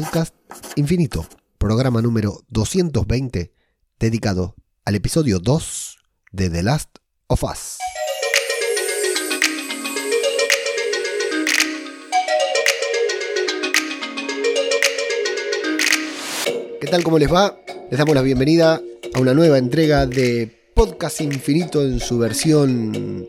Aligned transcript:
Podcast 0.00 0.34
Infinito, 0.76 1.26
programa 1.58 2.00
número 2.00 2.40
220, 2.48 3.52
dedicado 3.98 4.56
al 4.86 4.94
episodio 4.94 5.40
2 5.40 5.98
de 6.32 6.48
The 6.48 6.62
Last 6.62 6.88
of 7.26 7.44
Us. 7.44 7.76
¿Qué 16.80 16.86
tal? 16.86 17.04
¿Cómo 17.04 17.18
les 17.18 17.30
va? 17.30 17.54
Les 17.90 17.98
damos 17.98 18.14
la 18.14 18.22
bienvenida 18.22 18.80
a 19.12 19.20
una 19.20 19.34
nueva 19.34 19.58
entrega 19.58 20.06
de 20.06 20.70
Podcast 20.74 21.20
Infinito 21.20 21.82
en 21.84 22.00
su 22.00 22.18
versión 22.18 23.28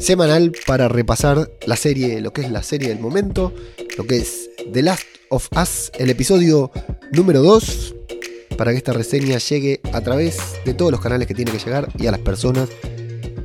semanal 0.00 0.50
para 0.66 0.88
repasar 0.88 1.52
la 1.66 1.76
serie, 1.76 2.20
lo 2.20 2.32
que 2.32 2.40
es 2.40 2.50
la 2.50 2.64
serie 2.64 2.88
del 2.88 2.98
momento, 2.98 3.54
lo 3.96 4.04
que 4.08 4.16
es 4.16 4.50
The 4.72 4.82
Last 4.82 5.19
of 5.30 5.48
Us, 5.56 5.90
el 5.98 6.10
episodio 6.10 6.70
número 7.12 7.40
2, 7.40 7.94
para 8.58 8.72
que 8.72 8.78
esta 8.78 8.92
reseña 8.92 9.38
llegue 9.38 9.80
a 9.92 10.00
través 10.00 10.38
de 10.64 10.74
todos 10.74 10.90
los 10.90 11.00
canales 11.00 11.26
que 11.26 11.34
tiene 11.34 11.52
que 11.52 11.58
llegar 11.58 11.88
y 11.98 12.06
a 12.08 12.10
las 12.10 12.20
personas 12.20 12.68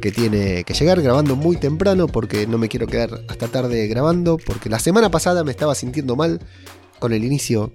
que 0.02 0.11
tiene 0.11 0.63
que 0.63 0.73
llegar 0.73 1.02
grabando 1.02 1.35
muy 1.35 1.58
temprano 1.58 2.08
porque 2.08 2.48
no 2.48 2.58
me 2.58 2.70
quiero 2.70 2.88
quedar 2.88 3.21
hasta 3.27 3.48
tarde 3.48 3.88
grabando 3.88 4.38
porque 4.38 4.70
la 4.70 4.80
semana 4.80 5.09
pasada 5.09 5.44
me 5.44 5.52
estaba 5.52 5.73
sintiendo 5.75 6.16
mal 6.16 6.41
con 6.99 7.13
el 7.13 7.23
inicio 7.23 7.71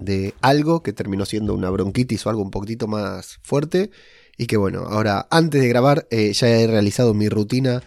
de 0.00 0.34
algo 0.40 0.82
que 0.82 0.92
terminó 0.92 1.26
siendo 1.26 1.54
una 1.54 1.70
bronquitis 1.70 2.26
o 2.26 2.30
algo 2.30 2.42
un 2.42 2.50
poquitito 2.50 2.86
más 2.86 3.38
fuerte 3.42 3.90
y 4.36 4.46
que 4.46 4.56
bueno, 4.56 4.80
ahora 4.80 5.26
antes 5.30 5.60
de 5.60 5.68
grabar 5.68 6.06
eh, 6.10 6.32
ya 6.32 6.48
he 6.48 6.66
realizado 6.66 7.12
mi 7.14 7.28
rutina 7.28 7.82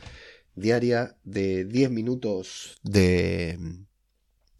diaria 0.55 1.15
de 1.23 1.65
10 1.65 1.91
minutos 1.91 2.77
de, 2.83 3.57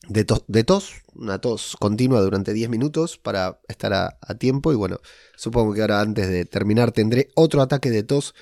de, 0.07 0.23
tos, 0.25 0.93
una 1.15 1.39
tos 1.39 1.77
continua 1.79 2.21
durante 2.21 2.53
10 2.53 2.69
minutos 2.69 3.17
para 3.17 3.59
estar 3.67 3.93
a, 3.93 4.17
a, 4.21 4.35
tiempo 4.35 4.71
y 4.73 4.75
bueno, 4.75 4.99
supongo 5.35 5.73
que 5.73 5.81
ahora 5.81 6.01
antes 6.01 6.27
de 6.27 6.45
terminar 6.45 6.91
tendré 6.91 7.29
otro 7.35 7.61
ataque 7.61 7.89
de 7.89 8.03
tos 8.03 8.33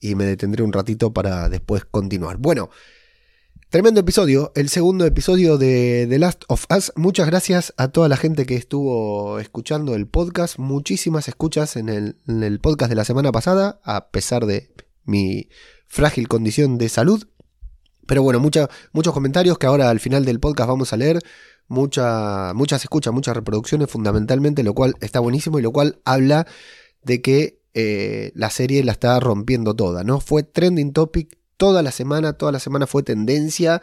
y 0.00 0.14
me 0.14 0.24
detendré 0.24 0.62
un 0.62 0.72
ratito 0.72 1.12
para 1.12 1.48
después 1.48 1.84
continuar. 1.84 2.36
Bueno, 2.36 2.70
Tremendo 3.70 4.00
episodio, 4.00 4.50
el 4.54 4.70
segundo 4.70 5.04
episodio 5.04 5.58
de 5.58 6.06
The 6.08 6.18
Last 6.18 6.44
of 6.48 6.64
Us. 6.74 6.90
Muchas 6.96 7.26
gracias 7.26 7.74
a 7.76 7.88
toda 7.88 8.08
la 8.08 8.16
gente 8.16 8.46
que 8.46 8.56
estuvo 8.56 9.38
escuchando 9.40 9.94
el 9.94 10.06
podcast. 10.06 10.58
Muchísimas 10.58 11.28
escuchas 11.28 11.76
en 11.76 11.90
el, 11.90 12.60
podcast 12.60 12.88
de 12.88 12.94
la 12.96 13.04
semana 13.04 13.30
pasada, 13.30 13.78
a 13.84 14.08
pesar 14.08 14.46
de 14.46 14.70
mi 15.04 15.50
frágil 15.86 16.28
condición 16.28 16.78
de 16.78 16.88
salud. 16.88 17.28
Pero 18.08 18.22
bueno, 18.22 18.40
muchos 18.40 19.12
comentarios 19.12 19.58
que 19.58 19.66
ahora 19.66 19.90
al 19.90 20.00
final 20.00 20.24
del 20.24 20.40
podcast 20.40 20.68
vamos 20.68 20.92
a 20.94 20.96
leer. 20.96 21.20
muchas 21.68 22.82
escuchas, 22.82 23.12
muchas 23.12 23.36
reproducciones 23.36 23.90
fundamentalmente, 23.90 24.62
lo 24.62 24.72
cual 24.72 24.94
está 25.00 25.20
buenísimo 25.20 25.58
y 25.58 25.62
lo 25.62 25.72
cual 25.72 26.00
habla 26.06 26.46
de 27.02 27.20
que 27.20 27.60
eh, 27.74 28.32
la 28.34 28.48
serie 28.48 28.82
la 28.82 28.92
está 28.92 29.20
rompiendo 29.20 29.76
toda, 29.76 30.04
¿no? 30.04 30.20
Fue 30.20 30.42
trending 30.42 30.94
topic 30.94 31.36
toda 31.58 31.82
la 31.82 31.92
semana, 31.92 32.32
toda 32.32 32.50
la 32.50 32.60
semana 32.60 32.86
fue 32.86 33.02
tendencia, 33.02 33.82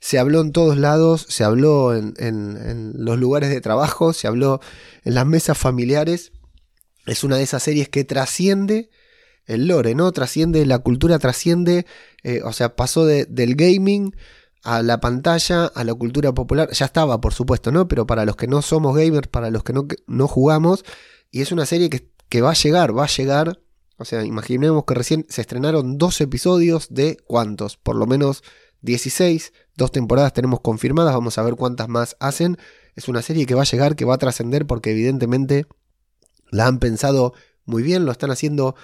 se 0.00 0.18
habló 0.18 0.40
en 0.40 0.52
todos 0.52 0.78
lados, 0.78 1.26
se 1.28 1.44
habló 1.44 1.94
en, 1.94 2.94
los 2.94 3.18
lugares 3.18 3.50
de 3.50 3.60
trabajo, 3.60 4.14
se 4.14 4.26
habló 4.26 4.60
en 5.04 5.14
las 5.14 5.26
mesas 5.26 5.58
familiares. 5.58 6.32
Es 7.04 7.24
una 7.24 7.36
de 7.36 7.42
esas 7.42 7.62
series 7.62 7.90
que 7.90 8.04
trasciende 8.04 8.88
el 9.46 9.68
lore, 9.68 9.94
¿no? 9.94 10.12
Trasciende 10.12 10.64
la 10.66 10.78
cultura, 10.80 11.18
trasciende, 11.18 11.86
eh, 12.22 12.42
o 12.44 12.52
sea, 12.52 12.76
pasó 12.76 13.06
del 13.06 13.54
gaming 13.54 14.14
a 14.62 14.82
la 14.82 15.00
pantalla, 15.00 15.66
a 15.66 15.84
la 15.84 15.94
cultura 15.94 16.32
popular. 16.32 16.70
Ya 16.72 16.86
estaba, 16.86 17.20
por 17.20 17.32
supuesto, 17.32 17.72
¿no? 17.72 17.88
Pero 17.88 18.06
para 18.06 18.24
los 18.24 18.36
que 18.36 18.48
no 18.48 18.62
somos 18.62 18.96
gamers, 18.96 19.28
para 19.28 19.50
los 19.50 19.62
que 19.62 19.72
no, 19.72 19.86
no 20.06 20.28
jugamos, 20.28 20.84
y 21.30 21.40
es 21.42 21.52
una 21.52 21.66
serie 21.66 21.90
que, 21.90 22.10
que 22.28 22.42
va 22.42 22.50
a 22.50 22.54
llegar, 22.54 22.96
va 22.96 23.04
a 23.04 23.08
llegar 23.08 23.60
o 23.98 24.04
sea, 24.04 24.24
imaginemos 24.24 24.84
que 24.84 24.94
recién 24.94 25.26
se 25.28 25.40
estrenaron 25.40 25.96
dos 25.96 26.20
episodios 26.20 26.88
de 26.90 27.16
cuántos, 27.26 27.76
por 27.76 27.96
lo 27.96 28.06
menos 28.06 28.42
16, 28.82 29.52
dos 29.74 29.90
temporadas 29.90 30.34
tenemos 30.34 30.60
confirmadas, 30.60 31.14
vamos 31.14 31.38
a 31.38 31.42
ver 31.42 31.54
cuántas 31.54 31.88
más 31.88 32.16
hacen. 32.20 32.58
Es 32.94 33.08
una 33.08 33.22
serie 33.22 33.46
que 33.46 33.54
va 33.54 33.62
a 33.62 33.66
llegar, 33.66 33.96
que 33.96 34.04
va 34.04 34.14
a 34.14 34.18
trascender 34.18 34.66
porque 34.66 34.90
evidentemente 34.90 35.66
la 36.50 36.66
han 36.66 36.78
pensado 36.78 37.32
muy 37.64 37.82
bien, 37.82 38.04
lo 38.04 38.12
están 38.12 38.30
haciendo 38.30 38.76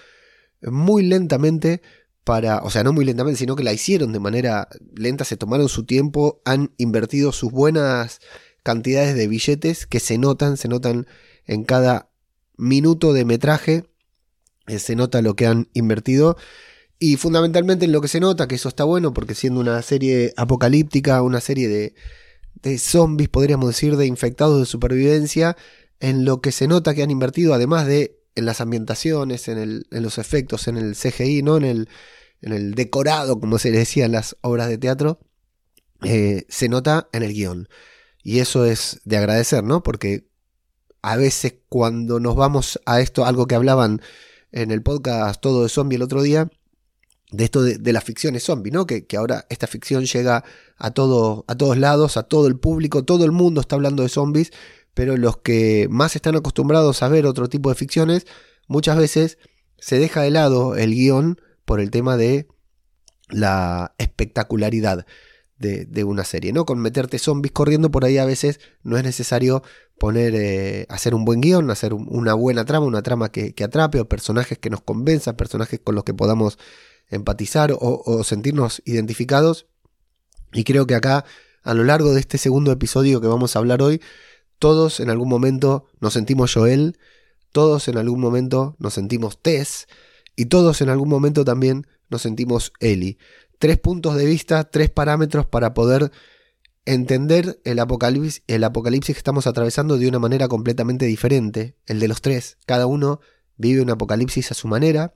muy 0.65 1.05
lentamente 1.05 1.83
para, 2.25 2.59
o 2.63 2.71
sea, 2.71 2.85
no 2.85 2.93
muy 2.93 3.05
lentamente, 3.05 3.39
sino 3.39 3.57
que 3.57 3.65
la 3.65 3.73
hicieron 3.73 4.13
de 4.13 4.21
manera 4.21 4.69
lenta, 4.95 5.25
se 5.25 5.37
tomaron 5.37 5.69
su 5.69 5.85
tiempo, 5.85 6.41
han 6.45 6.73
invertido 6.77 7.33
sus 7.33 7.51
buenas 7.51 8.21
cantidades 8.63 9.15
de 9.17 9.27
billetes 9.27 9.87
que 9.87 10.01
se 10.01 10.19
notan, 10.19 10.57
se 10.57 10.69
notan 10.69 11.07
en 11.47 11.65
cada 11.65 12.11
minuto 12.57 13.13
de 13.13 13.25
metraje 13.25 13.93
eh, 14.67 14.79
se 14.79 14.97
nota 14.97 15.23
lo 15.23 15.35
que 15.35 15.47
han 15.47 15.69
invertido. 15.73 16.37
Y 16.99 17.17
fundamentalmente 17.17 17.85
en 17.85 17.93
lo 17.93 18.01
que 18.01 18.09
se 18.09 18.21
nota, 18.21 18.47
que 18.47 18.55
eso 18.55 18.69
está 18.69 18.85
bueno, 18.85 19.13
porque 19.13 19.35
siendo 19.35 19.61
una 19.61 19.83
serie 19.83 20.33
apocalíptica, 20.37 21.23
una 21.23 21.41
serie 21.41 21.69
de, 21.69 21.95
de 22.63 22.79
zombies, 22.79 23.29
podríamos 23.29 23.69
decir, 23.69 23.97
de 23.97 24.07
infectados 24.07 24.61
de 24.61 24.67
supervivencia, 24.67 25.57
en 25.99 26.25
lo 26.25 26.41
que 26.41 26.53
se 26.53 26.69
nota 26.69 26.95
que 26.95 27.03
han 27.03 27.11
invertido, 27.11 27.55
además 27.55 27.87
de 27.87 28.22
en 28.35 28.47
las 28.47 28.61
ambientaciones, 28.61 29.49
en, 29.49 29.59
el, 29.59 29.87
en 29.91 30.03
los 30.03 30.19
efectos, 30.19 30.69
en 30.69 30.77
el 30.77 30.97
CGI, 30.97 31.43
¿no? 31.43 31.57
en, 31.57 31.65
el, 31.65 31.89
en 32.41 32.53
el 32.53 32.75
decorado, 32.75 33.39
como 33.41 33.59
se 33.59 33.71
decía 33.71 34.05
en 34.05 34.13
las 34.13 34.37
obras 34.41 34.69
de 34.69 34.79
teatro, 34.79 35.21
eh, 36.03 36.45
se 36.49 36.69
nota 36.69 37.09
en 37.13 37.23
el 37.23 37.33
guion. 37.33 37.69
Y 38.23 38.41
eso 38.41 38.67
es 38.67 39.01
de 39.05 39.17
agradecer, 39.17 39.65
¿no? 39.65 39.83
Porque 39.83 40.27
a 41.03 41.17
veces 41.17 41.57
cuando 41.69 42.21
nos 42.21 42.37
vamos 42.37 42.81
a 42.87 43.01
esto, 43.01 43.25
algo 43.25 43.47
que 43.47 43.57
hablaban 43.57 44.01
en 44.53 44.71
el 44.71 44.83
podcast 44.83 45.41
Todo 45.41 45.65
de 45.65 45.69
Zombie 45.69 45.97
el 45.97 46.03
otro 46.03 46.23
día, 46.23 46.49
de 47.33 47.45
esto 47.45 47.63
de, 47.63 47.93
las 47.93 48.05
ficciones 48.05 48.45
zombie, 48.45 48.71
¿no? 48.71 48.87
Que, 48.87 49.07
ahora 49.17 49.47
esta 49.49 49.67
ficción 49.67 50.05
llega 50.05 50.45
a, 50.77 50.91
todo, 50.91 51.45
a 51.49 51.57
todos 51.57 51.79
lados, 51.79 52.17
a 52.17 52.25
todo 52.25 52.47
el 52.47 52.59
público, 52.59 53.05
todo 53.05 53.25
el 53.25 53.33
mundo 53.33 53.61
está 53.61 53.75
hablando 53.75 54.03
de 54.03 54.11
zombies, 54.11 54.53
pero 54.95 55.17
los 55.17 55.39
que 55.39 55.87
más 55.91 56.17
están 56.17 56.37
acostumbrados 56.37 57.03
a 57.03 57.09
ver 57.09 57.27
otro 57.27 57.49
tipo 57.49 57.69
de 57.69 57.75
ficciones, 57.75 58.27
muchas 58.69 58.97
veces 58.97 59.39
se 59.79 59.99
deja 59.99 60.23
de 60.23 60.31
lado 60.31 60.77
el 60.77 60.95
guion 60.95 61.41
por 61.65 61.81
el 61.81 61.91
tema 61.91 62.17
de 62.17 62.47
la 63.29 63.95
espectacularidad 63.99 65.07
de, 65.63 66.05
una 66.05 66.25
serie, 66.25 66.53
¿no? 66.53 66.65
Con 66.65 66.81
meterte 66.81 67.19
zombies 67.19 67.53
corriendo 67.53 67.91
por 67.91 68.05
ahí 68.05 68.19
a 68.19 68.25
veces 68.25 68.59
no 68.83 68.99
es 68.99 69.05
necesario 69.05 69.63
poner, 69.99 70.35
eh, 70.35 70.87
hacer 70.89 71.15
un 71.15 71.25
buen 71.25 71.41
guion, 71.41 71.71
hacer 71.71 71.95
una 71.95 72.35
buena 72.35 72.65
trama, 72.65 72.87
una 72.87 73.03
trama 73.03 73.31
que, 73.31 73.55
atrape, 73.63 74.01
o 74.01 74.09
personajes 74.09 74.59
que 74.59 74.71
nos 74.71 74.83
convenzan, 74.83 75.37
personajes 75.37 75.81
con 75.83 75.95
los 75.95 76.03
que 76.03 76.15
podamos 76.15 76.59
empatizar 77.09 77.73
o, 77.79 78.25
sentirnos 78.25 78.83
identificados. 78.85 79.67
Y 80.53 80.65
creo 80.65 80.87
que 80.87 80.97
acá, 80.97 81.25
a 81.63 81.75
lo 81.75 81.85
largo 81.85 82.13
de 82.13 82.21
este 82.21 82.39
segundo 82.39 82.73
episodio 82.73 83.21
que 83.21 83.29
vamos 83.29 83.55
a 83.55 83.61
hablar 83.61 83.83
hoy, 83.83 84.01
todos 84.63 85.01
en 85.01 85.11
algún 85.11 85.29
momento 85.29 85.87
nos 85.99 86.13
sentimos 86.13 86.55
Joel, 86.55 86.97
todos 87.51 87.89
en 87.89 87.99
algún 87.99 88.21
momento 88.21 88.77
nos 88.79 88.95
sentimos 88.95 89.43
Tess, 89.43 89.89
y 90.37 90.47
todos 90.47 90.81
en 90.83 90.89
algún 90.89 91.09
momento 91.09 91.45
también 91.45 91.89
nos 92.09 92.23
sentimos 92.23 92.73
Ellie 92.79 93.19
tres 93.63 93.79
puntos 93.79 94.17
de 94.17 94.25
vista, 94.27 94.65
tres 94.71 94.91
parámetros 94.91 95.47
para 95.47 95.73
poder 95.73 96.11
entender 96.85 97.61
el 97.65 97.79
apocalipsis, 97.79 98.43
el 98.49 98.65
apocalipsis 98.65 99.15
que 99.15 99.19
estamos 99.21 99.47
atravesando 99.47 99.99
de 99.99 100.09
una 100.09 100.19
manera 100.19 100.49
completamente 100.49 101.07
diferente. 101.07 101.77
El 101.87 102.01
de 102.01 102.09
los 102.09 102.23
tres, 102.23 102.59
cada 102.67 102.87
uno 102.87 103.21
vive 103.57 103.81
un 103.81 103.91
apocalipsis 103.91 104.51
a 104.51 104.55
su 104.55 104.67
manera. 104.67 105.15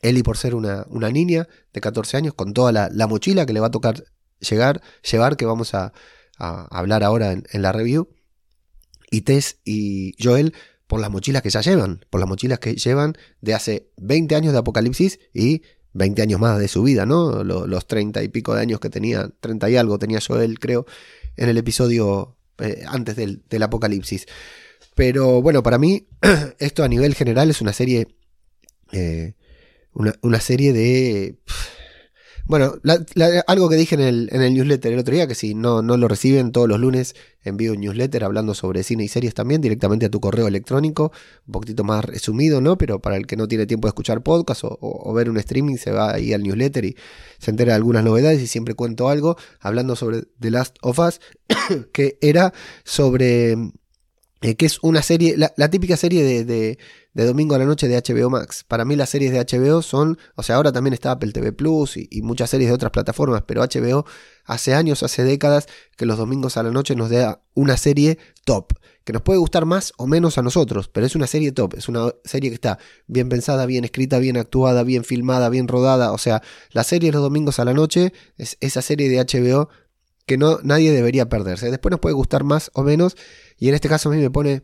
Eli 0.00 0.22
por 0.22 0.38
ser 0.38 0.54
una, 0.54 0.86
una 0.88 1.10
niña 1.10 1.46
de 1.74 1.80
14 1.82 2.16
años 2.16 2.32
con 2.32 2.54
toda 2.54 2.72
la, 2.72 3.06
mochila 3.06 3.44
que 3.44 3.52
le 3.52 3.60
va 3.60 3.66
a 3.66 3.70
tocar 3.70 4.02
llegar, 4.40 4.80
llevar, 5.02 5.36
que 5.36 5.44
vamos 5.44 5.74
a, 5.74 5.92
hablar 6.38 7.04
ahora 7.04 7.32
en, 7.32 7.44
en, 7.52 7.60
la 7.60 7.72
review. 7.72 8.08
Y 9.10 9.22
Tess 9.22 9.58
y 9.64 10.14
Joel 10.22 10.54
por 10.88 11.00
las 11.00 11.10
mochilas 11.10 11.42
que 11.42 11.50
ya 11.50 11.60
llevan, 11.60 12.04
por 12.10 12.18
las 12.18 12.28
mochilas 12.28 12.58
que 12.58 12.74
llevan 12.74 13.14
de 13.42 13.54
hace 13.54 13.90
20 13.98 14.34
años 14.34 14.52
de 14.52 14.58
apocalipsis 14.58 15.20
y 15.34 15.62
20 15.92 16.22
años 16.22 16.40
más 16.40 16.58
de 16.58 16.68
su 16.68 16.82
vida, 16.82 17.06
¿no? 17.06 17.44
Los, 17.44 17.86
30 17.86 18.22
y 18.22 18.28
pico 18.28 18.54
de 18.54 18.62
años 18.62 18.80
que 18.80 18.88
tenía, 18.88 19.30
30 19.40 19.70
y 19.70 19.76
algo 19.76 19.98
tenía 19.98 20.18
yo 20.18 20.40
él, 20.40 20.58
creo, 20.58 20.86
en 21.36 21.48
el 21.48 21.58
episodio 21.58 22.36
eh, 22.58 22.84
antes 22.86 23.16
del, 23.16 23.62
apocalipsis. 23.62 24.26
Pero 24.94 25.42
bueno, 25.42 25.62
para 25.62 25.78
mí, 25.78 26.08
esto 26.58 26.82
a 26.82 26.88
nivel 26.88 27.14
general 27.14 27.50
es 27.50 27.60
una 27.60 27.72
serie. 27.72 28.08
Eh, 28.92 29.34
una, 29.92 30.40
serie 30.40 30.72
de. 30.72 31.38
Bueno, 32.48 32.76
algo 33.46 33.68
que 33.68 33.76
dije 33.76 33.94
en 33.94 34.00
el, 34.00 34.30
en 34.32 34.40
el 34.40 34.54
newsletter 34.54 34.94
el 34.94 34.98
otro 35.00 35.12
día, 35.12 35.26
que 35.26 35.34
si 35.34 35.54
no, 35.54 35.82
no 35.82 35.98
lo 35.98 36.08
reciben 36.08 36.50
todos 36.50 36.66
los 36.66 36.80
lunes, 36.80 37.14
envío 37.44 37.74
un 37.74 37.80
newsletter 37.80 38.24
hablando 38.24 38.54
sobre 38.54 38.82
cine 38.84 39.04
y 39.04 39.08
series 39.08 39.34
también 39.34 39.60
directamente 39.60 40.06
a 40.06 40.10
tu 40.10 40.18
correo 40.18 40.48
electrónico, 40.48 41.12
un 41.46 41.52
poquito 41.52 41.84
más 41.84 42.02
resumido, 42.06 42.62
¿no? 42.62 42.78
Pero 42.78 43.02
para 43.02 43.18
el 43.18 43.26
que 43.26 43.36
no 43.36 43.48
tiene 43.48 43.66
tiempo 43.66 43.86
de 43.86 43.90
escuchar 43.90 44.22
podcast 44.22 44.62
o, 44.64 45.12
ver 45.12 45.28
un 45.28 45.36
streaming, 45.36 45.76
se 45.76 45.90
va 45.90 46.14
ahí 46.14 46.32
al 46.32 46.42
newsletter 46.42 46.86
y 46.86 46.96
se 47.38 47.50
entera 47.50 47.72
de 47.72 47.76
algunas 47.76 48.02
novedades 48.02 48.40
y 48.40 48.46
siempre 48.46 48.72
cuento 48.72 49.10
algo 49.10 49.36
hablando 49.60 49.94
sobre 49.94 50.22
The 50.40 50.50
Last 50.50 50.76
of 50.80 50.98
Us, 51.00 51.20
que 51.92 52.16
era 52.22 52.54
sobre... 52.82 53.56
Eh, 54.40 54.54
que 54.54 54.66
es 54.66 54.78
una 54.82 55.02
serie, 55.02 55.36
la, 55.36 55.70
típica 55.70 55.96
serie 55.96 56.44
de 56.44 56.78
de 57.18 57.26
domingo 57.26 57.56
a 57.56 57.58
la 57.58 57.64
noche 57.64 57.88
de 57.88 58.00
HBO 58.00 58.30
Max. 58.30 58.64
Para 58.66 58.84
mí 58.84 58.94
las 58.94 59.10
series 59.10 59.32
de 59.32 59.40
HBO 59.40 59.82
son, 59.82 60.18
o 60.36 60.44
sea, 60.44 60.54
ahora 60.54 60.70
también 60.70 60.94
está 60.94 61.10
Apple 61.10 61.32
TV 61.32 61.52
Plus 61.52 61.96
y, 61.96 62.22
muchas 62.22 62.48
series 62.48 62.70
de 62.70 62.74
otras 62.74 62.92
plataformas, 62.92 63.42
pero 63.44 63.60
HBO 63.60 64.06
hace 64.44 64.72
años, 64.72 65.02
hace 65.02 65.24
décadas 65.24 65.66
que 65.96 66.06
los 66.06 66.16
domingos 66.16 66.56
a 66.56 66.62
la 66.62 66.70
noche 66.70 66.94
nos 66.94 67.10
da 67.10 67.42
una 67.54 67.76
serie 67.76 68.18
top, 68.44 68.72
que 69.02 69.12
nos 69.12 69.22
puede 69.22 69.40
gustar 69.40 69.64
más 69.64 69.92
o 69.96 70.06
menos 70.06 70.38
a 70.38 70.42
nosotros, 70.42 70.86
pero 70.86 71.06
es 71.06 71.16
una 71.16 71.26
serie 71.26 71.50
top, 71.50 71.74
es 71.74 71.88
una 71.88 72.12
serie 72.22 72.50
que 72.50 72.54
está 72.54 72.78
bien 73.08 73.28
pensada, 73.28 73.66
bien 73.66 73.84
escrita, 73.84 74.20
bien 74.20 74.36
actuada, 74.36 74.84
bien 74.84 75.02
filmada, 75.02 75.48
bien 75.48 75.66
rodada, 75.66 76.12
o 76.12 76.18
sea, 76.18 76.40
la 76.70 76.84
serie 76.84 77.08
de 77.08 77.14
los 77.14 77.22
domingos 77.22 77.58
a 77.58 77.64
la 77.64 77.74
noche 77.74 78.12
es 78.36 78.56
esa 78.60 78.80
serie 78.80 79.08
de 79.08 79.18
HBO 79.18 79.70
que 80.28 80.36
no, 80.36 80.58
nadie 80.62 80.92
debería 80.92 81.28
perderse. 81.28 81.70
Después 81.70 81.90
nos 81.90 82.00
puede 82.00 82.14
gustar 82.14 82.44
más 82.44 82.70
o 82.74 82.84
menos, 82.84 83.16
y 83.58 83.68
en 83.68 83.74
este 83.74 83.88
caso 83.88 84.08
a 84.08 84.12
mí 84.12 84.20
me 84.20 84.30
pone 84.30 84.62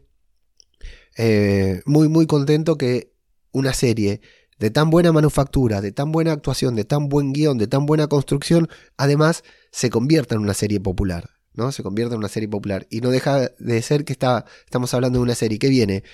eh, 1.17 1.83
muy, 1.87 2.09
muy 2.09 2.27
contento 2.27 2.77
que 2.77 3.13
una 3.53 3.73
serie 3.73 4.21
de 4.59 4.71
tan 4.71 4.91
buena 4.91 5.13
manufactura, 5.13 5.81
de 5.81 5.93
tan 5.93 6.13
buena 6.13 6.33
actuación, 6.33 6.75
de 6.75 6.85
tan 6.85 7.09
buen 7.09 7.33
guion, 7.33 7.59
de 7.59 7.67
tan 7.67 7.87
buena 7.87 8.07
construcción, 8.07 8.69
además 8.97 9.43
se 9.73 9.91
convierta 9.91 10.35
en 10.35 10.41
una 10.41 10.55
serie 10.55 10.81
popular. 10.81 11.31
¿no? 11.55 11.73
Se 11.73 11.83
convierta 11.83 12.15
en 12.15 12.19
una 12.19 12.29
serie 12.29 12.49
popular. 12.49 12.87
Y 12.91 13.01
no 13.01 13.11
deja 13.11 13.49
de 13.59 13.83
ser 13.83 14.05
que 14.05 14.13
está, 14.13 14.45
estamos 14.65 14.93
hablando 14.95 15.19
de 15.19 15.23
una 15.23 15.35
serie 15.35 15.59
que 15.59 15.69
viene 15.69 16.05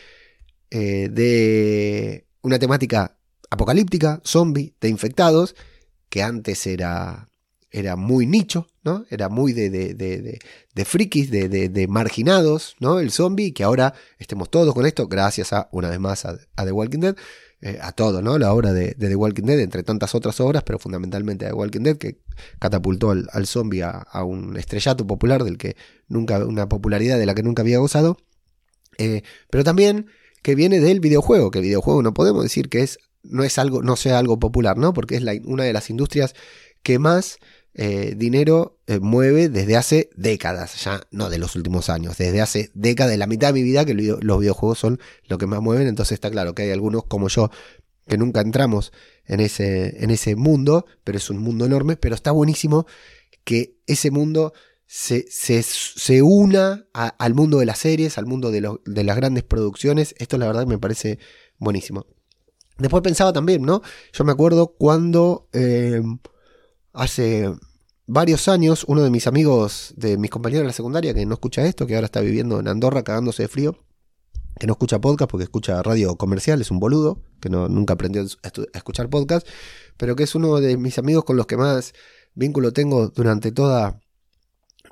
eh, 0.71 1.09
de 1.11 2.26
una 2.43 2.59
temática 2.59 3.19
apocalíptica, 3.50 4.21
zombie, 4.25 4.75
de 4.81 4.88
infectados, 4.88 5.55
que 6.09 6.23
antes 6.23 6.67
era 6.67 7.30
era 7.70 7.96
muy 7.96 8.26
nicho, 8.26 8.67
¿no? 8.82 9.05
Era 9.11 9.28
muy 9.28 9.52
de, 9.52 9.70
de, 9.70 9.94
de, 9.94 10.38
de 10.75 10.84
frikis, 10.84 11.31
de, 11.31 11.87
marginados, 11.88 12.76
¿no? 12.81 12.99
El 12.99 13.11
zombie, 13.12 13.52
que 13.52 13.62
ahora 13.62 13.94
estemos 14.19 14.50
todos 14.50 14.75
con 14.75 14.87
esto, 14.87 15.06
gracias 15.06 15.52
a, 15.52 15.69
una 15.72 15.88
vez 15.88 16.00
más, 16.00 16.25
a, 16.25 16.38
The 16.56 16.72
Walking 16.72 17.00
Dead, 17.00 17.17
eh, 17.61 17.78
a 17.81 17.93
todo, 17.93 18.22
¿no? 18.22 18.38
La 18.38 18.52
obra 18.52 18.72
de, 18.72 18.94
The 18.94 19.14
Walking 19.14 19.44
Dead, 19.44 19.61
entre 19.61 19.82
tantas 19.82 20.14
otras 20.14 20.40
obras, 20.40 20.64
pero 20.64 20.78
fundamentalmente 20.78 21.46
a 21.46 21.50
The 21.50 21.55
Walking 21.55 21.82
Dead, 21.82 21.96
que 21.96 22.19
catapultó 22.58 23.11
al, 23.11 23.28
al 23.32 23.46
zombie 23.46 23.82
a, 23.82 24.25
un 24.25 24.56
estrellato 24.56 25.06
popular 25.06 25.44
del 25.44 25.56
que 25.56 25.76
nunca, 26.08 26.44
una 26.44 26.69
popularidad 26.69 27.19
de 27.19 27.26
la 27.26 27.34
que 27.34 27.43
nunca 27.43 27.62
había 27.62 27.78
gozado, 27.78 28.16
eh, 28.99 29.23
pero 29.50 29.62
también 29.62 30.06
que 30.43 30.55
viene 30.55 30.81
del 30.81 31.00
videojuego, 31.00 31.50
que 31.50 31.58
el 31.58 31.64
videojuego 31.64 32.02
no 32.02 32.14
podemos 32.14 32.43
decir 32.43 32.69
que 32.69 32.82
es, 32.82 32.99
no 33.23 33.44
es 33.44 33.58
algo, 33.58 33.82
no 33.82 33.96
sea 33.96 34.19
algo 34.19 34.38
popular, 34.38 34.76
¿no? 34.76 34.93
Porque 34.93 35.16
es 35.16 35.25
una 35.44 35.64
de 35.64 35.73
las 35.73 35.90
industrias 35.90 36.34
que 36.82 36.99
más 36.99 37.38
eh, 37.75 38.14
dinero 38.17 38.81
eh, 38.87 38.99
mueve 38.99 39.49
desde 39.49 39.76
hace 39.76 40.11
décadas, 40.17 40.82
ya 40.84 41.02
no 41.12 41.31
de 41.31 41.38
los 41.38 41.55
últimos 41.55 41.88
años, 41.88 42.19
desde 42.19 42.40
hace 42.40 42.70
décadas, 42.75 43.12
de 43.12 43.17
la 43.17 43.26
mitad 43.26 43.49
de 43.49 43.52
mi 43.55 43.62
vida 43.62 43.84
que 43.84 43.94
los 43.94 44.40
videojuegos 44.40 44.78
son 44.78 44.99
lo 45.28 45.38
que 45.38 45.46
más 45.46 45.61
mueven, 45.61 45.87
entonces 45.87 46.14
está 46.14 46.31
claro 46.31 46.55
que 46.55 46.62
hay 46.62 46.70
algunos 46.70 47.05
como 47.05 47.28
yo 47.28 47.50
que 48.08 48.19
nunca 48.19 48.40
entramos 48.40 48.93
en 49.25 49.38
ese, 49.38 50.02
en 50.02 50.11
ese 50.11 50.34
mundo, 50.34 50.84
pero 51.05 51.17
es 51.17 51.31
un 51.31 51.38
mundo 51.38 51.64
enorme, 51.64 51.96
pero 51.96 52.17
está 52.17 52.32
buenísimo 52.32 52.87
que 53.44 53.76
ese 53.87 54.11
mundo 54.11 54.52
se, 54.87 55.26
se, 55.31 56.23
una 56.23 56.88
al 56.93 57.34
mundo 57.34 57.61
de 57.61 57.66
las 57.66 57.78
series, 57.78 58.19
al 58.19 58.26
mundo 58.26 58.50
de, 58.50 58.69
de, 58.84 59.05
las 59.05 59.14
grandes 59.14 59.44
producciones, 59.44 60.16
esto 60.19 60.37
la 60.38 60.49
verdad 60.49 60.66
me 60.66 60.78
parece 60.78 61.20
buenísimo. 61.58 62.06
Después 62.78 63.02
pensaba 63.02 63.32
también, 63.32 63.62
¿no? 63.62 63.82
Yo 64.12 64.25
me 64.25 64.32
acuerdo 64.32 64.75
cuando... 64.76 65.49
Eh, 65.52 66.02
hace 66.92 67.52
varios 68.06 68.48
años, 68.48 68.84
uno 68.88 69.02
de 69.02 69.10
mis 69.10 69.26
amigos, 69.26 69.94
de 69.96 70.19
mis 70.19 70.31
compañeros 70.31 70.62
de 70.62 70.69
la 70.69 70.72
secundaria, 70.72 71.14
que 71.14 71.25
no 71.26 71.34
escucha 71.34 71.64
esto, 71.64 71.87
que 71.87 71.94
ahora 71.94 72.06
está 72.06 72.20
viviendo 72.20 72.58
en 72.58 72.69
Andorra 72.69 73.04
cagándose 73.04 73.44
de 73.44 73.48
frío, 73.48 73.76
que 74.58 74.66
no 74.66 74.72
escucha 74.72 75.00
podcast 75.00 75.31
porque 75.31 75.44
escucha 75.44 75.82
radio 75.82 76.16
comercial, 76.16 76.60
es 76.60 76.70
un 76.70 76.81
boludo, 76.81 77.19
que 77.40 77.48
no, 77.48 77.69
nunca 77.69 77.94
aprendió 77.94 78.22
a 78.22 78.50
escuchar 78.75 79.08
podcast, 79.08 79.46
pero 79.96 80.16
que 80.16 80.25
es 80.25 80.34
uno 80.34 80.56
de 80.60 80.76
mis 80.76 80.98
amigos 80.98 81.25
con 81.25 81.37
los 81.37 81.46
que 81.46 81.56
más 81.56 81.92
vínculo 82.34 82.72
tengo 82.72 83.08
durante 83.08 83.52
toda, 83.52 84.00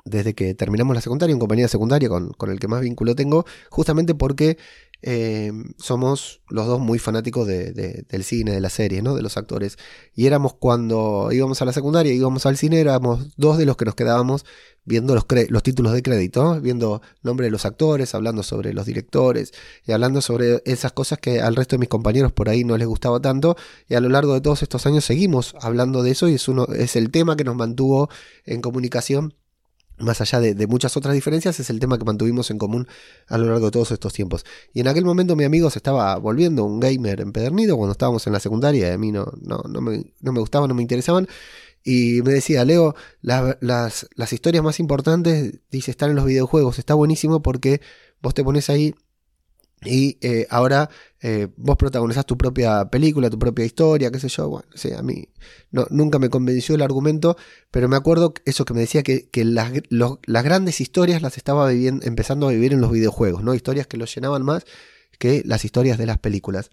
desde 0.05 0.33
que 0.33 0.53
terminamos 0.55 0.95
la 0.95 1.01
secundaria, 1.01 1.33
en 1.33 1.39
compañía 1.39 1.67
secundaria 1.67 2.09
con, 2.09 2.31
con 2.31 2.49
el 2.51 2.59
que 2.59 2.67
más 2.67 2.81
vínculo 2.81 3.15
tengo, 3.15 3.45
justamente 3.69 4.15
porque 4.15 4.57
eh, 5.01 5.51
somos 5.77 6.41
los 6.49 6.67
dos 6.67 6.79
muy 6.79 6.99
fanáticos 6.99 7.47
del 7.47 8.23
cine, 8.23 8.51
de 8.51 8.59
la 8.59 8.69
serie, 8.69 9.01
¿no? 9.01 9.15
de 9.15 9.21
los 9.21 9.37
actores. 9.37 9.77
Y 10.13 10.25
éramos 10.25 10.53
cuando 10.53 11.29
íbamos 11.31 11.61
a 11.61 11.65
la 11.65 11.73
secundaria, 11.73 12.13
íbamos 12.13 12.45
al 12.45 12.57
cine, 12.57 12.79
éramos 12.79 13.35
dos 13.37 13.57
de 13.57 13.65
los 13.65 13.77
que 13.77 13.85
nos 13.85 13.95
quedábamos 13.95 14.45
viendo 14.85 15.13
los, 15.13 15.25
los 15.49 15.63
títulos 15.63 15.93
de 15.93 16.01
crédito, 16.01 16.59
viendo 16.61 17.01
nombre 17.21 17.45
de 17.45 17.51
los 17.51 17.65
actores, 17.65 18.15
hablando 18.15 18.43
sobre 18.43 18.73
los 18.73 18.85
directores 18.85 19.53
y 19.85 19.91
hablando 19.91 20.21
sobre 20.21 20.61
esas 20.65 20.91
cosas 20.91 21.19
que 21.19 21.41
al 21.41 21.55
resto 21.55 21.75
de 21.75 21.79
mis 21.79 21.89
compañeros 21.89 22.31
por 22.31 22.49
ahí 22.49 22.63
no 22.63 22.75
les 22.75 22.87
gustaba 22.87 23.21
tanto. 23.21 23.55
Y 23.87 23.93
a 23.93 24.01
lo 24.01 24.09
largo 24.09 24.33
de 24.33 24.41
todos 24.41 24.63
estos 24.63 24.85
años 24.85 25.05
seguimos 25.05 25.55
hablando 25.61 26.03
de 26.03 26.11
eso 26.11 26.27
y 26.27 26.33
es, 26.33 26.47
uno, 26.47 26.65
es 26.65 26.95
el 26.95 27.11
tema 27.11 27.37
que 27.37 27.43
nos 27.43 27.55
mantuvo 27.55 28.09
en 28.45 28.61
comunicación 28.61 29.35
más 29.99 30.21
allá 30.21 30.39
de, 30.39 30.67
muchas 30.67 30.95
otras 30.97 31.13
diferencias, 31.13 31.59
es 31.59 31.69
el 31.69 31.79
tema 31.79 31.97
que 31.97 32.05
mantuvimos 32.05 32.51
en 32.51 32.57
común 32.57 32.87
a 33.27 33.37
lo 33.37 33.45
largo 33.45 33.67
de 33.67 33.71
todos 33.71 33.91
estos 33.91 34.13
tiempos. 34.13 34.45
Y 34.73 34.81
en 34.81 34.87
aquel 34.87 35.05
momento 35.05 35.35
mi 35.35 35.43
amigo 35.43 35.69
se 35.69 35.79
estaba 35.79 36.17
volviendo 36.17 36.65
un 36.65 36.79
gamer 36.79 37.21
empedernido 37.21 37.77
cuando 37.77 37.91
estábamos 37.93 38.25
en 38.27 38.33
la 38.33 38.39
secundaria, 38.39 38.93
a 38.93 38.97
mí 38.97 39.11
no, 39.11 39.31
no, 39.41 39.61
no, 39.67 39.81
me, 39.81 40.13
no 40.21 40.31
me 40.31 40.39
gustaban, 40.39 40.69
no 40.69 40.75
me 40.75 40.81
interesaban. 40.81 41.27
Y 41.83 42.21
me 42.23 42.33
decía, 42.33 42.65
Leo, 42.65 42.95
las, 43.21 43.57
las 43.61 44.33
historias 44.33 44.63
más 44.63 44.79
importantes, 44.79 45.59
dice, 45.71 45.91
están 45.91 46.09
en 46.09 46.17
los 46.17 46.25
videojuegos. 46.25 46.77
Está 46.77 46.93
buenísimo 46.93 47.41
porque 47.41 47.81
vos 48.21 48.33
te 48.33 48.43
pones 48.43 48.69
ahí 48.69 48.95
y 49.85 50.17
eh, 50.21 50.45
ahora 50.49 50.89
eh, 51.21 51.47
vos 51.55 51.77
protagonizás 51.77 52.25
tu 52.25 52.37
propia 52.37 52.89
película, 52.89 53.29
tu 53.29 53.39
propia 53.39 53.65
historia, 53.65 54.11
qué 54.11 54.19
sé 54.19 54.27
yo. 54.27 54.49
Bueno, 54.49 54.67
sí, 54.75 54.91
a 54.91 55.01
mí 55.01 55.29
no, 55.71 55.87
nunca 55.89 56.19
me 56.19 56.29
convenció 56.29 56.75
el 56.75 56.81
argumento, 56.81 57.37
pero 57.71 57.87
me 57.87 57.95
acuerdo 57.95 58.33
eso 58.45 58.65
que 58.65 58.73
me 58.73 58.81
decía 58.81 59.03
que, 59.03 59.29
las, 59.45 59.71
las, 59.89 60.43
grandes 60.43 60.81
historias 60.81 61.21
las 61.21 61.37
estaba 61.37 61.69
viviendo, 61.69 62.05
empezando 62.05 62.47
a 62.47 62.51
vivir 62.51 62.73
en 62.73 62.81
los 62.81 62.91
videojuegos, 62.91 63.43
¿no? 63.43 63.53
Historias 63.53 63.87
que 63.87 63.97
los 63.97 64.13
llenaban 64.13 64.43
más 64.43 64.65
que 65.17 65.43
las 65.45 65.63
historias 65.65 65.97
de 65.97 66.05
las 66.05 66.17
películas. 66.17 66.69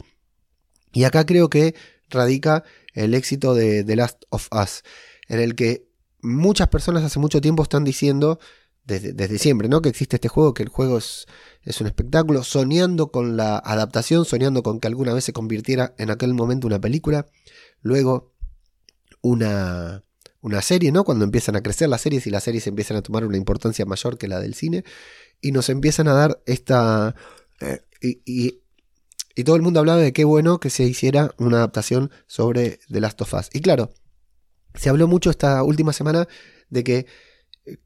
Y 0.92 1.04
acá 1.04 1.26
creo 1.26 1.50
que 1.50 1.74
radica 2.08 2.64
el 2.94 3.14
éxito 3.14 3.54
de 3.54 3.84
The 3.84 3.96
Last 3.96 4.24
of 4.30 4.48
Us, 4.52 4.82
en 5.28 5.40
el 5.40 5.54
que 5.54 5.88
muchas 6.22 6.68
personas 6.68 7.04
hace 7.04 7.18
mucho 7.18 7.40
tiempo 7.40 7.62
están 7.62 7.84
diciendo, 7.84 8.38
desde, 8.86 9.12
desde 9.12 9.38
siempre, 9.38 9.68
¿no? 9.68 9.82
Que 9.82 9.88
existe 9.88 10.16
este 10.16 10.28
juego, 10.28 10.54
que 10.54 10.62
el 10.62 10.68
juego 10.68 10.98
es 10.98 11.26
es 11.66 11.80
un 11.80 11.88
espectáculo, 11.88 12.44
soñando 12.44 13.10
con 13.10 13.36
la 13.36 13.58
adaptación, 13.58 14.24
soñando 14.24 14.62
con 14.62 14.78
que 14.78 14.86
alguna 14.86 15.12
vez 15.12 15.24
se 15.24 15.32
convirtiera 15.32 15.94
en 15.98 16.10
aquel 16.10 16.32
momento 16.32 16.68
una 16.68 16.80
película, 16.80 17.26
luego 17.82 18.32
una, 19.20 20.04
una 20.40 20.62
serie, 20.62 20.92
¿no? 20.92 21.02
Cuando 21.02 21.24
empiezan 21.24 21.56
a 21.56 21.62
crecer 21.62 21.88
las 21.88 22.02
series 22.02 22.24
y 22.28 22.30
las 22.30 22.44
series 22.44 22.68
empiezan 22.68 22.96
a 22.96 23.02
tomar 23.02 23.24
una 23.24 23.36
importancia 23.36 23.84
mayor 23.84 24.16
que 24.16 24.28
la 24.28 24.38
del 24.38 24.54
cine, 24.54 24.84
y 25.40 25.50
nos 25.50 25.68
empiezan 25.68 26.06
a 26.06 26.14
dar 26.14 26.40
esta... 26.46 27.16
Eh, 27.60 27.80
y, 28.00 28.60
y, 29.34 29.44
todo 29.44 29.56
el 29.56 29.62
mundo 29.62 29.80
hablaba 29.80 29.98
de 29.98 30.12
qué 30.12 30.24
bueno 30.24 30.60
que 30.60 30.70
se 30.70 30.84
hiciera 30.84 31.34
una 31.36 31.58
adaptación 31.58 32.12
sobre 32.28 32.78
The 32.88 33.00
Last 33.00 33.20
of 33.22 33.34
Us. 33.34 33.50
Y 33.52 33.60
claro, 33.60 33.92
se 34.74 34.88
habló 34.88 35.08
mucho 35.08 35.30
esta 35.30 35.62
última 35.64 35.92
semana 35.92 36.28
de 36.70 36.84
que 36.84 37.06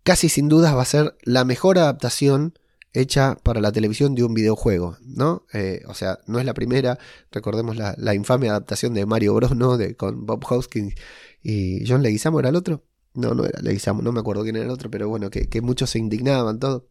casi 0.03 0.29
sin 0.29 0.49
dudas 0.49 0.75
va 0.75 0.83
a 0.83 0.87
ser 0.87 1.17
la 1.23 1.45
mejor 1.45 1.79
adaptación 1.79 2.55
hecha 2.93 3.37
para 3.43 3.61
la 3.61 3.73
televisión 3.73 4.15
de 4.15 4.25
un 4.25 4.35
videojuego, 4.35 4.97
¿no? 5.03 5.47
Eh, 5.53 5.83
o 5.87 5.95
sea, 5.95 6.19
no 6.27 6.39
es 6.39 6.45
la 6.45 6.55
primera, 6.55 6.99
recordemos 7.31 7.77
la, 7.77 8.15
infame 8.15 8.49
adaptación 8.49 8.95
de 8.95 9.07
Mario 9.07 9.35
Bros, 9.35 9.55
¿no? 9.55 9.77
De, 9.77 9.95
con 9.97 10.27
Bob 10.27 10.45
Hoskins 10.49 10.95
y 11.43 11.87
John 11.87 12.03
Leguizamo, 12.03 12.41
¿era 12.41 12.49
el 12.49 12.57
otro? 12.57 12.85
No, 13.15 13.35
no 13.35 13.45
era 13.45 13.61
Leguizamo, 13.61 14.03
no 14.03 14.13
me 14.13 14.21
acuerdo 14.21 14.43
quién 14.43 14.57
era 14.57 14.65
el 14.65 14.71
otro, 14.71 14.91
pero 14.91 15.09
bueno, 15.09 15.31
que, 15.31 15.61
muchos 15.63 15.91
se 15.91 15.99
indignaban, 15.99 16.59
todo. 16.59 16.89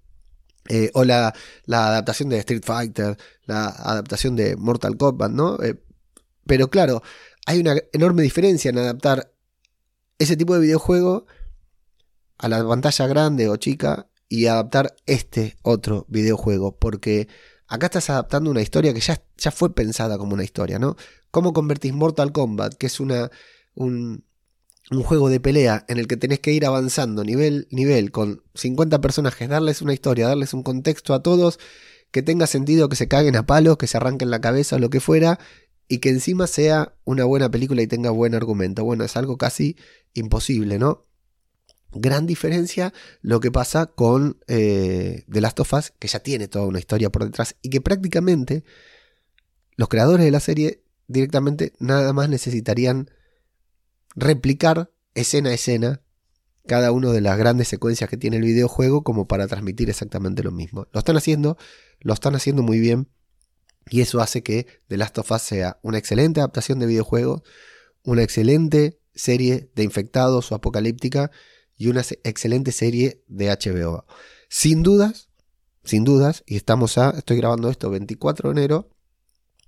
Eh, 0.68 0.92
o 0.94 1.04
la, 1.04 1.34
la, 1.66 1.88
adaptación 1.88 2.30
de 2.30 2.38
Street 2.40 2.64
Fighter, 2.64 3.18
la 3.46 3.68
adaptación 3.68 4.36
de 4.36 4.56
Mortal 4.56 4.98
Kombat, 4.98 5.32
¿no? 5.32 5.62
Eh, 5.62 5.82
pero 6.46 6.70
claro, 6.70 7.02
hay 7.46 7.60
una 7.60 7.76
enorme 7.94 8.22
diferencia 8.22 8.70
en 8.70 8.78
adaptar 8.78 9.34
ese 10.20 10.38
tipo 10.38 10.54
de 10.54 10.62
videojuego 10.62 11.26
a 12.40 12.48
la 12.48 12.66
pantalla 12.68 13.06
grande 13.06 13.50
o 13.50 13.58
chica 13.58 14.08
y 14.28 14.48
adaptar 14.48 14.96
este 15.06 15.58
otro 15.62 16.06
videojuego, 16.08 16.78
porque 16.78 17.28
acá 17.68 17.88
estás 17.88 18.10
adaptando 18.10 18.50
una 18.50 18.62
historia 18.62 18.94
que 18.94 19.02
ya, 19.02 19.22
ya 19.38 19.52
fue 19.52 19.76
pensada 19.76 20.18
como 20.18 20.34
una 20.34 20.44
historia, 20.44 20.80
¿no? 20.80 20.96
¿Cómo 21.32 21.54
convertís 21.54 21.94
Mortal 21.94 22.32
Kombat, 22.32 22.76
que 22.76 22.88
es 22.88 23.00
una, 23.00 23.30
un, 23.76 24.24
un 24.90 25.04
juego 25.04 25.30
de 25.30 25.40
pelea 25.40 25.86
en 25.90 25.98
el 25.98 26.08
que 26.08 26.18
tenés 26.18 26.40
que 26.40 26.54
ir 26.54 26.66
avanzando 26.66 27.24
nivel, 27.24 27.68
nivel, 27.72 28.12
con 28.12 28.42
50 28.56 29.02
personajes, 29.02 29.50
darles 29.50 29.82
una 29.82 29.94
historia, 29.94 30.28
darles 30.28 30.54
un 30.54 30.64
contexto 30.64 31.14
a 31.14 31.22
todos, 31.22 31.60
que 32.12 32.24
tenga 32.24 32.48
sentido 32.48 32.88
que 32.88 32.96
se 32.96 33.08
caguen 33.08 33.36
a 33.36 33.46
palos, 33.46 33.78
que 33.78 33.88
se 33.88 33.98
arranquen 33.98 34.32
la 34.32 34.42
cabeza 34.42 34.78
o 34.78 34.80
lo 34.80 34.90
que 34.90 35.02
fuera, 35.02 35.40
y 35.90 35.98
que 35.98 36.10
encima 36.10 36.48
sea 36.48 36.96
una 37.04 37.26
buena 37.26 37.52
película 37.52 37.82
y 37.82 37.88
tenga 37.88 38.12
buen 38.12 38.34
argumento. 38.34 38.84
Bueno, 38.86 39.04
es 39.04 39.18
algo 39.18 39.38
casi 39.38 39.76
imposible, 40.14 40.80
¿no? 40.80 41.09
Gran 41.92 42.28
diferencia 42.28 42.94
lo 43.22 43.40
que 43.40 43.52
pasa 43.52 43.88
con 43.88 44.38
eh, 44.48 45.24
The 45.32 45.42
Last 45.42 45.60
of 45.60 45.74
Us, 45.74 45.92
que 45.98 46.08
ya 46.08 46.20
tiene 46.20 46.48
toda 46.48 46.66
una 46.66 46.80
historia 46.80 47.10
por 47.10 47.26
detrás 47.26 47.56
y 47.62 47.70
que 47.70 47.82
prácticamente 47.82 48.64
los 49.76 49.90
creadores 49.90 50.26
de 50.26 50.32
la 50.32 50.40
serie 50.40 50.84
directamente 51.08 51.74
nada 51.80 52.14
más 52.14 52.30
necesitarían 52.30 53.10
replicar 54.16 54.92
escena 55.16 55.50
a 55.50 55.54
escena 55.54 56.02
cada 56.68 56.92
una 56.92 57.12
de 57.12 57.22
las 57.22 57.38
grandes 57.38 57.68
secuencias 57.68 58.10
que 58.10 58.18
tiene 58.18 58.38
el 58.38 58.44
videojuego 58.44 59.04
como 59.04 59.28
para 59.28 59.48
transmitir 59.48 59.90
exactamente 59.90 60.44
lo 60.44 60.52
mismo. 60.52 60.88
Lo 60.92 61.00
están 61.00 61.18
haciendo, 61.18 61.58
lo 62.00 62.14
están 62.14 62.36
haciendo 62.36 62.62
muy 62.62 62.80
bien 62.80 63.08
y 63.90 64.02
eso 64.02 64.22
hace 64.22 64.44
que 64.44 64.68
The 64.88 64.98
Last 64.98 65.18
of 65.18 65.32
Us 65.32 65.42
sea 65.42 65.80
una 65.82 65.98
excelente 65.98 66.40
adaptación 66.40 66.78
de 66.78 66.86
videojuego, 66.86 67.44
una 68.04 68.22
excelente 68.22 69.00
serie 69.16 69.72
de 69.76 69.84
infectados 69.84 70.52
o 70.52 70.56
apocalíptica 70.56 71.32
y 71.80 71.88
una 71.88 72.02
excelente 72.24 72.72
serie 72.74 73.24
de 73.28 73.48
HBO. 73.48 74.06
Sin 74.50 74.84
dudas, 74.84 75.30
sin 75.86 76.04
dudas, 76.04 76.44
y 76.46 76.58
estamos 76.58 76.98
a, 76.98 77.12
estoy 77.12 77.38
grabando 77.38 77.70
esto 77.70 77.90
24 77.90 78.50
de 78.50 78.60
enero, 78.60 78.90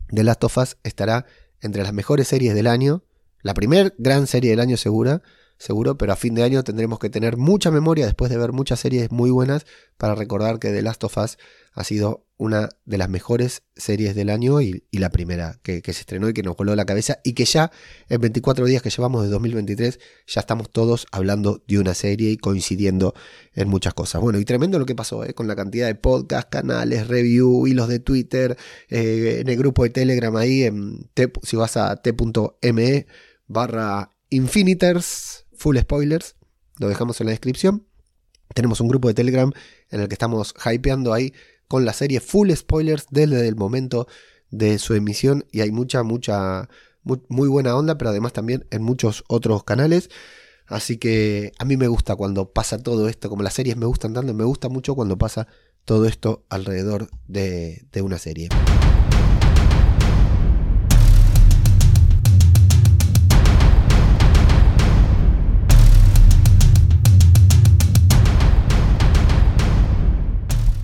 The 0.09 0.23
Last 0.25 0.43
of 0.43 0.57
Us 0.57 0.77
estará 0.83 1.25
entre 1.61 1.83
las 1.83 1.93
mejores 1.93 2.27
series 2.27 2.53
del 2.53 2.67
año, 2.67 3.05
la 3.41 3.53
primer 3.53 3.95
gran 3.97 4.27
serie 4.27 4.51
del 4.51 4.59
año 4.59 4.75
segura, 4.75 5.23
seguro, 5.61 5.97
pero 5.97 6.11
a 6.13 6.15
fin 6.15 6.33
de 6.33 6.43
año 6.43 6.63
tendremos 6.63 6.97
que 6.97 7.09
tener 7.09 7.37
mucha 7.37 7.69
memoria 7.69 8.05
después 8.05 8.31
de 8.31 8.37
ver 8.37 8.51
muchas 8.51 8.79
series 8.79 9.11
muy 9.11 9.29
buenas 9.29 9.65
para 9.97 10.15
recordar 10.15 10.57
que 10.57 10.71
The 10.71 10.81
Last 10.81 11.03
of 11.03 11.17
Us 11.17 11.37
ha 11.73 11.83
sido 11.83 12.25
una 12.37 12.69
de 12.85 12.97
las 12.97 13.07
mejores 13.07 13.61
series 13.75 14.15
del 14.15 14.31
año 14.31 14.59
y, 14.61 14.83
la 14.91 15.11
primera 15.11 15.59
que, 15.61 15.81
se 15.85 15.91
estrenó 15.91 16.27
y 16.27 16.33
que 16.33 16.41
nos 16.41 16.57
voló 16.57 16.75
la 16.75 16.85
cabeza 16.85 17.19
y 17.23 17.33
que 17.33 17.45
ya 17.45 17.71
en 18.09 18.19
24 18.19 18.65
días 18.65 18.81
que 18.81 18.89
llevamos 18.89 19.23
de 19.23 19.29
2023 19.29 19.99
ya 20.25 20.41
estamos 20.41 20.71
todos 20.71 21.05
hablando 21.11 21.63
de 21.67 21.77
una 21.77 21.93
serie 21.93 22.31
y 22.31 22.37
coincidiendo 22.37 23.13
en 23.53 23.69
muchas 23.69 23.93
cosas. 23.93 24.19
Bueno, 24.21 24.39
y 24.39 24.45
tremendo 24.45 24.79
lo 24.79 24.87
que 24.87 24.95
pasó 24.95 25.23
¿eh? 25.23 25.35
con 25.35 25.47
la 25.47 25.55
cantidad 25.55 25.85
de 25.85 25.93
podcasts, 25.93 26.49
canales, 26.49 27.07
review, 27.07 27.67
hilos 27.67 27.87
de 27.87 27.99
Twitter, 27.99 28.57
eh, 28.89 29.37
en 29.41 29.47
el 29.47 29.57
grupo 29.57 29.83
de 29.83 29.91
Telegram 29.91 30.35
ahí, 30.35 30.63
en 30.63 31.09
si 31.43 31.55
vas 31.55 31.77
a 31.77 31.97
t.me 31.97 33.05
barra 33.47 34.09
Infiniters, 34.31 35.40
full 35.61 35.77
spoilers, 35.77 36.35
lo 36.79 36.89
dejamos 36.89 37.21
en 37.21 37.27
la 37.27 37.31
descripción. 37.31 37.85
Tenemos 38.55 38.81
un 38.81 38.87
grupo 38.87 39.07
de 39.07 39.13
Telegram 39.13 39.51
en 39.91 40.01
el 40.01 40.07
que 40.07 40.15
estamos 40.15 40.55
hypeando 40.65 41.13
ahí 41.13 41.33
con 41.67 41.85
la 41.85 41.93
serie 41.93 42.19
full 42.19 42.51
spoilers 42.51 43.05
desde 43.11 43.47
el 43.47 43.55
momento 43.55 44.07
de 44.49 44.79
su 44.79 44.95
emisión 44.95 45.45
y 45.51 45.61
hay 45.61 45.71
mucha, 45.71 46.01
mucha, 46.01 46.67
muy, 47.03 47.47
buena 47.47 47.75
onda, 47.75 47.97
pero 47.97 48.09
además 48.09 48.33
también 48.33 48.65
en 48.71 48.81
muchos 48.81 49.23
otros 49.27 49.63
canales. 49.63 50.09
Así 50.65 50.97
que 50.97 51.51
a 51.59 51.65
mí 51.65 51.77
me 51.77 51.87
gusta 51.87 52.15
cuando 52.15 52.51
pasa 52.51 52.81
todo 52.81 53.07
esto, 53.07 53.29
como 53.29 53.43
las 53.43 53.53
series 53.53 53.77
me 53.77 53.85
gustan 53.85 54.13
tanto, 54.13 54.33
me 54.33 54.43
gusta 54.43 54.67
mucho 54.67 54.95
cuando 54.95 55.17
pasa 55.17 55.47
todo 55.85 56.07
esto 56.07 56.43
alrededor 56.49 57.07
de, 57.27 57.85
de 57.91 58.01
una 58.01 58.17
serie. 58.17 58.49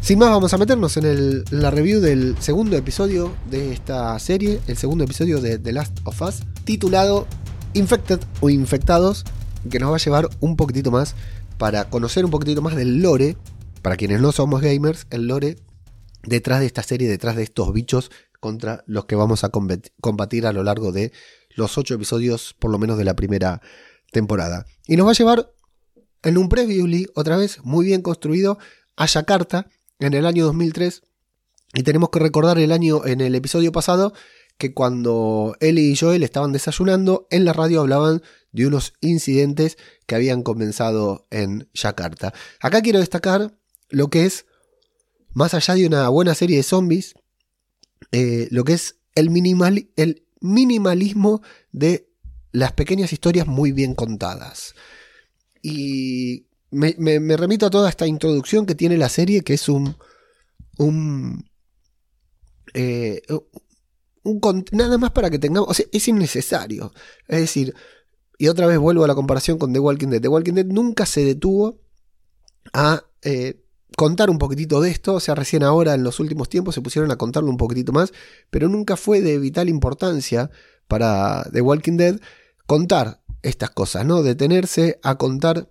Sin 0.07 0.19
más, 0.19 0.29
vamos 0.29 0.53
a 0.53 0.57
meternos 0.57 0.95
en, 0.95 1.43
la 1.51 1.69
review 1.69 1.99
del 1.99 2.37
segundo 2.39 2.77
episodio 2.77 3.35
de 3.49 3.73
esta 3.73 4.17
serie, 4.19 4.61
el 4.67 4.77
segundo 4.77 5.03
episodio 5.03 5.41
de 5.41 5.59
The 5.59 5.73
Last 5.73 5.99
of 6.05 6.21
Us, 6.21 6.43
titulado 6.63 7.27
Infected 7.73 8.21
o 8.39 8.49
Infectados, 8.49 9.25
que 9.69 9.79
nos 9.79 9.91
va 9.91 9.95
a 9.97 9.99
llevar 9.99 10.29
un 10.39 10.55
poquitito 10.55 10.91
más 10.91 11.13
para 11.57 11.89
conocer 11.89 12.23
un 12.23 12.31
poquitito 12.31 12.61
más 12.61 12.77
del 12.77 13.01
lore, 13.01 13.35
para 13.81 13.97
quienes 13.97 14.21
no 14.21 14.31
somos 14.31 14.61
gamers, 14.61 15.07
el 15.09 15.27
lore 15.27 15.57
detrás 16.23 16.61
de 16.61 16.67
esta 16.67 16.83
serie, 16.83 17.09
detrás 17.09 17.35
de 17.35 17.43
estos 17.43 17.73
bichos 17.73 18.09
contra 18.39 18.85
los 18.87 19.07
que 19.07 19.17
vamos 19.17 19.43
a 19.43 19.49
combatir 19.49 20.47
a 20.47 20.53
lo 20.53 20.63
largo 20.63 20.93
de 20.93 21.11
los 21.53 21.77
ocho 21.77 21.95
episodios, 21.95 22.55
por 22.57 22.71
lo 22.71 22.79
menos 22.79 22.97
de 22.97 23.03
la 23.03 23.17
primera 23.17 23.61
temporada. 24.13 24.67
Y 24.87 24.95
nos 24.95 25.05
va 25.05 25.11
a 25.11 25.15
llevar 25.15 25.51
en 26.23 26.37
un 26.37 26.47
previewly, 26.47 27.07
otra 27.13 27.35
vez 27.35 27.59
muy 27.65 27.85
bien 27.85 28.01
construido, 28.01 28.57
a 28.95 29.05
Yakarta, 29.05 29.67
en 29.99 30.13
el 30.13 30.25
año 30.25 30.45
2003. 30.45 31.01
Y 31.73 31.83
tenemos 31.83 32.09
que 32.09 32.19
recordar 32.19 32.57
el 32.59 32.71
año 32.71 33.05
en 33.05 33.21
el 33.21 33.35
episodio 33.35 33.71
pasado 33.71 34.13
que 34.57 34.73
cuando 34.73 35.55
Ellie 35.59 35.91
y 35.91 35.95
Joel 35.95 36.23
estaban 36.23 36.51
desayunando, 36.51 37.27
en 37.29 37.45
la 37.45 37.53
radio 37.53 37.81
hablaban 37.81 38.23
de 38.51 38.65
unos 38.65 38.93
incidentes 39.01 39.77
que 40.07 40.15
habían 40.15 40.41
comenzado 40.41 41.27
en 41.29 41.69
Yakarta. 41.73 42.33
Acá 42.59 42.81
quiero 42.81 42.99
destacar 42.99 43.55
lo 43.89 44.09
que 44.09 44.25
es, 44.25 44.45
más 45.33 45.53
allá 45.53 45.75
de 45.75 45.85
una 45.85 46.09
buena 46.09 46.33
serie 46.33 46.57
de 46.57 46.63
zombies, 46.63 47.13
eh, 48.11 48.47
lo 48.49 48.63
que 48.63 48.73
es 48.73 48.95
el, 49.13 49.29
minimal, 49.29 49.89
el 49.95 50.25
minimalismo 50.41 51.41
de 51.71 52.09
las 52.51 52.71
pequeñas 52.71 53.13
historias 53.13 53.45
muy 53.45 53.71
bien 53.71 53.93
contadas. 53.93 54.73
Y 55.61 56.46
me, 56.71 57.37
remito 57.37 57.65
a 57.65 57.69
toda 57.69 57.89
esta 57.89 58.07
introducción 58.07 58.65
que 58.65 58.75
tiene 58.75 58.97
la 58.97 59.09
serie, 59.09 59.41
que 59.41 59.53
es 59.53 59.69
un. 59.69 59.95
un. 60.77 61.49
Eh, 62.73 63.21
nada 64.71 64.97
más 64.97 65.11
para 65.11 65.29
que 65.29 65.39
tengamos. 65.39 65.69
O 65.69 65.73
sea, 65.73 65.85
es 65.91 66.07
innecesario. 66.07 66.91
Es 67.27 67.39
decir, 67.39 67.73
y 68.37 68.47
otra 68.49 68.67
vez 68.67 68.77
vuelvo 68.77 69.03
a 69.03 69.07
la 69.07 69.15
comparación 69.15 69.57
con 69.57 69.73
The 69.73 69.79
Walking 69.79 70.09
Dead. 70.09 70.21
The 70.21 70.27
Walking 70.27 70.53
Dead 70.53 70.65
nunca 70.65 71.05
se 71.05 71.23
detuvo 71.23 71.79
a 72.73 73.03
eh, 73.21 73.63
contar 73.95 74.29
un 74.29 74.37
poquitito 74.37 74.81
de 74.81 74.91
esto. 74.91 75.15
O 75.15 75.19
sea, 75.19 75.35
recién 75.35 75.63
ahora, 75.63 75.93
en 75.93 76.03
los 76.03 76.19
últimos 76.19 76.49
tiempos, 76.49 76.75
se 76.75 76.81
pusieron 76.81 77.11
a 77.11 77.17
contarlo 77.17 77.49
un 77.49 77.57
poquitito 77.57 77.93
más. 77.93 78.11
Pero 78.49 78.67
nunca 78.67 78.97
fue 78.97 79.21
de 79.21 79.39
vital 79.39 79.69
importancia 79.69 80.51
para 80.87 81.47
The 81.51 81.61
Walking 81.61 81.97
Dead 81.97 82.19
contar 82.65 83.21
estas 83.41 83.69
cosas, 83.69 84.05
¿no? 84.05 84.23
Detenerse 84.23 84.99
a 85.03 85.17
contar 85.17 85.69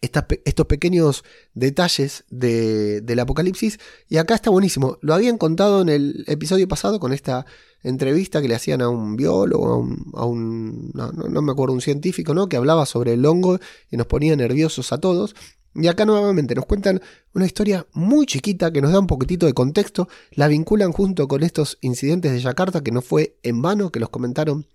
estos 0.00 0.66
pequeños 0.66 1.24
detalles 1.54 2.24
del 2.30 3.18
apocalipsis. 3.18 3.78
Y 4.08 4.18
acá 4.18 4.34
está 4.34 4.50
buenísimo. 4.50 4.98
Lo 5.00 5.14
habían 5.14 5.38
contado 5.38 5.82
en 5.82 5.88
el 5.88 6.24
episodio 6.26 6.68
pasado 6.68 7.00
con 7.00 7.12
esta 7.12 7.46
entrevista 7.82 8.42
que 8.42 8.48
le 8.48 8.54
hacían 8.54 8.82
a 8.82 8.88
un 8.88 9.16
biólogo, 9.16 9.86
a 10.14 10.24
un, 10.24 10.90
no, 10.92 11.42
me 11.42 11.52
acuerdo, 11.52 11.74
un 11.74 11.80
científico, 11.80 12.34
¿no? 12.34 12.48
Que 12.48 12.56
hablaba 12.56 12.86
sobre 12.86 13.14
el 13.14 13.24
hongo 13.24 13.58
y 13.90 13.96
nos 13.96 14.06
ponía 14.06 14.34
nerviosos 14.36 14.92
a 14.92 14.98
todos. 14.98 15.34
Y 15.74 15.88
acá 15.88 16.06
nuevamente 16.06 16.54
nos 16.54 16.64
cuentan 16.64 17.02
una 17.34 17.44
historia 17.44 17.86
muy 17.92 18.24
chiquita 18.26 18.72
que 18.72 18.80
nos 18.80 18.92
da 18.92 18.98
un 18.98 19.06
poquitito 19.06 19.44
de 19.44 19.52
contexto, 19.52 20.08
la 20.32 20.48
vinculan 20.48 20.90
junto 20.92 21.28
con 21.28 21.42
estos 21.42 21.76
incidentes 21.82 22.32
de 22.32 22.40
Yakarta 22.40 22.82
que 22.82 22.92
no 22.92 23.02
fue 23.02 23.36
en 23.42 23.60
vano, 23.60 23.90
que 23.90 24.00
los 24.00 24.08
comentaron 24.08 24.66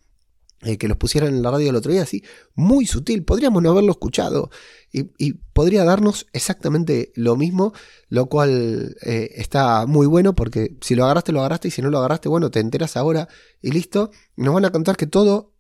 eh, 0.64 0.78
que 0.78 0.88
los 0.88 0.98
pusieran 0.98 1.34
en 1.34 1.42
la 1.42 1.50
radio 1.50 1.72
el 1.72 1.76
otro 1.76 1.92
día, 1.92 2.04
así, 2.04 2.24
muy 2.54 2.86
sutil, 2.86 3.24
podríamos 3.24 3.64
no 3.64 3.72
haberlo 3.72 3.92
escuchado 3.92 4.52
y, 4.92 5.34
podría 5.54 5.84
darnos 5.84 6.28
exactamente 6.34 7.12
lo 7.16 7.36
mismo, 7.36 7.74
lo 8.10 8.28
cual 8.28 8.96
eh, 9.02 9.32
está 9.36 9.86
muy 9.88 10.06
bueno 10.06 10.36
porque 10.36 10.78
si 10.82 10.96
lo 10.96 11.06
agarraste, 11.06 11.32
lo 11.32 11.40
agarraste 11.40 11.70
y 11.70 11.72
si 11.72 11.82
no 11.82 11.90
lo 11.90 11.98
agarraste, 11.98 12.30
bueno, 12.30 12.52
te 12.52 12.60
enteras 12.60 12.96
ahora 12.96 13.28
y 13.62 13.72
listo. 13.72 14.12
Nos 14.36 14.54
van 14.54 14.66
a 14.66 14.72
contar 14.72 14.98
que 14.98 15.08
todo 15.08 15.54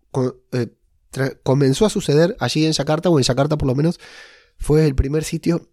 eh, 0.51 0.67
comenzó 1.43 1.85
a 1.85 1.89
suceder 1.89 2.35
allí 2.39 2.65
en 2.65 2.73
Yakarta, 2.73 3.09
o 3.09 3.17
en 3.17 3.23
Yakarta 3.23 3.57
por 3.57 3.67
lo 3.67 3.75
menos, 3.75 3.99
fue 4.57 4.85
el 4.85 4.95
primer 4.95 5.23
sitio 5.23 5.69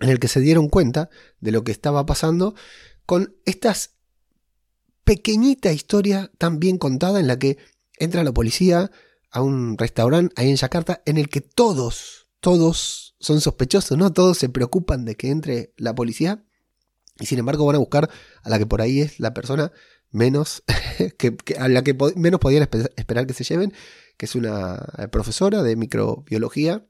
en 0.00 0.08
el 0.10 0.20
que 0.20 0.28
se 0.28 0.40
dieron 0.40 0.68
cuenta 0.68 1.10
de 1.40 1.50
lo 1.50 1.64
que 1.64 1.72
estaba 1.72 2.06
pasando 2.06 2.54
con 3.06 3.34
estas 3.44 3.96
pequeñita 5.04 5.72
historia 5.72 6.30
tan 6.38 6.58
bien 6.60 6.78
contada 6.78 7.20
en 7.20 7.26
la 7.26 7.38
que 7.38 7.58
entra 8.02 8.24
la 8.24 8.32
policía 8.32 8.90
a 9.30 9.42
un 9.42 9.78
restaurante 9.78 10.34
ahí 10.36 10.50
en 10.50 10.56
Yakarta 10.56 11.02
en 11.06 11.16
el 11.18 11.28
que 11.28 11.40
todos, 11.40 12.28
todos 12.40 13.16
son 13.18 13.40
sospechosos, 13.40 13.96
¿no? 13.96 14.12
Todos 14.12 14.38
se 14.38 14.48
preocupan 14.48 15.04
de 15.04 15.16
que 15.16 15.30
entre 15.30 15.72
la 15.76 15.94
policía 15.94 16.44
y 17.18 17.26
sin 17.26 17.38
embargo 17.38 17.64
van 17.64 17.76
a 17.76 17.78
buscar 17.78 18.10
a 18.42 18.50
la 18.50 18.58
que 18.58 18.66
por 18.66 18.82
ahí 18.82 19.00
es 19.00 19.20
la 19.20 19.32
persona 19.32 19.72
menos 20.10 20.62
que, 21.18 21.36
a 21.58 21.68
la 21.68 21.82
que 21.82 21.96
menos 22.16 22.40
podían 22.40 22.68
esperar 22.96 23.26
que 23.26 23.34
se 23.34 23.44
lleven, 23.44 23.72
que 24.16 24.26
es 24.26 24.34
una 24.34 24.76
profesora 25.10 25.62
de 25.62 25.76
microbiología 25.76 26.86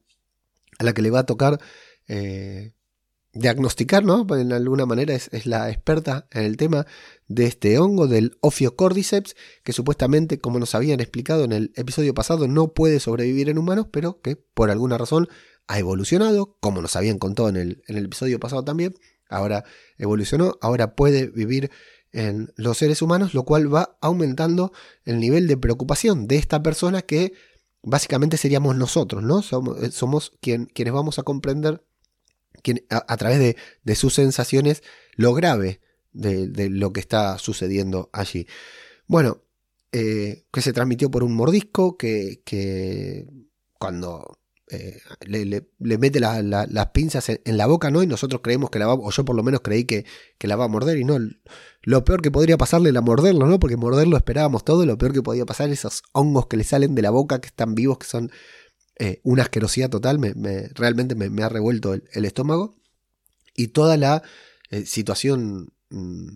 a 0.78 0.84
la 0.84 0.92
que 0.94 1.02
le 1.02 1.10
va 1.10 1.20
a 1.20 1.26
tocar 1.26 1.60
eh, 2.08 2.72
diagnosticar, 3.34 4.04
¿no? 4.04 4.26
En 4.36 4.52
alguna 4.52 4.86
manera 4.86 5.14
es, 5.14 5.46
la 5.46 5.70
experta 5.70 6.26
en 6.30 6.42
el 6.42 6.56
tema 6.56 6.86
de 7.28 7.46
este 7.46 7.78
hongo, 7.78 8.06
del 8.06 8.36
Ophiocordyceps, 8.40 9.36
que 9.64 9.72
supuestamente, 9.72 10.38
como 10.38 10.58
nos 10.58 10.74
habían 10.74 11.00
explicado 11.00 11.44
en 11.44 11.52
el 11.52 11.72
episodio 11.76 12.14
pasado, 12.14 12.46
no 12.46 12.72
puede 12.72 13.00
sobrevivir 13.00 13.48
en 13.48 13.58
humanos, 13.58 13.86
pero 13.90 14.20
que 14.20 14.36
por 14.36 14.70
alguna 14.70 14.98
razón 14.98 15.28
ha 15.66 15.78
evolucionado, 15.78 16.56
como 16.60 16.82
nos 16.82 16.96
habían 16.96 17.18
contado 17.18 17.48
en 17.48 17.56
el, 17.56 17.82
episodio 17.86 18.38
pasado 18.38 18.64
también, 18.64 18.94
ahora 19.28 19.64
evolucionó, 19.96 20.58
ahora 20.60 20.94
puede 20.94 21.28
vivir 21.28 21.70
en 22.12 22.52
los 22.56 22.76
seres 22.76 23.00
humanos, 23.00 23.32
lo 23.32 23.44
cual 23.44 23.74
va 23.74 23.96
aumentando 24.02 24.72
el 25.06 25.18
nivel 25.18 25.46
de 25.46 25.56
preocupación 25.56 26.26
de 26.26 26.36
esta 26.36 26.62
persona 26.62 27.00
que 27.00 27.32
básicamente 27.82 28.36
seríamos 28.36 28.76
nosotros, 28.76 29.22
¿no? 29.22 29.40
Somos, 29.40 29.82
eh, 29.82 29.90
somos 29.90 30.32
quienes 30.40 30.92
vamos 30.92 31.18
a 31.18 31.22
comprender 31.22 31.82
a, 32.90 33.16
través 33.16 33.56
de, 33.82 33.94
sus 33.94 34.14
sensaciones 34.14 34.82
lo 35.14 35.34
grave 35.34 35.80
de, 36.12 36.68
lo 36.70 36.92
que 36.92 37.00
está 37.00 37.38
sucediendo 37.38 38.10
allí. 38.12 38.46
Bueno, 39.06 39.42
eh, 39.92 40.44
que 40.52 40.62
se 40.62 40.72
transmitió 40.72 41.10
por 41.10 41.24
un 41.24 41.34
mordisco, 41.34 41.96
que, 41.96 43.26
cuando 43.78 44.38
eh, 44.70 45.00
le, 45.26 45.98
mete 45.98 46.20
las 46.20 46.86
pinzas 46.92 47.28
en, 47.28 47.56
la 47.56 47.66
boca, 47.66 47.90
¿no? 47.90 48.02
Y 48.02 48.06
nosotros 48.06 48.40
creemos 48.42 48.70
que 48.70 48.78
la 48.78 48.86
va, 48.86 48.94
o 48.94 49.10
yo 49.10 49.24
por 49.24 49.36
lo 49.36 49.42
menos 49.42 49.60
creí 49.60 49.84
que, 49.84 50.06
que, 50.38 50.46
la 50.46 50.56
va 50.56 50.64
a 50.64 50.68
morder, 50.68 50.98
y 50.98 51.04
no. 51.04 51.18
Lo 51.82 52.04
peor 52.04 52.22
que 52.22 52.30
podría 52.30 52.56
pasarle 52.56 52.90
era 52.90 53.00
morderlo, 53.00 53.46
¿no? 53.46 53.58
Porque 53.58 53.76
morderlo 53.76 54.16
esperábamos 54.16 54.64
todo, 54.64 54.86
lo 54.86 54.96
peor 54.98 55.12
que 55.12 55.22
podía 55.22 55.44
pasar, 55.44 55.68
esos 55.70 56.02
hongos 56.12 56.46
que 56.46 56.56
le 56.56 56.64
salen 56.64 56.94
de 56.94 57.02
la 57.02 57.10
boca, 57.10 57.40
que 57.40 57.48
están 57.48 57.74
vivos, 57.74 57.98
que 57.98 58.06
son 58.06 58.30
eh, 58.98 59.20
una 59.24 59.42
asquerosidad 59.42 59.90
total, 59.90 60.18
me, 60.18 60.32
realmente 60.74 61.14
me, 61.14 61.42
ha 61.42 61.48
revuelto 61.48 61.94
el, 61.94 62.24
estómago. 62.24 62.76
Y 63.54 63.68
toda 63.68 63.96
la 63.96 64.22
eh, 64.70 64.86
situación, 64.86 65.72
mm, 65.90 66.28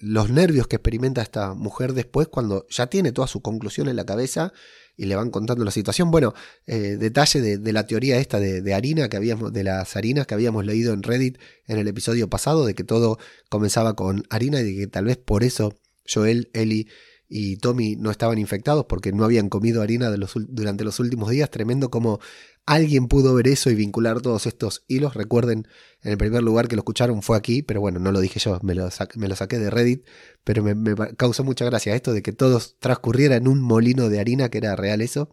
los 0.00 0.30
nervios 0.30 0.66
que 0.66 0.76
experimenta 0.76 1.22
esta 1.22 1.54
mujer 1.54 1.94
después 1.94 2.28
cuando 2.28 2.66
ya 2.68 2.88
tiene 2.88 3.12
toda 3.12 3.26
su 3.26 3.40
conclusión 3.40 3.88
en 3.88 3.96
la 3.96 4.04
cabeza 4.04 4.52
y 4.96 5.06
le 5.06 5.16
van 5.16 5.30
contando 5.30 5.64
la 5.64 5.70
situación. 5.70 6.10
Bueno, 6.10 6.34
eh, 6.66 6.98
detalle 6.98 7.40
de, 7.40 7.72
la 7.72 7.86
teoría 7.86 8.18
esta 8.18 8.38
de, 8.38 8.74
harina 8.74 9.08
que 9.08 9.16
habíamos, 9.16 9.50
de 9.50 9.64
las 9.64 9.96
harinas 9.96 10.26
que 10.26 10.34
habíamos 10.34 10.66
leído 10.66 10.92
en 10.92 11.02
Reddit 11.02 11.38
en 11.66 11.78
el 11.78 11.88
episodio 11.88 12.28
pasado, 12.28 12.66
de 12.66 12.74
que 12.74 12.84
todo 12.84 13.18
comenzaba 13.48 13.96
con 13.96 14.24
harina 14.28 14.60
y 14.60 14.64
de 14.64 14.76
que 14.76 14.86
tal 14.86 15.06
vez 15.06 15.16
por 15.16 15.42
eso 15.42 15.80
Joel, 16.06 16.50
Ellie 16.52 16.86
y 17.32 17.58
Tommy 17.58 17.94
no 17.94 18.10
estaban 18.10 18.38
infectados 18.38 18.86
porque 18.86 19.12
no 19.12 19.24
habían 19.24 19.48
comido 19.48 19.82
harina 19.82 20.10
durante 20.10 20.82
los 20.82 20.98
últimos 20.98 21.30
días. 21.30 21.48
Tremendo 21.48 21.88
como 21.88 22.18
alguien 22.66 23.06
pudo 23.06 23.34
ver 23.34 23.46
eso 23.46 23.70
y 23.70 23.76
vincular 23.76 24.20
todos 24.20 24.46
estos 24.46 24.84
hilos. 24.88 25.14
Recuerden, 25.14 25.68
en 26.02 26.10
el 26.10 26.18
primer 26.18 26.42
lugar 26.42 26.66
que 26.66 26.74
lo 26.74 26.80
escucharon 26.80 27.22
fue 27.22 27.36
aquí, 27.36 27.62
pero 27.62 27.80
bueno, 27.80 28.00
no 28.00 28.10
lo 28.10 28.18
dije 28.18 28.40
yo, 28.40 28.58
me 28.62 28.74
lo, 28.74 28.90
saqué 28.90 29.58
de 29.58 29.70
Reddit, 29.70 30.04
pero 30.42 30.64
me, 30.64 30.96
causó 31.16 31.44
mucha 31.44 31.64
gracia 31.64 31.94
esto 31.94 32.12
de 32.12 32.20
que 32.22 32.32
todos 32.32 32.76
transcurriera 32.80 33.36
en 33.36 33.46
un 33.46 33.62
molino 33.62 34.08
de 34.08 34.18
harina, 34.18 34.48
que 34.50 34.58
era 34.58 34.74
real 34.74 35.00
eso 35.00 35.30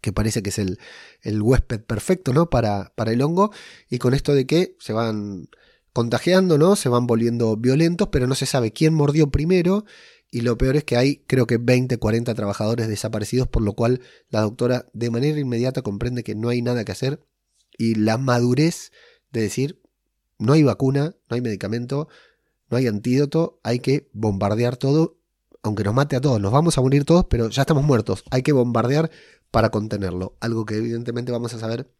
que 0.00 0.12
parece 0.12 0.44
que 0.44 0.50
es 0.50 0.58
el, 0.60 0.78
el 1.22 1.42
huésped 1.42 1.80
perfecto, 1.80 2.32
¿no? 2.32 2.48
Para, 2.48 2.92
para 2.94 3.10
el 3.10 3.20
hongo, 3.20 3.50
y 3.90 3.98
con 3.98 4.14
esto 4.14 4.32
de 4.32 4.46
que 4.46 4.76
se 4.78 4.92
van 4.92 5.48
contagiando, 5.92 6.56
¿no? 6.56 6.76
Se 6.76 6.88
van 6.88 7.08
volviendo 7.08 7.56
violentos, 7.56 8.08
pero 8.12 8.28
no 8.28 8.36
se 8.36 8.46
sabe 8.46 8.72
quién 8.72 8.94
mordió 8.94 9.32
primero 9.32 9.84
y 10.30 10.42
lo 10.42 10.58
peor 10.58 10.76
es 10.76 10.84
que 10.84 10.96
hay 10.96 11.24
creo 11.26 11.46
que 11.46 11.58
20, 11.58 11.98
40 11.98 12.34
trabajadores 12.34 12.88
desaparecidos, 12.88 13.48
por 13.48 13.62
lo 13.62 13.72
cual 13.74 14.00
la 14.28 14.42
doctora 14.42 14.86
de 14.92 15.10
manera 15.10 15.38
inmediata 15.38 15.82
comprende 15.82 16.22
que 16.22 16.34
no 16.34 16.48
hay 16.48 16.62
nada 16.62 16.84
que 16.84 16.92
hacer 16.92 17.24
y 17.76 17.94
la 17.94 18.18
madurez 18.18 18.92
de 19.30 19.42
decir, 19.42 19.80
no 20.38 20.52
hay 20.52 20.62
vacuna, 20.62 21.16
no 21.28 21.34
hay 21.34 21.40
medicamento, 21.40 22.08
no 22.70 22.76
hay 22.76 22.86
antídoto, 22.86 23.60
hay 23.62 23.80
que 23.80 24.08
bombardear 24.12 24.76
todo, 24.76 25.18
aunque 25.62 25.84
nos 25.84 25.94
mate 25.94 26.16
a 26.16 26.20
todos, 26.20 26.40
nos 26.40 26.52
vamos 26.52 26.76
a 26.76 26.80
morir 26.80 27.04
todos, 27.04 27.26
pero 27.26 27.48
ya 27.48 27.62
estamos 27.62 27.84
muertos, 27.84 28.24
hay 28.30 28.42
que 28.42 28.52
bombardear 28.52 29.10
para 29.50 29.70
contenerlo, 29.70 30.36
algo 30.40 30.66
que 30.66 30.76
evidentemente 30.76 31.32
vamos 31.32 31.54
a 31.54 31.58
saber 31.58 31.90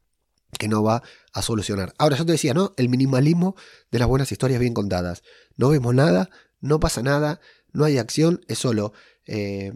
que 0.58 0.68
no 0.68 0.82
va 0.82 1.02
a 1.32 1.42
solucionar. 1.42 1.94
Ahora 1.99 2.16
yo 2.16 2.25
te 2.25 2.32
decía, 2.32 2.54
¿no? 2.54 2.75
El 2.76 2.88
minimalismo 2.88 3.54
de 3.90 3.99
las 3.99 4.08
buenas 4.08 4.32
historias 4.32 4.61
bien 4.61 4.73
contadas. 4.73 5.23
No 5.56 5.68
vemos 5.68 5.94
nada, 5.94 6.30
no 6.61 6.80
pasa 6.80 7.02
nada, 7.02 7.40
no 7.72 7.84
hay 7.84 7.98
acción, 7.98 8.40
es 8.48 8.58
solo 8.58 8.92
eh, 9.26 9.72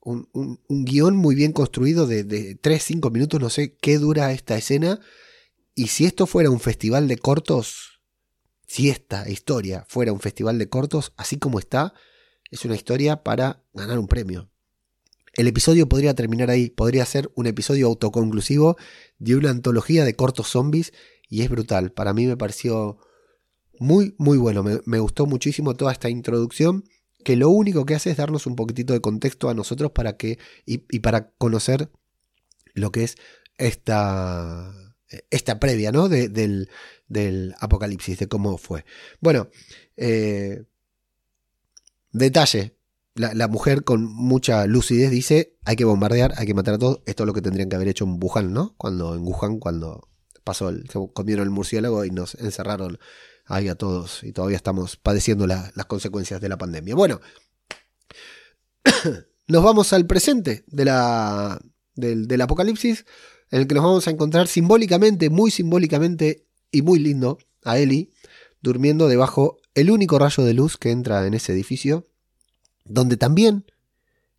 un, 0.00 0.60
guion 0.68 1.16
muy 1.16 1.34
bien 1.34 1.52
construido 1.52 2.06
de, 2.06 2.24
de 2.24 2.60
3-5 2.60 3.10
minutos, 3.10 3.40
no 3.40 3.50
sé 3.50 3.76
qué 3.76 3.98
dura 3.98 4.32
esta 4.32 4.56
escena. 4.56 5.00
Y 5.74 5.88
si 5.88 6.06
esto 6.06 6.26
fuera 6.26 6.50
un 6.50 6.60
festival 6.60 7.06
de 7.08 7.18
cortos, 7.18 8.00
si 8.66 8.90
esta 8.90 9.28
historia 9.28 9.84
fuera 9.88 10.12
un 10.12 10.20
festival 10.20 10.58
de 10.58 10.68
cortos, 10.68 11.12
así 11.16 11.38
como 11.38 11.58
está, 11.58 11.94
es 12.50 12.64
una 12.64 12.74
historia 12.74 13.22
para 13.22 13.62
ganar 13.72 13.98
un 13.98 14.08
premio. 14.08 14.50
El 15.34 15.46
episodio 15.46 15.88
podría 15.88 16.14
terminar 16.14 16.50
ahí, 16.50 16.70
podría 16.70 17.04
ser 17.04 17.30
un 17.36 17.46
episodio 17.46 17.86
autoconclusivo 17.86 18.76
de 19.18 19.36
una 19.36 19.50
antología 19.50 20.04
de 20.04 20.16
cortos 20.16 20.48
zombies 20.48 20.92
y 21.28 21.42
es 21.42 21.50
brutal. 21.50 21.92
Para 21.92 22.12
mí 22.12 22.26
me 22.26 22.36
pareció 22.36 22.98
muy, 23.78 24.14
muy 24.18 24.38
bueno. 24.38 24.64
me 24.64 24.98
gustó 24.98 25.26
muchísimo 25.26 25.74
toda 25.74 25.92
esta 25.92 26.08
introducción 26.08 26.84
que 27.24 27.36
lo 27.36 27.50
único 27.50 27.84
que 27.84 27.94
hace 27.94 28.10
es 28.10 28.16
darnos 28.16 28.46
un 28.46 28.56
poquitito 28.56 28.92
de 28.92 29.00
contexto 29.00 29.48
a 29.48 29.54
nosotros 29.54 29.92
para 29.92 30.16
que, 30.16 30.38
y, 30.64 30.78
para 31.00 31.30
conocer 31.32 31.90
lo 32.74 32.92
que 32.92 33.04
es 33.04 33.16
esta, 33.58 34.72
esta 35.30 35.58
previa, 35.58 35.92
¿no? 35.92 36.08
del, 36.08 36.68
apocalipsis, 37.58 38.18
de 38.18 38.28
cómo 38.28 38.56
fue. 38.58 38.84
Bueno, 39.20 39.48
eh, 39.96 40.64
detalle. 42.12 42.76
La, 43.14 43.48
mujer 43.48 43.82
con 43.82 44.04
mucha 44.04 44.66
lucidez 44.66 45.10
dice, 45.10 45.56
hay 45.64 45.74
que 45.74 45.84
bombardear, 45.84 46.34
hay 46.36 46.46
que 46.46 46.54
matar 46.54 46.74
a 46.74 46.78
todos. 46.78 47.00
Esto 47.04 47.24
es 47.24 47.26
lo 47.26 47.32
que 47.32 47.42
tendrían 47.42 47.68
que 47.68 47.74
haber 47.74 47.88
hecho 47.88 48.04
en 48.04 48.20
Wuhan, 48.22 48.52
¿no? 48.52 48.76
Cuando 48.76 49.16
en 49.16 49.22
Wuhan, 49.22 49.58
cuando 49.58 50.08
pasó, 50.44 50.68
el, 50.68 50.88
comieron 51.12 51.42
el 51.42 51.50
murciélago 51.50 52.04
y 52.04 52.12
nos 52.12 52.36
encerraron 52.36 53.00
ahí 53.48 53.68
a 53.68 53.74
todos 53.74 54.22
y 54.22 54.32
todavía 54.32 54.56
estamos 54.56 54.96
padeciendo 54.96 55.46
las 55.46 55.72
consecuencias 55.86 56.40
de 56.40 56.48
la 56.48 56.58
pandemia. 56.58 56.94
Bueno, 56.94 57.20
nos 59.48 59.64
vamos 59.64 59.92
al 59.92 60.06
presente 60.06 60.64
de 60.66 60.84
la, 60.84 61.60
del, 61.94 62.28
del 62.28 62.40
apocalipsis, 62.40 63.04
en 63.50 63.60
el 63.60 63.66
que 63.66 63.74
nos 63.74 63.84
vamos 63.84 64.06
a 64.06 64.10
encontrar 64.10 64.46
simbólicamente, 64.46 65.30
muy 65.30 65.50
simbólicamente 65.50 66.46
y 66.70 66.82
muy 66.82 66.98
lindo 66.98 67.38
a 67.64 67.78
Eli 67.78 68.12
durmiendo 68.60 69.08
debajo 69.08 69.58
el 69.74 69.90
único 69.90 70.18
rayo 70.18 70.44
de 70.44 70.54
luz 70.54 70.76
que 70.76 70.90
entra 70.90 71.26
en 71.26 71.34
ese 71.34 71.52
edificio, 71.52 72.08
donde 72.84 73.16
también 73.16 73.64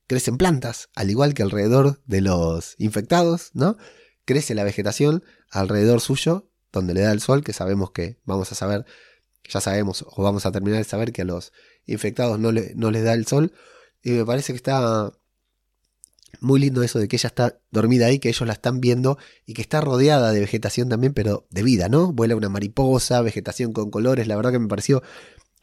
crecen 0.07 0.37
plantas, 0.37 0.89
al 0.95 1.09
igual 1.09 1.33
que 1.33 1.43
alrededor 1.43 2.01
de 2.05 2.21
los 2.21 2.75
infectados, 2.77 3.51
¿no? 3.53 3.77
Crece 4.25 4.55
la 4.55 4.63
vegetación 4.63 5.23
alrededor 5.49 6.01
suyo 6.01 6.48
donde 6.71 6.93
le 6.93 7.01
da 7.01 7.11
el 7.11 7.21
sol, 7.21 7.43
que 7.43 7.53
sabemos 7.53 7.91
que 7.91 8.19
vamos 8.25 8.51
a 8.51 8.55
saber, 8.55 8.85
ya 9.47 9.61
sabemos 9.61 10.05
o 10.07 10.23
vamos 10.23 10.45
a 10.45 10.51
terminar 10.51 10.79
de 10.79 10.83
saber 10.83 11.11
que 11.11 11.23
a 11.23 11.25
los 11.25 11.51
infectados 11.85 12.39
no, 12.39 12.51
le, 12.51 12.73
no 12.75 12.91
les 12.91 13.03
da 13.03 13.13
el 13.13 13.25
sol. 13.25 13.53
Y 14.03 14.11
me 14.11 14.25
parece 14.25 14.53
que 14.53 14.57
está 14.57 15.11
muy 16.39 16.59
lindo 16.59 16.83
eso 16.83 16.99
de 16.99 17.07
que 17.07 17.15
ella 17.15 17.27
está 17.27 17.59
dormida 17.71 18.05
ahí, 18.05 18.19
que 18.19 18.29
ellos 18.29 18.47
la 18.47 18.53
están 18.53 18.79
viendo 18.79 19.17
y 19.45 19.53
que 19.53 19.61
está 19.61 19.81
rodeada 19.81 20.31
de 20.31 20.39
vegetación 20.39 20.89
también, 20.89 21.13
pero 21.13 21.47
de 21.49 21.63
vida, 21.63 21.89
¿no? 21.89 22.13
Vuela 22.13 22.35
una 22.35 22.49
mariposa, 22.49 23.21
vegetación 23.21 23.73
con 23.73 23.91
colores, 23.91 24.27
la 24.27 24.35
verdad 24.35 24.51
que 24.51 24.59
me 24.59 24.67
pareció 24.67 25.03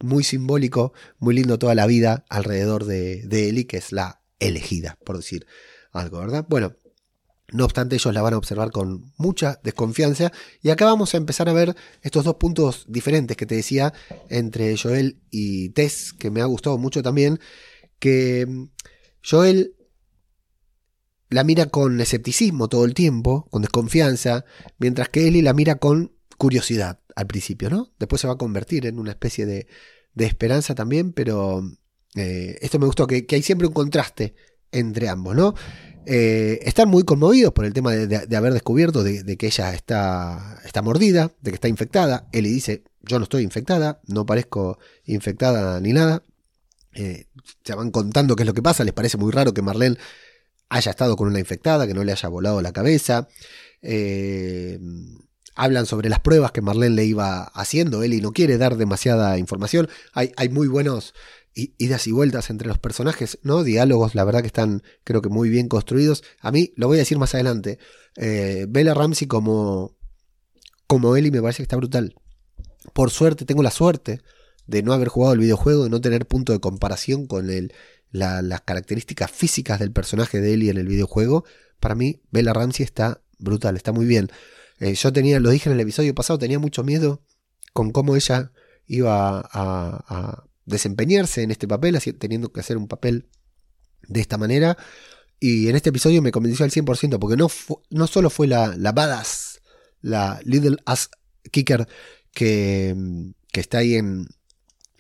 muy 0.01 0.25
simbólico, 0.25 0.93
muy 1.19 1.35
lindo 1.35 1.59
toda 1.59 1.75
la 1.75 1.87
vida 1.87 2.25
alrededor 2.29 2.85
de, 2.85 3.23
de 3.23 3.49
Eli, 3.49 3.65
que 3.65 3.79
es 3.79 3.93
la 3.93 4.21
elegida, 4.39 4.99
por 5.05 5.17
decir 5.17 5.47
algo, 5.93 6.19
¿verdad? 6.19 6.45
Bueno, 6.49 6.75
no 7.53 7.65
obstante, 7.65 7.95
ellos 7.95 8.13
la 8.13 8.23
van 8.23 8.35
a 8.35 8.39
observar 8.39 8.73
con 8.73 9.13
mucha 9.17 9.61
desconfianza. 9.63 10.33
Y 10.63 10.71
acá 10.71 10.85
vamos 10.85 11.15
a 11.15 11.17
empezar 11.17 11.49
a 11.49 11.53
ver 11.53 11.77
estos 12.03 12.25
dos 12.25 12.37
puntos 12.37 12.85
diferentes 12.89 13.37
que 13.37 13.47
te 13.47 13.55
decía 13.55 13.93
entre 14.29 14.77
Joel 14.77 15.21
y 15.31 15.69
Tess, 15.71 16.13
que 16.13 16.31
me 16.31 16.41
ha 16.41 16.47
gustado 16.47 16.77
mucho 16.77 17.03
también. 17.03 17.39
Que 18.01 18.47
mm, 18.47 18.69
Joel 19.23 19.77
la 21.29 21.45
mira 21.45 21.67
con 21.67 22.01
escepticismo 22.01 22.69
todo 22.69 22.85
el 22.85 22.95
tiempo, 22.95 23.47
con 23.51 23.63
desconfianza, 23.63 24.45
mientras 24.79 25.09
que 25.09 25.29
Ellie 25.29 25.43
la 25.43 25.55
mira 25.55 25.77
con 25.77 26.13
curiosidad 26.39 27.01
al 27.15 27.27
principio, 27.27 27.71
¿no? 27.71 27.93
Después 27.99 28.21
se 28.21 28.27
va 28.27 28.35
a 28.35 28.39
convertir 28.39 28.87
en 28.87 28.99
una 28.99 29.13
especie 29.13 29.47
de, 29.47 29.67
esperanza 30.17 30.75
también, 30.75 31.13
pero 31.13 31.63
eh, 32.15 32.59
esto 32.61 32.79
me 32.79 32.87
gustó, 32.87 33.07
que 33.07 33.27
hay 33.29 33.43
siempre 33.43 33.67
un 33.67 33.75
contraste 33.75 34.35
entre 34.73 35.09
ambos, 35.09 35.35
¿no? 35.35 35.55
Eh, 36.09 36.61
están 36.63 36.89
muy 36.89 37.03
conmovidos 37.03 37.53
por 37.53 37.65
el 37.65 37.73
tema 37.73 37.91
de, 37.91 38.37
haber 38.37 38.53
descubierto 38.53 39.03
de, 39.03 39.37
que 39.37 39.47
ella 39.47 39.75
está, 39.75 40.61
está 40.65 40.81
mordida, 40.81 41.33
de 41.41 41.51
que 41.51 41.57
está 41.57 41.67
infectada. 41.67 42.29
Él 42.33 42.45
dice, 42.45 42.85
yo 43.03 43.19
no 43.19 43.25
estoy 43.25 43.43
infectada, 43.43 44.01
no 44.07 44.25
parezco 44.25 44.79
infectada 45.05 45.81
ni 45.81 45.93
nada. 45.93 46.23
Eh, 46.95 47.27
se 47.65 47.75
van 47.75 47.91
contando 47.91 48.37
qué 48.37 48.45
es 48.45 48.47
lo 48.47 48.55
que 48.55 48.63
pasa, 48.63 48.85
les 48.85 48.95
parece 48.95 49.19
muy 49.19 49.33
raro 49.33 49.53
que 49.53 49.63
Marlene 49.63 49.99
haya 50.69 50.91
estado 50.91 51.17
con 51.17 51.27
una 51.27 51.41
infectada, 51.41 51.89
que 51.89 51.95
no 51.95 52.05
le 52.05 52.13
haya 52.13 52.29
volado 52.29 52.63
la 52.63 52.73
cabeza. 52.73 53.27
Eh, 53.83 54.79
hablan 55.57 55.87
sobre 55.87 56.09
las 56.09 56.21
pruebas 56.21 56.53
que 56.53 56.63
Marlene 56.63 56.95
le 56.95 57.05
iba 57.05 57.43
haciendo. 57.43 58.05
Eli 58.05 58.21
no 58.21 58.33
quiere 58.33 58.59
dar 58.59 58.77
demasiada 58.77 59.39
información. 59.39 59.89
Hay, 60.13 60.31
hay 60.37 60.51
muy 60.51 60.69
buenos 60.69 61.15
idas 61.57 62.07
y 62.07 62.13
vueltas 62.13 62.51
entre 62.51 62.69
los 62.69 62.79
personajes, 62.79 63.39
¿no? 63.43 63.65
Diálogos, 63.65 64.15
la 64.15 64.25
verdad 64.25 64.43
que 64.43 64.49
están, 64.49 64.83
creo 65.05 65.23
que 65.23 65.31
muy 65.31 65.49
bien 65.49 65.69
construidos. 65.69 66.23
A 66.41 66.53
mí, 66.53 66.73
lo 66.77 66.87
voy 66.87 66.99
a 66.99 67.01
decir 67.01 67.19
más 67.19 67.35
adelante, 67.35 67.79
eh, 68.17 68.67
Bella 68.69 68.93
Ramsey 68.93 69.27
como, 69.27 69.97
como 70.87 71.17
Ellie 71.17 71.31
me 71.31 71.41
parece 71.41 71.59
que 71.59 71.63
está 71.63 71.77
brutal. 71.77 72.15
Por 72.93 73.11
suerte, 73.11 73.47
tengo 73.47 73.63
la 73.63 73.71
suerte 73.71 74.21
de 74.67 74.83
no 74.83 74.93
haber 74.93 75.09
jugado 75.09 75.33
el 75.33 75.41
videojuego, 75.41 75.85
de 75.85 75.91
no 75.91 76.01
tener 76.01 76.27
punto 76.27 76.53
de 76.53 76.61
comparación 76.61 77.27
con 77.27 77.49
el, 77.51 77.73
las 78.11 78.61
características 78.61 79.31
físicas 79.31 79.79
del 79.81 79.93
personaje 79.93 80.41
de 80.41 80.53
Ellie 80.53 80.71
en 80.71 80.77
el 80.77 80.87
videojuego. 80.87 81.45
Para 81.81 81.95
mí, 81.95 82.21
Bella 82.31 82.53
Ramsey 82.53 82.85
está 82.85 83.23
brutal, 83.39 83.77
está 83.77 83.93
muy 83.93 84.05
bien. 84.05 84.29
Eh, 84.79 84.95
yo 84.95 85.11
tenía, 85.13 85.41
lo 85.41 85.49
dije 85.51 85.71
en 85.71 85.75
el 85.75 85.81
episodio 85.81 86.15
pasado, 86.15 86.39
tenía 86.39 86.59
mucho 86.59 86.85
miedo 86.85 87.23
con 87.73 87.93
cómo 87.93 88.15
ella 88.15 88.53
iba 88.87 89.41
a 89.41 90.45
desempeñarse 90.67 91.43
en 91.43 91.51
este 91.51 91.67
papel, 91.67 91.99
teniendo 92.19 92.53
que 92.53 92.61
hacer 92.61 92.77
un 92.77 92.89
papel 92.89 93.29
de 94.07 94.21
esta 94.21 94.37
manera. 94.37 94.77
Y 95.41 95.69
en 95.69 95.77
este 95.77 95.91
episodio 95.91 96.23
me 96.23 96.33
convenció 96.33 96.65
al 96.65 96.71
100%, 96.71 97.19
porque 97.19 97.37
no, 97.37 97.49
no 97.91 98.07
solo 98.07 98.31
fue 98.31 98.47
la, 98.47 98.77
la 98.77 98.93
badass, 98.93 99.61
la 100.01 100.41
little 100.45 100.77
ass 100.85 101.11
kicker 101.51 101.87
que, 102.33 102.95
que 103.53 103.61
está 103.61 103.79
ahí 103.79 103.95
en, 103.95 104.27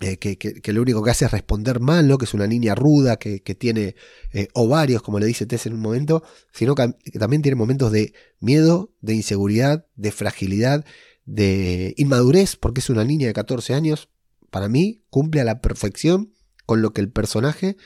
eh, 0.00 0.18
que, 0.18 0.36
que, 0.36 0.72
lo 0.74 0.82
único 0.82 1.02
que 1.02 1.10
hace 1.10 1.24
es 1.24 1.30
responder 1.30 1.80
mal, 1.80 2.14
que 2.18 2.26
es 2.26 2.34
una 2.34 2.46
niña 2.46 2.74
ruda, 2.74 3.16
que, 3.16 3.40
que 3.42 3.54
tiene 3.54 3.94
eh, 4.32 4.48
ovarios, 4.52 5.00
como 5.00 5.18
le 5.18 5.24
dice 5.24 5.46
Tess 5.46 5.64
en 5.66 5.72
un 5.72 5.80
momento, 5.80 6.22
sino 6.52 6.74
que, 6.74 6.92
también 7.18 7.40
tiene 7.40 7.56
momentos 7.56 7.92
de 7.92 8.12
miedo, 8.38 8.92
de 9.00 9.14
inseguridad, 9.14 9.86
de 9.94 10.12
fragilidad, 10.12 10.84
de 11.24 11.94
inmadurez, 11.96 12.56
porque 12.56 12.80
es 12.80 12.90
una 12.90 13.04
niña 13.04 13.26
de 13.26 13.32
14 13.32 13.72
años, 13.72 14.10
para 14.56 14.70
mí 14.70 15.04
cumple 15.10 15.42
a 15.42 15.44
la 15.44 15.60
perfección 15.60 16.32
con 16.64 16.80
lo 16.80 16.94
que 16.94 17.02
el 17.02 17.12
personaje 17.12 17.76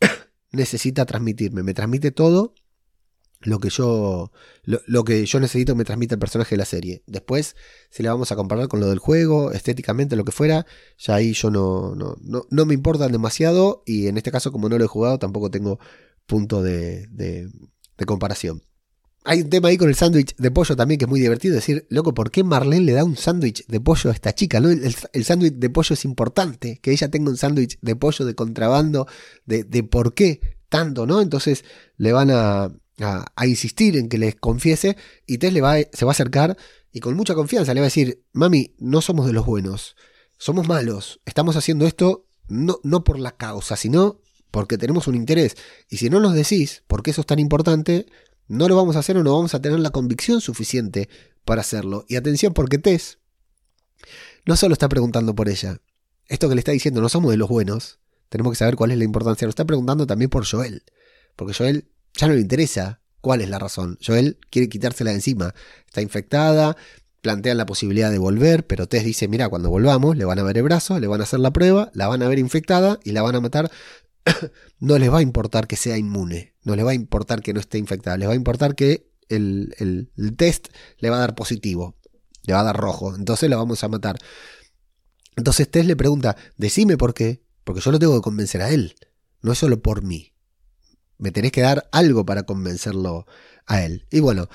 necesita 0.50 1.06
transmitirme. 1.06 1.62
Me 1.62 1.72
transmite 1.72 2.10
todo 2.10 2.56
lo 3.42 3.60
que 3.60 3.70
yo 3.70 4.32
lo, 4.64 5.04
que 5.04 5.24
yo 5.24 5.38
necesito 5.38 5.76
me 5.76 5.84
transmite 5.84 6.16
el 6.16 6.18
personaje 6.18 6.56
de 6.56 6.58
la 6.58 6.64
serie. 6.64 7.04
Después, 7.06 7.54
si 7.90 8.02
le 8.02 8.08
vamos 8.08 8.32
a 8.32 8.34
comparar 8.34 8.66
con 8.66 8.80
lo 8.80 8.88
del 8.88 8.98
juego, 8.98 9.52
estéticamente, 9.52 10.16
lo 10.16 10.24
que 10.24 10.32
fuera, 10.32 10.66
ya 10.98 11.14
ahí 11.14 11.32
yo 11.32 11.52
no, 11.52 11.94
no, 11.94 12.16
no, 12.50 12.66
me 12.66 12.74
importan 12.74 13.12
demasiado 13.12 13.84
y 13.86 14.08
en 14.08 14.16
este 14.16 14.32
caso, 14.32 14.50
como 14.50 14.68
no 14.68 14.76
lo 14.76 14.84
he 14.84 14.88
jugado, 14.88 15.20
tampoco 15.20 15.48
tengo 15.48 15.78
punto 16.26 16.60
de, 16.60 17.06
de 17.06 18.04
comparación. 18.04 18.62
Hay 19.26 19.40
un 19.40 19.48
tema 19.48 19.68
ahí 19.68 19.78
con 19.78 19.88
el 19.88 19.94
sándwich 19.94 20.36
de 20.36 20.50
pollo 20.50 20.76
también 20.76 20.98
que 20.98 21.06
es 21.06 21.08
muy 21.08 21.18
divertido. 21.18 21.54
Decir, 21.54 21.86
loco, 21.88 22.12
¿por 22.12 22.30
qué 22.30 22.44
Marlene 22.44 22.84
le 22.84 22.92
da 22.92 23.04
un 23.04 23.16
sándwich 23.16 23.66
de 23.66 23.80
pollo 23.80 24.10
a 24.10 24.12
esta 24.12 24.34
chica? 24.34 24.60
¿no? 24.60 24.68
El, 24.68 25.24
sándwich 25.24 25.54
de 25.54 25.70
pollo 25.70 25.94
es 25.94 26.04
importante. 26.04 26.78
Que 26.82 26.92
ella 26.92 27.08
tenga 27.08 27.30
un 27.30 27.38
sándwich 27.38 27.78
de 27.80 27.96
pollo 27.96 28.26
de 28.26 28.34
contrabando. 28.34 29.06
De, 29.46 29.64
de, 29.64 29.82
por 29.82 30.12
qué 30.12 30.58
tanto, 30.68 31.06
¿no? 31.06 31.22
Entonces 31.22 31.64
le 31.96 32.12
van 32.12 32.30
a, 32.30 32.70
a, 33.00 33.46
insistir 33.46 33.96
en 33.96 34.10
que 34.10 34.18
les 34.18 34.34
confiese. 34.34 34.98
Y 35.26 35.38
Tess 35.38 35.54
le 35.54 35.62
va, 35.62 35.76
se 35.78 36.04
va 36.04 36.10
a 36.10 36.12
acercar 36.12 36.58
y 36.92 37.00
con 37.00 37.16
mucha 37.16 37.34
confianza 37.34 37.72
le 37.72 37.80
va 37.80 37.86
a 37.86 37.88
decir: 37.88 38.22
Mami, 38.34 38.74
no 38.78 39.00
somos 39.00 39.26
de 39.26 39.32
los 39.32 39.46
buenos. 39.46 39.96
Somos 40.36 40.68
malos. 40.68 41.20
Estamos 41.24 41.56
haciendo 41.56 41.86
esto 41.86 42.26
no, 42.48 42.78
no 42.82 43.04
por 43.04 43.18
la 43.18 43.36
causa, 43.36 43.76
sino 43.76 44.20
porque 44.50 44.76
tenemos 44.76 45.06
un 45.06 45.14
interés. 45.14 45.56
Y 45.88 45.96
si 45.96 46.10
no 46.10 46.20
nos 46.20 46.34
decís 46.34 46.82
por 46.86 47.02
qué 47.02 47.10
eso 47.12 47.22
es 47.22 47.26
tan 47.26 47.38
importante 47.38 48.06
no 48.48 48.68
lo 48.68 48.76
vamos 48.76 48.96
a 48.96 49.00
hacer 49.00 49.16
o 49.16 49.24
no 49.24 49.34
vamos 49.34 49.54
a 49.54 49.60
tener 49.60 49.80
la 49.80 49.90
convicción 49.90 50.40
suficiente 50.40 51.08
para 51.44 51.60
hacerlo. 51.60 52.04
Y 52.08 52.16
atención 52.16 52.54
porque 52.54 52.78
Tess 52.78 53.18
no 54.44 54.56
solo 54.56 54.72
está 54.72 54.88
preguntando 54.88 55.34
por 55.34 55.48
ella. 55.48 55.80
Esto 56.28 56.48
que 56.48 56.54
le 56.54 56.60
está 56.60 56.72
diciendo, 56.72 57.00
no 57.00 57.08
somos 57.08 57.30
de 57.30 57.36
los 57.36 57.48
buenos. 57.48 58.00
Tenemos 58.28 58.52
que 58.52 58.58
saber 58.58 58.76
cuál 58.76 58.90
es 58.90 58.98
la 58.98 59.04
importancia. 59.04 59.46
Lo 59.46 59.50
está 59.50 59.64
preguntando 59.64 60.06
también 60.06 60.30
por 60.30 60.46
Joel. 60.46 60.84
Porque 61.36 61.54
Joel 61.54 61.88
ya 62.14 62.26
no 62.26 62.34
le 62.34 62.40
interesa 62.40 63.00
cuál 63.20 63.40
es 63.40 63.48
la 63.48 63.58
razón. 63.58 63.98
Joel 64.04 64.38
quiere 64.50 64.68
quitársela 64.68 65.10
de 65.10 65.16
encima. 65.16 65.54
Está 65.86 66.02
infectada, 66.02 66.76
plantean 67.24 67.56
la 67.56 67.66
posibilidad 67.66 68.10
de 68.10 68.18
volver, 68.18 68.66
pero 68.66 68.86
Tess 68.86 69.04
dice, 69.04 69.28
mira, 69.28 69.48
cuando 69.48 69.70
volvamos 69.70 70.16
le 70.16 70.26
van 70.26 70.38
a 70.38 70.42
ver 70.42 70.58
el 70.58 70.62
brazo, 70.62 71.00
le 71.00 71.06
van 71.06 71.20
a 71.22 71.24
hacer 71.24 71.40
la 71.40 71.52
prueba, 71.52 71.90
la 71.94 72.06
van 72.06 72.22
a 72.22 72.28
ver 72.28 72.38
infectada 72.38 73.00
y 73.02 73.12
la 73.12 73.22
van 73.22 73.34
a 73.34 73.40
matar 73.40 73.70
no 74.78 74.98
les 74.98 75.10
va 75.10 75.18
a 75.18 75.22
importar 75.22 75.66
que 75.66 75.76
sea 75.76 75.96
inmune, 75.96 76.53
no 76.64 76.74
les 76.76 76.84
va 76.84 76.90
a 76.90 76.94
importar 76.94 77.42
que 77.42 77.52
no 77.52 77.60
esté 77.60 77.78
infectada, 77.78 78.16
les 78.16 78.28
va 78.28 78.32
a 78.32 78.36
importar 78.36 78.74
que 78.74 79.10
el, 79.28 79.74
el, 79.78 80.36
test 80.36 80.68
le 80.98 81.10
va 81.10 81.16
a 81.16 81.20
dar 81.20 81.34
positivo, 81.34 81.96
le 82.42 82.54
va 82.54 82.60
a 82.60 82.64
dar 82.64 82.76
rojo, 82.76 83.14
entonces 83.14 83.48
la 83.48 83.56
vamos 83.56 83.84
a 83.84 83.88
matar. 83.88 84.18
Entonces 85.36 85.70
Tess 85.70 85.86
le 85.86 85.96
pregunta, 85.96 86.36
decime 86.56 86.96
por 86.96 87.14
qué, 87.14 87.42
porque 87.64 87.80
yo 87.80 87.90
lo 87.90 87.98
tengo 87.98 88.14
que 88.14 88.22
convencer 88.22 88.62
a 88.62 88.70
él, 88.70 88.94
no 89.40 89.52
es 89.52 89.58
solo 89.58 89.82
por 89.82 90.02
mí. 90.02 90.32
Me 91.18 91.30
tenés 91.30 91.52
que 91.52 91.60
dar 91.60 91.88
algo 91.92 92.26
para 92.26 92.44
convencerlo 92.44 93.26
a 93.66 93.82
él. 93.84 94.06
Y 94.10 94.20
bueno, 94.20 94.48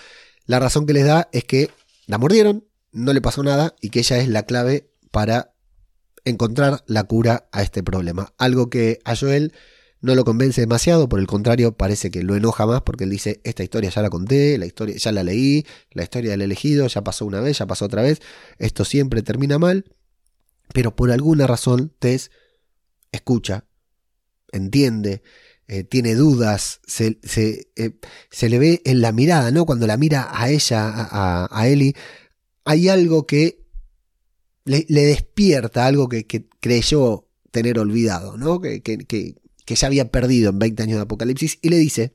la 0.45 0.59
razón 0.59 0.85
que 0.85 0.93
les 0.93 1.05
da 1.05 1.29
es 1.31 1.43
que 1.43 1.71
la 2.05 2.17
mordieron, 2.17 2.65
no 2.91 3.13
le 3.13 3.21
pasó 3.21 3.43
nada 3.43 3.75
y 3.81 3.89
que 3.89 3.99
ella 3.99 4.17
es 4.17 4.27
la 4.27 4.43
clave 4.43 4.91
para 5.11 5.53
encontrar 6.25 6.83
la 6.87 7.03
cura 7.03 7.47
a 7.51 7.61
este 7.61 7.83
problema. 7.83 8.33
Algo 8.37 8.69
que 8.69 8.99
a 9.05 9.15
Joel 9.15 9.53
no 10.01 10.15
lo 10.15 10.23
convence 10.23 10.61
demasiado, 10.61 11.09
por 11.09 11.19
el 11.19 11.27
contrario, 11.27 11.75
parece 11.75 12.11
que 12.11 12.23
lo 12.23 12.35
enoja 12.35 12.65
más 12.65 12.81
porque 12.81 13.03
él 13.03 13.09
dice, 13.09 13.41
esta 13.43 13.63
historia 13.63 13.89
ya 13.89 14.01
la 14.01 14.09
conté, 14.09 14.57
la 14.57 14.65
historia 14.65 14.95
ya 14.97 15.11
la 15.11 15.23
leí, 15.23 15.65
la 15.91 16.03
historia 16.03 16.31
del 16.31 16.41
elegido 16.41 16.87
ya 16.87 17.03
pasó 17.03 17.25
una 17.25 17.41
vez, 17.41 17.57
ya 17.57 17.67
pasó 17.67 17.85
otra 17.85 18.01
vez, 18.01 18.21
esto 18.57 18.85
siempre 18.85 19.21
termina 19.21 19.59
mal, 19.59 19.85
pero 20.73 20.95
por 20.95 21.11
alguna 21.11 21.47
razón 21.47 21.93
Tess 21.99 22.31
escucha, 23.11 23.65
entiende, 24.51 25.21
eh, 25.67 25.83
tiene 25.83 26.15
dudas, 26.15 26.79
se, 26.87 27.19
eh, 27.35 27.99
se, 28.31 28.49
le 28.49 28.59
ve 28.59 28.81
en 28.85 29.01
la 29.01 29.11
mirada, 29.11 29.51
¿no? 29.51 29.65
Cuando 29.65 29.85
la 29.85 29.97
mira 29.97 30.29
a 30.31 30.49
ella, 30.49 30.89
a, 30.89 31.43
a, 31.43 31.47
a 31.51 31.67
Ellie, 31.67 31.93
hay 32.65 32.89
algo 32.89 33.27
que 33.27 33.59
le, 34.65 34.85
despierta 34.87 35.85
algo 35.85 36.07
que, 36.09 36.25
creyó 36.59 37.27
tener 37.51 37.79
olvidado, 37.79 38.37
¿no? 38.37 38.61
Que, 38.61 38.81
que, 38.81 39.35
ya 39.75 39.87
había 39.87 40.11
perdido 40.11 40.49
en 40.49 40.59
20 40.59 40.83
años 40.83 40.95
de 40.97 41.03
Apocalipsis, 41.03 41.59
y 41.61 41.69
le 41.69 41.77
dice 41.77 42.13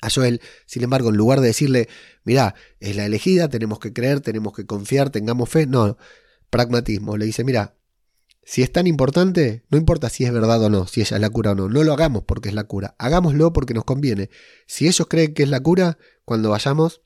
a 0.00 0.08
Joel, 0.10 0.40
sin 0.66 0.82
embargo, 0.82 1.10
en 1.10 1.16
lugar 1.16 1.40
de 1.40 1.48
decirle, 1.48 1.88
mirá, 2.24 2.54
es 2.80 2.96
la 2.96 3.04
elegida, 3.04 3.48
tenemos 3.48 3.78
que 3.78 3.92
creer, 3.92 4.20
tenemos 4.20 4.54
que 4.54 4.64
confiar, 4.64 5.10
tengamos 5.10 5.48
fe, 5.48 5.66
no, 5.66 5.98
pragmatismo, 6.48 7.16
le 7.16 7.26
dice, 7.26 7.44
mira, 7.44 7.76
si 8.42 8.62
es 8.62 8.72
tan 8.72 8.86
importante, 8.86 9.64
no 9.68 9.78
importa 9.78 10.08
si 10.08 10.24
es 10.24 10.32
verdad 10.32 10.62
o 10.62 10.70
no, 10.70 10.86
si 10.86 11.02
ella 11.02 11.16
es 11.16 11.20
la 11.20 11.30
cura 11.30 11.52
o 11.52 11.54
no, 11.54 11.68
no 11.68 11.84
lo 11.84 11.92
hagamos 11.92 12.24
porque 12.24 12.48
es 12.48 12.54
la 12.54 12.64
cura, 12.64 12.96
hagámoslo 12.98 13.52
porque 13.52 13.74
nos 13.74 13.84
conviene. 13.84 14.30
Si 14.66 14.88
ellos 14.88 15.06
creen 15.08 15.34
que 15.34 15.42
es 15.42 15.50
la 15.50 15.60
cura, 15.60 15.98
cuando 16.24 16.50
vayamos, 16.50 17.02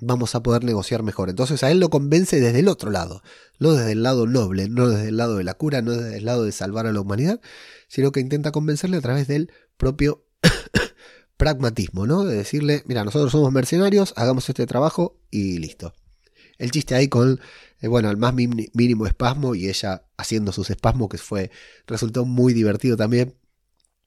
vamos 0.00 0.34
a 0.34 0.42
poder 0.42 0.64
negociar 0.64 1.02
mejor. 1.02 1.30
Entonces 1.30 1.62
a 1.62 1.70
él 1.70 1.80
lo 1.80 1.90
convence 1.90 2.40
desde 2.40 2.60
el 2.60 2.68
otro 2.68 2.90
lado, 2.90 3.22
no 3.58 3.72
desde 3.72 3.92
el 3.92 4.02
lado 4.02 4.26
noble, 4.26 4.68
no 4.68 4.88
desde 4.88 5.08
el 5.08 5.16
lado 5.16 5.36
de 5.36 5.44
la 5.44 5.54
cura, 5.54 5.82
no 5.82 5.92
desde 5.92 6.18
el 6.18 6.24
lado 6.24 6.44
de 6.44 6.52
salvar 6.52 6.86
a 6.86 6.92
la 6.92 7.00
humanidad, 7.00 7.40
sino 7.88 8.12
que 8.12 8.20
intenta 8.20 8.52
convencerle 8.52 8.96
a 8.96 9.00
través 9.00 9.28
del 9.28 9.52
propio 9.76 10.24
pragmatismo, 11.36 12.06
¿no? 12.06 12.24
De 12.24 12.36
decirle, 12.36 12.82
mira, 12.86 13.04
nosotros 13.04 13.32
somos 13.32 13.52
mercenarios, 13.52 14.12
hagamos 14.16 14.48
este 14.48 14.66
trabajo 14.66 15.18
y 15.30 15.58
listo. 15.58 15.94
El 16.58 16.70
chiste 16.70 16.94
ahí 16.94 17.08
con, 17.08 17.40
eh, 17.80 17.88
bueno, 17.88 18.10
el 18.10 18.18
más 18.18 18.34
mínimo 18.34 19.06
espasmo 19.06 19.54
y 19.54 19.68
ella 19.68 20.04
haciendo 20.18 20.52
sus 20.52 20.70
espasmos, 20.70 21.08
que 21.08 21.18
fue, 21.18 21.50
resultó 21.86 22.26
muy 22.26 22.52
divertido 22.52 22.96
también, 22.96 23.34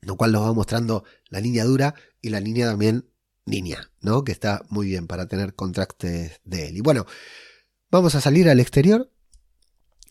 lo 0.01 0.17
cual 0.17 0.31
nos 0.31 0.43
va 0.43 0.53
mostrando 0.53 1.03
la 1.29 1.41
niña 1.41 1.63
dura 1.63 1.95
y 2.21 2.29
la 2.29 2.41
niña 2.41 2.67
también 2.67 3.05
niña, 3.45 3.91
¿no? 4.01 4.23
Que 4.23 4.31
está 4.31 4.63
muy 4.69 4.87
bien 4.87 5.07
para 5.07 5.27
tener 5.27 5.55
contrastes 5.55 6.41
de. 6.43 6.69
Y 6.69 6.81
bueno, 6.81 7.05
vamos 7.91 8.15
a 8.15 8.21
salir 8.21 8.49
al 8.49 8.59
exterior, 8.59 9.11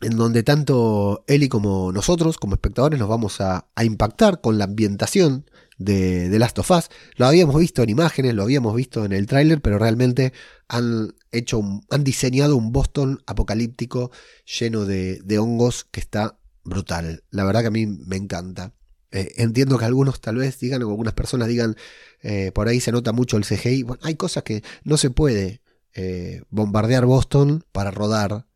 en 0.00 0.16
donde 0.16 0.42
tanto 0.42 1.24
Eli 1.26 1.48
como 1.48 1.92
nosotros, 1.92 2.38
como 2.38 2.54
espectadores, 2.54 2.98
nos 2.98 3.08
vamos 3.08 3.40
a, 3.40 3.68
impactar 3.82 4.40
con 4.40 4.58
la 4.58 4.64
ambientación 4.64 5.50
de, 5.78 6.28
de, 6.28 6.38
Last 6.38 6.58
of 6.58 6.70
Us. 6.70 6.90
Lo 7.16 7.26
habíamos 7.26 7.58
visto 7.58 7.82
en 7.82 7.90
imágenes, 7.90 8.34
lo 8.34 8.42
habíamos 8.42 8.74
visto 8.74 9.04
en 9.04 9.12
el 9.12 9.26
tráiler, 9.26 9.60
pero 9.60 9.78
realmente 9.78 10.32
han 10.68 11.14
hecho, 11.30 11.62
han 11.90 12.04
diseñado 12.04 12.56
un 12.56 12.72
Boston 12.72 13.22
apocalíptico 13.26 14.10
lleno 14.44 14.84
de, 14.84 15.20
de 15.22 15.38
hongos 15.38 15.84
que 15.84 16.00
está 16.00 16.38
brutal. 16.64 17.24
La 17.30 17.44
verdad 17.44 17.62
que 17.62 17.66
a 17.68 17.70
mí 17.72 17.86
me 17.86 18.16
encanta. 18.16 18.74
Eh, 19.12 19.34
entiendo 19.36 19.78
que 19.78 19.84
algunos 19.84 20.20
tal 20.20 20.36
vez 20.36 20.58
digan, 20.58 20.82
o 20.82 20.88
algunas 20.88 21.12
personas 21.12 21.46
digan, 21.48 21.76
eh, 22.22 22.50
por 22.52 22.68
ahí 22.68 22.80
se 22.80 22.92
nota 22.92 23.12
mucho 23.12 23.36
el 23.36 23.44
CGI. 23.44 23.82
Bueno, 23.82 24.00
hay 24.02 24.14
cosas 24.16 24.42
que 24.42 24.62
no 24.84 24.96
se 24.96 25.10
puede 25.10 25.60
eh, 25.94 26.42
bombardear 26.48 27.04
Boston 27.04 27.64
para 27.72 27.90
rodar 27.90 28.46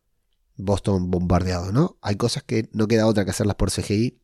Boston 0.56 1.10
bombardeado, 1.10 1.72
¿no? 1.72 1.98
Hay 2.00 2.16
cosas 2.16 2.42
que 2.42 2.70
no 2.72 2.88
queda 2.88 3.06
otra 3.06 3.24
que 3.24 3.30
hacerlas 3.30 3.56
por 3.56 3.70
CGI. 3.70 4.18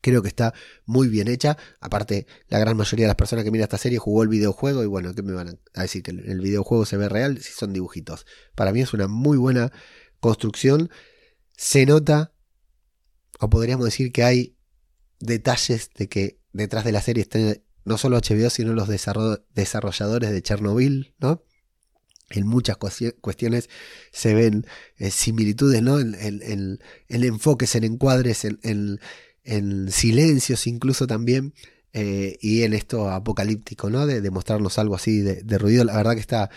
Creo 0.00 0.20
que 0.20 0.28
está 0.28 0.52
muy 0.84 1.06
bien 1.06 1.28
hecha. 1.28 1.56
Aparte, 1.80 2.26
la 2.48 2.58
gran 2.58 2.76
mayoría 2.76 3.04
de 3.04 3.08
las 3.10 3.16
personas 3.16 3.44
que 3.44 3.52
miran 3.52 3.64
esta 3.64 3.78
serie 3.78 3.98
jugó 3.98 4.24
el 4.24 4.28
videojuego 4.28 4.82
y 4.82 4.86
bueno, 4.86 5.14
¿qué 5.14 5.22
me 5.22 5.32
van 5.32 5.60
a 5.74 5.82
decir? 5.82 6.02
Que 6.02 6.10
el 6.10 6.40
videojuego 6.40 6.84
se 6.86 6.96
ve 6.96 7.08
real 7.08 7.38
si 7.40 7.52
son 7.52 7.72
dibujitos. 7.72 8.26
Para 8.56 8.72
mí 8.72 8.80
es 8.80 8.92
una 8.92 9.06
muy 9.06 9.36
buena 9.38 9.70
construcción. 10.18 10.90
Se 11.56 11.86
nota, 11.86 12.32
o 13.38 13.48
podríamos 13.48 13.84
decir 13.84 14.10
que 14.10 14.24
hay 14.24 14.56
detalles 15.22 15.90
de 15.96 16.08
que 16.08 16.38
detrás 16.52 16.84
de 16.84 16.92
la 16.92 17.00
serie 17.00 17.22
estén 17.22 17.62
no 17.84 17.98
solo 17.98 18.18
HBO, 18.18 18.50
sino 18.50 18.74
los 18.74 18.88
desarrolladores 18.88 20.30
de 20.30 20.42
Chernobyl, 20.42 21.14
¿no? 21.18 21.42
En 22.30 22.46
muchas 22.46 22.76
cuestiones 22.76 23.68
se 24.10 24.34
ven 24.34 24.66
eh, 24.96 25.10
similitudes, 25.10 25.82
¿no? 25.82 25.98
En, 25.98 26.14
en, 26.14 26.78
enfoques, 27.08 27.74
en 27.74 27.84
encuadres, 27.84 28.44
en, 28.44 29.90
silencios 29.90 30.66
incluso 30.66 31.06
también. 31.06 31.54
Eh, 31.94 32.38
y 32.40 32.62
en 32.62 32.72
esto 32.72 33.10
apocalíptico, 33.10 33.90
¿no? 33.90 34.06
De, 34.06 34.30
mostrarnos 34.30 34.78
algo 34.78 34.94
así 34.94 35.20
de, 35.20 35.58
ruido. 35.58 35.84
La 35.84 35.96
verdad 35.96 36.14
que 36.14 36.20
está. 36.20 36.50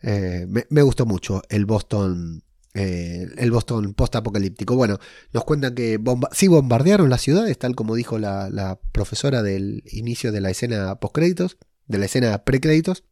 Eh, 0.00 0.46
me, 0.70 0.82
gustó 0.82 1.04
mucho 1.04 1.42
el 1.50 1.66
Boston. 1.66 2.44
El 2.82 3.50
Boston 3.50 3.94
post-apocalíptico. 3.94 4.76
Bueno, 4.76 4.98
nos 5.32 5.44
cuentan 5.44 5.74
que 5.74 5.98
sí 6.32 6.48
bombardearon 6.48 7.10
las 7.10 7.22
ciudades, 7.22 7.58
tal 7.58 7.74
como 7.74 7.94
dijo 7.94 8.18
la, 8.18 8.78
profesora 8.92 9.42
del 9.42 9.82
inicio 9.90 10.32
de 10.32 10.40
la 10.40 10.50
escena 10.50 10.94
post-créditos, 10.96 11.58
de 11.86 11.98
la 11.98 12.06
escena 12.06 12.44
pre-créditos. 12.44 13.04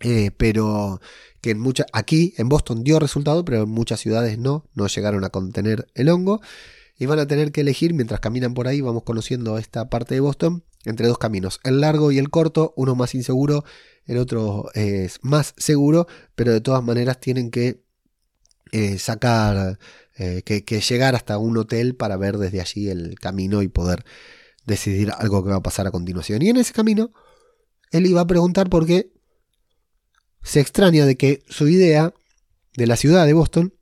Eh, 0.00 0.32
pero 0.36 1.00
que 1.40 1.50
en 1.50 1.60
muchas, 1.60 1.86
aquí 1.92 2.34
en 2.36 2.48
Boston 2.48 2.82
dio 2.82 2.98
resultado, 2.98 3.44
pero 3.44 3.62
en 3.62 3.68
muchas 3.68 4.00
ciudades 4.00 4.36
no, 4.36 4.68
no 4.74 4.88
llegaron 4.88 5.24
a 5.24 5.30
contener 5.30 5.86
el 5.94 6.08
hongo. 6.08 6.40
Y 6.98 7.06
van 7.06 7.18
a 7.18 7.26
tener 7.26 7.52
que 7.52 7.62
elegir, 7.62 7.94
mientras 7.94 8.20
caminan 8.20 8.54
por 8.54 8.68
ahí, 8.68 8.80
vamos 8.80 9.02
conociendo 9.02 9.58
esta 9.58 9.88
parte 9.88 10.14
de 10.14 10.20
Boston, 10.20 10.64
entre 10.84 11.06
dos 11.06 11.18
caminos, 11.18 11.60
el 11.64 11.80
largo 11.80 12.12
y 12.12 12.18
el 12.18 12.30
corto, 12.30 12.74
uno 12.76 12.94
más 12.94 13.14
inseguro, 13.14 13.64
el 14.04 14.18
otro 14.18 14.66
es 14.74 15.18
más 15.22 15.54
seguro, 15.56 16.06
pero 16.34 16.52
de 16.52 16.60
todas 16.60 16.82
maneras 16.82 17.20
tienen 17.20 17.50
que 17.50 17.82
eh, 18.72 18.98
sacar, 18.98 19.78
eh, 20.16 20.42
que, 20.44 20.64
que 20.64 20.80
llegar 20.80 21.14
hasta 21.14 21.38
un 21.38 21.56
hotel 21.56 21.94
para 21.94 22.16
ver 22.16 22.38
desde 22.38 22.60
allí 22.60 22.88
el 22.88 23.18
camino 23.20 23.62
y 23.62 23.68
poder 23.68 24.04
decidir 24.64 25.12
algo 25.16 25.44
que 25.44 25.50
va 25.50 25.56
a 25.56 25.62
pasar 25.62 25.86
a 25.86 25.90
continuación. 25.90 26.42
Y 26.42 26.48
en 26.48 26.56
ese 26.56 26.72
camino, 26.72 27.12
él 27.90 28.06
iba 28.06 28.20
a 28.20 28.26
preguntar 28.26 28.68
por 28.68 28.86
qué 28.86 29.12
se 30.42 30.60
extraña 30.60 31.06
de 31.06 31.16
que 31.16 31.42
su 31.48 31.68
idea 31.68 32.12
de 32.74 32.86
la 32.86 32.96
ciudad 32.96 33.26
de 33.26 33.32
Boston 33.32 33.74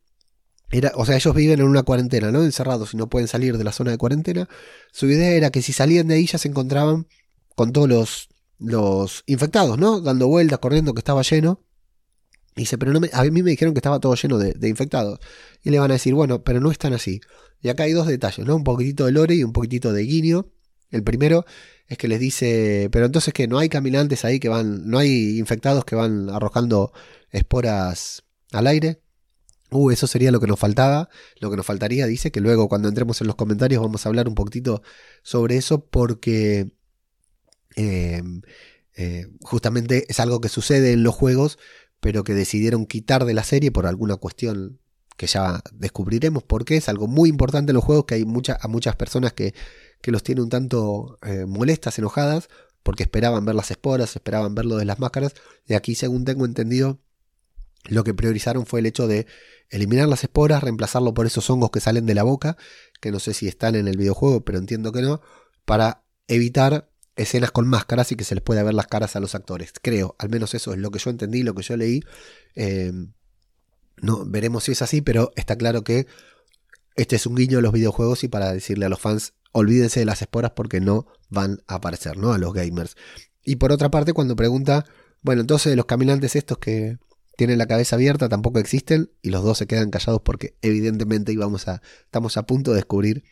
era, 0.70 0.92
o 0.94 1.04
sea, 1.04 1.16
ellos 1.16 1.34
viven 1.34 1.60
en 1.60 1.66
una 1.66 1.82
cuarentena, 1.82 2.30
¿no? 2.30 2.44
Encerrados 2.44 2.94
y 2.94 2.96
no 2.96 3.08
pueden 3.08 3.26
salir 3.26 3.58
de 3.58 3.64
la 3.64 3.72
zona 3.72 3.90
de 3.90 3.98
cuarentena. 3.98 4.48
Su 4.92 5.06
idea 5.06 5.30
era 5.30 5.50
que 5.50 5.62
si 5.62 5.72
salían 5.72 6.08
de 6.08 6.14
ahí 6.14 6.26
ya 6.26 6.38
se 6.38 6.48
encontraban 6.48 7.08
con 7.56 7.72
todos 7.72 7.88
los, 7.88 8.28
los 8.58 9.24
infectados, 9.26 9.78
¿no? 9.78 10.00
Dando 10.00 10.28
vueltas, 10.28 10.60
corriendo, 10.60 10.94
que 10.94 11.00
estaba 11.00 11.22
lleno. 11.22 11.60
Dice, 12.56 12.78
pero 12.78 12.92
no 12.92 13.00
me, 13.00 13.10
a 13.12 13.22
mí 13.24 13.42
me 13.42 13.50
dijeron 13.50 13.74
que 13.74 13.78
estaba 13.78 14.00
todo 14.00 14.14
lleno 14.14 14.38
de, 14.38 14.68
infectados. 14.68 15.20
Y 15.62 15.70
le 15.70 15.78
van 15.78 15.90
a 15.90 15.94
decir, 15.94 16.14
bueno, 16.14 16.42
pero 16.42 16.60
no 16.60 16.70
están 16.70 16.92
así. 16.92 17.20
Y 17.62 17.68
acá 17.68 17.84
hay 17.84 17.92
dos 17.92 18.06
detalles, 18.06 18.46
¿no? 18.46 18.56
Un 18.56 18.64
poquitito 18.64 19.06
de 19.06 19.12
lore 19.12 19.34
y 19.34 19.44
un 19.44 19.52
poquitito 19.52 19.92
de 19.92 20.02
guiño. 20.02 20.48
El 20.90 21.04
primero 21.04 21.44
es 21.86 21.98
que 21.98 22.08
les 22.08 22.20
dice, 22.20 22.88
pero 22.90 23.06
entonces 23.06 23.32
que 23.32 23.46
no 23.46 23.58
hay 23.58 23.68
caminantes 23.68 24.24
ahí 24.24 24.40
que 24.40 24.48
van, 24.48 24.88
no 24.88 24.98
hay 24.98 25.38
infectados 25.38 25.84
que 25.84 25.94
van 25.94 26.28
arrojando 26.30 26.92
esporas 27.30 28.24
al 28.52 28.66
aire. 28.66 29.00
Uh, 29.70 29.90
eso 29.92 30.06
sería 30.08 30.32
lo 30.32 30.40
que 30.40 30.48
nos 30.48 30.58
faltaba, 30.58 31.08
lo 31.38 31.50
que 31.50 31.56
nos 31.56 31.64
faltaría, 31.64 32.06
dice 32.06 32.32
que 32.32 32.40
luego 32.40 32.68
cuando 32.68 32.88
entremos 32.88 33.20
en 33.20 33.28
los 33.28 33.36
comentarios 33.36 33.80
vamos 33.80 34.04
a 34.04 34.08
hablar 34.08 34.26
un 34.26 34.34
poquitito 34.34 34.82
sobre 35.22 35.56
eso 35.56 35.86
porque 35.86 36.72
em, 37.76 38.42
eh, 38.96 39.28
justamente 39.42 40.06
es 40.08 40.18
algo 40.18 40.40
que 40.40 40.48
sucede 40.48 40.92
en 40.92 41.04
los 41.04 41.14
juegos, 41.14 41.58
pero 42.00 42.24
que 42.24 42.34
decidieron 42.34 42.86
quitar 42.86 43.24
de 43.24 43.34
la 43.34 43.44
serie 43.44 43.70
por 43.70 43.86
alguna 43.86 44.16
cuestión 44.16 44.80
que 45.16 45.26
ya 45.26 45.62
descubriremos 45.72 46.42
por 46.42 46.64
qué. 46.64 46.76
Es 46.76 46.88
algo 46.88 47.06
muy 47.06 47.28
importante 47.28 47.70
en 47.70 47.74
los 47.74 47.84
juegos 47.84 48.06
que 48.06 48.14
hay 48.14 48.24
mucha, 48.24 48.58
a 48.60 48.68
muchas 48.68 48.96
personas 48.96 49.32
que 49.32 49.54
que 50.02 50.10
los 50.10 50.22
tiene 50.22 50.42
un 50.42 50.48
tanto 50.48 51.18
eh, 51.22 51.44
molestas, 51.46 51.98
enojadas, 51.98 52.48
porque 52.82 53.02
esperaban 53.02 53.44
ver 53.44 53.54
las 53.54 53.70
esporas, 53.70 54.16
esperaban 54.16 54.54
ver 54.54 54.66
lo 54.66 54.76
de 54.76 54.84
las 54.84 54.98
máscaras, 54.98 55.34
y 55.66 55.74
aquí, 55.74 55.94
según 55.94 56.24
tengo 56.24 56.44
entendido, 56.44 56.98
lo 57.88 58.04
que 58.04 58.14
priorizaron 58.14 58.66
fue 58.66 58.80
el 58.80 58.86
hecho 58.86 59.06
de 59.06 59.26
eliminar 59.68 60.08
las 60.08 60.22
esporas, 60.22 60.62
reemplazarlo 60.62 61.14
por 61.14 61.26
esos 61.26 61.48
hongos 61.50 61.70
que 61.70 61.80
salen 61.80 62.06
de 62.06 62.14
la 62.14 62.22
boca, 62.22 62.56
que 63.00 63.10
no 63.10 63.20
sé 63.20 63.34
si 63.34 63.48
están 63.48 63.74
en 63.74 63.88
el 63.88 63.96
videojuego, 63.96 64.44
pero 64.44 64.58
entiendo 64.58 64.92
que 64.92 65.02
no, 65.02 65.20
para 65.64 66.02
evitar 66.28 66.89
escenas 67.20 67.50
con 67.50 67.68
máscaras 67.68 68.10
y 68.12 68.16
que 68.16 68.24
se 68.24 68.34
les 68.34 68.42
pueda 68.42 68.62
ver 68.62 68.74
las 68.74 68.86
caras 68.86 69.16
a 69.16 69.20
los 69.20 69.34
actores. 69.34 69.72
Creo, 69.80 70.16
al 70.18 70.30
menos 70.30 70.54
eso 70.54 70.72
es 70.72 70.78
lo 70.78 70.90
que 70.90 70.98
yo 70.98 71.10
entendí, 71.10 71.42
lo 71.42 71.54
que 71.54 71.62
yo 71.62 71.76
leí. 71.76 72.02
Eh, 72.54 72.92
no, 74.02 74.24
veremos 74.24 74.64
si 74.64 74.72
es 74.72 74.82
así, 74.82 75.02
pero 75.02 75.30
está 75.36 75.56
claro 75.56 75.84
que 75.84 76.06
este 76.96 77.16
es 77.16 77.26
un 77.26 77.34
guiño 77.34 77.58
de 77.58 77.62
los 77.62 77.72
videojuegos 77.72 78.24
y 78.24 78.28
para 78.28 78.52
decirle 78.52 78.86
a 78.86 78.88
los 78.88 79.00
fans 79.00 79.34
olvídense 79.52 80.00
de 80.00 80.06
las 80.06 80.22
esporas 80.22 80.52
porque 80.52 80.80
no 80.80 81.06
van 81.28 81.62
a 81.66 81.76
aparecer, 81.76 82.16
¿no? 82.16 82.32
A 82.32 82.38
los 82.38 82.52
gamers. 82.52 82.96
Y 83.44 83.56
por 83.56 83.72
otra 83.72 83.90
parte, 83.90 84.12
cuando 84.12 84.36
pregunta, 84.36 84.86
bueno, 85.22 85.40
entonces 85.40 85.76
los 85.76 85.86
caminantes 85.86 86.36
estos 86.36 86.58
que 86.58 86.98
tienen 87.36 87.58
la 87.58 87.66
cabeza 87.66 87.96
abierta 87.96 88.28
tampoco 88.28 88.58
existen 88.58 89.10
y 89.22 89.30
los 89.30 89.42
dos 89.42 89.58
se 89.58 89.66
quedan 89.66 89.90
callados 89.90 90.20
porque 90.22 90.56
evidentemente 90.62 91.32
íbamos 91.32 91.68
a, 91.68 91.82
estamos 92.04 92.36
a 92.36 92.44
punto 92.44 92.70
de 92.72 92.76
descubrir 92.76 93.24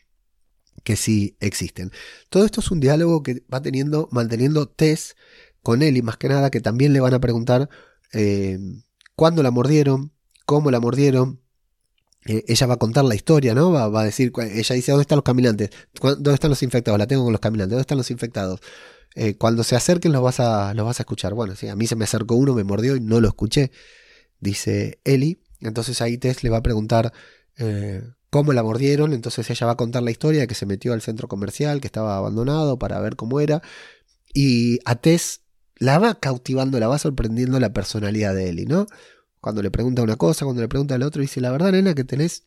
que 0.83 0.95
sí 0.95 1.37
existen. 1.39 1.91
Todo 2.29 2.45
esto 2.45 2.61
es 2.61 2.71
un 2.71 2.79
diálogo 2.79 3.23
que 3.23 3.43
va 3.51 3.61
teniendo, 3.61 4.09
manteniendo 4.11 4.67
Tess 4.67 5.15
con 5.61 5.81
y 5.83 6.01
más 6.01 6.17
que 6.17 6.29
nada 6.29 6.49
que 6.49 6.61
también 6.61 6.93
le 6.93 6.99
van 6.99 7.13
a 7.13 7.19
preguntar 7.19 7.69
eh, 8.13 8.59
cuándo 9.15 9.43
la 9.43 9.51
mordieron, 9.51 10.11
cómo 10.45 10.71
la 10.71 10.79
mordieron, 10.79 11.41
eh, 12.25 12.43
ella 12.47 12.67
va 12.67 12.75
a 12.75 12.77
contar 12.77 13.05
la 13.05 13.15
historia, 13.15 13.53
¿no? 13.53 13.71
Va, 13.71 14.01
a 14.01 14.03
decir, 14.03 14.31
ella 14.37 14.75
dice, 14.75 14.91
¿dónde 14.91 15.03
están 15.03 15.17
los 15.17 15.23
caminantes? 15.23 15.69
¿Dónde 16.01 16.33
están 16.33 16.49
los 16.49 16.63
infectados? 16.63 16.97
La 16.97 17.07
tengo 17.07 17.23
con 17.23 17.31
los 17.31 17.41
caminantes, 17.41 17.71
¿dónde 17.71 17.81
están 17.81 17.97
los 17.97 18.11
infectados? 18.11 18.61
Eh, 19.15 19.35
cuando 19.35 19.63
se 19.63 19.75
acerquen 19.75 20.11
los 20.11 20.21
vas, 20.21 20.39
a, 20.39 20.73
los 20.73 20.85
vas 20.85 20.99
a 20.99 21.03
escuchar. 21.03 21.33
Bueno, 21.33 21.55
sí, 21.55 21.67
a 21.67 21.75
mí 21.75 21.87
se 21.87 21.95
me 21.95 22.05
acercó 22.05 22.35
uno, 22.35 22.53
me 22.53 22.63
mordió 22.63 22.95
y 22.95 23.01
no 23.01 23.21
lo 23.21 23.27
escuché, 23.27 23.71
dice 24.39 24.99
Eli. 25.03 25.41
Entonces 25.59 26.01
ahí 26.01 26.17
Tess 26.17 26.43
le 26.43 26.49
va 26.49 26.57
a 26.57 26.63
preguntar 26.63 27.13
cómo 28.29 28.53
la 28.53 28.63
mordieron. 28.63 29.13
Entonces 29.13 29.49
ella 29.49 29.67
va 29.67 29.73
a 29.73 29.77
contar 29.77 30.03
la 30.03 30.11
historia 30.11 30.41
de 30.41 30.47
que 30.47 30.55
se 30.55 30.65
metió 30.65 30.93
al 30.93 31.01
centro 31.01 31.27
comercial, 31.27 31.81
que 31.81 31.87
estaba 31.87 32.17
abandonado 32.17 32.79
para 32.79 32.99
ver 32.99 33.15
cómo 33.15 33.39
era. 33.39 33.61
Y 34.33 34.79
a 34.85 34.95
Tess 34.95 35.41
la 35.77 35.99
va 35.99 36.19
cautivando, 36.19 36.79
la 36.79 36.87
va 36.87 36.99
sorprendiendo 36.99 37.59
la 37.59 37.73
personalidad 37.73 38.35
de 38.35 38.49
Eli, 38.49 38.65
¿no? 38.65 38.87
Cuando 39.41 39.61
le 39.61 39.71
pregunta 39.71 40.01
una 40.01 40.17
cosa, 40.17 40.45
cuando 40.45 40.61
le 40.61 40.67
pregunta 40.67 40.95
al 40.95 41.03
otro, 41.03 41.21
dice, 41.21 41.39
la 41.39 41.51
verdad, 41.51 41.71
nena, 41.71 41.95
que 41.95 42.03
tenés 42.03 42.43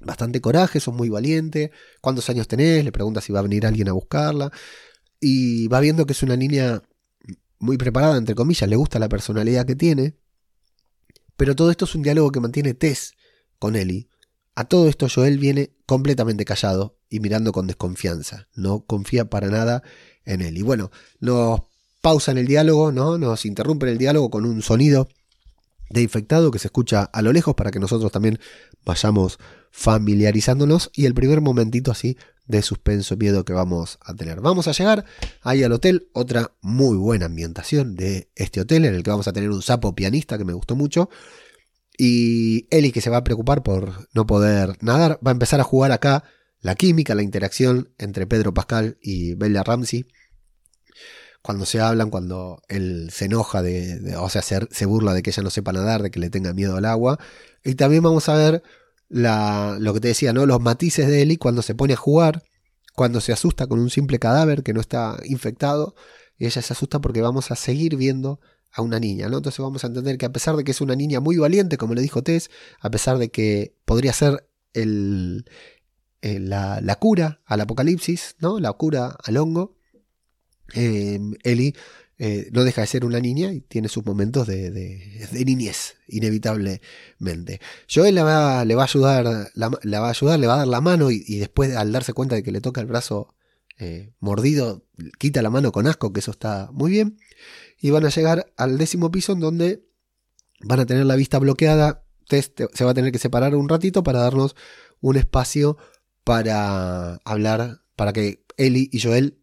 bastante 0.00 0.40
coraje, 0.40 0.80
sos 0.80 0.94
muy 0.94 1.08
valiente. 1.08 1.72
¿Cuántos 2.00 2.28
años 2.30 2.48
tenés? 2.48 2.84
Le 2.84 2.92
pregunta 2.92 3.20
si 3.20 3.32
va 3.32 3.40
a 3.40 3.42
venir 3.42 3.66
alguien 3.66 3.88
a 3.88 3.92
buscarla. 3.92 4.52
Y 5.20 5.68
va 5.68 5.80
viendo 5.80 6.06
que 6.06 6.12
es 6.12 6.22
una 6.22 6.36
niña 6.36 6.82
muy 7.58 7.76
preparada, 7.76 8.16
entre 8.16 8.34
comillas, 8.34 8.68
le 8.68 8.76
gusta 8.76 8.98
la 8.98 9.08
personalidad 9.08 9.66
que 9.66 9.76
tiene. 9.76 10.16
Pero 11.36 11.56
todo 11.56 11.70
esto 11.70 11.84
es 11.84 11.94
un 11.94 12.02
diálogo 12.02 12.30
que 12.30 12.40
mantiene 12.40 12.74
Tess 12.74 13.14
con 13.58 13.76
Ellie. 13.76 14.08
A 14.54 14.64
todo 14.64 14.88
esto 14.88 15.08
Joel 15.12 15.38
viene 15.38 15.70
completamente 15.86 16.44
callado 16.44 16.98
y 17.08 17.20
mirando 17.20 17.52
con 17.52 17.66
desconfianza. 17.66 18.48
No 18.54 18.84
confía 18.84 19.30
para 19.30 19.48
nada 19.48 19.82
en 20.24 20.42
él. 20.42 20.58
Y 20.58 20.62
bueno, 20.62 20.90
nos 21.20 21.62
pausan 22.02 22.36
el 22.36 22.46
diálogo, 22.46 22.92
¿no? 22.92 23.16
Nos 23.16 23.46
interrumpen 23.46 23.88
el 23.88 23.98
diálogo 23.98 24.30
con 24.30 24.44
un 24.44 24.60
sonido 24.62 25.08
de 25.88 26.02
infectado 26.02 26.50
que 26.50 26.58
se 26.58 26.68
escucha 26.68 27.04
a 27.04 27.22
lo 27.22 27.32
lejos 27.32 27.54
para 27.54 27.70
que 27.70 27.78
nosotros 27.78 28.10
también 28.12 28.38
vayamos 28.84 29.38
familiarizándonos 29.70 30.90
y 30.94 31.06
el 31.06 31.14
primer 31.14 31.40
momentito 31.40 31.90
así 31.90 32.16
de 32.46 32.62
suspenso, 32.62 33.16
miedo 33.16 33.44
que 33.44 33.52
vamos 33.52 33.98
a 34.02 34.14
tener. 34.14 34.40
Vamos 34.40 34.68
a 34.68 34.72
llegar 34.72 35.04
ahí 35.42 35.62
al 35.62 35.72
hotel, 35.72 36.08
otra 36.12 36.52
muy 36.60 36.96
buena 36.96 37.26
ambientación 37.26 37.94
de 37.94 38.30
este 38.34 38.60
hotel 38.60 38.84
en 38.84 38.94
el 38.94 39.02
que 39.02 39.10
vamos 39.10 39.28
a 39.28 39.32
tener 39.32 39.50
un 39.50 39.62
sapo 39.62 39.94
pianista 39.94 40.36
que 40.38 40.44
me 40.44 40.52
gustó 40.52 40.76
mucho 40.76 41.08
y 42.04 42.66
Eli 42.72 42.90
que 42.90 43.00
se 43.00 43.10
va 43.10 43.18
a 43.18 43.22
preocupar 43.22 43.62
por 43.62 44.08
no 44.12 44.26
poder 44.26 44.76
nadar, 44.80 45.20
va 45.24 45.30
a 45.30 45.38
empezar 45.38 45.60
a 45.60 45.62
jugar 45.62 45.92
acá 45.92 46.24
la 46.60 46.74
química, 46.74 47.14
la 47.14 47.22
interacción 47.22 47.92
entre 47.96 48.26
Pedro 48.26 48.52
Pascal 48.52 48.98
y 49.00 49.34
Bella 49.34 49.62
Ramsey 49.62 50.06
cuando 51.42 51.64
se 51.64 51.78
hablan, 51.78 52.10
cuando 52.10 52.60
él 52.68 53.10
se 53.12 53.26
enoja, 53.26 53.62
de, 53.62 54.16
o 54.16 54.28
sea, 54.28 54.42
se, 54.42 54.84
burla 54.84 55.14
de 55.14 55.22
que 55.22 55.30
ella 55.30 55.44
no 55.44 55.50
sepa 55.50 55.72
nadar, 55.72 56.02
de 56.02 56.10
que 56.10 56.18
le 56.18 56.28
tenga 56.28 56.52
miedo 56.52 56.76
al 56.76 56.86
agua. 56.86 57.20
Y 57.62 57.76
también 57.76 58.02
vamos 58.02 58.28
a 58.28 58.34
ver 58.34 58.64
lo 59.08 59.94
que 59.94 60.00
te 60.00 60.08
decía, 60.08 60.32
¿no? 60.32 60.44
Los 60.44 60.60
matices 60.60 61.06
de 61.06 61.22
Ellie 61.22 61.38
cuando 61.38 61.62
se 61.62 61.76
pone 61.76 61.94
a 61.94 61.96
jugar, 61.96 62.42
cuando 62.96 63.20
se 63.20 63.32
asusta 63.32 63.68
con 63.68 63.78
un 63.78 63.90
simple 63.90 64.18
cadáver 64.18 64.64
que 64.64 64.72
no 64.72 64.80
está 64.80 65.18
infectado, 65.22 65.94
y 66.36 66.46
ella 66.46 66.62
se 66.62 66.72
asusta 66.72 67.00
porque 67.00 67.22
vamos 67.22 67.52
a 67.52 67.56
seguir 67.56 67.94
viendo 67.94 68.40
a 68.72 68.82
una 68.82 68.98
niña, 68.98 69.28
¿no? 69.28 69.38
Entonces 69.38 69.60
vamos 69.60 69.84
a 69.84 69.88
entender 69.88 70.18
que 70.18 70.26
a 70.26 70.32
pesar 70.32 70.56
de 70.56 70.64
que 70.64 70.70
es 70.70 70.80
una 70.80 70.96
niña 70.96 71.20
muy 71.20 71.36
valiente, 71.36 71.76
como 71.76 71.94
le 71.94 72.02
dijo 72.02 72.22
Tess, 72.22 72.50
a 72.80 72.90
pesar 72.90 73.18
de 73.18 73.30
que 73.30 73.74
podría 73.84 74.12
ser 74.12 74.48
el, 74.72 75.44
eh, 76.22 76.38
la, 76.38 76.96
cura 77.00 77.40
al 77.46 77.60
apocalipsis, 77.60 78.36
¿no? 78.38 78.60
La 78.60 78.72
cura 78.72 79.16
al 79.24 79.36
hongo. 79.36 79.76
Eh, 80.74 81.18
Eli 81.42 81.74
eh, 82.18 82.48
no 82.52 82.62
deja 82.62 82.80
de 82.80 82.86
ser 82.86 83.04
una 83.04 83.18
niña 83.18 83.52
y 83.52 83.60
tiene 83.60 83.88
sus 83.88 84.06
momentos 84.06 84.46
de, 84.46 85.28
niñez, 85.44 85.96
inevitablemente. 86.06 87.60
Joel 87.92 88.14
le 88.14 88.22
va, 88.22 88.60
a 88.60 88.60
ayudar, 88.60 89.24
va 89.26 90.06
a 90.06 90.10
ayudar, 90.10 90.38
le 90.38 90.46
va 90.46 90.54
a 90.54 90.58
dar 90.58 90.68
la 90.68 90.80
mano 90.80 91.10
y, 91.10 91.38
después 91.38 91.74
al 91.74 91.90
darse 91.90 92.12
cuenta 92.12 92.36
de 92.36 92.44
que 92.44 92.52
le 92.52 92.60
toca 92.60 92.80
el 92.80 92.86
brazo 92.86 93.34
mordido, 94.20 94.86
quita 95.18 95.42
la 95.42 95.50
mano 95.50 95.72
con 95.72 95.88
asco, 95.88 96.12
que 96.12 96.20
eso 96.20 96.30
está 96.30 96.70
muy 96.72 96.92
bien. 96.92 97.18
Y 97.82 97.90
van 97.90 98.06
a 98.06 98.10
llegar 98.10 98.46
al 98.56 98.78
décimo 98.78 99.10
piso 99.10 99.32
en 99.32 99.40
donde 99.40 99.84
van 100.60 100.80
a 100.80 100.86
tener 100.86 101.04
la 101.04 101.16
vista 101.16 101.38
bloqueada. 101.38 102.04
Test 102.28 102.60
se 102.72 102.84
va 102.84 102.92
a 102.92 102.94
tener 102.94 103.10
que 103.12 103.18
separar 103.18 103.56
un 103.56 103.68
ratito 103.68 104.04
para 104.04 104.20
darnos 104.20 104.54
un 105.00 105.16
espacio 105.16 105.76
para 106.22 107.16
hablar, 107.24 107.82
para 107.96 108.12
que 108.12 108.44
Eli 108.56 108.88
y 108.92 109.00
Joel 109.00 109.42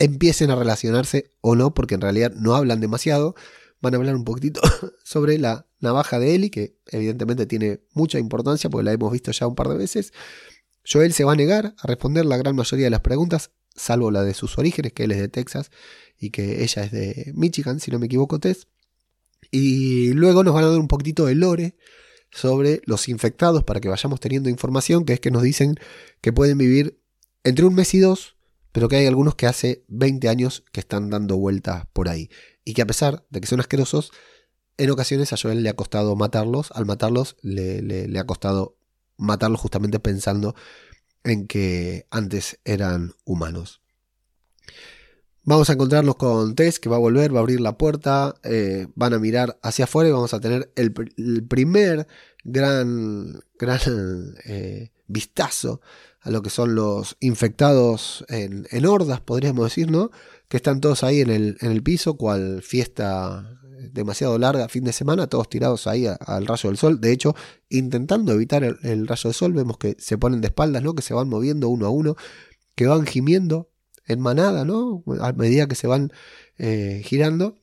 empiecen 0.00 0.50
a 0.50 0.56
relacionarse 0.56 1.30
o 1.40 1.54
no, 1.54 1.72
porque 1.72 1.94
en 1.94 2.00
realidad 2.00 2.32
no 2.34 2.56
hablan 2.56 2.80
demasiado. 2.80 3.36
Van 3.80 3.94
a 3.94 3.98
hablar 3.98 4.16
un 4.16 4.24
poquitito 4.24 4.60
sobre 5.04 5.38
la 5.38 5.66
navaja 5.78 6.18
de 6.18 6.34
Eli, 6.34 6.50
que 6.50 6.76
evidentemente 6.88 7.46
tiene 7.46 7.80
mucha 7.94 8.18
importancia 8.18 8.68
porque 8.68 8.84
la 8.84 8.92
hemos 8.92 9.12
visto 9.12 9.30
ya 9.30 9.46
un 9.46 9.54
par 9.54 9.68
de 9.68 9.76
veces. 9.76 10.12
Joel 10.84 11.12
se 11.12 11.24
va 11.24 11.32
a 11.32 11.36
negar 11.36 11.74
a 11.78 11.86
responder 11.86 12.26
la 12.26 12.36
gran 12.36 12.56
mayoría 12.56 12.86
de 12.86 12.90
las 12.90 13.00
preguntas, 13.00 13.52
salvo 13.80 14.10
la 14.10 14.22
de 14.22 14.34
sus 14.34 14.58
orígenes, 14.58 14.92
que 14.92 15.04
él 15.04 15.12
es 15.12 15.18
de 15.18 15.28
Texas 15.28 15.70
y 16.18 16.30
que 16.30 16.62
ella 16.62 16.84
es 16.84 16.92
de 16.92 17.32
Michigan, 17.34 17.80
si 17.80 17.90
no 17.90 17.98
me 17.98 18.06
equivoco, 18.06 18.38
Tess. 18.38 18.68
Y 19.50 20.12
luego 20.12 20.44
nos 20.44 20.54
van 20.54 20.64
a 20.64 20.68
dar 20.68 20.78
un 20.78 20.88
poquitito 20.88 21.26
de 21.26 21.34
lore 21.34 21.76
sobre 22.30 22.82
los 22.84 23.08
infectados 23.08 23.64
para 23.64 23.80
que 23.80 23.88
vayamos 23.88 24.20
teniendo 24.20 24.48
información, 24.48 25.04
que 25.04 25.14
es 25.14 25.20
que 25.20 25.30
nos 25.30 25.42
dicen 25.42 25.76
que 26.20 26.32
pueden 26.32 26.58
vivir 26.58 27.00
entre 27.42 27.64
un 27.64 27.74
mes 27.74 27.94
y 27.94 27.98
dos, 27.98 28.36
pero 28.72 28.88
que 28.88 28.96
hay 28.96 29.06
algunos 29.06 29.34
que 29.34 29.46
hace 29.46 29.84
20 29.88 30.28
años 30.28 30.62
que 30.72 30.80
están 30.80 31.10
dando 31.10 31.36
vueltas 31.36 31.86
por 31.92 32.08
ahí. 32.08 32.30
Y 32.64 32.74
que 32.74 32.82
a 32.82 32.86
pesar 32.86 33.26
de 33.30 33.40
que 33.40 33.48
son 33.48 33.60
asquerosos, 33.60 34.12
en 34.76 34.90
ocasiones 34.90 35.32
a 35.32 35.36
Joel 35.36 35.62
le 35.62 35.70
ha 35.70 35.74
costado 35.74 36.14
matarlos, 36.14 36.70
al 36.72 36.86
matarlos 36.86 37.36
le, 37.42 37.82
le 37.82 38.18
ha 38.18 38.24
costado 38.24 38.76
matarlos 39.16 39.60
justamente 39.60 39.98
pensando 39.98 40.54
en 41.24 41.46
que 41.46 42.06
antes 42.10 42.58
eran 42.64 43.14
humanos. 43.24 43.80
Vamos 45.42 45.70
a 45.70 45.72
encontrarnos 45.72 46.16
con 46.16 46.54
Tess 46.54 46.78
que 46.78 46.88
va 46.88 46.96
a 46.96 47.00
volver, 47.00 47.34
va 47.34 47.38
a 47.38 47.40
abrir 47.40 47.60
la 47.60 47.78
puerta, 47.78 48.34
eh, 48.44 48.86
van 48.94 49.14
a 49.14 49.18
mirar 49.18 49.58
hacia 49.62 49.86
afuera 49.86 50.08
y 50.08 50.12
vamos 50.12 50.34
a 50.34 50.40
tener 50.40 50.70
el, 50.76 50.92
primer 51.48 52.06
gran, 52.44 53.40
gran 53.58 54.36
eh, 54.44 54.92
vistazo 55.06 55.80
a 56.20 56.30
lo 56.30 56.42
que 56.42 56.50
son 56.50 56.74
los 56.74 57.16
infectados 57.20 58.24
en, 58.28 58.86
hordas, 58.86 59.22
podríamos 59.22 59.64
decir, 59.64 59.90
¿no? 59.90 60.10
Que 60.48 60.58
están 60.58 60.80
todos 60.80 61.02
ahí 61.02 61.20
en 61.20 61.30
el, 61.30 61.56
en 61.60 61.72
el 61.72 61.82
piso, 61.82 62.16
cual 62.16 62.62
fiesta 62.62 63.59
demasiado 63.92 64.38
larga, 64.38 64.68
fin 64.68 64.84
de 64.84 64.92
semana, 64.92 65.26
todos 65.26 65.48
tirados 65.48 65.86
ahí 65.86 66.06
al 66.06 66.46
rayo 66.46 66.68
del 66.68 66.78
sol. 66.78 67.00
De 67.00 67.12
hecho, 67.12 67.34
intentando 67.68 68.32
evitar 68.32 68.64
el, 68.64 69.06
rayo 69.06 69.22
del 69.28 69.34
sol, 69.34 69.52
vemos 69.52 69.78
que 69.78 69.96
se 69.98 70.18
ponen 70.18 70.40
de 70.40 70.48
espaldas, 70.48 70.82
¿no? 70.82 70.94
Que 70.94 71.02
se 71.02 71.14
van 71.14 71.28
moviendo 71.28 71.68
uno 71.68 71.86
a 71.86 71.90
uno, 71.90 72.16
que 72.74 72.86
van 72.86 73.06
gimiendo 73.06 73.70
en 74.06 74.20
manada, 74.20 74.64
¿no? 74.64 75.04
A 75.20 75.32
medida 75.32 75.66
que 75.66 75.74
se 75.74 75.86
van 75.86 76.12
eh, 76.58 77.02
girando. 77.04 77.56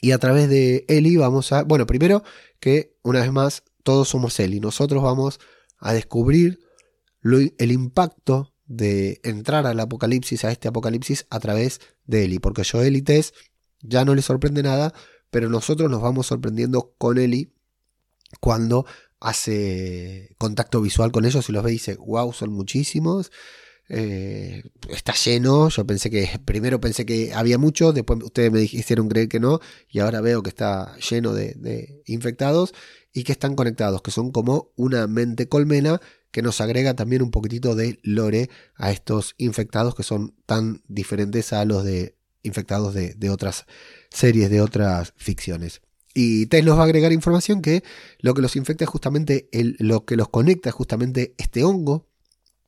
Y 0.00 0.12
a 0.12 0.18
través 0.18 0.48
de 0.48 0.84
Eli 0.88 1.16
vamos 1.16 1.52
a, 1.52 1.62
bueno, 1.62 1.86
primero 1.86 2.22
que 2.60 2.96
una 3.02 3.20
vez 3.20 3.32
más 3.32 3.62
todos 3.82 4.08
somos 4.08 4.38
Eli, 4.40 4.60
nosotros 4.60 5.02
vamos 5.02 5.40
a 5.78 5.92
descubrir 5.92 6.60
el 7.22 7.72
impacto 7.72 8.54
de 8.66 9.20
entrar 9.24 9.66
al 9.66 9.80
apocalipsis, 9.80 10.44
a 10.44 10.52
este 10.52 10.68
apocalipsis, 10.68 11.26
a 11.30 11.40
través 11.40 11.80
de 12.04 12.24
Eli, 12.24 12.38
porque 12.38 12.64
Joel 12.64 12.96
y 12.96 13.02
Tess 13.02 13.32
ya 13.80 14.04
no 14.04 14.14
les 14.14 14.24
sorprende 14.24 14.62
nada, 14.62 14.94
pero 15.34 15.48
nosotros 15.48 15.90
nos 15.90 16.00
vamos 16.00 16.28
sorprendiendo 16.28 16.94
con 16.96 17.18
Eli 17.18 17.52
cuando 18.38 18.86
hace 19.18 20.32
contacto 20.38 20.80
visual 20.80 21.10
con 21.10 21.24
ellos 21.24 21.48
y 21.48 21.52
los 21.52 21.64
ve 21.64 21.70
y 21.70 21.72
dice, 21.72 21.96
wow, 21.96 22.32
son 22.32 22.52
muchísimos. 22.52 23.32
Eh, 23.88 24.62
está 24.88 25.12
lleno. 25.14 25.70
Yo 25.70 25.84
pensé 25.84 26.08
que, 26.08 26.38
primero 26.44 26.80
pensé 26.80 27.04
que 27.04 27.34
había 27.34 27.58
mucho, 27.58 27.92
después 27.92 28.20
ustedes 28.22 28.52
me 28.52 28.62
hicieron 28.62 29.08
creer 29.08 29.28
que 29.28 29.40
no, 29.40 29.58
y 29.88 29.98
ahora 29.98 30.20
veo 30.20 30.40
que 30.44 30.50
está 30.50 30.96
lleno 30.98 31.34
de, 31.34 32.00
infectados 32.06 32.72
y 33.12 33.24
que 33.24 33.32
están 33.32 33.56
conectados, 33.56 34.02
que 34.02 34.12
son 34.12 34.30
como 34.30 34.70
una 34.76 35.08
mente 35.08 35.48
colmena 35.48 36.00
que 36.30 36.42
nos 36.42 36.60
agrega 36.60 36.94
también 36.94 37.22
un 37.22 37.32
poquitito 37.32 37.74
de 37.74 37.98
lore 38.04 38.50
a 38.76 38.92
estos 38.92 39.34
infectados 39.36 39.96
que 39.96 40.04
son 40.04 40.36
tan 40.46 40.84
diferentes 40.86 41.52
a 41.52 41.64
los 41.64 41.82
de 41.82 42.14
infectados 42.44 42.94
de, 42.94 43.30
otras 43.30 43.66
series, 44.10 44.48
de 44.50 44.60
otras 44.60 45.12
ficciones. 45.16 45.82
Y 46.14 46.46
Tess 46.46 46.64
nos 46.64 46.78
va 46.78 46.82
a 46.82 46.84
agregar 46.84 47.12
información 47.12 47.60
que 47.60 47.82
lo 48.20 48.34
que 48.34 48.42
los 48.42 48.54
infecta 48.54 48.84
es 48.84 48.90
justamente 48.90 49.48
el, 49.50 49.74
lo 49.80 50.04
que 50.04 50.16
los 50.16 50.28
conecta 50.28 50.68
es 50.68 50.74
justamente 50.74 51.34
este 51.38 51.64
hongo 51.64 52.06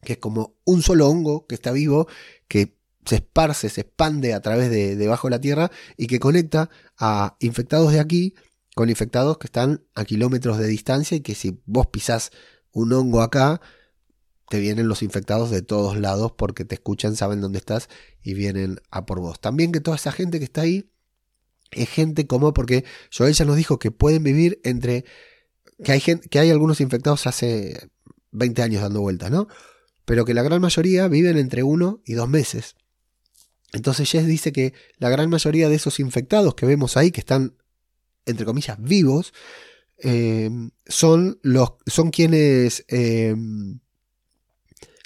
que 0.06 0.14
es 0.14 0.18
como 0.18 0.54
un 0.64 0.82
solo 0.82 1.08
hongo 1.08 1.46
que 1.46 1.54
está 1.54 1.72
vivo, 1.72 2.06
que 2.48 2.78
se 3.04 3.16
esparce, 3.16 3.68
se 3.68 3.82
expande 3.82 4.32
a 4.32 4.40
través 4.40 4.70
de 4.70 4.96
debajo 4.96 5.28
de 5.28 5.32
la 5.32 5.40
tierra 5.40 5.70
y 5.96 6.06
que 6.06 6.20
conecta 6.20 6.70
a 6.98 7.36
infectados 7.40 7.92
de 7.92 8.00
aquí 8.00 8.34
con 8.74 8.88
infectados 8.88 9.38
que 9.38 9.46
están 9.46 9.84
a 9.94 10.04
kilómetros 10.04 10.58
de 10.58 10.66
distancia 10.66 11.16
y 11.16 11.20
que 11.20 11.34
si 11.34 11.60
vos 11.66 11.86
pisás 11.88 12.30
un 12.72 12.92
hongo 12.92 13.22
acá, 13.22 13.60
te 14.48 14.60
vienen 14.60 14.88
los 14.88 15.02
infectados 15.02 15.50
de 15.50 15.62
todos 15.62 15.98
lados 15.98 16.32
porque 16.36 16.64
te 16.64 16.76
escuchan, 16.76 17.16
saben 17.16 17.40
dónde 17.40 17.58
estás 17.58 17.88
y 18.26 18.34
vienen 18.34 18.80
a 18.90 19.06
por 19.06 19.20
vos. 19.20 19.40
También 19.40 19.70
que 19.70 19.80
toda 19.80 19.96
esa 19.96 20.10
gente 20.10 20.38
que 20.38 20.44
está 20.44 20.62
ahí 20.62 20.90
es 21.70 21.88
gente 21.88 22.26
como 22.26 22.52
porque 22.52 22.84
Joel 23.16 23.34
ya 23.34 23.44
nos 23.44 23.56
dijo 23.56 23.78
que 23.78 23.90
pueden 23.90 24.24
vivir 24.24 24.60
entre 24.64 25.04
que 25.84 25.92
hay 25.92 26.00
gente, 26.00 26.28
que 26.28 26.40
hay 26.40 26.50
algunos 26.50 26.80
infectados 26.80 27.26
hace 27.26 27.88
20 28.32 28.62
años 28.62 28.82
dando 28.82 29.00
vueltas, 29.00 29.30
¿no? 29.30 29.46
pero 30.06 30.24
que 30.24 30.34
la 30.34 30.42
gran 30.42 30.62
mayoría 30.62 31.08
viven 31.08 31.36
entre 31.36 31.62
uno 31.62 32.00
y 32.06 32.14
dos 32.14 32.28
meses. 32.28 32.76
Entonces 33.72 34.10
Jess 34.10 34.26
dice 34.26 34.52
que 34.52 34.72
la 34.98 35.10
gran 35.10 35.28
mayoría 35.28 35.68
de 35.68 35.74
esos 35.74 36.00
infectados 36.00 36.54
que 36.54 36.64
vemos 36.64 36.96
ahí, 36.96 37.10
que 37.10 37.20
están, 37.20 37.56
entre 38.24 38.46
comillas, 38.46 38.80
vivos, 38.80 39.34
eh, 39.98 40.50
son, 40.86 41.38
los, 41.42 41.74
son 41.86 42.10
quienes 42.10 42.84
eh, 42.88 43.34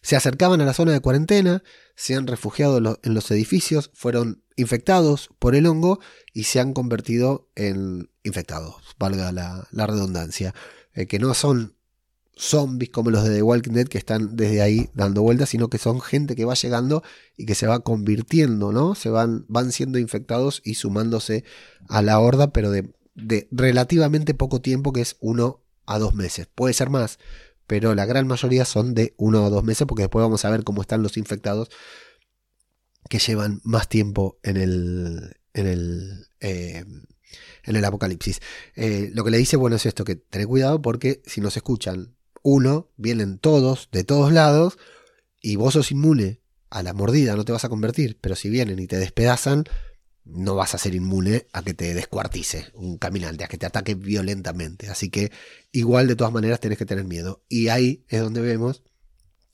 se 0.03 0.17
acercaban 0.17 0.61
a 0.61 0.67
la 0.67 0.75
zona 0.75 0.93
de 0.93 1.01
cuarentena, 1.01 1.63
se 2.01 2.15
han 2.15 2.27
refugiado 2.27 2.79
en 3.03 3.15
los 3.15 3.31
edificios, 3.31 3.91
fueron 3.93 4.43
infectados 4.57 5.29
por 5.39 5.55
el 5.55 5.67
hongo 5.67 6.01
y 6.33 6.45
se 6.45 6.59
han 6.59 6.73
convertido 6.73 7.51
en 7.57 8.09
infectados, 8.23 8.77
valga 8.99 9.31
la, 9.33 9.87
redundancia, 9.87 10.55
eh, 10.95 11.07
que 11.07 11.19
no 11.19 11.35
son 11.35 11.77
zombies 12.35 12.89
como 12.89 13.11
los 13.11 13.25
de 13.25 13.35
The 13.35 13.43
Walking 13.43 13.73
Dead 13.73 13.87
que 13.87 13.99
están 13.99 14.35
desde 14.35 14.63
ahí 14.63 14.89
dando 14.95 15.21
vueltas, 15.21 15.51
sino 15.51 15.69
que 15.69 15.77
son 15.77 16.01
gente 16.01 16.37
que 16.37 16.47
va 16.47 16.55
llegando 16.55 17.03
y 17.37 17.45
que 17.45 17.55
se 17.55 17.67
va 17.67 17.81
convirtiendo, 17.81 18.73
¿no? 18.73 18.95
Se 18.95 19.11
van, 19.11 19.45
van 19.49 19.71
siendo 19.71 19.99
infectados 19.99 20.63
y 20.65 20.77
sumándose 20.77 21.45
a 21.91 22.01
la 22.01 22.19
horda, 22.19 22.51
pero 22.51 22.71
de, 22.71 22.95
de 23.15 23.47
relativamente 23.51 24.33
poco 24.33 24.63
tiempo, 24.63 24.95
que 24.95 25.03
es 25.03 25.19
uno 25.21 25.65
a 25.85 25.99
dos 25.99 26.15
meses. 26.15 26.47
Puede 26.47 26.73
ser 26.73 26.89
más, 26.89 27.19
pero 27.71 27.95
la 27.95 28.05
gran 28.05 28.27
mayoría 28.27 28.65
son 28.65 28.95
de 28.95 29.15
uno 29.17 29.47
a 29.47 29.49
dos 29.49 29.63
meses, 29.63 29.87
porque 29.87 30.03
después 30.03 30.25
vamos 30.25 30.45
a 30.45 30.51
ver 30.51 30.65
cómo 30.65 30.83
están 30.83 31.05
los 31.05 31.17
infectados 31.17 31.69
que 33.09 33.21
llevan 33.21 33.61
más 33.63 33.89
tiempo 33.89 34.41
en 34.43 34.57
el, 34.57 35.37
en 35.55 35.67
el, 35.69 36.27
eh, 36.41 36.85
en 37.63 37.77
el 37.77 37.85
apocalipsis. 37.85 38.41
Eh, 38.75 39.13
lo 39.15 39.23
que 39.23 39.31
le 39.31 39.39
dice, 39.39 39.57
bueno, 39.57 39.77
es 39.77 39.87
esto, 39.87 40.03
que 40.03 40.17
tened 40.17 40.49
cuidado 40.49 40.83
porque 40.83 41.23
si 41.27 41.41
nos 41.41 41.57
escuchan 41.57 42.17
uno, 42.43 42.91
vienen 42.97 43.39
todos, 43.39 43.89
de 43.93 44.03
todos 44.03 44.33
lados, 44.33 44.77
y 45.41 45.55
vos 45.55 45.75
sos 45.75 45.93
inmune 45.93 46.41
a 46.71 46.83
la 46.83 46.93
mordida, 46.93 47.37
no 47.37 47.45
te 47.45 47.53
vas 47.53 47.65
a 47.65 47.69
convertir, 47.69 48.19
pero 48.21 48.35
si 48.35 48.51
vienen 48.51 48.81
y 48.81 48.89
te 48.89 48.97
despedazan, 48.97 49.63
no 50.33 50.55
vas 50.55 50.75
a 50.75 50.79
ser 50.79 50.95
inmune 50.95 51.47
a 51.53 51.63
que 51.63 51.75
te 51.75 51.95
descuartice 51.95 52.67
un 52.75 52.99
caminante, 52.99 53.45
a 53.45 53.49
que 53.49 53.59
te 53.59 53.67
ataque 53.67 53.95
violentamente. 53.95 54.89
Así 54.89 55.11
que 55.11 55.31
igual 55.73 56.07
de 56.09 56.17
todas 56.17 56.33
maneras 56.33 56.61
tenés 56.61 56.79
que 56.79 56.87
tener 56.87 57.05
miedo. 57.05 57.43
Y 57.49 57.69
ahí 57.69 58.05
es 58.09 58.21
donde 58.21 58.41
vemos 58.41 58.83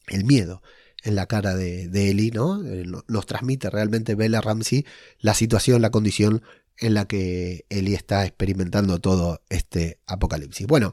el 0.09 0.25
miedo 0.25 0.63
en 1.03 1.15
la 1.15 1.27
cara 1.27 1.55
de, 1.55 1.89
de 1.89 2.11
Eli, 2.11 2.31
¿no? 2.31 2.65
Eh, 2.67 2.85
nos 3.09 3.27
transmite 3.27 3.71
realmente 3.71 4.15
Bella 4.15 4.41
Ramsey 4.41 4.85
la 5.19 5.35
situación, 5.35 5.83
la 5.83 5.91
condición 5.91 6.43
en 6.79 6.95
la 6.95 7.07
que 7.07 7.65
Eli 7.71 7.95
está 7.95 8.27
experimentando 8.27 8.99
todo 9.01 9.43
este 9.49 10.01
apocalipsis. 10.07 10.67
Bueno, 10.67 10.93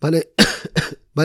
Van 0.00 0.14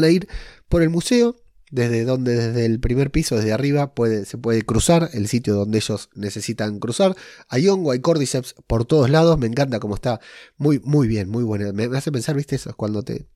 a, 0.04 0.10
ir 0.10 0.28
por 0.70 0.82
el 0.82 0.90
museo, 0.90 1.36
desde 1.72 2.04
donde 2.04 2.36
desde 2.36 2.66
el 2.66 2.80
primer 2.80 3.12
piso, 3.12 3.38
desde 3.38 3.54
arriba, 3.54 3.94
se 4.26 4.38
puede 4.38 4.62
cruzar 4.62 5.10
el 5.14 5.28
sitio 5.28 5.56
donde 5.56 5.78
ellos 5.80 6.10
necesitan 6.14 6.80
cruzar. 6.80 7.16
Hay 7.48 7.68
hongo, 7.70 7.92
hay 7.92 8.00
cordyceps 8.00 8.56
por 8.68 8.86
todos 8.86 9.10
lados. 9.10 9.40
Me 9.40 9.48
encanta 9.48 9.80
cómo 9.80 9.96
está. 9.96 10.20
Muy, 10.58 10.80
muy 10.84 11.08
bien, 11.08 11.30
muy 11.30 11.44
bueno. 11.44 11.72
Me, 11.74 11.86
hace 11.98 12.12
pensar, 12.12 12.36
viste, 12.36 12.58
eso 12.58 12.76
cuando 12.76 13.04
te, 13.04 13.28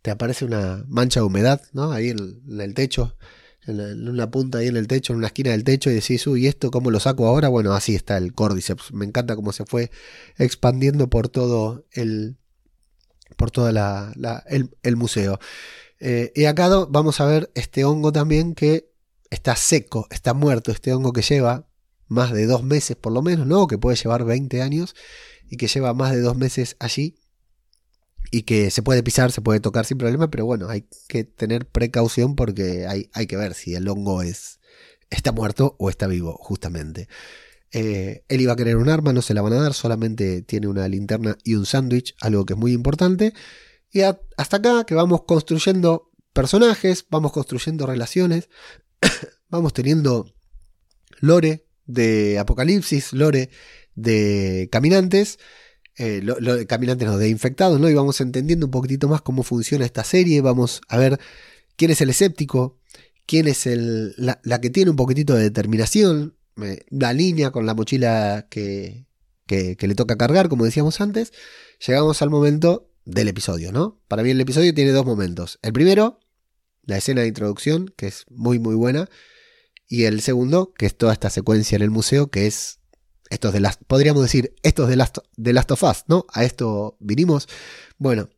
te 0.00 0.10
aparece 0.12 0.44
una 0.44 0.84
mancha 0.88 1.20
de 1.20 1.26
humedad, 1.26 1.60
¿no? 1.72 1.90
Ahí 1.92 2.10
en, 2.10 2.42
el 2.60 2.74
techo, 2.74 3.16
en, 3.66 4.08
una 4.08 4.30
punta 4.30 4.58
ahí 4.58 4.68
en 4.68 4.76
el 4.76 4.86
techo, 4.86 5.12
en 5.12 5.18
una 5.18 5.26
esquina 5.26 5.50
del 5.50 5.64
techo, 5.64 5.90
y 5.90 5.94
decís, 5.94 6.24
uy, 6.28 6.46
¿esto 6.46 6.70
cómo 6.70 6.90
lo 6.92 7.00
saco 7.00 7.26
ahora? 7.26 7.48
Bueno, 7.48 7.72
así 7.72 7.96
está 7.96 8.16
el 8.16 8.32
Cordyceps. 8.32 8.92
Me 8.92 9.04
encanta 9.04 9.34
cómo 9.34 9.52
se 9.52 9.64
fue 9.64 9.90
expandiendo 10.36 11.10
por 11.10 11.28
todo 11.28 11.84
el. 11.90 12.36
por 13.36 13.50
toda 13.50 13.72
la, 13.72 14.44
el, 14.46 14.96
museo. 14.96 15.40
Eh, 16.00 16.32
y 16.34 16.44
acá 16.44 16.68
vamos 16.88 17.20
a 17.20 17.26
ver 17.26 17.50
este 17.54 17.84
hongo 17.84 18.12
también 18.12 18.54
que 18.54 18.90
está 19.30 19.56
seco, 19.56 20.06
está 20.10 20.34
muerto, 20.34 20.70
este 20.70 20.92
hongo 20.92 21.12
que 21.12 21.22
lleva 21.22 21.68
más 22.06 22.32
de 22.32 22.46
dos 22.46 22.62
meses 22.62 22.96
por 22.96 23.12
lo 23.12 23.22
menos, 23.22 23.46
¿no? 23.46 23.66
Que 23.66 23.78
puede 23.78 23.96
llevar 23.96 24.24
20 24.24 24.62
años 24.62 24.94
y 25.50 25.56
que 25.56 25.66
lleva 25.66 25.94
más 25.94 26.12
de 26.12 26.20
dos 26.20 26.36
meses 26.36 26.76
allí 26.78 27.16
y 28.30 28.42
que 28.42 28.70
se 28.70 28.82
puede 28.82 29.02
pisar, 29.02 29.32
se 29.32 29.40
puede 29.40 29.60
tocar 29.60 29.86
sin 29.86 29.98
problema, 29.98 30.30
pero 30.30 30.44
bueno, 30.44 30.68
hay 30.68 30.86
que 31.08 31.24
tener 31.24 31.66
precaución 31.66 32.36
porque 32.36 32.86
hay, 32.86 33.10
hay 33.12 33.26
que 33.26 33.36
ver 33.36 33.54
si 33.54 33.74
el 33.74 33.88
hongo 33.88 34.22
es, 34.22 34.60
está 35.10 35.32
muerto 35.32 35.76
o 35.78 35.90
está 35.90 36.06
vivo, 36.06 36.36
justamente. 36.40 37.08
Eh, 37.72 38.24
él 38.28 38.40
iba 38.40 38.52
a 38.52 38.56
querer 38.56 38.76
un 38.76 38.88
arma, 38.88 39.12
no 39.12 39.22
se 39.22 39.34
la 39.34 39.42
van 39.42 39.52
a 39.54 39.62
dar, 39.62 39.74
solamente 39.74 40.42
tiene 40.42 40.68
una 40.68 40.88
linterna 40.88 41.36
y 41.44 41.54
un 41.54 41.66
sándwich, 41.66 42.14
algo 42.20 42.44
que 42.44 42.54
es 42.54 42.58
muy 42.58 42.72
importante. 42.72 43.34
Y 43.90 44.02
hasta 44.02 44.56
acá 44.56 44.84
que 44.84 44.94
vamos 44.94 45.22
construyendo 45.24 46.10
personajes, 46.32 47.06
vamos 47.10 47.32
construyendo 47.32 47.86
relaciones, 47.86 48.48
vamos 49.48 49.72
teniendo 49.72 50.34
lore 51.20 51.66
de 51.86 52.38
apocalipsis, 52.38 53.12
lore 53.12 53.50
de 53.94 54.68
caminantes, 54.70 55.38
eh, 55.96 56.22
caminantes 56.68 57.08
no, 57.08 57.18
de 57.18 57.28
infectados, 57.28 57.80
¿no? 57.80 57.88
Y 57.88 57.94
vamos 57.94 58.20
entendiendo 58.20 58.66
un 58.66 58.70
poquitito 58.70 59.08
más 59.08 59.22
cómo 59.22 59.42
funciona 59.42 59.84
esta 59.84 60.04
serie, 60.04 60.40
vamos 60.40 60.80
a 60.88 60.96
ver 60.96 61.18
quién 61.76 61.90
es 61.90 62.00
el 62.00 62.10
escéptico, 62.10 62.78
quién 63.26 63.48
es 63.48 63.66
el, 63.66 64.14
la, 64.16 64.60
que 64.60 64.70
tiene 64.70 64.90
un 64.90 64.96
poquitito 64.96 65.34
de 65.34 65.42
determinación, 65.42 66.36
la 66.90 67.12
línea 67.12 67.50
con 67.50 67.66
la 67.66 67.74
mochila 67.74 68.46
que, 68.50 69.06
que, 69.46 69.76
le 69.80 69.94
toca 69.94 70.16
cargar, 70.16 70.48
como 70.48 70.64
decíamos 70.64 71.00
antes, 71.00 71.32
llegamos 71.84 72.22
al 72.22 72.30
momento 72.30 72.87
del 73.08 73.28
episodio, 73.28 73.72
¿no? 73.72 73.98
Para 74.06 74.22
mí 74.22 74.30
el 74.30 74.40
episodio 74.40 74.74
tiene 74.74 74.92
dos 74.92 75.06
momentos. 75.06 75.58
El 75.62 75.72
primero, 75.72 76.20
la 76.84 76.98
escena 76.98 77.22
de 77.22 77.28
introducción, 77.28 77.92
que 77.96 78.06
es 78.06 78.26
muy 78.28 78.58
muy 78.58 78.74
buena, 78.74 79.08
y 79.88 80.04
el 80.04 80.20
segundo, 80.20 80.74
que 80.74 80.84
es 80.84 80.96
toda 80.96 81.14
esta 81.14 81.30
secuencia 81.30 81.76
en 81.76 81.82
el 81.82 81.90
museo, 81.90 82.30
que 82.30 82.46
es 82.46 82.80
estos 83.30 83.54
de 83.54 83.60
las, 83.60 83.78
podríamos 83.78 84.22
decir, 84.22 84.54
estos 84.62 84.88
de 84.90 84.96
Last, 84.96 85.18
de 85.36 85.52
Last 85.54 85.70
of 85.70 85.82
Us, 85.82 86.04
¿no? 86.06 86.26
A 86.32 86.44
esto 86.44 86.98
vinimos. 87.00 87.48
Bueno, 87.96 88.28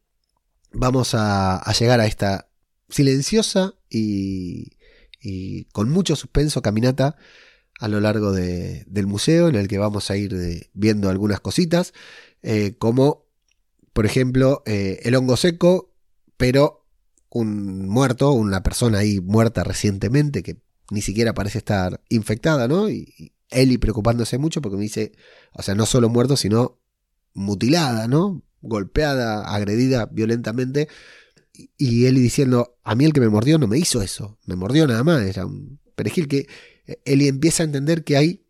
vamos 0.73 1.15
a, 1.15 1.61
llegar 1.79 1.99
a 1.99 2.07
esta 2.07 2.49
silenciosa 2.89 3.75
y, 3.89 4.77
con 5.73 5.91
mucho 5.91 6.15
suspenso 6.15 6.63
caminata 6.63 7.17
a 7.81 7.89
lo 7.89 7.99
largo 7.99 8.33
del 8.33 9.07
museo, 9.07 9.49
en 9.49 9.57
el 9.57 9.67
que 9.67 9.79
vamos 9.79 10.11
a 10.13 10.17
ir 10.17 10.33
eh, 10.35 10.71
viendo 10.75 11.11
algunas 11.11 11.41
cositas, 11.41 11.93
eh, 12.43 12.77
como 12.79 13.30
por 13.93 14.07
ejemplo 14.07 14.63
el 14.67 15.15
eh, 15.15 15.17
hongo 15.17 15.37
seco, 15.37 15.93
pero 16.37 16.87
un 17.31 17.89
muerto, 17.89 18.33
una 18.33 18.63
persona 18.63 18.99
ahí 18.99 19.21
muerta 19.21 19.65
recientemente 19.65 20.43
que 20.43 20.61
ni 20.91 21.03
siquiera 21.03 21.35
parece 21.35 21.59
estar 21.59 22.01
infectada, 22.09 22.69
¿no? 22.69 22.91
Y, 22.91 23.33
Eli 23.51 23.79
preocupándose 23.79 24.39
mucho 24.39 24.63
porque 24.63 24.77
me 24.77 24.85
dice, 24.85 25.11
o 25.53 25.63
sea, 25.63 25.75
no 25.75 25.85
solo 25.85 26.09
muerto, 26.09 26.37
sino 26.37 26.79
mutilada, 27.35 28.07
¿no? 28.07 28.45
Golpeada, 28.61 29.53
agredida 29.53 30.07
violentamente. 30.07 30.89
Y 31.77 32.07
Eli 32.07 32.21
diciendo, 32.21 32.79
a 32.85 32.95
mí 32.95 33.05
el 33.05 33.13
que 33.13 33.21
me 33.21 33.29
mordió 33.29 33.59
no 33.59 33.67
me 33.67 33.77
hizo 33.77 34.03
eso, 34.03 34.39
me 34.47 34.55
mordió 34.55 34.87
nada 34.87 35.03
más, 35.03 35.23
era 35.23 35.47
un 35.47 35.81
perejil 35.97 36.29
que 36.29 36.47
eh, 36.87 37.01
Eli 37.05 37.27
empieza 37.27 37.65
a 37.65 37.67
entender 37.67 38.05
que 38.05 38.17
hay 38.17 38.47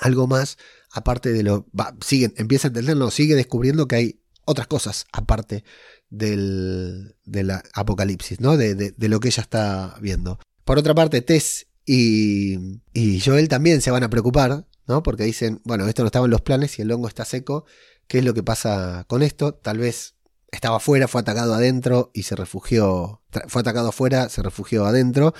algo 0.00 0.26
más 0.26 0.58
aparte 0.90 1.32
de 1.32 1.42
lo... 1.42 1.66
sigue, 2.00 2.32
empieza 2.36 2.68
a 2.68 2.70
entenderlo, 2.70 3.10
sigue 3.10 3.34
descubriendo 3.34 3.86
que 3.86 3.96
hay 3.96 4.20
otras 4.46 4.66
cosas 4.66 5.04
aparte 5.12 5.64
del, 6.08 7.16
del 7.24 7.50
apocalipsis, 7.74 8.40
¿no? 8.40 8.56
De, 8.56 8.74
de, 8.74 9.08
lo 9.08 9.20
que 9.20 9.28
ella 9.28 9.42
está 9.42 9.96
viendo. 10.00 10.38
Por 10.64 10.78
otra 10.78 10.94
parte, 10.94 11.20
Tess 11.20 11.66
y, 11.84 12.80
y 12.94 13.20
Joel 13.20 13.48
también 13.48 13.82
se 13.82 13.90
van 13.90 14.02
a 14.02 14.10
preocupar, 14.10 14.66
¿no? 14.86 15.02
Porque 15.02 15.24
dicen, 15.24 15.60
bueno, 15.64 15.86
esto 15.86 16.02
no 16.02 16.06
estaba 16.06 16.24
en 16.24 16.30
los 16.30 16.40
planes 16.40 16.78
y 16.78 16.82
el 16.82 16.90
hongo 16.90 17.08
está 17.08 17.24
seco. 17.24 17.66
¿Qué 18.08 18.18
es 18.18 18.24
lo 18.24 18.34
que 18.34 18.42
pasa 18.42 19.04
con 19.08 19.22
esto? 19.22 19.52
Tal 19.54 19.78
vez 19.78 20.14
estaba 20.50 20.76
afuera, 20.76 21.08
fue 21.08 21.20
atacado 21.20 21.54
adentro 21.54 22.10
y 22.14 22.22
se 22.22 22.36
refugió. 22.36 23.22
Fue 23.48 23.60
atacado 23.60 23.88
afuera, 23.88 24.28
se 24.28 24.42
refugió 24.42 24.86
adentro. 24.86 25.34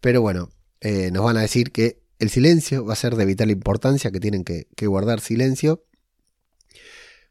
Pero 0.00 0.22
bueno, 0.22 0.50
eh, 0.80 1.10
nos 1.10 1.24
van 1.24 1.36
a 1.36 1.42
decir 1.42 1.72
que 1.72 2.02
el 2.18 2.30
silencio 2.30 2.84
va 2.84 2.92
a 2.92 2.96
ser 2.96 3.16
de 3.16 3.24
vital 3.24 3.50
importancia, 3.50 4.10
que 4.10 4.20
tienen 4.20 4.44
que, 4.44 4.66
guardar 4.86 5.20
silencio. 5.20 5.84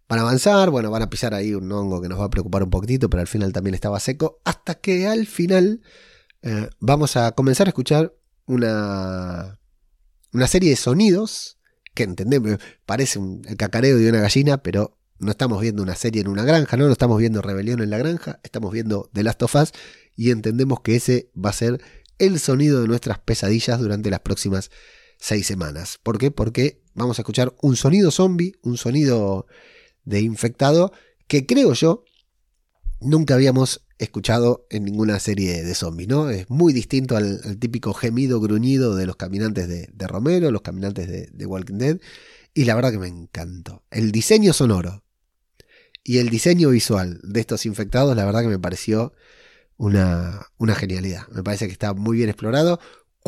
Van 0.09 0.17
a 0.17 0.23
avanzar, 0.23 0.71
bueno, 0.71 0.89
van 0.89 1.03
a 1.03 1.09
pisar 1.11 1.35
ahí 1.35 1.53
un 1.53 1.71
hongo 1.71 2.01
que 2.01 2.09
nos 2.09 2.19
va 2.19 2.25
a 2.25 2.29
preocupar 2.31 2.63
un 2.63 2.71
poquitito, 2.71 3.11
pero 3.11 3.21
al 3.21 3.27
final 3.27 3.53
también 3.53 3.75
estaba 3.75 3.99
seco. 3.99 4.41
Hasta 4.43 4.73
que 4.73 5.07
al 5.07 5.27
final 5.27 5.81
eh, 6.41 6.67
vamos 6.79 7.15
a 7.15 7.31
comenzar 7.33 7.67
a 7.67 7.69
escuchar 7.69 8.15
una, 8.47 9.59
una 10.33 10.47
serie 10.47 10.71
de 10.71 10.75
sonidos 10.77 11.59
que 11.93 12.03
entendemos, 12.03 12.57
parece 12.87 13.19
un, 13.19 13.43
el 13.47 13.55
cacareo 13.55 13.97
de 13.97 14.09
una 14.09 14.21
gallina, 14.21 14.63
pero 14.63 14.97
no 15.19 15.29
estamos 15.29 15.61
viendo 15.61 15.83
una 15.83 15.95
serie 15.95 16.21
en 16.21 16.27
una 16.27 16.43
granja, 16.43 16.75
no, 16.75 16.87
no 16.87 16.91
estamos 16.91 17.19
viendo 17.19 17.43
Rebelión 17.43 17.79
en 17.79 17.91
la 17.91 17.99
granja, 17.99 18.39
estamos 18.41 18.71
viendo 18.71 19.11
The 19.13 19.21
Last 19.21 19.43
of 19.43 19.53
Us 19.53 19.73
y 20.15 20.31
entendemos 20.31 20.81
que 20.81 20.95
ese 20.95 21.29
va 21.37 21.51
a 21.51 21.53
ser 21.53 21.83
el 22.17 22.39
sonido 22.39 22.81
de 22.81 22.87
nuestras 22.87 23.19
pesadillas 23.19 23.79
durante 23.79 24.09
las 24.09 24.21
próximas 24.21 24.71
seis 25.19 25.45
semanas. 25.45 25.99
¿Por 26.01 26.17
qué? 26.17 26.31
Porque 26.31 26.81
vamos 26.95 27.19
a 27.19 27.21
escuchar 27.21 27.53
un 27.61 27.75
sonido 27.75 28.09
zombie, 28.09 28.55
un 28.63 28.77
sonido 28.77 29.45
de 30.05 30.21
infectado, 30.21 30.91
que 31.27 31.45
creo 31.45 31.73
yo 31.73 32.03
nunca 33.01 33.35
habíamos 33.35 33.85
escuchado 33.97 34.65
en 34.69 34.85
ninguna 34.85 35.19
serie 35.19 35.63
de 35.63 35.75
zombies, 35.75 36.09
¿no? 36.09 36.29
Es 36.29 36.49
muy 36.49 36.73
distinto 36.73 37.17
al, 37.17 37.57
típico 37.59 37.93
gemido 37.93 38.39
gruñido 38.39 38.95
de 38.95 39.05
los 39.05 39.17
caminantes 39.17 39.67
de, 39.67 40.07
Romero, 40.07 40.51
los 40.51 40.61
caminantes 40.61 41.07
de, 41.07 41.45
Walking 41.45 41.77
Dead, 41.77 41.99
y 42.53 42.65
la 42.65 42.75
verdad 42.75 42.91
que 42.91 42.99
me 42.99 43.07
encantó. 43.07 43.83
El 43.91 44.11
diseño 44.11 44.53
sonoro 44.53 45.03
y 46.03 46.17
el 46.17 46.29
diseño 46.29 46.69
visual 46.69 47.19
de 47.23 47.41
estos 47.41 47.65
infectados, 47.65 48.15
la 48.15 48.25
verdad 48.25 48.41
que 48.41 48.47
me 48.47 48.59
pareció 48.59 49.13
una, 49.77 50.47
una 50.57 50.75
genialidad. 50.75 51.27
Me 51.29 51.43
parece 51.43 51.67
que 51.67 51.73
está 51.73 51.93
muy 51.93 52.17
bien 52.17 52.29
explorado. 52.29 52.79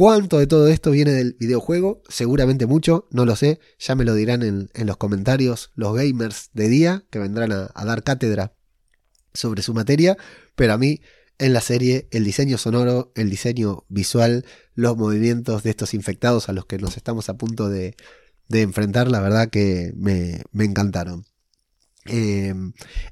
¿Cuánto 0.02 0.40
de 0.40 0.48
todo 0.48 0.68
esto 0.68 0.90
viene 0.90 1.12
del 1.12 1.38
videojuego? 1.40 2.02
Seguramente 2.10 2.66
mucho, 2.66 3.08
no 3.12 3.24
lo 3.24 3.36
sé. 3.36 3.60
Ya 3.78 3.94
me 3.94 4.04
lo 4.04 4.16
dirán 4.16 4.42
en, 4.42 4.88
los 4.88 4.98
comentarios 4.98 5.70
los 5.76 5.96
gamers 5.96 6.50
de 6.54 6.70
día 6.70 7.06
que 7.12 7.20
vendrán 7.20 7.52
a 7.52 7.86
dar 7.86 8.02
cátedra 8.02 8.56
sobre 9.32 9.62
su 9.62 9.76
materia, 9.76 10.18
pero 10.56 10.74
a 10.74 10.80
mí 10.80 11.02
en 11.38 11.54
la 11.54 11.62
serie 11.62 12.08
el 12.10 12.24
diseño 12.24 12.58
sonoro, 12.58 13.12
el 13.14 13.30
diseño 13.30 13.86
visual, 13.90 14.44
los 14.74 14.98
movimientos 14.98 15.62
de 15.62 15.70
estos 15.70 15.94
infectados 15.94 16.50
a 16.50 16.54
los 16.54 16.66
que 16.66 16.80
nos 16.80 16.98
estamos 16.98 17.30
a 17.30 17.36
punto 17.36 17.70
de, 17.70 17.96
enfrentar, 18.50 19.08
la 19.08 19.20
verdad 19.20 19.52
que 19.52 19.94
me, 19.96 20.42
encantaron. 20.58 21.28
Eh, 22.06 22.56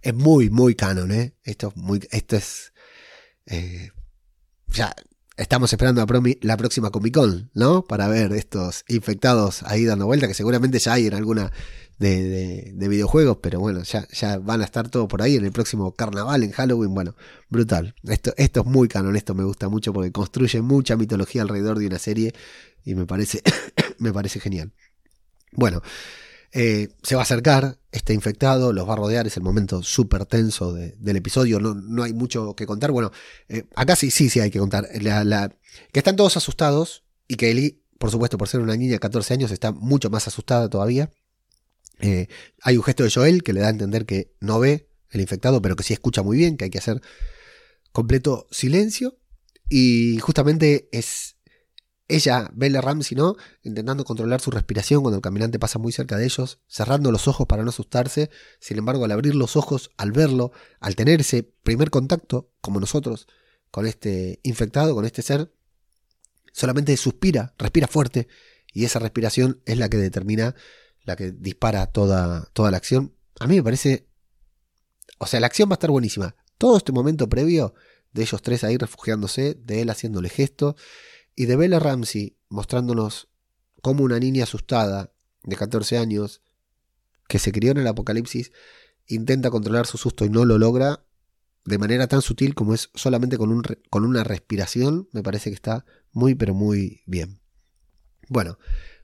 es 0.02 0.16
muy, 0.16 0.50
muy 0.50 0.74
canon, 0.74 1.12
¿eh? 1.12 1.36
Esto 1.44 1.68
es 1.68 1.76
muy. 1.76 2.00
Esto 2.10 2.36
es. 2.36 2.74
Eh, 3.46 3.92
ya 4.70 4.96
estamos 5.40 5.72
esperando 5.72 6.06
la 6.42 6.58
próxima 6.58 6.92
Comic 6.92 7.14
Con, 7.14 7.50
¿no? 7.54 7.84
Para 7.84 8.08
ver 8.08 8.34
estos 8.34 8.84
infectados 8.88 9.64
ahí 9.64 9.86
dando 9.86 10.06
vuelta, 10.06 10.28
que 10.28 10.34
seguramente 10.34 10.80
ya 10.80 10.94
hay 10.94 11.08
en 11.08 11.14
alguna 11.14 11.52
de, 11.98 12.74
videojuegos, 12.78 13.38
pero 13.42 13.60
bueno, 13.60 13.82
ya, 13.84 14.38
van 14.40 14.62
a 14.62 14.66
estar 14.66 14.90
todo 14.90 15.08
por 15.08 15.22
ahí 15.22 15.36
en 15.36 15.46
el 15.46 15.52
próximo 15.52 15.94
carnaval, 15.94 16.44
en 16.44 16.52
Halloween, 16.52 16.94
bueno, 16.94 17.16
brutal. 17.50 17.96
Esto, 18.04 18.34
esto 18.38 18.62
es 18.62 18.66
muy 18.66 18.88
canon, 18.88 19.16
esto 19.16 19.34
me 19.34 19.44
gusta 19.44 19.70
mucho 19.70 19.94
porque 19.94 20.12
construye 20.12 20.62
mucha 20.62 20.98
mitología 20.98 21.42
alrededor 21.42 21.80
de 21.80 21.88
una 21.88 22.00
serie 22.00 22.34
y 22.84 22.96
me 22.96 23.06
parece, 23.06 23.42
me 23.98 24.12
parece 24.12 24.40
genial. 24.40 24.72
Bueno, 25.54 25.82
eh, 26.52 26.90
se 27.04 27.16
va 27.16 27.22
a 27.22 27.24
acercar 27.24 27.80
este 27.92 28.14
infectado, 28.14 28.74
los 28.74 28.88
va 28.88 28.94
a 28.94 28.98
rodear, 28.98 29.28
es 29.28 29.38
el 29.38 29.44
momento 29.44 29.84
súper 29.84 30.26
tenso 30.26 30.74
del 30.74 31.16
episodio, 31.16 31.60
no, 31.60 31.76
no, 31.76 32.04
hay 32.04 32.14
mucho 32.14 32.56
que 32.56 32.66
contar. 32.66 32.92
Bueno, 32.92 33.12
eh, 33.48 33.66
acá 33.76 33.96
sí, 33.96 34.12
sí, 34.12 34.30
sí 34.30 34.40
hay 34.40 34.52
que 34.52 34.60
contar. 34.60 34.88
La, 35.02 35.56
que 35.92 36.00
están 36.00 36.16
todos 36.16 36.38
asustados 36.38 37.04
y 37.28 37.36
que 37.36 37.52
Eli, 37.52 37.84
por 37.98 38.12
supuesto, 38.12 38.38
por 38.38 38.48
ser 38.48 38.62
una 38.62 38.76
niña 38.76 38.94
de 38.94 39.00
14 39.00 39.34
años, 39.34 39.52
está 39.52 39.72
mucho 39.72 40.10
más 40.10 40.28
asustada 40.28 40.70
todavía. 40.70 41.12
Eh, 42.00 42.28
hay 42.62 42.78
un 42.78 42.84
gesto 42.84 43.04
de 43.04 43.12
Joel 43.12 43.44
que 43.44 43.54
le 43.54 43.62
da 43.62 43.68
a 43.68 43.72
entender 43.72 44.06
que 44.06 44.34
no 44.40 44.60
ve 44.60 44.90
el 45.12 45.22
infectado, 45.22 45.62
pero 45.62 45.76
que 45.76 45.84
sí 45.84 45.94
escucha 45.94 46.24
muy 46.24 46.38
bien, 46.38 46.58
que 46.58 46.66
hay 46.66 46.70
que 46.70 46.78
hacer 46.78 47.02
completo 47.92 48.48
silencio. 48.52 49.18
Y 49.68 50.18
justamente 50.20 50.90
es 50.92 51.36
ella, 52.10 52.50
Bella 52.54 52.82
Ramsey, 52.82 53.16
¿no? 53.16 53.36
Intentando 53.62 54.04
controlar 54.04 54.42
su 54.42 54.50
respiración 54.50 55.04
cuando 55.04 55.18
el 55.18 55.22
caminante 55.22 55.60
pasa 55.60 55.78
muy 55.78 55.92
cerca 55.92 56.18
de 56.18 56.26
ellos, 56.26 56.60
cerrando 56.68 57.12
los 57.12 57.28
ojos 57.28 57.46
para 57.48 57.64
no 57.64 57.70
asustarse. 57.70 58.32
Sin 58.60 58.80
embargo, 58.80 59.06
al 59.06 59.12
abrir 59.12 59.36
los 59.36 59.56
ojos, 59.56 59.92
al 59.96 60.12
verlo, 60.12 60.52
al 60.80 60.96
tener 60.96 61.22
ese 61.22 61.44
primer 61.44 61.92
contacto, 61.92 62.52
como 62.62 62.80
nosotros, 62.80 63.28
con 63.70 63.86
este 63.86 64.40
infectado, 64.42 64.96
con 64.96 65.06
este 65.06 65.22
ser, 65.22 65.54
solamente 66.52 66.98
suspira, 66.98 67.54
respira 67.60 67.88
fuerte, 67.88 68.28
y 68.74 68.86
esa 68.86 68.98
respiración 68.98 69.62
es 69.66 69.78
la 69.78 69.88
que 69.88 69.98
determina, 69.98 70.56
la 71.04 71.16
que 71.16 71.32
dispara 71.32 71.86
toda, 71.86 72.50
toda 72.54 72.72
la 72.72 72.78
acción. 72.78 73.14
A 73.40 73.46
mí 73.46 73.56
me 73.56 73.64
parece. 73.64 74.08
O 75.20 75.28
sea, 75.28 75.40
la 75.40 75.48
acción 75.48 75.70
va 75.70 75.74
a 75.74 75.76
estar 75.76 75.92
buenísima. 75.92 76.36
Todo 76.58 76.78
este 76.78 76.92
momento 76.92 77.30
previo 77.30 77.76
de 78.14 78.24
ellos 78.24 78.42
tres 78.42 78.64
ahí 78.64 78.78
refugiándose, 78.78 79.56
de 79.64 79.82
él 79.82 79.90
haciéndole 79.92 80.30
gesto 80.30 80.76
y 81.40 81.46
de 81.46 81.56
Bella 81.56 81.80
Ramsey 81.80 82.36
mostrándonos 82.50 83.30
cómo 83.82 84.04
una 84.04 84.20
niña 84.20 84.44
asustada 84.44 85.14
de 85.46 85.56
14 85.56 85.98
años 85.98 86.42
que 87.30 87.40
se 87.40 87.54
crió 87.54 87.72
en 87.72 87.78
el 87.78 87.88
apocalipsis 87.88 88.52
intenta 89.08 89.50
controlar 89.50 89.88
su 89.88 89.98
susto 89.98 90.26
y 90.26 90.30
no 90.30 90.44
lo 90.44 90.58
logra 90.58 91.06
de 91.64 91.78
manera 91.78 92.08
tan 92.08 92.22
sutil 92.22 92.56
como 92.56 92.74
es 92.74 92.90
solamente 92.94 93.38
con, 93.38 93.54
un, 93.54 93.64
con 93.90 94.04
una 94.04 94.26
respiración, 94.26 95.08
me 95.14 95.24
parece 95.24 95.50
que 95.50 95.54
está 95.54 95.86
muy 96.12 96.36
pero 96.36 96.54
muy 96.54 97.04
bien. 97.06 97.40
Bueno, 98.28 98.60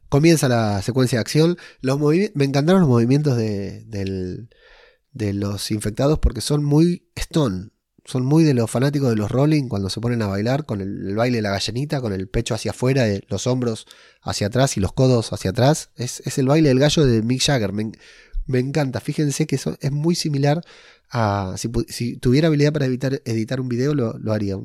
comienza 0.09 0.49
la 0.49 0.81
secuencia 0.81 1.19
de 1.19 1.21
acción. 1.21 1.57
Los 1.79 1.97
me 2.01 2.43
encantaron 2.43 2.81
los 2.81 2.89
movimientos 2.89 3.37
de, 3.37 3.85
de 3.85 5.33
los 5.33 5.71
infectados 5.71 6.19
porque 6.19 6.41
son 6.41 6.65
muy 6.65 7.07
stone, 7.15 7.69
son 8.05 8.23
muy 8.23 8.43
de 8.43 8.53
los 8.53 8.69
fanáticos 8.69 9.09
de 9.09 9.15
los 9.15 9.31
rolling 9.31 9.67
cuando 9.67 9.89
se 9.89 9.99
ponen 9.99 10.21
a 10.21 10.27
bailar 10.27 10.65
con 10.65 10.79
el, 10.79 11.15
baile 11.15 11.37
de 11.37 11.41
la 11.41 11.49
gallinita, 11.49 12.01
con 12.01 12.13
el 12.13 12.27
pecho 12.27 12.53
hacia 12.53 12.71
afuera, 12.71 13.05
los 13.27 13.47
hombros 13.47 13.87
hacia 14.21 14.47
atrás 14.47 14.77
y 14.77 14.79
los 14.79 14.93
codos 14.93 15.33
hacia 15.33 15.49
atrás. 15.49 15.89
Es, 15.95 16.21
el 16.37 16.47
baile 16.47 16.69
del 16.69 16.79
gallo 16.79 17.03
de 17.03 17.23
Mick 17.23 17.41
Jagger. 17.41 17.73
Me, 17.73 18.59
encanta. 18.59 18.99
Fíjense 18.99 19.47
que 19.47 19.55
eso 19.55 19.75
es 19.81 19.91
muy 19.91 20.13
similar 20.13 20.63
a. 21.09 21.55
Si, 21.57 22.17
tuviera 22.17 22.47
habilidad 22.47 22.73
para 22.73 22.85
editar 22.85 23.59
un 23.59 23.69
video, 23.69 23.95
lo, 23.95 24.31
haría. 24.31 24.55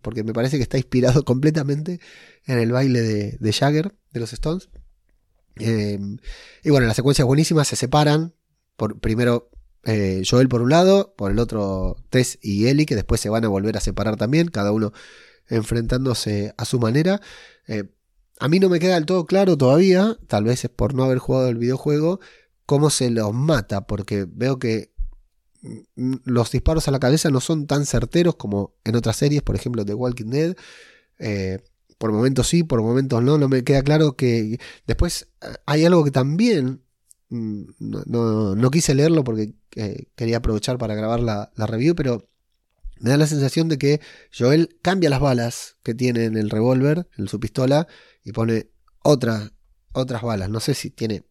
Porque 0.00 0.24
me 0.24 0.32
parece 0.32 0.56
que 0.56 0.62
está 0.62 0.78
inspirado 0.78 1.24
completamente 1.26 2.00
en 2.46 2.58
el 2.58 2.72
baile 2.72 3.02
de, 3.38 3.52
Jagger, 3.52 3.94
de 4.12 4.20
los 4.20 4.32
Stones. 4.32 4.70
Eh, 5.56 5.98
y 6.64 6.70
bueno, 6.70 6.86
la 6.86 6.94
secuencia 6.94 7.22
es 7.22 7.26
buenísima. 7.26 7.66
Se 7.66 7.76
separan. 7.76 8.32
Por, 8.76 8.98
primero 8.98 9.50
eh, 9.84 10.22
Joel 10.28 10.48
por 10.48 10.62
un 10.62 10.70
lado, 10.70 11.14
por 11.16 11.30
el 11.30 11.38
otro 11.38 11.96
Tess 12.10 12.38
y 12.42 12.66
Ellie, 12.66 12.86
que 12.86 12.94
después 12.94 13.20
se 13.20 13.28
van 13.28 13.44
a 13.44 13.48
volver 13.48 13.76
a 13.76 13.80
separar 13.80 14.16
también, 14.16 14.48
cada 14.48 14.72
uno 14.72 14.92
enfrentándose 15.46 16.54
a 16.56 16.64
su 16.64 16.78
manera. 16.78 17.20
Eh, 17.66 17.84
a 18.40 18.48
mí 18.48 18.60
no 18.60 18.68
me 18.68 18.80
queda 18.80 18.94
del 18.94 19.06
todo 19.06 19.26
claro 19.26 19.56
todavía, 19.56 20.16
tal 20.26 20.44
vez 20.44 20.64
es 20.64 20.70
por 20.70 20.94
no 20.94 21.04
haber 21.04 21.18
jugado 21.18 21.48
el 21.48 21.58
videojuego, 21.58 22.20
cómo 22.66 22.90
se 22.90 23.10
los 23.10 23.32
mata, 23.32 23.86
porque 23.86 24.26
veo 24.28 24.58
que 24.58 24.92
mm, 25.62 26.14
los 26.24 26.50
disparos 26.52 26.88
a 26.88 26.90
la 26.90 27.00
cabeza 27.00 27.30
no 27.30 27.40
son 27.40 27.66
tan 27.66 27.86
certeros 27.86 28.36
como 28.36 28.74
en 28.84 28.96
otras 28.96 29.16
series, 29.16 29.42
por 29.42 29.56
ejemplo 29.56 29.84
The 29.84 29.94
Walking 29.94 30.30
Dead. 30.30 30.56
Eh, 31.18 31.60
por 31.98 32.12
momentos 32.12 32.46
sí, 32.46 32.62
por 32.62 32.80
momentos 32.82 33.22
no, 33.22 33.38
no 33.38 33.48
me 33.48 33.64
queda 33.64 33.82
claro 33.82 34.16
que 34.16 34.60
después 34.86 35.28
hay 35.66 35.84
algo 35.84 36.04
que 36.04 36.12
también 36.12 36.82
Mm, 37.30 37.64
no, 37.78 38.54
no, 38.54 38.70
quise 38.70 38.94
leerlo 38.94 39.22
porque 39.22 39.54
eh, 39.76 40.06
quería 40.16 40.38
aprovechar 40.38 40.78
para 40.78 40.94
grabar 40.94 41.20
la, 41.20 41.50
review, 41.56 41.94
pero 41.94 42.28
me 43.00 43.10
da 43.10 43.16
la 43.16 43.26
sensación 43.26 43.68
de 43.68 43.78
que 43.78 44.00
Joel 44.36 44.78
cambia 44.82 45.10
las 45.10 45.20
balas 45.20 45.76
que 45.82 45.94
tiene 45.94 46.24
en 46.24 46.36
el 46.36 46.50
revólver, 46.50 47.08
en 47.16 47.28
su 47.28 47.38
pistola, 47.38 47.86
y 48.24 48.32
pone 48.32 48.70
otras 49.02 49.52
otras 49.92 50.22
balas. 50.22 50.48
No 50.50 50.60
sé 50.60 50.74
si 50.74 50.90
tiene 50.90 51.24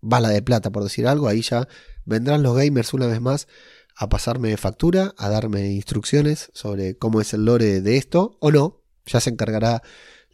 bala 0.00 0.30
de 0.30 0.42
plata, 0.42 0.70
por 0.70 0.82
decir 0.82 1.06
algo. 1.06 1.28
Ahí 1.28 1.42
ya 1.42 1.68
vendrán 2.04 2.42
los 2.42 2.56
gamers 2.56 2.94
una 2.94 3.06
vez 3.06 3.20
más 3.20 3.48
a 3.96 4.08
pasarme 4.08 4.56
factura, 4.56 5.14
a 5.18 5.28
darme 5.28 5.72
instrucciones 5.72 6.50
sobre 6.54 6.96
cómo 6.96 7.20
es 7.20 7.34
el 7.34 7.44
lore 7.44 7.80
de 7.80 7.96
esto, 7.96 8.38
o 8.40 8.50
no. 8.50 8.82
Ya 9.06 9.20
se 9.20 9.30
encargará 9.30 9.82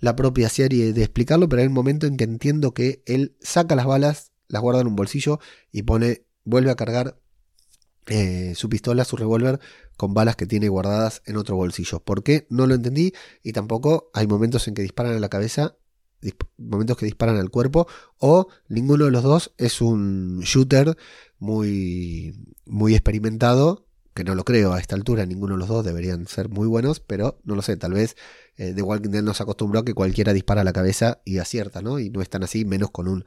la 0.00 0.14
propia 0.14 0.48
serie 0.48 0.92
de 0.92 1.02
explicarlo, 1.02 1.48
pero 1.48 1.62
hay 1.62 1.68
un 1.68 1.74
momento 1.74 2.06
en 2.06 2.16
que 2.16 2.24
entiendo 2.24 2.72
que 2.72 3.02
él 3.06 3.36
saca 3.40 3.74
las 3.74 3.86
balas 3.86 4.32
las 4.48 4.62
guarda 4.62 4.80
en 4.80 4.86
un 4.86 4.96
bolsillo 4.96 5.40
y 5.70 5.82
pone, 5.82 6.24
vuelve 6.44 6.70
a 6.70 6.76
cargar 6.76 7.18
eh, 8.06 8.54
su 8.56 8.68
pistola, 8.68 9.04
su 9.04 9.16
revólver, 9.16 9.60
con 9.96 10.14
balas 10.14 10.36
que 10.36 10.46
tiene 10.46 10.68
guardadas 10.68 11.22
en 11.26 11.36
otro 11.36 11.56
bolsillo. 11.56 12.00
¿Por 12.00 12.22
qué? 12.22 12.46
No 12.48 12.66
lo 12.66 12.74
entendí 12.74 13.12
y 13.42 13.52
tampoco 13.52 14.10
hay 14.14 14.26
momentos 14.26 14.66
en 14.66 14.74
que 14.74 14.82
disparan 14.82 15.14
a 15.14 15.20
la 15.20 15.28
cabeza, 15.28 15.76
momentos 16.56 16.96
que 16.96 17.06
disparan 17.06 17.36
al 17.36 17.50
cuerpo, 17.50 17.86
o 18.18 18.48
ninguno 18.68 19.04
de 19.04 19.10
los 19.10 19.22
dos 19.22 19.52
es 19.58 19.80
un 19.80 20.40
shooter 20.40 20.96
muy, 21.38 22.34
muy 22.64 22.94
experimentado, 22.94 23.86
que 24.14 24.24
no 24.24 24.34
lo 24.34 24.44
creo 24.44 24.72
a 24.72 24.80
esta 24.80 24.96
altura, 24.96 25.26
ninguno 25.26 25.54
de 25.54 25.60
los 25.60 25.68
dos 25.68 25.84
deberían 25.84 26.26
ser 26.26 26.48
muy 26.48 26.66
buenos, 26.66 27.00
pero 27.00 27.40
no 27.44 27.54
lo 27.54 27.62
sé, 27.62 27.76
tal 27.76 27.92
vez 27.92 28.16
eh, 28.58 28.72
The 28.74 28.82
Walking 28.82 29.10
Dead 29.10 29.22
nos 29.22 29.40
acostumbró 29.40 29.80
a 29.80 29.84
que 29.84 29.94
cualquiera 29.94 30.32
dispara 30.32 30.60
a 30.60 30.64
la 30.64 30.72
cabeza 30.72 31.20
y 31.24 31.38
acierta, 31.38 31.80
¿no? 31.80 31.98
Y 31.98 32.10
no 32.10 32.20
es 32.20 32.28
tan 32.28 32.42
así, 32.42 32.64
menos 32.64 32.90
con 32.90 33.08
un 33.08 33.24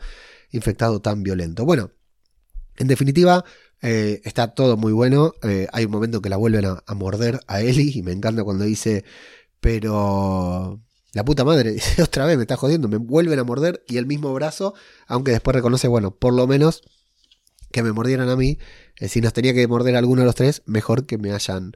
infectado 0.52 1.02
tan 1.02 1.24
violento. 1.24 1.66
Bueno, 1.66 1.92
en 2.78 2.88
definitiva, 2.88 3.46
eh, 3.82 4.22
está 4.26 4.54
todo 4.54 4.78
muy 4.78 4.94
bueno. 4.94 5.34
Eh, 5.44 5.68
hay 5.72 5.86
un 5.86 5.92
momento 5.92 6.22
que 6.22 6.30
la 6.30 6.38
vuelven 6.38 6.66
a, 6.66 6.94
morder 6.94 7.40
a 7.48 7.62
Ellie 7.62 7.92
y 7.98 8.04
me 8.04 8.12
encanta 8.12 8.44
cuando 8.44 8.66
dice, 8.66 9.06
pero 9.60 10.82
la 11.14 11.26
puta 11.26 11.44
madre, 11.46 11.78
otra 12.04 12.26
vez, 12.26 12.38
me 12.38 12.44
está 12.44 12.58
jodiendo, 12.58 12.88
me 12.88 12.98
vuelven 12.98 13.40
a 13.40 13.44
morder 13.44 13.84
y 13.88 13.98
el 13.98 14.06
mismo 14.06 14.34
brazo, 14.34 14.74
aunque 15.08 15.32
después 15.32 15.56
reconoce, 15.56 15.88
bueno, 15.88 16.12
por 16.16 16.34
lo 16.34 16.46
menos 16.46 16.84
que 17.72 17.84
me 17.84 17.92
mordieran 17.94 18.30
a 18.30 18.36
mí. 18.36 18.60
Eh, 19.00 19.08
si 19.08 19.22
nos 19.22 19.34
tenía 19.34 19.54
que 19.54 19.68
morder 19.68 19.96
alguno 19.96 20.22
de 20.22 20.26
los 20.26 20.36
tres, 20.36 20.62
mejor 20.66 21.06
que 21.06 21.18
me 21.18 21.32
hayan 21.32 21.72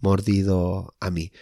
mordido 0.00 0.94
a 1.00 1.10
mí. 1.10 1.32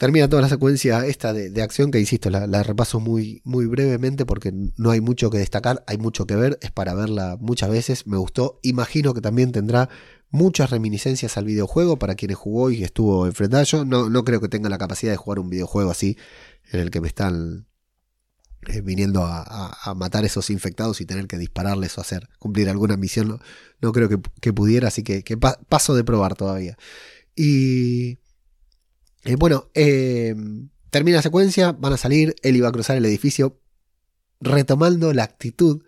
Termina 0.00 0.30
toda 0.30 0.40
la 0.40 0.48
secuencia 0.48 1.04
esta 1.04 1.34
de, 1.34 1.60
acción 1.60 1.90
que, 1.90 2.00
insisto, 2.00 2.30
la, 2.30 2.62
repaso 2.62 3.00
muy, 3.00 3.42
muy 3.44 3.66
brevemente 3.66 4.24
porque 4.24 4.50
no 4.50 4.90
hay 4.90 5.02
mucho 5.02 5.28
que 5.28 5.36
destacar, 5.36 5.84
hay 5.86 5.98
mucho 5.98 6.26
que 6.26 6.36
ver, 6.36 6.58
es 6.62 6.70
para 6.70 6.94
verla 6.94 7.36
muchas 7.38 7.68
veces, 7.68 8.06
me 8.06 8.16
gustó, 8.16 8.60
imagino 8.62 9.12
que 9.12 9.20
también 9.20 9.52
tendrá 9.52 9.90
muchas 10.30 10.70
reminiscencias 10.70 11.36
al 11.36 11.44
videojuego 11.44 11.98
para 11.98 12.14
quienes 12.14 12.38
jugó 12.38 12.70
y 12.70 12.82
estuvo 12.82 13.26
enfrentado. 13.26 13.62
Yo 13.64 13.84
no, 13.84 14.08
no 14.08 14.24
creo 14.24 14.40
que 14.40 14.48
tenga 14.48 14.70
la 14.70 14.78
capacidad 14.78 15.12
de 15.12 15.18
jugar 15.18 15.38
un 15.38 15.50
videojuego 15.50 15.90
así 15.90 16.16
en 16.72 16.80
el 16.80 16.90
que 16.90 17.02
me 17.02 17.08
están 17.08 17.66
eh, 18.68 18.80
viniendo 18.80 19.22
a, 19.22 19.94
matar 19.96 20.24
esos 20.24 20.48
infectados 20.48 21.02
y 21.02 21.04
tener 21.04 21.26
que 21.26 21.36
dispararles 21.36 21.98
o 21.98 22.00
hacer 22.00 22.30
cumplir 22.38 22.70
alguna 22.70 22.96
misión. 22.96 23.38
No, 23.82 23.92
creo 23.92 24.08
que, 24.08 24.52
pudiera, 24.54 24.88
así 24.88 25.02
que, 25.02 25.22
que 25.24 25.36
paso 25.36 25.94
de 25.94 26.04
probar 26.04 26.36
todavía. 26.36 26.78
Y 27.36 28.18
eh, 29.24 29.36
bueno, 29.36 29.70
eh, 29.74 30.34
termina 30.90 31.18
la 31.18 31.22
secuencia, 31.22 31.72
van 31.72 31.92
a 31.92 31.96
salir, 31.96 32.34
él 32.42 32.56
iba 32.56 32.68
a 32.68 32.72
cruzar 32.72 32.96
el 32.96 33.04
edificio, 33.04 33.60
retomando 34.40 35.12
la 35.12 35.24
actitud 35.24 35.82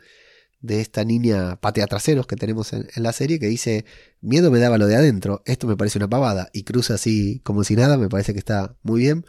de 0.60 0.80
esta 0.80 1.04
niña 1.04 1.60
patea 1.60 1.86
traseros 1.86 2.26
que 2.26 2.36
tenemos 2.36 2.72
en, 2.72 2.86
la 2.96 3.12
serie, 3.12 3.40
que 3.40 3.48
dice, 3.48 3.84
miedo 4.20 4.50
me 4.50 4.60
daba 4.60 4.78
lo 4.78 4.86
de 4.86 4.96
adentro, 4.96 5.42
esto 5.44 5.66
me 5.66 5.76
parece 5.76 5.98
una 5.98 6.08
pavada, 6.08 6.50
y 6.52 6.62
cruza 6.62 6.94
así 6.94 7.40
como 7.40 7.64
si 7.64 7.74
nada, 7.74 7.98
me 7.98 8.08
parece 8.08 8.32
que 8.32 8.38
está 8.38 8.76
muy 8.82 9.00
bien. 9.00 9.26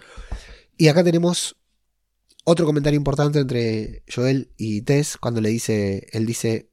Y 0.78 0.90
acá 0.90 1.04
tenemos 1.04 1.58
otro 2.46 2.66
comentario 2.66 2.98
importante 2.98 3.40
entre 3.40 4.04
Joel 4.14 4.52
y 4.58 4.82
Tess, 4.82 5.18
cuando 5.18 5.42
le 5.42 5.50
dice, 5.50 6.08
él 6.12 6.26
dice, 6.26 6.70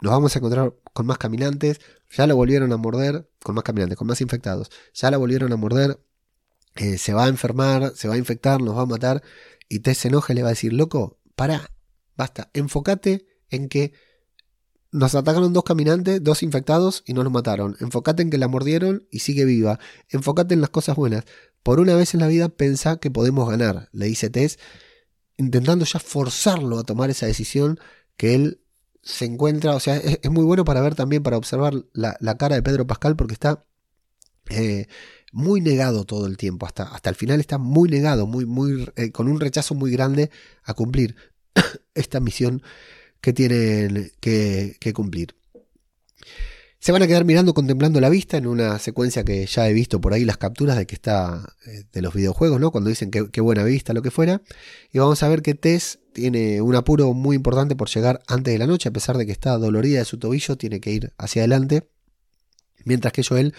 nos 0.00 0.12
vamos 0.12 0.34
a 0.34 0.38
encontrar 0.38 0.74
con 0.92 1.06
más 1.06 1.18
caminantes, 1.18 1.80
ya 2.10 2.26
lo 2.26 2.36
volvieron 2.36 2.72
a 2.72 2.76
morder, 2.76 3.28
con 3.42 3.54
más 3.54 3.64
caminantes, 3.64 3.98
con 3.98 4.06
más 4.06 4.20
infectados, 4.20 4.70
ya 4.94 5.10
la 5.10 5.18
volvieron 5.18 5.52
a 5.52 5.56
morder, 5.56 6.00
se 6.98 7.12
va 7.12 7.24
a 7.24 7.28
enfermar, 7.28 7.92
se 7.96 8.08
va 8.08 8.14
a 8.14 8.18
infectar, 8.18 8.60
nos 8.60 8.76
va 8.76 8.82
a 8.82 8.86
matar, 8.86 9.22
y 9.68 9.80
te 9.80 9.94
se 9.94 10.08
enoja 10.08 10.32
y 10.32 10.36
le 10.36 10.42
va 10.42 10.48
a 10.48 10.52
decir, 10.52 10.72
loco, 10.72 11.18
para, 11.34 11.70
basta, 12.16 12.50
enfócate 12.54 13.26
en 13.50 13.68
que 13.68 13.92
nos 14.90 15.14
atacaron 15.14 15.52
dos 15.52 15.64
caminantes, 15.64 16.22
dos 16.22 16.42
infectados 16.42 17.02
y 17.06 17.12
no 17.12 17.22
nos 17.22 17.32
mataron. 17.32 17.76
Enfócate 17.80 18.22
en 18.22 18.30
que 18.30 18.38
la 18.38 18.48
mordieron 18.48 19.06
y 19.10 19.18
sigue 19.18 19.44
viva. 19.44 19.78
Enfócate 20.08 20.54
en 20.54 20.60
las 20.60 20.70
cosas 20.70 20.96
buenas. 20.96 21.24
Por 21.62 21.80
una 21.80 21.94
vez 21.94 22.14
en 22.14 22.20
la 22.20 22.26
vida 22.26 22.48
pensá 22.48 22.96
que 22.96 23.10
podemos 23.10 23.48
ganar, 23.50 23.88
le 23.92 24.06
dice 24.06 24.30
Tess, 24.30 24.58
intentando 25.36 25.84
ya 25.84 25.98
forzarlo 25.98 26.78
a 26.78 26.84
tomar 26.84 27.10
esa 27.10 27.26
decisión 27.26 27.78
que 28.16 28.34
él 28.34 28.60
se 29.02 29.24
encuentra, 29.24 29.74
o 29.74 29.80
sea, 29.80 29.96
es, 29.96 30.30
muy 30.30 30.44
bueno 30.44 30.64
para 30.64 30.80
ver 30.80 30.94
también, 30.94 31.22
para 31.22 31.36
observar 31.36 31.74
la, 31.92 32.38
cara 32.38 32.56
de 32.56 32.62
Pedro 32.62 32.86
Pascal 32.86 33.16
porque 33.16 33.34
está... 33.34 33.64
Eh, 34.50 34.86
muy 35.32 35.60
negado 35.60 36.04
todo 36.04 36.26
el 36.26 36.36
tiempo, 36.36 36.66
hasta, 36.66 36.84
hasta 36.84 37.10
el 37.10 37.16
final 37.16 37.40
está 37.40 37.58
muy 37.58 37.88
negado, 37.88 38.26
muy, 38.26 38.46
muy, 38.46 38.90
eh, 38.96 39.10
con 39.12 39.28
un 39.28 39.40
rechazo 39.40 39.74
muy 39.74 39.90
grande 39.90 40.30
a 40.64 40.74
cumplir 40.74 41.16
esta 41.94 42.20
misión 42.20 42.62
que 43.20 43.32
tienen 43.32 44.12
que, 44.20 44.92
cumplir. 44.94 45.34
Se 46.80 46.92
van 46.92 47.02
a 47.02 47.08
quedar 47.08 47.24
mirando, 47.24 47.54
contemplando 47.54 48.00
la 48.00 48.08
vista 48.08 48.36
en 48.36 48.46
una 48.46 48.78
secuencia 48.78 49.24
que 49.24 49.44
ya 49.46 49.68
he 49.68 49.72
visto 49.72 50.00
por 50.00 50.12
ahí 50.12 50.24
las 50.24 50.38
capturas 50.38 50.76
de 50.76 50.86
que 50.86 50.94
está 50.94 51.54
eh, 51.66 51.84
de 51.92 52.02
los 52.02 52.14
videojuegos, 52.14 52.60
¿no? 52.60 52.70
Cuando 52.70 52.88
dicen 52.88 53.10
que, 53.10 53.40
buena 53.40 53.64
vista, 53.64 53.92
lo 53.92 54.02
que 54.02 54.12
fuera. 54.12 54.42
Y 54.92 54.98
vamos 55.00 55.22
a 55.24 55.28
ver 55.28 55.42
que 55.42 55.54
Tess 55.54 55.98
tiene 56.12 56.62
un 56.62 56.76
apuro 56.76 57.12
muy 57.14 57.34
importante 57.34 57.74
por 57.74 57.88
llegar 57.88 58.22
antes 58.28 58.54
de 58.54 58.58
la 58.58 58.68
noche, 58.68 58.88
a 58.88 58.92
pesar 58.92 59.18
de 59.18 59.26
que 59.26 59.32
está 59.32 59.58
dolorida 59.58 59.98
de 59.98 60.04
su 60.04 60.18
tobillo, 60.18 60.56
tiene 60.56 60.80
que 60.80 60.92
ir 60.92 61.12
hacia 61.18 61.42
adelante. 61.42 61.88
Mientras 62.84 63.12
que 63.12 63.24
Joel 63.24 63.54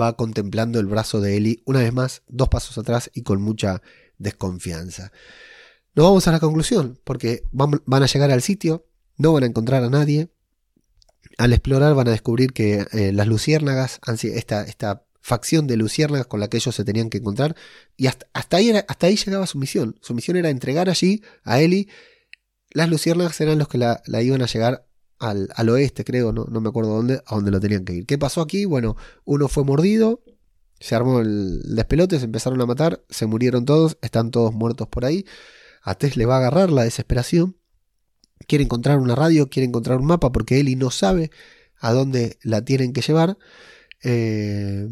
va 0.00 0.16
contemplando 0.16 0.80
el 0.80 0.86
brazo 0.86 1.20
de 1.20 1.36
Ellie, 1.36 1.62
una 1.64 1.80
vez 1.80 1.92
más, 1.92 2.22
dos 2.28 2.48
pasos 2.48 2.76
atrás 2.78 3.10
y 3.14 3.22
con 3.22 3.40
mucha 3.40 3.82
desconfianza. 4.18 5.12
No 5.94 6.04
vamos 6.04 6.26
a 6.26 6.32
la 6.32 6.40
conclusión, 6.40 6.98
porque 7.04 7.44
van 7.52 8.02
a 8.02 8.06
llegar 8.06 8.30
al 8.30 8.42
sitio, 8.42 8.86
no 9.16 9.32
van 9.32 9.44
a 9.44 9.46
encontrar 9.46 9.84
a 9.84 9.90
nadie, 9.90 10.30
al 11.38 11.52
explorar 11.52 11.94
van 11.94 12.08
a 12.08 12.12
descubrir 12.12 12.52
que 12.52 12.86
eh, 12.92 13.12
las 13.12 13.26
luciérnagas, 13.26 14.00
esta, 14.22 14.62
esta 14.62 15.04
facción 15.20 15.66
de 15.66 15.76
luciérnagas 15.76 16.26
con 16.26 16.40
la 16.40 16.48
que 16.48 16.58
ellos 16.58 16.74
se 16.74 16.84
tenían 16.84 17.10
que 17.10 17.18
encontrar, 17.18 17.56
y 17.96 18.08
hasta, 18.08 18.26
ahí, 18.56 18.70
hasta 18.70 19.06
ahí 19.06 19.16
llegaba 19.16 19.46
su 19.46 19.58
misión. 19.58 19.98
Su 20.02 20.14
misión 20.14 20.36
era 20.36 20.50
entregar 20.50 20.90
allí 20.90 21.22
a 21.44 21.60
Eli. 21.60 21.88
Las 22.70 22.88
luciérnagas 22.88 23.40
eran 23.40 23.58
los 23.58 23.68
que 23.68 23.78
la, 23.78 24.02
iban 24.20 24.42
a 24.42 24.46
llegar 24.46 24.86
al, 25.18 25.48
al, 25.54 25.68
oeste, 25.68 26.04
creo, 26.04 26.32
no, 26.32 26.44
no 26.44 26.60
me 26.60 26.68
acuerdo 26.68 26.94
dónde, 26.94 27.22
a 27.26 27.34
dónde 27.34 27.50
lo 27.50 27.60
tenían 27.60 27.84
que 27.84 27.94
ir. 27.94 28.06
¿Qué 28.06 28.18
pasó 28.18 28.40
aquí? 28.40 28.64
Bueno, 28.64 28.96
uno 29.24 29.48
fue 29.48 29.64
mordido, 29.64 30.22
se 30.80 30.94
armó 30.94 31.20
el 31.20 31.74
despelote, 31.74 32.18
se 32.18 32.24
empezaron 32.26 32.60
a 32.60 32.66
matar, 32.66 33.04
se 33.08 33.26
murieron 33.26 33.64
todos, 33.64 33.98
están 34.02 34.30
todos 34.30 34.52
muertos 34.52 34.88
por 34.88 35.04
ahí. 35.04 35.24
A 35.82 35.94
Tess 35.94 36.16
le 36.16 36.26
va 36.26 36.36
a 36.36 36.38
agarrar 36.38 36.70
la 36.70 36.84
desesperación 36.84 37.56
quiere 38.46 38.64
encontrar 38.64 38.98
una 38.98 39.14
radio, 39.14 39.48
quiere 39.48 39.66
encontrar 39.66 39.98
un 39.98 40.06
mapa 40.06 40.32
porque 40.32 40.60
Eli 40.60 40.76
no 40.76 40.90
sabe 40.90 41.30
a 41.78 41.92
dónde 41.92 42.38
la 42.42 42.64
tienen 42.64 42.92
que 42.92 43.02
llevar. 43.02 43.38
Eh, 44.02 44.88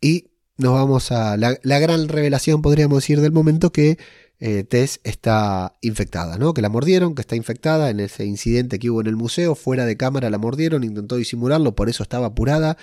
y 0.00 0.30
nos 0.56 0.74
vamos 0.74 1.12
a 1.12 1.36
la, 1.36 1.58
gran 1.62 2.08
revelación, 2.08 2.62
podríamos 2.62 2.98
decir, 2.98 3.20
del 3.20 3.32
momento 3.32 3.72
que 3.72 3.98
eh, 4.40 4.64
Tess 4.64 5.00
está 5.04 5.76
infectada, 5.82 6.38
¿no? 6.38 6.54
Que 6.54 6.62
la 6.62 6.70
mordieron, 6.70 7.14
que 7.14 7.20
está 7.20 7.36
infectada 7.36 7.90
en 7.90 8.00
ese 8.00 8.24
incidente 8.24 8.78
que 8.78 8.88
hubo 8.88 9.02
en 9.02 9.06
el 9.06 9.16
museo, 9.16 9.54
fuera 9.54 9.84
de 9.84 9.98
cámara 9.98 10.30
la 10.30 10.38
mordieron, 10.38 10.82
intentó 10.82 11.16
disimularlo, 11.16 11.74
por 11.74 11.90
eso 11.90 12.02
estaba 12.02 12.28
apurada, 12.28 12.78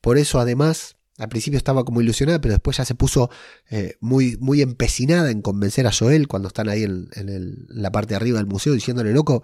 por 0.00 0.18
eso 0.18 0.40
además 0.40 0.96
al 1.18 1.28
principio 1.28 1.56
estaba 1.56 1.84
como 1.84 2.00
ilusionada, 2.00 2.40
pero 2.40 2.54
después 2.54 2.76
ya 2.76 2.84
se 2.84 2.94
puso 2.94 3.30
eh, 3.70 3.96
muy, 4.00 4.36
muy 4.40 4.60
empecinada 4.60 5.30
en 5.30 5.42
convencer 5.42 5.86
a 5.86 5.92
Joel 5.92 6.28
cuando 6.28 6.48
están 6.48 6.68
ahí 6.68 6.82
en, 6.82 7.08
la 7.68 7.90
parte 7.90 8.10
de 8.10 8.16
arriba 8.16 8.38
del 8.38 8.46
museo 8.46 8.74
diciéndole, 8.74 9.12
loco, 9.12 9.42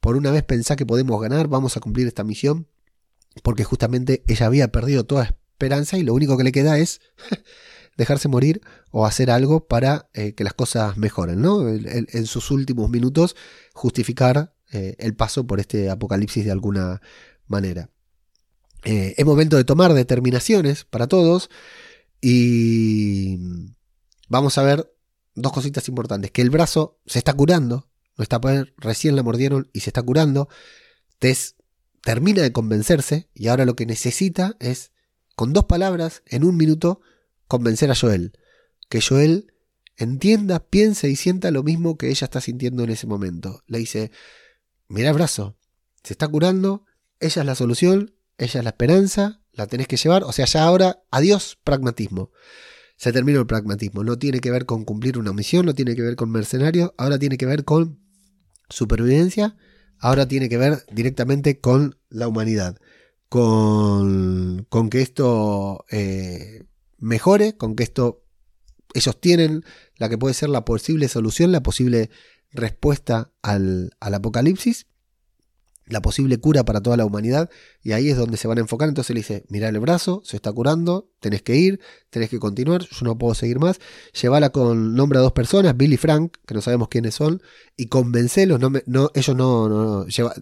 por 0.00 0.16
una 0.16 0.30
vez 0.30 0.42
pensá 0.42 0.76
que 0.76 0.86
podemos 0.86 1.20
ganar, 1.20 1.46
vamos 1.46 1.76
a 1.76 1.80
cumplir 1.80 2.06
esta 2.06 2.24
misión, 2.24 2.66
porque 3.42 3.64
justamente 3.64 4.24
ella 4.26 4.46
había 4.46 4.72
perdido 4.72 5.04
toda 5.04 5.24
esperanza 5.24 5.98
y 5.98 6.02
lo 6.02 6.14
único 6.14 6.36
que 6.36 6.44
le 6.44 6.52
queda 6.52 6.78
es 6.78 7.00
dejarse 7.96 8.28
morir 8.28 8.60
o 8.90 9.06
hacer 9.06 9.30
algo 9.30 9.66
para 9.66 10.08
eh, 10.12 10.34
que 10.34 10.44
las 10.44 10.54
cosas 10.54 10.96
mejoren, 10.96 11.40
¿no? 11.40 11.68
En, 11.68 12.26
sus 12.26 12.50
últimos 12.50 12.90
minutos 12.90 13.36
justificar 13.72 14.54
eh, 14.72 14.96
el 14.98 15.14
paso 15.14 15.46
por 15.46 15.60
este 15.60 15.90
apocalipsis 15.90 16.44
de 16.44 16.50
alguna 16.50 17.00
manera. 17.46 17.90
Eh, 18.84 19.14
es 19.16 19.24
momento 19.24 19.56
de 19.56 19.64
tomar 19.64 19.94
determinaciones 19.94 20.84
para 20.84 21.06
todos 21.06 21.50
y 22.20 23.38
vamos 24.28 24.58
a 24.58 24.62
ver 24.62 24.92
dos 25.34 25.52
cositas 25.52 25.88
importantes. 25.88 26.30
Que 26.30 26.42
el 26.42 26.50
brazo 26.50 26.98
se 27.06 27.18
está 27.18 27.32
curando, 27.32 27.88
no 28.16 28.22
está 28.22 28.40
recién 28.76 29.16
la 29.16 29.22
mordieron 29.22 29.70
y 29.72 29.80
se 29.80 29.90
está 29.90 30.02
curando. 30.02 30.48
Tess 31.18 31.56
termina 32.02 32.42
de 32.42 32.52
convencerse 32.52 33.28
y 33.34 33.48
ahora 33.48 33.64
lo 33.64 33.74
que 33.74 33.86
necesita 33.86 34.56
es, 34.60 34.92
con 35.34 35.52
dos 35.52 35.64
palabras, 35.64 36.22
en 36.26 36.44
un 36.44 36.56
minuto, 36.56 37.00
convencer 37.48 37.90
a 37.90 37.94
Joel. 37.94 38.32
Que 38.88 39.00
Joel 39.00 39.52
entienda, 39.96 40.60
piense 40.60 41.08
y 41.08 41.16
sienta 41.16 41.50
lo 41.50 41.62
mismo 41.62 41.96
que 41.96 42.08
ella 42.08 42.24
está 42.24 42.40
sintiendo 42.40 42.84
en 42.84 42.90
ese 42.90 43.06
momento. 43.06 43.62
Le 43.66 43.78
dice, 43.78 44.10
mira 44.88 45.08
el 45.10 45.14
brazo, 45.14 45.56
se 46.02 46.12
está 46.12 46.28
curando, 46.28 46.84
ella 47.18 47.42
es 47.42 47.46
la 47.46 47.54
solución, 47.54 48.14
ella 48.38 48.60
es 48.60 48.64
la 48.64 48.70
esperanza, 48.70 49.42
la 49.52 49.66
tenés 49.66 49.88
que 49.88 49.96
llevar. 49.96 50.24
O 50.24 50.32
sea, 50.32 50.46
ya 50.46 50.64
ahora, 50.64 51.02
adiós 51.10 51.58
pragmatismo. 51.64 52.30
Se 52.96 53.12
terminó 53.12 53.40
el 53.40 53.46
pragmatismo. 53.46 54.04
No 54.04 54.18
tiene 54.18 54.40
que 54.40 54.50
ver 54.50 54.66
con 54.66 54.84
cumplir 54.84 55.18
una 55.18 55.32
misión, 55.32 55.66
no 55.66 55.74
tiene 55.74 55.96
que 55.96 56.02
ver 56.02 56.16
con 56.16 56.30
mercenarios, 56.30 56.92
ahora 56.96 57.18
tiene 57.18 57.36
que 57.36 57.46
ver 57.46 57.64
con 57.64 58.00
supervivencia, 58.68 59.56
ahora 59.98 60.28
tiene 60.28 60.48
que 60.48 60.58
ver 60.58 60.84
directamente 60.92 61.60
con 61.60 61.98
la 62.08 62.28
humanidad. 62.28 62.78
Con, 63.28 64.66
con 64.68 64.88
que 64.88 65.02
esto 65.02 65.84
eh, 65.90 66.64
mejore, 66.98 67.56
con 67.56 67.76
que 67.76 67.84
esto 67.84 68.24
ellos 68.94 69.20
tienen 69.20 69.64
la 69.96 70.08
que 70.08 70.18
puede 70.18 70.34
ser 70.34 70.48
la 70.48 70.64
posible 70.64 71.08
solución, 71.08 71.52
la 71.52 71.62
posible 71.62 72.10
respuesta 72.52 73.32
al, 73.42 73.90
al 74.00 74.14
apocalipsis 74.14 74.86
la 75.86 76.02
posible 76.02 76.38
cura 76.38 76.64
para 76.64 76.80
toda 76.80 76.96
la 76.96 77.04
humanidad 77.04 77.48
y 77.82 77.92
ahí 77.92 78.10
es 78.10 78.16
donde 78.16 78.36
se 78.36 78.48
van 78.48 78.58
a 78.58 78.60
enfocar. 78.60 78.88
Entonces 78.88 79.14
le 79.14 79.20
dice, 79.20 79.44
mira 79.48 79.68
el 79.68 79.78
brazo, 79.78 80.20
se 80.24 80.36
está 80.36 80.52
curando, 80.52 81.10
tenés 81.20 81.42
que 81.42 81.56
ir, 81.56 81.80
tenés 82.10 82.28
que 82.28 82.38
continuar, 82.38 82.82
yo 82.82 83.04
no 83.04 83.16
puedo 83.16 83.34
seguir 83.34 83.58
más. 83.58 83.78
Llévala 84.20 84.50
con 84.50 84.94
nombre 84.94 85.18
a 85.18 85.22
dos 85.22 85.32
personas, 85.32 85.76
Bill 85.76 85.92
y 85.92 85.96
Frank, 85.96 86.36
que 86.46 86.54
no 86.54 86.60
sabemos 86.60 86.88
quiénes 86.88 87.14
son, 87.14 87.40
y 87.76 87.86
convencelos, 87.86 88.60
no, 88.60 88.72
no 88.86 89.10
ellos 89.14 89.36
no, 89.36 90.06
lleva, 90.06 90.34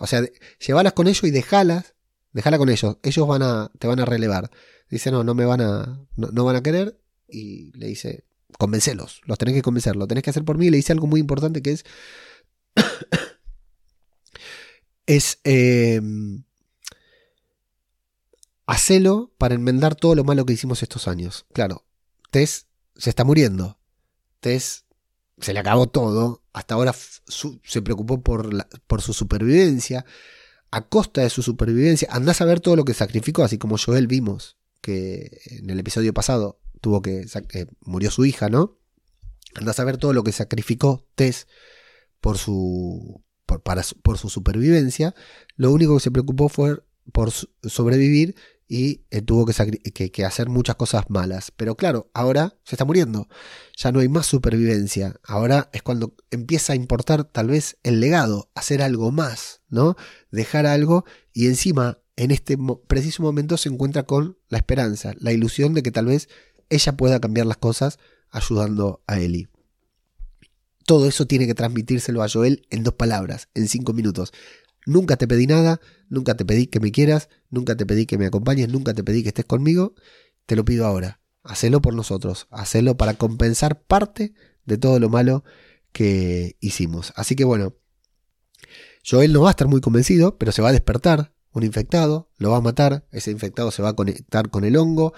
o 0.00 0.06
sea, 0.06 0.22
llévalas 0.66 0.92
con 0.92 1.06
ellos 1.06 1.24
y 1.24 1.30
dejalas, 1.30 1.94
dejala 2.32 2.58
con 2.58 2.68
ellos, 2.68 2.98
ellos 3.02 3.26
van 3.26 3.42
a, 3.42 3.70
te 3.78 3.86
van 3.86 4.00
a 4.00 4.04
relevar. 4.04 4.50
Dice, 4.90 5.10
no, 5.10 5.22
no 5.22 5.34
me 5.34 5.44
van 5.44 5.60
a, 5.60 6.06
no, 6.16 6.44
van 6.44 6.56
a 6.56 6.62
querer, 6.62 6.98
y 7.28 7.72
le 7.76 7.88
dice, 7.88 8.24
convencelos, 8.58 9.20
los 9.26 9.36
tenés 9.36 9.54
que 9.54 9.62
convencer, 9.62 9.96
lo 9.96 10.06
tenés 10.06 10.24
que 10.24 10.30
hacer 10.30 10.44
por 10.44 10.56
mí, 10.56 10.66
y 10.66 10.70
le 10.70 10.78
dice 10.78 10.92
algo 10.92 11.06
muy 11.06 11.20
importante 11.20 11.62
que 11.62 11.72
es 11.72 11.84
es 15.06 15.40
eh, 15.44 16.00
hacelo 18.66 19.34
para 19.38 19.54
enmendar 19.54 19.94
todo 19.94 20.14
lo 20.14 20.24
malo 20.24 20.46
que 20.46 20.52
hicimos 20.54 20.82
estos 20.82 21.08
años. 21.08 21.46
Claro, 21.52 21.84
Tess 22.30 22.66
se 22.96 23.10
está 23.10 23.24
muriendo. 23.24 23.78
Tess 24.40 24.84
se 25.38 25.54
le 25.54 25.60
acabó 25.60 25.88
todo. 25.88 26.42
Hasta 26.52 26.74
ahora 26.74 26.94
se 26.94 27.82
preocupó 27.82 28.22
por, 28.22 28.66
por 28.86 29.02
su 29.02 29.14
supervivencia. 29.14 30.04
A 30.70 30.86
costa 30.86 31.22
de 31.22 31.30
su 31.30 31.42
supervivencia, 31.42 32.08
andás 32.10 32.42
a 32.42 32.44
ver 32.44 32.60
todo 32.60 32.76
lo 32.76 32.84
que 32.84 32.92
sacrificó, 32.92 33.42
así 33.42 33.56
como 33.56 33.78
Joel 33.78 34.06
vimos 34.06 34.57
que 34.80 35.40
en 35.46 35.70
el 35.70 35.78
episodio 35.78 36.14
pasado 36.14 36.60
tuvo 36.80 37.02
que 37.02 37.26
eh, 37.54 37.66
murió 37.80 38.10
su 38.10 38.24
hija, 38.24 38.48
¿no? 38.48 38.78
Andás 39.54 39.80
a 39.80 39.84
ver 39.84 39.96
todo 39.96 40.12
lo 40.12 40.24
que 40.24 40.32
sacrificó 40.32 41.06
Tess 41.14 41.46
por 42.20 42.38
su 42.38 43.24
por, 43.46 43.62
para, 43.62 43.82
por 44.02 44.18
su 44.18 44.28
supervivencia, 44.28 45.14
lo 45.56 45.72
único 45.72 45.94
que 45.94 46.02
se 46.02 46.10
preocupó 46.10 46.48
fue 46.48 46.82
por 47.12 47.30
sobrevivir 47.30 48.34
y 48.68 49.06
eh, 49.10 49.22
tuvo 49.22 49.46
que, 49.46 50.24
hacer 50.24 50.48
muchas 50.48 50.76
cosas 50.76 51.06
malas. 51.08 51.50
Pero 51.50 51.74
claro, 51.74 52.10
ahora 52.12 52.58
se 52.64 52.74
está 52.74 52.84
muriendo. 52.84 53.28
Ya 53.76 53.90
no 53.90 54.00
hay 54.00 54.08
más 54.08 54.26
supervivencia. 54.26 55.18
Ahora 55.24 55.70
es 55.72 55.82
cuando 55.82 56.14
empieza 56.30 56.74
a 56.74 56.76
importar 56.76 57.24
tal 57.24 57.48
vez 57.48 57.78
el 57.82 58.00
legado, 58.00 58.50
hacer 58.54 58.82
algo 58.82 59.10
más, 59.10 59.62
¿no? 59.68 59.96
Dejar 60.30 60.66
algo 60.66 61.06
y 61.32 61.46
encima 61.46 61.98
en 62.18 62.32
este 62.32 62.58
preciso 62.88 63.22
momento 63.22 63.56
se 63.56 63.68
encuentra 63.68 64.02
con 64.02 64.38
la 64.48 64.58
esperanza, 64.58 65.14
la 65.20 65.32
ilusión 65.32 65.72
de 65.72 65.84
que 65.84 65.92
tal 65.92 66.06
vez 66.06 66.28
ella 66.68 66.96
pueda 66.96 67.20
cambiar 67.20 67.46
las 67.46 67.58
cosas 67.58 68.00
ayudando 68.28 69.04
a 69.06 69.20
Eli. 69.20 69.46
Todo 70.84 71.06
eso 71.06 71.28
tiene 71.28 71.46
que 71.46 71.54
transmitírselo 71.54 72.20
a 72.24 72.28
Joel 72.28 72.66
en 72.70 72.82
dos 72.82 72.94
palabras, 72.94 73.48
en 73.54 73.68
cinco 73.68 73.92
minutos. 73.92 74.32
Nunca 74.84 75.16
te 75.16 75.28
pedí 75.28 75.46
nada, 75.46 75.80
nunca 76.08 76.36
te 76.36 76.44
pedí 76.44 76.66
que 76.66 76.80
me 76.80 76.90
quieras, 76.90 77.28
nunca 77.50 77.76
te 77.76 77.86
pedí 77.86 78.04
que 78.04 78.18
me 78.18 78.26
acompañes, 78.26 78.68
nunca 78.68 78.94
te 78.94 79.04
pedí 79.04 79.22
que 79.22 79.28
estés 79.28 79.44
conmigo. 79.44 79.94
Te 80.46 80.56
lo 80.56 80.64
pido 80.64 80.86
ahora. 80.86 81.20
Hacelo 81.44 81.80
por 81.80 81.94
nosotros, 81.94 82.48
hacelo 82.50 82.96
para 82.96 83.14
compensar 83.14 83.80
parte 83.82 84.34
de 84.64 84.76
todo 84.76 84.98
lo 84.98 85.08
malo 85.08 85.44
que 85.92 86.56
hicimos. 86.58 87.12
Así 87.14 87.36
que 87.36 87.44
bueno, 87.44 87.76
Joel 89.08 89.32
no 89.32 89.42
va 89.42 89.50
a 89.50 89.52
estar 89.52 89.68
muy 89.68 89.80
convencido, 89.80 90.36
pero 90.36 90.50
se 90.50 90.62
va 90.62 90.70
a 90.70 90.72
despertar 90.72 91.37
un 91.58 91.64
infectado, 91.64 92.30
lo 92.38 92.50
va 92.50 92.58
a 92.58 92.62
matar, 92.62 93.06
ese 93.12 93.30
infectado 93.30 93.70
se 93.70 93.82
va 93.82 93.90
a 93.90 93.96
conectar 93.96 94.48
con 94.50 94.64
el 94.64 94.76
hongo, 94.76 95.12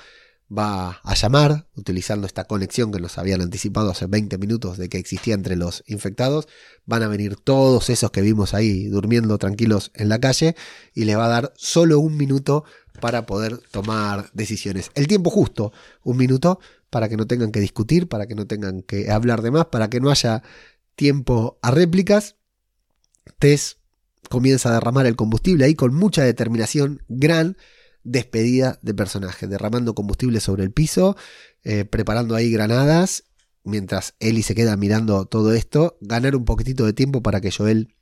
va 0.50 1.00
a 1.04 1.14
llamar, 1.14 1.68
utilizando 1.76 2.26
esta 2.26 2.44
conexión 2.44 2.90
que 2.90 2.98
nos 2.98 3.18
habían 3.18 3.40
anticipado 3.40 3.90
hace 3.90 4.06
20 4.06 4.36
minutos 4.38 4.78
de 4.78 4.88
que 4.88 4.98
existía 4.98 5.34
entre 5.34 5.54
los 5.54 5.84
infectados, 5.86 6.48
van 6.86 7.04
a 7.04 7.08
venir 7.08 7.36
todos 7.36 7.88
esos 7.88 8.10
que 8.10 8.20
vimos 8.20 8.52
ahí 8.52 8.86
durmiendo 8.86 9.38
tranquilos 9.38 9.92
en 9.94 10.08
la 10.08 10.18
calle 10.18 10.56
y 10.92 11.04
les 11.04 11.16
va 11.16 11.26
a 11.26 11.28
dar 11.28 11.52
solo 11.56 12.00
un 12.00 12.16
minuto 12.16 12.64
para 13.00 13.26
poder 13.26 13.58
tomar 13.70 14.30
decisiones. 14.32 14.90
El 14.94 15.06
tiempo 15.06 15.30
justo, 15.30 15.72
un 16.02 16.16
minuto, 16.16 16.58
para 16.90 17.08
que 17.08 17.16
no 17.16 17.26
tengan 17.26 17.52
que 17.52 17.60
discutir, 17.60 18.08
para 18.08 18.26
que 18.26 18.34
no 18.34 18.46
tengan 18.46 18.82
que 18.82 19.10
hablar 19.10 19.42
de 19.42 19.52
más, 19.52 19.66
para 19.66 19.88
que 19.88 20.00
no 20.00 20.10
haya 20.10 20.42
tiempo 20.96 21.58
a 21.62 21.70
réplicas. 21.70 22.36
Tess 23.38 23.79
comienza 24.30 24.70
a 24.70 24.74
derramar 24.74 25.06
el 25.06 25.16
combustible 25.16 25.64
ahí 25.64 25.74
con 25.74 25.92
mucha 25.92 26.22
determinación, 26.22 27.02
gran 27.08 27.56
despedida 28.04 28.78
de 28.80 28.94
personaje, 28.94 29.48
derramando 29.48 29.94
combustible 29.96 30.38
sobre 30.38 30.62
el 30.62 30.70
piso, 30.70 31.16
eh, 31.64 31.84
preparando 31.84 32.36
ahí 32.36 32.50
granadas, 32.52 33.24
mientras 33.64 34.14
Ellie 34.20 34.44
se 34.44 34.54
queda 34.54 34.76
mirando 34.76 35.26
todo 35.26 35.52
esto, 35.52 35.98
ganar 36.00 36.36
un 36.36 36.44
poquitito 36.44 36.86
de 36.86 36.92
tiempo 36.92 37.24
para 37.24 37.40
que 37.40 37.50
Joel 37.50 37.96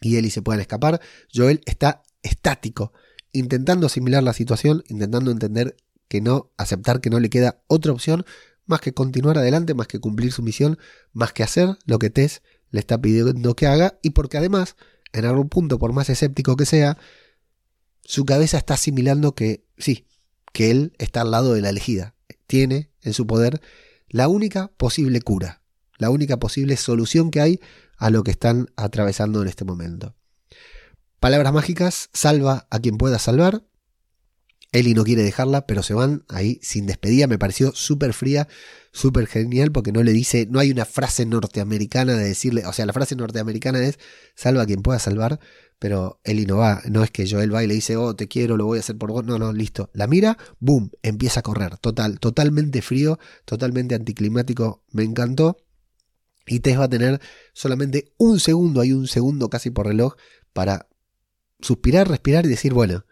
y 0.00 0.16
Ellie 0.16 0.30
se 0.30 0.40
puedan 0.40 0.60
escapar. 0.60 1.02
Joel 1.32 1.60
está 1.66 2.02
estático, 2.22 2.94
intentando 3.30 3.86
asimilar 3.86 4.22
la 4.22 4.32
situación, 4.32 4.82
intentando 4.88 5.30
entender 5.30 5.76
que 6.08 6.22
no, 6.22 6.50
aceptar 6.56 7.02
que 7.02 7.10
no 7.10 7.20
le 7.20 7.28
queda 7.28 7.62
otra 7.66 7.92
opción 7.92 8.24
más 8.64 8.80
que 8.80 8.94
continuar 8.94 9.36
adelante, 9.36 9.74
más 9.74 9.86
que 9.86 10.00
cumplir 10.00 10.32
su 10.32 10.42
misión, 10.42 10.78
más 11.12 11.34
que 11.34 11.42
hacer 11.42 11.76
lo 11.84 11.98
que 11.98 12.08
Tess 12.08 12.40
le 12.70 12.80
está 12.80 12.98
pidiendo 12.98 13.54
que 13.54 13.66
haga 13.66 13.98
y 14.02 14.10
porque 14.10 14.38
además, 14.38 14.76
en 15.12 15.24
algún 15.24 15.48
punto, 15.48 15.78
por 15.78 15.92
más 15.92 16.08
escéptico 16.08 16.56
que 16.56 16.66
sea, 16.66 16.98
su 18.04 18.24
cabeza 18.24 18.58
está 18.58 18.74
asimilando 18.74 19.34
que 19.34 19.64
sí, 19.78 20.06
que 20.52 20.70
él 20.70 20.92
está 20.98 21.22
al 21.22 21.30
lado 21.30 21.54
de 21.54 21.60
la 21.60 21.70
elegida, 21.70 22.14
tiene 22.46 22.90
en 23.02 23.12
su 23.12 23.26
poder 23.26 23.60
la 24.08 24.28
única 24.28 24.68
posible 24.76 25.20
cura, 25.20 25.62
la 25.98 26.10
única 26.10 26.38
posible 26.38 26.76
solución 26.76 27.30
que 27.30 27.40
hay 27.40 27.60
a 27.96 28.10
lo 28.10 28.22
que 28.24 28.32
están 28.32 28.68
atravesando 28.76 29.42
en 29.42 29.48
este 29.48 29.64
momento. 29.64 30.14
Palabras 31.20 31.52
mágicas, 31.52 32.10
salva 32.12 32.66
a 32.70 32.80
quien 32.80 32.98
pueda 32.98 33.18
salvar, 33.18 33.64
Eli 34.72 34.94
no 34.94 35.04
quiere 35.04 35.22
dejarla, 35.22 35.66
pero 35.66 35.82
se 35.82 35.92
van 35.92 36.24
ahí 36.28 36.58
sin 36.62 36.86
despedida. 36.86 37.26
Me 37.26 37.38
pareció 37.38 37.72
súper 37.74 38.14
fría, 38.14 38.48
súper 38.90 39.26
genial, 39.26 39.70
porque 39.70 39.92
no 39.92 40.02
le 40.02 40.12
dice, 40.12 40.46
no 40.50 40.58
hay 40.58 40.70
una 40.70 40.86
frase 40.86 41.26
norteamericana 41.26 42.14
de 42.14 42.24
decirle, 42.24 42.64
o 42.66 42.72
sea, 42.72 42.86
la 42.86 42.94
frase 42.94 43.14
norteamericana 43.14 43.80
es 43.84 43.98
salva 44.34 44.62
a 44.62 44.66
quien 44.66 44.80
pueda 44.80 44.98
salvar, 44.98 45.40
pero 45.78 46.20
Eli 46.24 46.46
no 46.46 46.56
va, 46.56 46.80
no 46.88 47.02
es 47.02 47.10
que 47.10 47.28
Joel 47.28 47.54
va 47.54 47.64
y 47.64 47.66
le 47.66 47.74
dice, 47.74 47.96
oh, 47.96 48.16
te 48.16 48.28
quiero, 48.28 48.56
lo 48.56 48.64
voy 48.64 48.78
a 48.78 48.80
hacer 48.80 48.96
por 48.96 49.10
vos. 49.10 49.24
No, 49.24 49.38
no, 49.38 49.52
listo. 49.52 49.90
La 49.92 50.06
mira, 50.06 50.38
boom, 50.58 50.90
empieza 51.02 51.40
a 51.40 51.42
correr. 51.42 51.76
Total, 51.76 52.18
totalmente 52.18 52.80
frío, 52.82 53.18
totalmente 53.44 53.94
anticlimático. 53.94 54.84
Me 54.90 55.02
encantó. 55.02 55.56
Y 56.46 56.60
Tess 56.60 56.78
va 56.78 56.84
a 56.84 56.88
tener 56.88 57.20
solamente 57.52 58.14
un 58.16 58.40
segundo, 58.40 58.80
hay 58.80 58.92
un 58.92 59.06
segundo 59.06 59.50
casi 59.50 59.70
por 59.70 59.86
reloj, 59.86 60.14
para 60.52 60.88
suspirar, 61.60 62.08
respirar 62.08 62.46
y 62.46 62.48
decir, 62.48 62.72
bueno, 62.72 63.04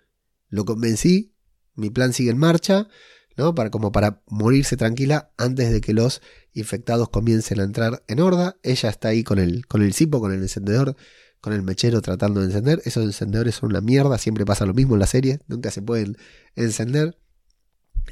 lo 0.49 0.65
convencí, 0.65 1.35
mi 1.81 1.91
plan 1.91 2.13
sigue 2.13 2.31
en 2.31 2.39
marcha, 2.39 2.89
¿no? 3.37 3.55
Para, 3.55 3.71
como 3.71 3.93
para 3.93 4.23
morirse 4.29 4.77
tranquila 4.77 5.33
antes 5.37 5.73
de 5.73 5.81
que 5.81 5.93
los 5.93 6.23
infectados 6.53 7.09
comiencen 7.09 7.61
a 7.61 7.65
entrar 7.65 8.05
en 8.07 8.21
horda. 8.21 8.57
Ella 8.63 8.89
está 8.89 9.09
ahí 9.09 9.25
con 9.25 9.39
el, 9.39 9.67
con 9.67 9.83
el 9.83 9.95
cipo, 9.95 10.21
con 10.21 10.33
el 10.33 10.43
encendedor, 10.43 10.97
con 11.41 11.53
el 11.53 11.63
mechero 11.63 12.01
tratando 12.03 12.41
de 12.41 12.47
encender. 12.47 12.83
Esos 12.85 13.05
encendedores 13.05 13.57
son 13.57 13.71
una 13.71 13.81
mierda, 13.81 14.19
siempre 14.19 14.45
pasa 14.45 14.67
lo 14.67 14.75
mismo 14.75 14.95
en 14.95 15.01
la 15.01 15.07
serie, 15.07 15.41
nunca 15.49 15.71
se 15.71 15.83
pueden 15.83 16.17
encender 16.55 17.19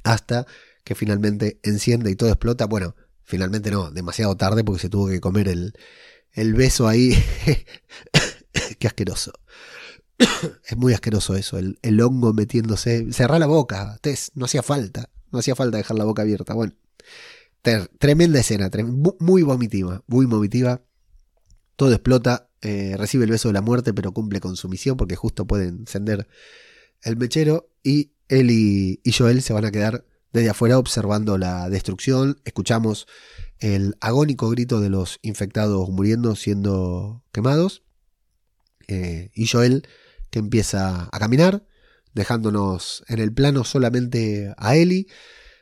hasta 0.04 0.46
que 0.84 0.94
finalmente 0.94 1.60
enciende 1.62 2.10
y 2.10 2.16
todo 2.16 2.30
explota. 2.30 2.66
Bueno, 2.66 2.96
finalmente 3.24 3.70
no, 3.70 3.90
demasiado 3.90 4.36
tarde 4.36 4.64
porque 4.64 4.80
se 4.80 4.88
tuvo 4.88 5.08
que 5.08 5.20
comer 5.20 5.48
el, 5.48 5.74
el 6.32 6.54
beso 6.54 6.88
ahí. 6.88 7.16
Qué 8.78 8.86
asqueroso 8.86 9.32
es 10.66 10.76
muy 10.76 10.92
asqueroso 10.92 11.36
eso, 11.36 11.58
el, 11.58 12.00
hongo 12.00 12.32
metiéndose. 12.32 13.12
Cerrar 13.12 13.40
la 13.40 13.46
boca, 13.46 13.98
Tess, 14.00 14.32
no 14.34 14.46
hacía 14.46 14.62
falta. 14.62 15.10
No 15.30 15.38
hacía 15.38 15.54
falta 15.54 15.76
dejar 15.76 15.96
la 15.96 16.04
boca 16.04 16.22
abierta. 16.22 16.54
Bueno, 16.54 16.72
tremenda 17.98 18.40
escena, 18.40 18.70
muy 19.20 19.42
vomitiva, 19.42 20.02
muy 20.06 20.26
vomitiva. 20.26 20.82
Todo 21.76 21.92
explota, 21.92 22.50
eh, 22.62 22.96
recibe 22.96 23.24
el 23.24 23.30
beso 23.30 23.48
de 23.48 23.54
la 23.54 23.60
muerte, 23.60 23.94
pero 23.94 24.12
cumple 24.12 24.40
con 24.40 24.56
su 24.56 24.68
misión 24.68 24.96
porque 24.96 25.16
justo 25.16 25.46
puede 25.46 25.68
encender 25.68 26.26
el 27.02 27.16
mechero. 27.16 27.70
Y 27.82 28.12
él 28.28 28.50
y, 28.50 29.00
y 29.04 29.12
Joel 29.12 29.42
se 29.42 29.52
van 29.52 29.64
a 29.64 29.70
quedar 29.70 30.04
desde 30.32 30.50
afuera 30.50 30.78
observando 30.78 31.38
la 31.38 31.68
destrucción. 31.68 32.40
Escuchamos 32.44 33.06
el 33.58 33.96
agónico 34.00 34.48
grito 34.50 34.80
de 34.80 34.90
los 34.90 35.18
infectados 35.22 35.88
muriendo, 35.90 36.34
siendo 36.36 37.24
quemados. 37.32 37.82
Eh, 38.88 39.30
y 39.34 39.46
Joel 39.46 39.86
que 40.30 40.38
empieza 40.38 41.08
a 41.10 41.18
caminar, 41.18 41.64
dejándonos 42.14 43.04
en 43.08 43.20
el 43.20 43.32
plano 43.32 43.64
solamente 43.64 44.54
a 44.56 44.76
Ellie, 44.76 45.06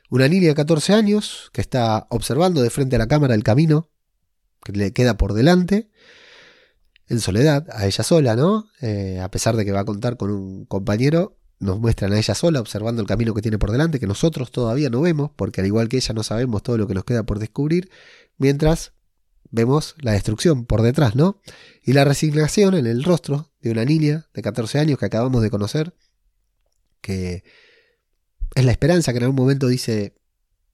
una 0.09 0.27
niña 0.27 0.49
de 0.49 0.55
14 0.55 0.93
años 0.93 1.49
que 1.53 1.61
está 1.61 2.07
observando 2.09 2.61
de 2.61 2.69
frente 2.69 2.95
a 2.95 2.99
la 2.99 3.07
cámara 3.07 3.35
el 3.35 3.43
camino 3.43 3.89
que 4.63 4.71
le 4.71 4.93
queda 4.93 5.17
por 5.17 5.33
delante, 5.33 5.89
en 7.09 7.19
soledad, 7.21 7.67
a 7.71 7.85
ella 7.85 8.03
sola, 8.03 8.35
¿no? 8.35 8.69
Eh, 8.81 9.19
a 9.21 9.31
pesar 9.31 9.55
de 9.55 9.63
que 9.63 9.71
va 9.71 9.81
a 9.81 9.85
contar 9.85 10.17
con 10.17 10.29
un 10.29 10.65
compañero, 10.65 11.37
nos 11.59 11.79
muestran 11.79 12.13
a 12.13 12.17
ella 12.17 12.35
sola 12.35 12.59
observando 12.59 13.01
el 13.01 13.07
camino 13.07 13.33
que 13.33 13.41
tiene 13.41 13.57
por 13.57 13.71
delante, 13.71 13.99
que 13.99 14.07
nosotros 14.07 14.51
todavía 14.51 14.89
no 14.89 15.01
vemos, 15.01 15.31
porque 15.35 15.61
al 15.61 15.67
igual 15.67 15.87
que 15.87 15.97
ella 15.97 16.13
no 16.13 16.23
sabemos 16.23 16.63
todo 16.63 16.77
lo 16.77 16.87
que 16.87 16.93
nos 16.93 17.05
queda 17.05 17.23
por 17.23 17.39
descubrir, 17.39 17.89
mientras 18.37 18.93
vemos 19.49 19.95
la 19.99 20.11
destrucción 20.11 20.65
por 20.65 20.81
detrás, 20.81 21.15
¿no? 21.15 21.41
Y 21.81 21.93
la 21.93 22.03
resignación 22.03 22.75
en 22.75 22.85
el 22.85 23.03
rostro 23.03 23.51
de 23.67 23.73
una 23.73 23.85
niña 23.85 24.27
de 24.33 24.41
14 24.41 24.79
años 24.79 24.97
que 24.97 25.05
acabamos 25.05 25.41
de 25.41 25.49
conocer, 25.49 25.93
que 27.01 27.43
es 28.55 28.65
la 28.65 28.71
esperanza 28.71 29.11
que 29.11 29.17
en 29.17 29.25
algún 29.25 29.37
momento 29.37 29.67
dice, 29.67 30.15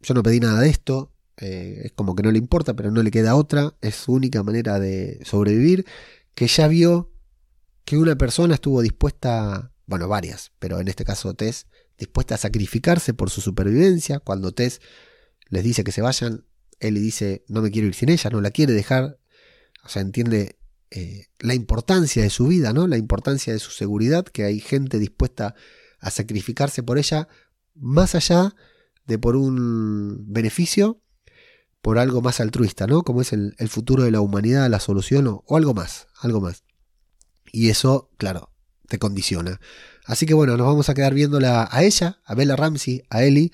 yo 0.02 0.14
no 0.14 0.24
pedí 0.24 0.40
nada 0.40 0.62
de 0.62 0.70
esto, 0.70 1.14
eh, 1.38 1.82
es 1.86 1.92
como 1.94 2.16
que 2.16 2.24
no 2.24 2.32
le 2.32 2.38
importa, 2.38 2.76
pero 2.76 2.92
no 2.92 3.04
le 3.04 3.12
queda 3.12 3.36
otra, 3.36 3.76
es 3.82 3.96
su 3.96 4.14
única 4.14 4.44
manera 4.44 4.80
de 4.80 5.20
sobrevivir, 5.26 5.86
que 6.36 6.48
ya 6.48 6.68
vio 6.68 7.12
que 7.86 7.98
una 7.98 8.16
persona 8.16 8.56
estuvo 8.56 8.82
dispuesta, 8.82 9.74
bueno, 9.86 10.08
varias, 10.08 10.52
pero 10.60 10.80
en 10.80 10.88
este 10.88 11.04
caso 11.04 11.34
Tess, 11.34 11.68
dispuesta 11.98 12.36
a 12.36 12.38
sacrificarse 12.38 13.14
por 13.14 13.30
su 13.30 13.42
supervivencia, 13.42 14.20
cuando 14.20 14.54
Tess 14.54 14.82
les 15.50 15.64
dice 15.64 15.84
que 15.84 15.92
se 15.92 16.02
vayan, 16.02 16.46
él 16.80 16.96
le 16.96 17.00
dice, 17.00 17.44
no 17.48 17.62
me 17.62 17.72
quiero 17.72 17.88
ir 17.88 17.96
sin 17.96 18.10
ella, 18.10 18.30
no 18.30 18.42
la 18.42 18.52
quiere 18.52 18.74
dejar, 18.74 19.20
o 19.84 19.90
sea, 19.90 20.02
entiende 20.02 20.58
eh, 20.96 21.26
la 21.40 21.56
importancia 21.56 22.22
de 22.22 22.30
su 22.30 22.46
vida, 22.46 22.72
¿no? 22.72 22.86
La 22.86 22.98
importancia 22.98 23.52
de 23.52 23.58
su 23.58 23.72
seguridad, 23.72 24.26
que 24.26 24.44
hay 24.44 24.60
gente 24.60 25.00
dispuesta 25.00 25.56
a 26.00 26.12
sacrificarse 26.12 26.84
por 26.84 27.00
ella, 27.00 27.28
más 27.74 28.14
allá 28.14 28.56
de 29.08 29.18
por 29.18 29.36
un 29.36 30.24
beneficio, 30.32 31.02
por 31.82 31.98
algo 31.98 32.22
más 32.22 32.40
altruista, 32.40 32.86
¿no? 32.86 33.02
Como 33.02 33.22
es 33.22 33.34
el, 33.34 33.56
futuro 33.70 34.04
de 34.04 34.12
la 34.12 34.22
humanidad, 34.22 34.70
la 34.70 34.80
solución 34.80 35.26
o, 35.28 35.58
algo 35.58 35.74
más, 35.74 36.06
algo 36.22 36.42
más. 36.42 36.64
Y 37.52 37.70
eso, 37.70 38.12
claro, 38.18 38.52
te 38.88 39.00
condiciona. 39.00 39.60
Así 40.06 40.28
que 40.28 40.36
bueno, 40.36 40.58
nos 40.58 40.68
vamos 40.68 40.90
a 40.90 40.94
quedar 40.94 41.16
viéndola 41.16 41.68
a 41.72 41.84
ella, 41.84 42.20
a 42.24 42.36
Bella 42.36 42.56
Ramsey, 42.56 43.02
a 43.10 43.24
Ellie, 43.24 43.52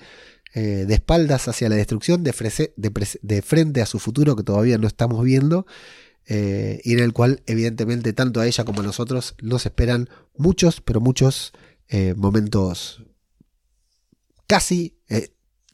eh, 0.52 0.84
de 0.86 0.94
espaldas 0.94 1.48
hacia 1.48 1.70
la 1.70 1.76
destrucción, 1.76 2.22
de, 2.22 3.42
frente 3.42 3.80
a 3.80 3.86
su 3.86 3.98
futuro 3.98 4.36
que 4.36 4.42
todavía 4.42 4.76
no 4.76 4.86
estamos 4.86 5.24
viendo, 5.24 5.64
eh, 6.32 6.80
y 6.84 6.92
en 6.92 7.00
el 7.00 7.12
cual 7.12 7.42
evidentemente 7.46 8.12
tanto 8.12 8.40
a 8.40 8.46
ella 8.46 8.64
como 8.64 8.80
a 8.80 8.84
nosotros 8.84 9.34
nos 9.42 9.66
esperan 9.66 10.08
muchos, 10.36 10.80
pero 10.80 11.00
muchos 11.00 11.52
eh, 11.88 12.14
momentos 12.16 13.02
casi 14.46 14.96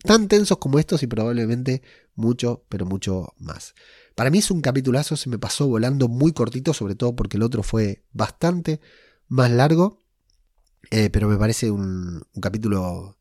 tan 0.03 0.29
tensos 0.29 0.57
como 0.59 0.79
estos 0.79 1.03
y 1.03 1.07
probablemente 1.07 1.83
mucho, 2.15 2.65
pero 2.69 2.87
mucho 2.87 3.35
más. 3.39 3.75
Para 4.15 4.31
mí 4.31 4.39
es 4.39 4.51
un 4.51 4.63
capitulazo, 4.63 5.17
se 5.17 5.29
me 5.29 5.39
pasó 5.39 5.69
volando 5.69 6.09
muy 6.09 6.33
cortito, 6.33 6.73
sobre 6.73 6.95
todo 6.95 7.15
porque 7.15 7.37
el 7.37 7.43
otro 7.43 7.63
fue 7.63 8.05
bastante 8.13 8.81
más 9.29 9.51
largo, 9.51 9.99
pero 10.91 11.29
me 11.29 11.37
parece 11.37 11.71
un 11.71 12.23
capítulo 12.41 13.16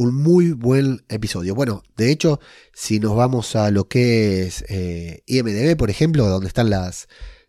un 0.00 0.14
muy 0.14 0.52
buen 0.52 1.04
episodio. 1.10 1.54
Bueno, 1.54 1.82
de 1.94 2.10
hecho, 2.10 2.40
si 2.72 3.00
nos 3.00 3.14
vamos 3.14 3.54
a 3.54 3.70
lo 3.70 3.86
que 3.86 4.44
es 4.44 4.64
eh, 4.70 5.22
IMDB, 5.26 5.76
por 5.76 5.90
ejemplo, 5.90 6.26
donde 6.26 6.48
están 6.48 6.70
las, 6.70 7.06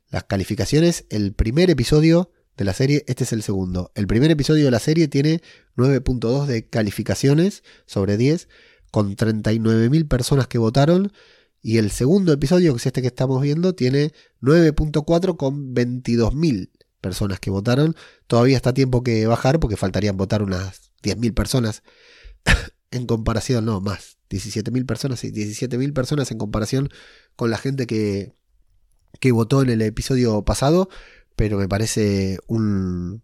las 0.09 0.25
calificaciones, 0.25 1.05
el 1.09 1.31
primer 1.31 1.69
episodio 1.69 2.29
de 2.57 2.65
la 2.65 2.73
serie, 2.73 3.05
este 3.07 3.23
es 3.23 3.31
el 3.31 3.41
segundo. 3.41 3.93
El 3.95 4.05
primer 4.05 4.31
episodio 4.31 4.65
de 4.65 4.71
la 4.71 4.79
serie 4.79 5.07
tiene 5.07 5.41
9.2 5.77 6.45
de 6.45 6.67
calificaciones 6.67 7.63
sobre 7.85 8.17
10, 8.17 8.49
con 8.91 9.15
39.000 9.15 10.09
personas 10.09 10.47
que 10.47 10.57
votaron. 10.57 11.13
Y 11.61 11.77
el 11.77 11.89
segundo 11.89 12.33
episodio, 12.33 12.73
que 12.73 12.79
es 12.79 12.85
este 12.85 13.01
que 13.01 13.07
estamos 13.07 13.41
viendo, 13.41 13.75
tiene 13.75 14.11
9.4 14.41 15.37
con 15.37 15.73
22.000 15.73 16.69
personas 16.99 17.39
que 17.39 17.49
votaron. 17.49 17.95
Todavía 18.27 18.57
está 18.57 18.73
tiempo 18.73 19.03
que 19.03 19.25
bajar 19.25 19.61
porque 19.61 19.77
faltarían 19.77 20.17
votar 20.17 20.43
unas 20.43 20.91
10.000 21.01 21.33
personas 21.33 21.81
en 22.91 23.05
comparación, 23.05 23.65
no, 23.65 23.81
más, 23.81 24.17
17.000 24.29 24.85
personas, 24.85 25.19
sí, 25.19 25.31
17.000 25.31 25.93
personas 25.93 26.31
en 26.31 26.37
comparación 26.37 26.89
con 27.35 27.49
la 27.49 27.57
gente 27.57 27.87
que, 27.87 28.33
que 29.19 29.31
votó 29.31 29.61
en 29.61 29.69
el 29.69 29.81
episodio 29.81 30.43
pasado, 30.43 30.89
pero 31.35 31.57
me 31.57 31.67
parece 31.67 32.39
un... 32.47 33.23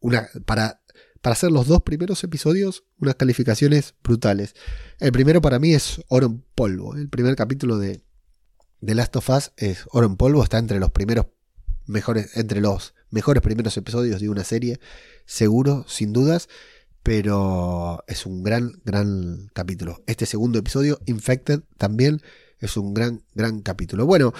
Una, 0.00 0.28
para, 0.44 0.82
para 1.22 1.32
hacer 1.32 1.50
los 1.50 1.66
dos 1.66 1.82
primeros 1.82 2.22
episodios, 2.24 2.84
unas 2.98 3.14
calificaciones 3.14 3.94
brutales. 4.04 4.54
El 5.00 5.12
primero 5.12 5.40
para 5.40 5.58
mí 5.58 5.72
es 5.72 6.02
Oro 6.08 6.26
en 6.26 6.44
Polvo. 6.54 6.94
El 6.94 7.08
primer 7.08 7.36
capítulo 7.36 7.78
de, 7.78 8.02
de 8.82 8.94
Last 8.94 9.16
of 9.16 9.30
Us 9.30 9.52
es 9.56 9.86
Oro 9.92 10.06
en 10.06 10.16
Polvo, 10.16 10.42
está 10.42 10.58
entre 10.58 10.78
los 10.78 10.90
primeros 10.90 11.28
mejores, 11.86 12.36
entre 12.36 12.60
los 12.60 12.94
mejores 13.08 13.42
primeros 13.42 13.76
episodios 13.78 14.20
de 14.20 14.28
una 14.28 14.44
serie, 14.44 14.80
seguro, 15.24 15.86
sin 15.88 16.12
dudas, 16.12 16.48
pero 17.04 18.02
es 18.08 18.24
un 18.24 18.42
gran, 18.42 18.80
gran 18.84 19.50
capítulo. 19.52 20.02
Este 20.06 20.24
segundo 20.24 20.58
episodio, 20.58 20.98
Infected, 21.04 21.60
también 21.76 22.22
es 22.60 22.78
un 22.78 22.94
gran, 22.94 23.22
gran 23.34 23.60
capítulo. 23.60 24.06
Bueno, 24.06 24.32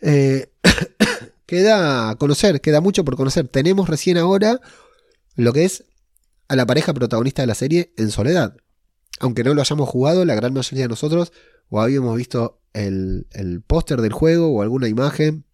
eh, 0.00 0.50
queda 1.46 2.16
conocer, 2.16 2.62
queda 2.62 2.80
mucho 2.80 3.04
por 3.04 3.14
conocer. 3.14 3.46
Tenemos 3.48 3.90
recién 3.90 4.16
ahora 4.16 4.58
lo 5.36 5.52
que 5.52 5.66
es 5.66 5.84
a 6.48 6.56
la 6.56 6.64
pareja 6.64 6.94
protagonista 6.94 7.42
de 7.42 7.46
la 7.46 7.54
serie 7.54 7.92
en 7.98 8.10
soledad. 8.10 8.56
Aunque 9.20 9.44
no 9.44 9.52
lo 9.52 9.60
hayamos 9.60 9.86
jugado, 9.86 10.24
la 10.24 10.34
gran 10.34 10.54
mayoría 10.54 10.84
de 10.84 10.88
nosotros 10.88 11.30
o 11.68 11.78
habíamos 11.82 12.16
visto 12.16 12.58
el, 12.72 13.26
póster 13.66 14.00
del 14.00 14.14
juego 14.14 14.48
o 14.48 14.62
alguna 14.62 14.88
imagen 14.88 15.44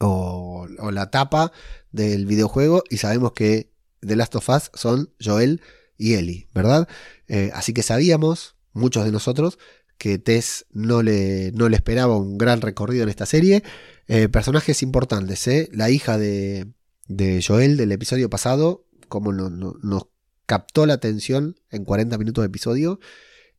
o, 0.00 0.66
la 0.90 1.10
tapa 1.10 1.52
del 1.92 2.24
videojuego 2.24 2.84
y 2.88 2.96
sabemos 2.96 3.32
que 3.32 3.73
The 4.06 4.16
Last 4.16 4.34
of 4.36 4.48
Us 4.48 4.70
son 4.74 5.10
Joel 5.20 5.60
y 5.96 6.14
Ellie, 6.14 6.48
¿verdad? 6.54 6.88
Eh, 7.28 7.50
así 7.54 7.72
que 7.72 7.82
sabíamos, 7.82 8.56
muchos 8.72 9.04
de 9.04 9.12
nosotros, 9.12 9.58
que 9.98 10.18
Tess 10.18 10.66
no 10.72 11.02
le, 11.02 11.52
no 11.52 11.68
le 11.68 11.76
esperaba 11.76 12.16
un 12.16 12.36
gran 12.36 12.60
recorrido 12.60 13.04
en 13.04 13.08
esta 13.08 13.26
serie. 13.26 13.62
Eh, 14.08 14.28
personajes 14.28 14.82
importantes, 14.82 15.46
¿eh? 15.46 15.68
La 15.72 15.90
hija 15.90 16.18
de, 16.18 16.66
de 17.08 17.42
Joel 17.46 17.76
del 17.76 17.92
episodio 17.92 18.28
pasado, 18.28 18.86
como 19.08 19.32
nos 19.32 20.06
captó 20.46 20.86
la 20.86 20.94
atención 20.94 21.56
en 21.70 21.84
40 21.84 22.18
minutos 22.18 22.42
de 22.42 22.46
episodio. 22.46 23.00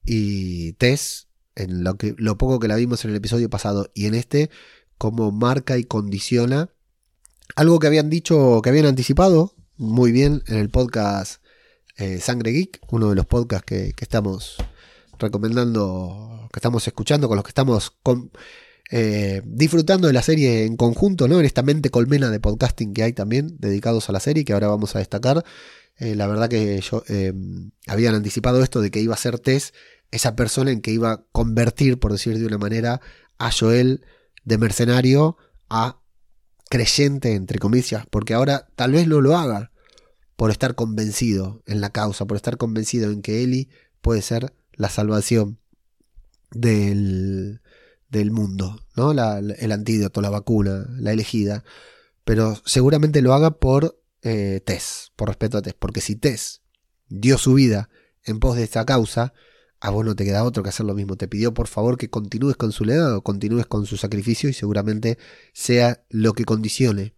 Y 0.06 0.74
Tess, 0.74 1.28
en 1.56 1.84
lo, 1.84 1.98
que, 1.98 2.16
lo 2.18 2.38
poco 2.38 2.60
que 2.60 2.68
la 2.68 2.76
vimos 2.76 3.04
en 3.06 3.12
el 3.12 3.18
episodio 3.18 3.50
pasado 3.50 3.90
y 3.94 4.06
en 4.06 4.14
este, 4.14 4.50
como 4.98 5.32
marca 5.32 5.78
y 5.78 5.84
condiciona 5.84 6.70
algo 7.56 7.80
que 7.80 7.88
habían 7.88 8.10
dicho, 8.10 8.62
que 8.62 8.70
habían 8.70 8.86
anticipado 8.86 9.55
muy 9.78 10.12
bien 10.12 10.44
en 10.48 10.58
el 10.58 10.70
podcast 10.70 11.42
eh, 11.98 12.20
Sangre 12.20 12.52
Geek, 12.52 12.80
uno 12.90 13.10
de 13.10 13.16
los 13.16 13.26
podcasts 13.26 13.66
que, 13.66 13.94
estamos 14.00 14.58
recomendando, 15.20 16.50
que 16.52 16.60
estamos 16.60 16.88
escuchando, 16.88 17.28
con 17.28 17.36
los 17.36 17.44
que 17.44 17.50
estamos 17.50 17.94
eh, 18.92 19.42
disfrutando 19.46 20.08
de 20.08 20.14
la 20.14 20.22
serie 20.22 20.66
en 20.66 20.78
conjunto, 20.78 21.28
¿no? 21.28 21.40
En 21.40 21.46
esta 21.46 21.64
mente 21.64 21.90
colmena 21.90 22.30
de 22.30 22.40
podcasting 22.40 22.94
que 22.94 23.04
hay 23.04 23.14
también 23.14 23.58
dedicados 23.60 24.10
a 24.10 24.14
la 24.14 24.20
serie, 24.20 24.46
que 24.46 24.54
ahora 24.54 24.68
vamos 24.68 24.96
a 24.96 25.00
destacar. 25.00 25.44
Eh, 25.98 26.16
la 26.16 26.28
verdad 26.28 26.50
que 26.50 26.80
yo, 26.82 27.04
habían 27.88 28.16
anticipado 28.16 28.62
esto 28.64 28.82
de 28.82 28.92
que 28.92 29.00
iba 29.00 29.14
a 29.14 29.18
ser 29.18 29.40
Tess 29.40 29.74
esa 30.12 30.36
persona 30.36 30.72
en 30.72 30.82
que 30.82 30.92
iba 30.92 31.12
a 31.12 31.24
convertir, 31.32 32.00
por 32.00 32.12
decir 32.12 32.38
de 32.38 32.46
una 32.46 32.58
manera, 32.58 33.02
a 33.38 33.52
Joel 33.52 34.06
de 34.44 34.58
mercenario 34.58 35.38
a 35.70 36.00
creyente, 36.76 37.36
entre 37.36 37.58
comillas, 37.58 38.06
porque 38.10 38.34
ahora 38.34 38.68
tal 38.76 38.92
vez 38.92 39.08
no 39.08 39.22
lo 39.22 39.38
haga 39.38 39.72
por 40.36 40.52
estar 40.52 40.76
convencido 40.76 41.64
en 41.66 41.80
la 41.80 41.92
causa, 41.92 42.26
por 42.26 42.36
estar 42.36 42.58
convencido 42.58 43.12
en 43.12 43.22
que 43.22 43.44
Eli 43.44 43.70
puede 44.02 44.22
ser 44.22 44.54
la 44.74 44.90
salvación 44.90 45.58
del, 46.52 47.62
del 48.10 48.32
mundo, 48.32 48.86
¿no? 48.98 49.12
el 49.12 49.72
antídoto, 49.72 50.20
la 50.20 50.30
vacuna, 50.30 50.86
la 50.98 51.14
elegida. 51.14 51.64
Pero 52.26 52.62
seguramente 52.66 53.22
lo 53.22 53.34
haga 53.34 53.52
por 53.52 53.98
eh, 54.22 54.62
Tess, 54.66 55.14
por 55.16 55.30
respeto 55.30 55.58
a 55.58 55.62
Tess, 55.62 55.76
porque 55.80 56.02
si 56.02 56.18
Tess 56.18 56.62
dio 57.08 57.38
su 57.38 57.54
vida 57.54 57.90
en 58.26 58.42
pos 58.42 58.58
de 58.58 58.64
esta 58.64 58.84
causa, 58.84 59.32
a 59.86 59.92
vos 59.92 60.04
no 60.04 60.16
te 60.16 60.26
queda 60.26 60.44
otro 60.44 60.64
que 60.64 60.70
hacer 60.70 60.84
lo 60.84 60.96
mismo. 60.96 61.16
Te 61.16 61.28
pidió 61.28 61.54
por 61.54 61.68
favor 61.68 61.98
que 61.98 62.10
continúes 62.10 62.58
con 62.58 62.72
su 62.72 62.86
legado, 62.86 63.22
continúes 63.22 63.68
con 63.68 63.86
su 63.86 63.98
sacrificio 63.98 64.50
y 64.50 64.54
seguramente 64.54 65.20
sea 65.54 66.04
lo 66.10 66.34
que 66.34 66.44
condicione 66.44 67.14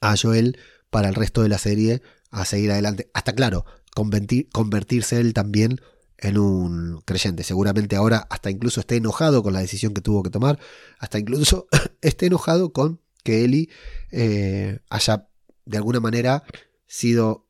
a 0.00 0.14
Joel 0.16 0.58
para 0.90 1.08
el 1.08 1.16
resto 1.16 1.42
de 1.42 1.48
la 1.48 1.58
serie 1.58 2.00
a 2.30 2.44
seguir 2.44 2.70
adelante. 2.70 3.10
Hasta 3.14 3.32
claro, 3.32 3.64
convertirse 3.94 5.18
él 5.18 5.34
también 5.34 5.80
en 6.18 6.38
un 6.38 7.00
creyente. 7.04 7.42
Seguramente 7.42 7.96
ahora 7.96 8.28
hasta 8.30 8.48
incluso 8.48 8.78
esté 8.78 8.96
enojado 8.96 9.42
con 9.42 9.52
la 9.52 9.58
decisión 9.58 9.92
que 9.92 10.00
tuvo 10.00 10.22
que 10.22 10.30
tomar, 10.30 10.60
hasta 11.00 11.18
incluso 11.18 11.66
esté 12.00 12.26
enojado 12.26 12.72
con 12.72 13.00
que 13.24 13.44
Eli 13.44 13.70
eh, 14.12 14.78
haya 14.88 15.28
de 15.64 15.76
alguna 15.78 15.98
manera 15.98 16.44
sido 16.86 17.48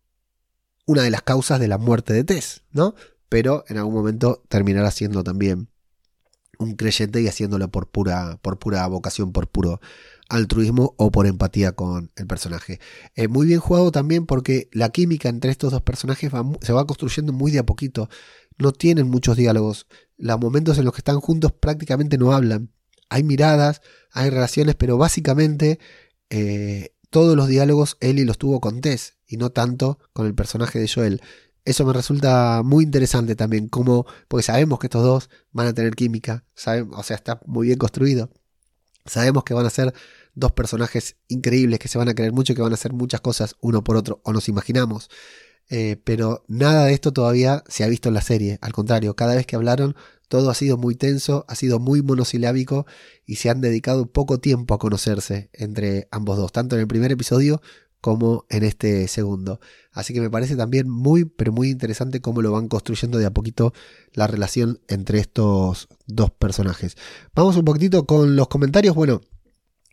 una 0.87 1.03
de 1.03 1.11
las 1.11 1.21
causas 1.21 1.61
de 1.61 1.69
la 1.69 1.77
muerte 1.77 2.15
de 2.15 2.25
Tess, 2.25 2.63
¿no? 2.73 2.95
Pero 3.33 3.65
en 3.69 3.79
algún 3.79 3.95
momento 3.95 4.45
terminará 4.51 4.91
siendo 4.91 5.25
también 5.25 5.71
un 6.59 6.77
creyente 6.77 7.23
y 7.23 7.29
haciéndolo 7.29 7.71
por 7.71 7.89
pura, 7.89 8.39
por 8.43 8.59
pura 8.59 8.87
vocación, 8.89 9.33
por 9.33 9.49
puro 9.49 9.81
altruismo 10.29 10.95
o 10.99 11.11
por 11.11 11.27
empatía 11.27 11.73
con 11.73 12.13
el 12.17 12.27
personaje. 12.27 12.79
Eh, 13.15 13.29
muy 13.29 13.47
bien 13.47 13.59
jugado 13.59 13.91
también 13.91 14.27
porque 14.27 14.69
la 14.71 14.91
química 14.91 15.31
entre 15.31 15.51
estos 15.51 15.73
dos 15.73 15.81
personajes 15.81 16.31
se 16.61 16.73
va 16.75 16.87
construyendo 16.87 17.33
muy 17.33 17.51
de 17.51 17.61
a 17.61 17.65
poquito. 17.65 18.11
No 18.59 18.73
tienen 18.73 19.09
muchos 19.09 19.35
diálogos. 19.39 19.87
Los 20.19 20.39
momentos 20.39 20.77
en 20.77 20.85
los 20.85 20.93
que 20.93 21.01
están 21.01 21.21
juntos 21.21 21.53
prácticamente 21.53 22.19
no 22.19 22.35
hablan. 22.35 22.69
Hay 23.09 23.23
miradas, 23.23 23.81
hay 24.11 24.29
relaciones, 24.29 24.75
pero 24.75 24.99
básicamente 24.99 25.79
eh, 26.29 26.95
todos 27.09 27.35
los 27.35 27.49
diálogos 27.49 27.97
Ellie 28.01 28.27
los 28.27 28.37
tuvo 28.37 28.61
con 28.61 28.83
Tess 28.83 29.15
y 29.27 29.39
no 29.39 29.49
tanto 29.49 30.01
con 30.13 30.27
el 30.27 30.35
personaje 30.35 30.79
de 30.79 30.87
Joel. 30.87 31.23
Eso 31.65 31.85
me 31.87 31.93
resulta 31.93 32.63
muy 32.65 32.85
interesante 32.85 33.37
también, 33.37 33.69
como, 33.69 34.05
porque 34.29 34.43
sabemos 34.43 34.79
que 34.81 34.87
estos 34.89 35.05
dos 35.05 35.31
van 35.53 35.69
a 35.69 35.75
tener 35.75 35.95
química, 35.95 36.45
sabemos, 36.55 36.99
o 36.99 37.03
sea, 37.05 37.17
está 37.17 37.41
muy 37.47 37.69
bien 37.69 37.79
construido. 37.79 38.31
Sabemos 39.07 39.45
que 39.45 39.55
van 39.55 39.67
a 39.67 39.71
ser 39.71 39.95
dos 40.35 40.53
personajes 40.53 41.17
increíbles, 41.29 41.79
que 41.79 41.89
se 41.89 41.99
van 41.99 42.09
a 42.09 42.15
querer 42.15 42.33
mucho, 42.33 42.55
que 42.55 42.63
van 42.63 42.73
a 42.73 42.75
hacer 42.75 42.93
muchas 42.93 43.21
cosas 43.21 43.57
uno 43.61 43.85
por 43.85 43.97
otro, 43.97 44.21
o 44.25 44.33
nos 44.33 44.49
imaginamos. 44.49 45.09
Eh, 45.69 45.97
pero 46.05 46.45
nada 46.49 46.87
de 46.87 46.95
esto 46.95 47.13
todavía 47.13 47.63
se 47.69 47.85
ha 47.85 47.89
visto 47.89 48.09
en 48.09 48.15
la 48.15 48.23
serie. 48.23 48.59
Al 48.61 48.73
contrario, 48.73 49.15
cada 49.15 49.35
vez 49.35 49.47
que 49.47 49.57
hablaron, 49.57 49.95
todo 50.29 50.51
ha 50.51 50.55
sido 50.55 50.77
muy 50.77 50.97
tenso, 50.97 51.45
ha 51.49 51.55
sido 51.55 51.79
muy 51.79 52.03
monosilábico 52.03 52.87
y 53.27 53.37
se 53.37 53.51
han 53.51 53.61
dedicado 53.61 54.11
poco 54.11 54.41
tiempo 54.41 54.75
a 54.75 54.79
conocerse 54.79 55.51
entre 55.53 56.09
ambos 56.11 56.39
dos, 56.39 56.53
tanto 56.53 56.75
en 56.77 56.83
el 56.83 56.89
primer 56.89 57.13
episodio 57.13 57.61
como 58.03 58.45
en 58.51 58.65
este 58.65 59.09
segundo. 59.09 59.61
Así 59.93 60.13
que 60.13 60.21
me 60.21 60.29
parece 60.29 60.57
también 60.57 60.91
muy, 60.91 61.25
pero 61.25 61.53
muy 61.53 61.71
interesante 61.71 62.21
cómo 62.21 62.43
lo 62.43 62.51
van 62.51 62.69
construyendo 62.69 63.17
de 63.17 63.27
a 63.27 63.31
poquito 63.31 63.73
la 64.13 64.27
relación 64.27 64.81
entre 64.89 65.21
estos 65.21 65.89
dos 66.07 66.33
personajes. 66.33 66.97
Vamos 67.35 67.57
un 67.57 67.65
poquitito 67.65 68.05
con 68.05 68.35
los 68.35 68.49
comentarios. 68.49 68.97
Bueno, 68.97 69.21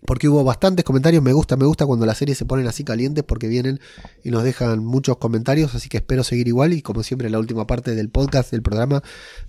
porque 0.05 0.29
hubo 0.29 0.43
bastantes 0.43 0.85
comentarios. 0.85 1.23
Me 1.23 1.33
gusta, 1.33 1.57
me 1.57 1.65
gusta 1.65 1.85
cuando 1.85 2.05
las 2.05 2.17
series 2.17 2.37
se 2.37 2.45
ponen 2.45 2.67
así 2.67 2.83
calientes 2.83 3.23
porque 3.23 3.47
vienen 3.47 3.79
y 4.23 4.31
nos 4.31 4.43
dejan 4.43 4.83
muchos 4.83 5.17
comentarios. 5.17 5.75
Así 5.75 5.89
que 5.89 5.97
espero 5.97 6.23
seguir 6.23 6.47
igual. 6.47 6.73
Y 6.73 6.81
como 6.81 7.03
siempre, 7.03 7.29
la 7.29 7.39
última 7.39 7.67
parte 7.67 7.95
del 7.95 8.09
podcast, 8.09 8.51
del 8.51 8.61
programa, 8.61 9.03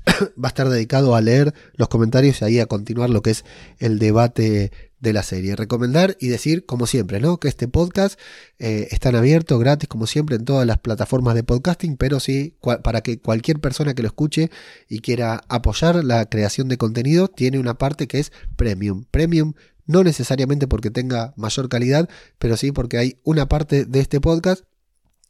va 0.43 0.45
a 0.45 0.49
estar 0.49 0.69
dedicado 0.69 1.15
a 1.15 1.21
leer 1.21 1.55
los 1.75 1.89
comentarios 1.89 2.41
y 2.41 2.45
ahí 2.45 2.61
a 2.61 2.67
continuar 2.67 3.11
lo 3.11 3.23
que 3.23 3.31
es 3.31 3.45
el 3.79 3.99
debate 3.99 4.73
de 5.01 5.13
la 5.13 5.23
serie. 5.23 5.57
Recomendar 5.57 6.17
y 6.21 6.29
decir, 6.29 6.67
como 6.67 6.87
siempre, 6.87 7.21
¿no? 7.21 7.39
Que 7.39 7.49
este 7.49 7.69
podcast 7.69 8.19
eh, 8.59 8.89
está 8.91 9.09
abierto, 9.09 9.59
gratis, 9.59 9.89
como 9.89 10.07
siempre, 10.07 10.37
en 10.37 10.45
todas 10.45 10.67
las 10.67 10.79
plataformas 10.79 11.35
de 11.35 11.43
podcasting, 11.43 11.97
pero 11.97 12.21
sí, 12.21 12.55
para 12.83 13.01
que 13.01 13.19
cualquier 13.19 13.61
persona 13.61 13.95
que 13.95 14.03
lo 14.03 14.09
escuche 14.09 14.51
y 14.89 15.01
quiera 15.01 15.43
apoyar 15.49 16.05
la 16.05 16.27
creación 16.27 16.69
de 16.69 16.77
contenido, 16.77 17.29
tiene 17.29 17.59
una 17.59 17.75
parte 17.75 18.07
que 18.07 18.19
es 18.19 18.33
premium. 18.57 19.05
Premium 19.11 19.55
no 19.91 20.05
necesariamente 20.05 20.69
porque 20.69 20.91
tenga 20.91 21.35
mayor 21.37 21.69
calidad, 21.69 22.09
pero 22.39 22.57
sí 22.57 22.73
porque 22.73 22.99
hay 22.99 23.21
una 23.25 23.49
parte 23.49 23.85
de 23.85 24.01
este 24.01 24.21
podcast 24.21 24.65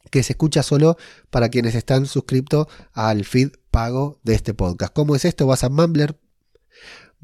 que 0.09 0.23
se 0.23 0.33
escucha 0.33 0.63
solo 0.63 0.97
para 1.29 1.49
quienes 1.49 1.75
están 1.75 2.05
suscritos 2.05 2.67
al 2.93 3.25
feed 3.25 3.51
pago 3.69 4.19
de 4.23 4.35
este 4.35 4.53
podcast. 4.53 4.93
¿Cómo 4.93 5.15
es 5.15 5.25
esto? 5.25 5.45
Vas 5.47 5.63
a 5.63 5.69
Mumbler, 5.69 6.17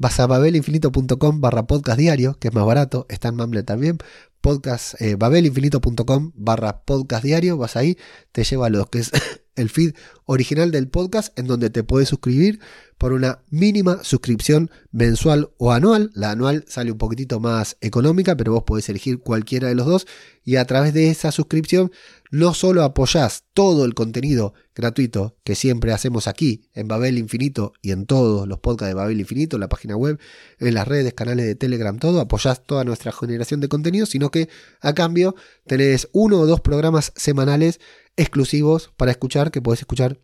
Vas 0.00 0.20
a 0.20 0.28
babelinfinito.com 0.28 1.40
barra 1.40 1.66
podcast 1.66 1.98
diario, 1.98 2.38
que 2.38 2.48
es 2.48 2.54
más 2.54 2.64
barato, 2.64 3.04
está 3.08 3.28
en 3.28 3.36
Mumble 3.36 3.64
también. 3.64 3.98
Podcast, 4.40 4.94
eh, 5.00 5.16
babelinfinito.com 5.16 6.30
barra 6.36 6.82
podcast 6.84 7.24
diario, 7.24 7.56
vas 7.56 7.74
ahí, 7.74 7.98
te 8.30 8.44
lleva 8.44 8.66
a 8.66 8.70
lo 8.70 8.86
que 8.86 9.00
es 9.00 9.10
el 9.58 9.70
feed 9.70 9.94
original 10.24 10.70
del 10.70 10.88
podcast, 10.88 11.38
en 11.38 11.46
donde 11.46 11.70
te 11.70 11.82
puedes 11.84 12.08
suscribir 12.08 12.60
por 12.98 13.12
una 13.12 13.40
mínima 13.50 14.02
suscripción 14.02 14.70
mensual 14.90 15.50
o 15.58 15.72
anual. 15.72 16.10
La 16.14 16.32
anual 16.32 16.64
sale 16.68 16.92
un 16.92 16.98
poquitito 16.98 17.40
más 17.40 17.76
económica, 17.80 18.36
pero 18.36 18.52
vos 18.52 18.64
podés 18.64 18.88
elegir 18.88 19.20
cualquiera 19.20 19.68
de 19.68 19.74
los 19.74 19.86
dos 19.86 20.06
y 20.44 20.56
a 20.56 20.64
través 20.64 20.94
de 20.94 21.10
esa 21.10 21.30
suscripción 21.30 21.92
no 22.30 22.54
solo 22.54 22.82
apoyás 22.82 23.44
todo 23.54 23.84
el 23.84 23.94
contenido 23.94 24.54
gratuito 24.74 25.36
que 25.44 25.54
siempre 25.54 25.92
hacemos 25.92 26.28
aquí 26.28 26.68
en 26.74 26.88
Babel 26.88 27.18
Infinito 27.18 27.72
y 27.82 27.92
en 27.92 28.06
todos 28.06 28.46
los 28.46 28.58
podcasts 28.58 28.90
de 28.90 28.94
Babel 28.94 29.20
Infinito, 29.20 29.56
en 29.56 29.60
la 29.60 29.68
página 29.68 29.96
web, 29.96 30.18
en 30.58 30.74
las 30.74 30.86
redes, 30.86 31.14
canales 31.14 31.46
de 31.46 31.54
Telegram, 31.54 31.98
todo, 31.98 32.20
apoyás 32.20 32.64
toda 32.64 32.84
nuestra 32.84 33.12
generación 33.12 33.60
de 33.60 33.68
contenido, 33.68 34.06
sino 34.06 34.30
que 34.30 34.48
a 34.80 34.94
cambio 34.94 35.34
tenés 35.66 36.08
uno 36.12 36.40
o 36.40 36.46
dos 36.46 36.60
programas 36.60 37.12
semanales 37.16 37.80
exclusivos 38.16 38.92
para 38.96 39.10
escuchar 39.10 39.50
que 39.50 39.62
podés 39.62 39.80
escuchar 39.80 40.20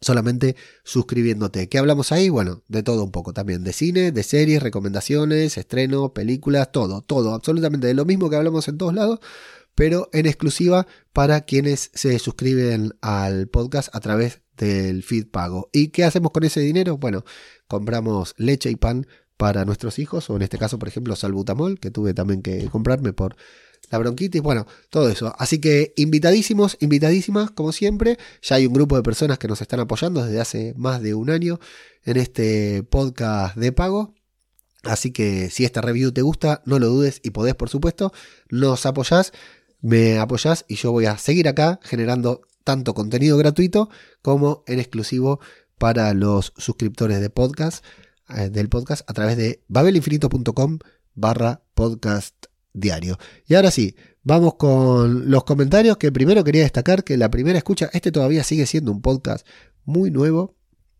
solamente 0.00 0.56
suscribiéndote. 0.82 1.68
¿Qué 1.68 1.78
hablamos 1.78 2.12
ahí? 2.12 2.28
Bueno, 2.28 2.62
de 2.68 2.82
todo 2.82 3.04
un 3.04 3.12
poco 3.12 3.32
también, 3.32 3.64
de 3.64 3.72
cine, 3.72 4.12
de 4.12 4.22
series, 4.22 4.62
recomendaciones, 4.62 5.58
estrenos, 5.58 6.12
películas, 6.12 6.72
todo, 6.72 7.02
todo, 7.02 7.34
absolutamente 7.34 7.86
de 7.86 7.94
lo 7.94 8.04
mismo 8.04 8.30
que 8.30 8.36
hablamos 8.36 8.66
en 8.68 8.78
todos 8.78 8.94
lados, 8.94 9.20
pero 9.74 10.08
en 10.12 10.26
exclusiva 10.26 10.86
para 11.12 11.42
quienes 11.42 11.90
se 11.94 12.18
suscriben 12.18 12.94
al 13.00 13.48
podcast 13.48 13.94
a 13.94 14.00
través 14.00 14.42
del 14.56 15.02
feed 15.02 15.28
pago. 15.28 15.70
¿Y 15.72 15.88
qué 15.88 16.04
hacemos 16.04 16.32
con 16.32 16.44
ese 16.44 16.60
dinero? 16.60 16.98
Bueno, 16.98 17.24
compramos 17.66 18.34
leche 18.36 18.70
y 18.70 18.76
pan 18.76 19.06
para 19.36 19.64
nuestros 19.64 19.98
hijos, 19.98 20.28
o 20.28 20.36
en 20.36 20.42
este 20.42 20.58
caso, 20.58 20.78
por 20.78 20.88
ejemplo, 20.88 21.16
salbutamol, 21.16 21.80
que 21.80 21.90
tuve 21.90 22.12
también 22.12 22.42
que 22.42 22.68
comprarme 22.68 23.14
por 23.14 23.36
la 23.90 23.98
bronquitis, 23.98 24.42
bueno, 24.42 24.66
todo 24.90 25.08
eso. 25.08 25.34
Así 25.38 25.60
que 25.60 25.94
invitadísimos, 25.96 26.76
invitadísimas, 26.80 27.50
como 27.50 27.72
siempre. 27.72 28.18
Ya 28.42 28.56
hay 28.56 28.66
un 28.66 28.72
grupo 28.72 28.96
de 28.96 29.02
personas 29.02 29.38
que 29.38 29.48
nos 29.48 29.60
están 29.62 29.80
apoyando 29.80 30.24
desde 30.24 30.40
hace 30.40 30.74
más 30.76 31.02
de 31.02 31.14
un 31.14 31.30
año 31.30 31.58
en 32.04 32.16
este 32.18 32.82
podcast 32.84 33.56
de 33.56 33.72
pago. 33.72 34.14
Así 34.82 35.10
que 35.10 35.50
si 35.50 35.64
esta 35.64 35.80
review 35.80 36.12
te 36.12 36.22
gusta, 36.22 36.62
no 36.64 36.78
lo 36.78 36.88
dudes 36.88 37.20
y 37.22 37.30
podés, 37.30 37.54
por 37.54 37.68
supuesto, 37.68 38.12
nos 38.48 38.86
apoyás, 38.86 39.32
me 39.80 40.18
apoyás 40.18 40.64
y 40.68 40.76
yo 40.76 40.92
voy 40.92 41.06
a 41.06 41.18
seguir 41.18 41.48
acá 41.48 41.80
generando 41.82 42.42
tanto 42.64 42.94
contenido 42.94 43.36
gratuito 43.36 43.88
como 44.22 44.62
en 44.66 44.78
exclusivo 44.78 45.40
para 45.78 46.12
los 46.14 46.52
suscriptores 46.56 47.20
de 47.20 47.30
podcast, 47.30 47.84
eh, 48.28 48.50
del 48.50 48.68
podcast 48.68 49.08
a 49.08 49.14
través 49.14 49.36
de 49.36 49.62
babelinfinito.com 49.68 50.78
barra 51.14 51.62
podcast 51.74 52.46
diario. 52.72 53.18
Y 53.46 53.54
ahora 53.54 53.70
sí, 53.70 53.96
vamos 54.22 54.54
con 54.54 55.30
los 55.30 55.44
comentarios 55.44 55.96
que 55.96 56.12
primero 56.12 56.44
quería 56.44 56.62
destacar 56.62 57.04
que 57.04 57.16
la 57.16 57.30
primera 57.30 57.58
escucha, 57.58 57.90
este 57.92 58.12
todavía 58.12 58.44
sigue 58.44 58.66
siendo 58.66 58.92
un 58.92 59.00
podcast 59.00 59.46
muy 59.84 60.10
nuevo, 60.10 60.54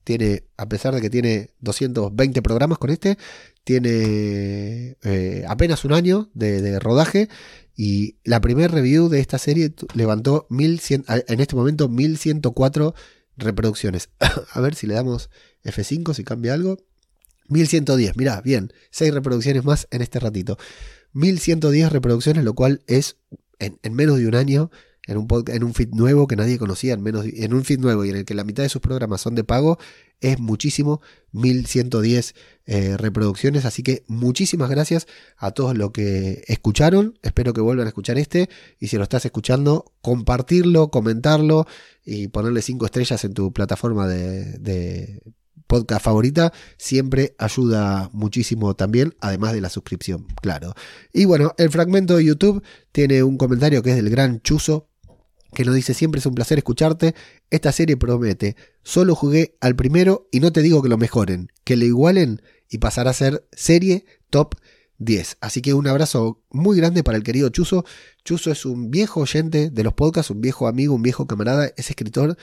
tiene, 0.04 0.44
a 0.56 0.68
pesar 0.68 0.94
de 0.94 1.00
que 1.00 1.10
tiene 1.10 1.50
220 1.60 2.42
programas 2.42 2.78
con 2.78 2.90
este, 2.90 3.18
tiene 3.64 4.96
eh, 5.04 5.44
apenas 5.46 5.84
un 5.84 5.92
año 5.92 6.30
de, 6.34 6.78
rodaje 6.80 7.28
y 7.82 8.18
la 8.24 8.42
primera 8.42 8.68
review 8.68 9.08
de 9.08 9.20
esta 9.20 9.38
serie 9.38 9.72
levantó 9.94 10.46
1100, 10.50 11.06
en 11.08 11.40
este 11.40 11.56
momento 11.56 11.88
1104 11.88 12.94
reproducciones. 13.38 14.10
a 14.52 14.60
ver 14.60 14.74
si 14.74 14.86
le 14.86 14.92
damos 14.92 15.30
F5, 15.64 16.12
si 16.12 16.22
cambia 16.22 16.52
algo. 16.52 16.76
1110, 17.48 18.18
mirá, 18.18 18.42
bien, 18.42 18.70
6 18.90 19.14
reproducciones 19.14 19.64
más 19.64 19.88
en 19.92 20.02
este 20.02 20.20
ratito. 20.20 20.58
1110 21.14 21.90
reproducciones, 21.90 22.44
lo 22.44 22.52
cual 22.52 22.82
es 22.86 23.16
en, 23.58 23.78
menos 23.94 24.18
de 24.18 24.26
un 24.26 24.34
año, 24.34 24.70
en 25.10 25.18
un, 25.18 25.26
en 25.48 25.64
un 25.64 25.74
feed 25.74 25.90
nuevo 25.90 26.26
que 26.26 26.36
nadie 26.36 26.56
conocía, 26.56 26.94
en, 26.94 27.02
menos 27.02 27.26
en 27.26 27.52
un 27.52 27.64
feed 27.64 27.80
nuevo 27.80 28.04
y 28.04 28.10
en 28.10 28.16
el 28.16 28.24
que 28.24 28.34
la 28.34 28.44
mitad 28.44 28.62
de 28.62 28.68
sus 28.68 28.80
programas 28.80 29.20
son 29.20 29.34
de 29.34 29.42
pago, 29.44 29.78
es 30.20 30.38
muchísimo, 30.38 31.00
1110 31.32 32.34
eh, 32.66 32.96
reproducciones, 32.96 33.64
así 33.64 33.82
que 33.82 34.04
muchísimas 34.06 34.70
gracias 34.70 35.08
a 35.36 35.50
todos 35.50 35.76
los 35.76 35.90
que 35.90 36.44
escucharon, 36.46 37.18
espero 37.22 37.52
que 37.52 37.60
vuelvan 37.60 37.86
a 37.86 37.90
escuchar 37.90 38.18
este. 38.18 38.48
Y 38.78 38.86
si 38.86 38.96
lo 38.96 39.02
estás 39.02 39.24
escuchando, 39.24 39.92
compartirlo, 40.00 40.90
comentarlo 40.90 41.66
y 42.04 42.28
ponerle 42.28 42.62
5 42.62 42.86
estrellas 42.86 43.24
en 43.24 43.34
tu 43.34 43.52
plataforma 43.52 44.06
de 44.06 45.20
podcast 45.70 46.04
favorita, 46.04 46.52
siempre 46.78 47.36
ayuda 47.38 48.10
muchísimo 48.12 48.74
también, 48.74 49.14
además 49.20 49.52
de 49.52 49.60
la 49.60 49.70
suscripción, 49.70 50.26
claro. 50.42 50.74
Y 51.12 51.26
bueno, 51.26 51.54
el 51.58 51.70
fragmento 51.70 52.16
de 52.16 52.24
YouTube 52.24 52.62
tiene 52.90 53.22
un 53.22 53.38
comentario 53.38 53.80
que 53.80 53.90
es 53.90 53.96
del 53.96 54.10
gran 54.10 54.40
Chuzo, 54.42 54.88
que 55.52 55.64
nos 55.64 55.74
dice 55.74 55.94
siempre 55.94 56.20
es 56.20 56.26
un 56.26 56.34
placer 56.34 56.58
escucharte, 56.58 57.14
esta 57.50 57.72
serie 57.72 57.96
promete, 57.96 58.56
solo 58.82 59.14
jugué 59.14 59.56
al 59.60 59.76
primero 59.76 60.28
y 60.30 60.40
no 60.40 60.52
te 60.52 60.62
digo 60.62 60.82
que 60.82 60.88
lo 60.88 60.98
mejoren, 60.98 61.50
que 61.64 61.76
lo 61.76 61.84
igualen 61.84 62.42
y 62.68 62.78
pasará 62.78 63.10
a 63.10 63.14
ser 63.14 63.46
serie 63.52 64.04
top 64.30 64.54
10. 64.98 65.38
Así 65.40 65.62
que 65.62 65.74
un 65.74 65.88
abrazo 65.88 66.42
muy 66.50 66.76
grande 66.76 67.02
para 67.02 67.18
el 67.18 67.24
querido 67.24 67.48
Chuzo. 67.48 67.84
Chuzo 68.24 68.52
es 68.52 68.64
un 68.64 68.90
viejo 68.90 69.20
oyente 69.20 69.70
de 69.70 69.82
los 69.82 69.94
podcasts, 69.94 70.30
un 70.30 70.40
viejo 70.40 70.68
amigo, 70.68 70.94
un 70.94 71.02
viejo 71.02 71.26
camarada, 71.26 71.72
es 71.76 71.90
escritor, 71.90 72.36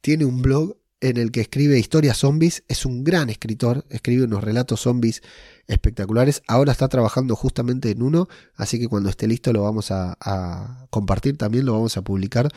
tiene 0.00 0.24
un 0.24 0.42
blog 0.42 0.76
en 1.00 1.16
el 1.16 1.30
que 1.30 1.40
escribe 1.40 1.78
historias 1.78 2.18
zombies. 2.18 2.64
Es 2.68 2.84
un 2.84 3.04
gran 3.04 3.30
escritor, 3.30 3.84
escribe 3.90 4.24
unos 4.24 4.42
relatos 4.42 4.80
zombies 4.80 5.22
espectaculares. 5.66 6.42
Ahora 6.48 6.72
está 6.72 6.88
trabajando 6.88 7.36
justamente 7.36 7.90
en 7.90 8.02
uno, 8.02 8.28
así 8.56 8.78
que 8.78 8.88
cuando 8.88 9.10
esté 9.10 9.26
listo 9.28 9.52
lo 9.52 9.62
vamos 9.62 9.90
a, 9.90 10.86
compartir 10.90 11.36
también, 11.36 11.66
lo 11.66 11.74
vamos 11.74 11.96
a 11.96 12.02
publicar, 12.02 12.48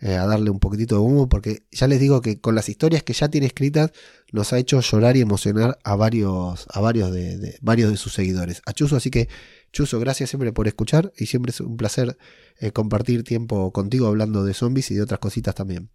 eh, 0.00 0.14
a 0.14 0.26
darle 0.26 0.50
un 0.50 0.58
poquitito 0.58 0.96
de 0.96 1.00
humo, 1.00 1.28
porque 1.28 1.62
ya 1.70 1.86
les 1.86 2.00
digo 2.00 2.20
que 2.20 2.40
con 2.40 2.54
las 2.54 2.68
historias 2.68 3.02
que 3.02 3.12
ya 3.12 3.28
tiene 3.28 3.46
escritas 3.46 3.92
nos 4.32 4.52
ha 4.52 4.58
hecho 4.58 4.80
llorar 4.80 5.16
y 5.16 5.20
emocionar 5.20 5.78
a 5.84 5.96
varios, 5.96 6.66
a 6.70 6.80
varios 6.80 7.12
de, 7.12 7.56
varios 7.62 7.90
de 7.90 7.96
sus 7.96 8.12
seguidores. 8.12 8.60
A 8.66 8.72
Chuso, 8.72 8.96
así 8.96 9.10
que 9.10 9.28
Chuso, 9.72 10.00
gracias 10.00 10.30
siempre 10.30 10.52
por 10.52 10.66
escuchar 10.68 11.12
y 11.16 11.26
siempre 11.26 11.50
es 11.50 11.60
un 11.60 11.76
placer 11.76 12.18
eh, 12.58 12.72
compartir 12.72 13.24
tiempo 13.24 13.72
contigo 13.72 14.08
hablando 14.08 14.44
de 14.44 14.54
zombies 14.54 14.90
y 14.90 14.94
de 14.94 15.02
otras 15.02 15.20
cositas 15.20 15.54
también. 15.54 15.90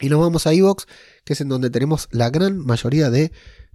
Y 0.00 0.08
nos 0.08 0.20
vamos 0.20 0.46
a 0.46 0.54
iVox, 0.54 0.86
que 1.24 1.32
es 1.32 1.40
en 1.40 1.48
donde 1.48 1.70
tenemos 1.70 2.08
la 2.10 2.30
gran 2.30 2.58
mayoría 2.58 3.10
de 3.10 3.32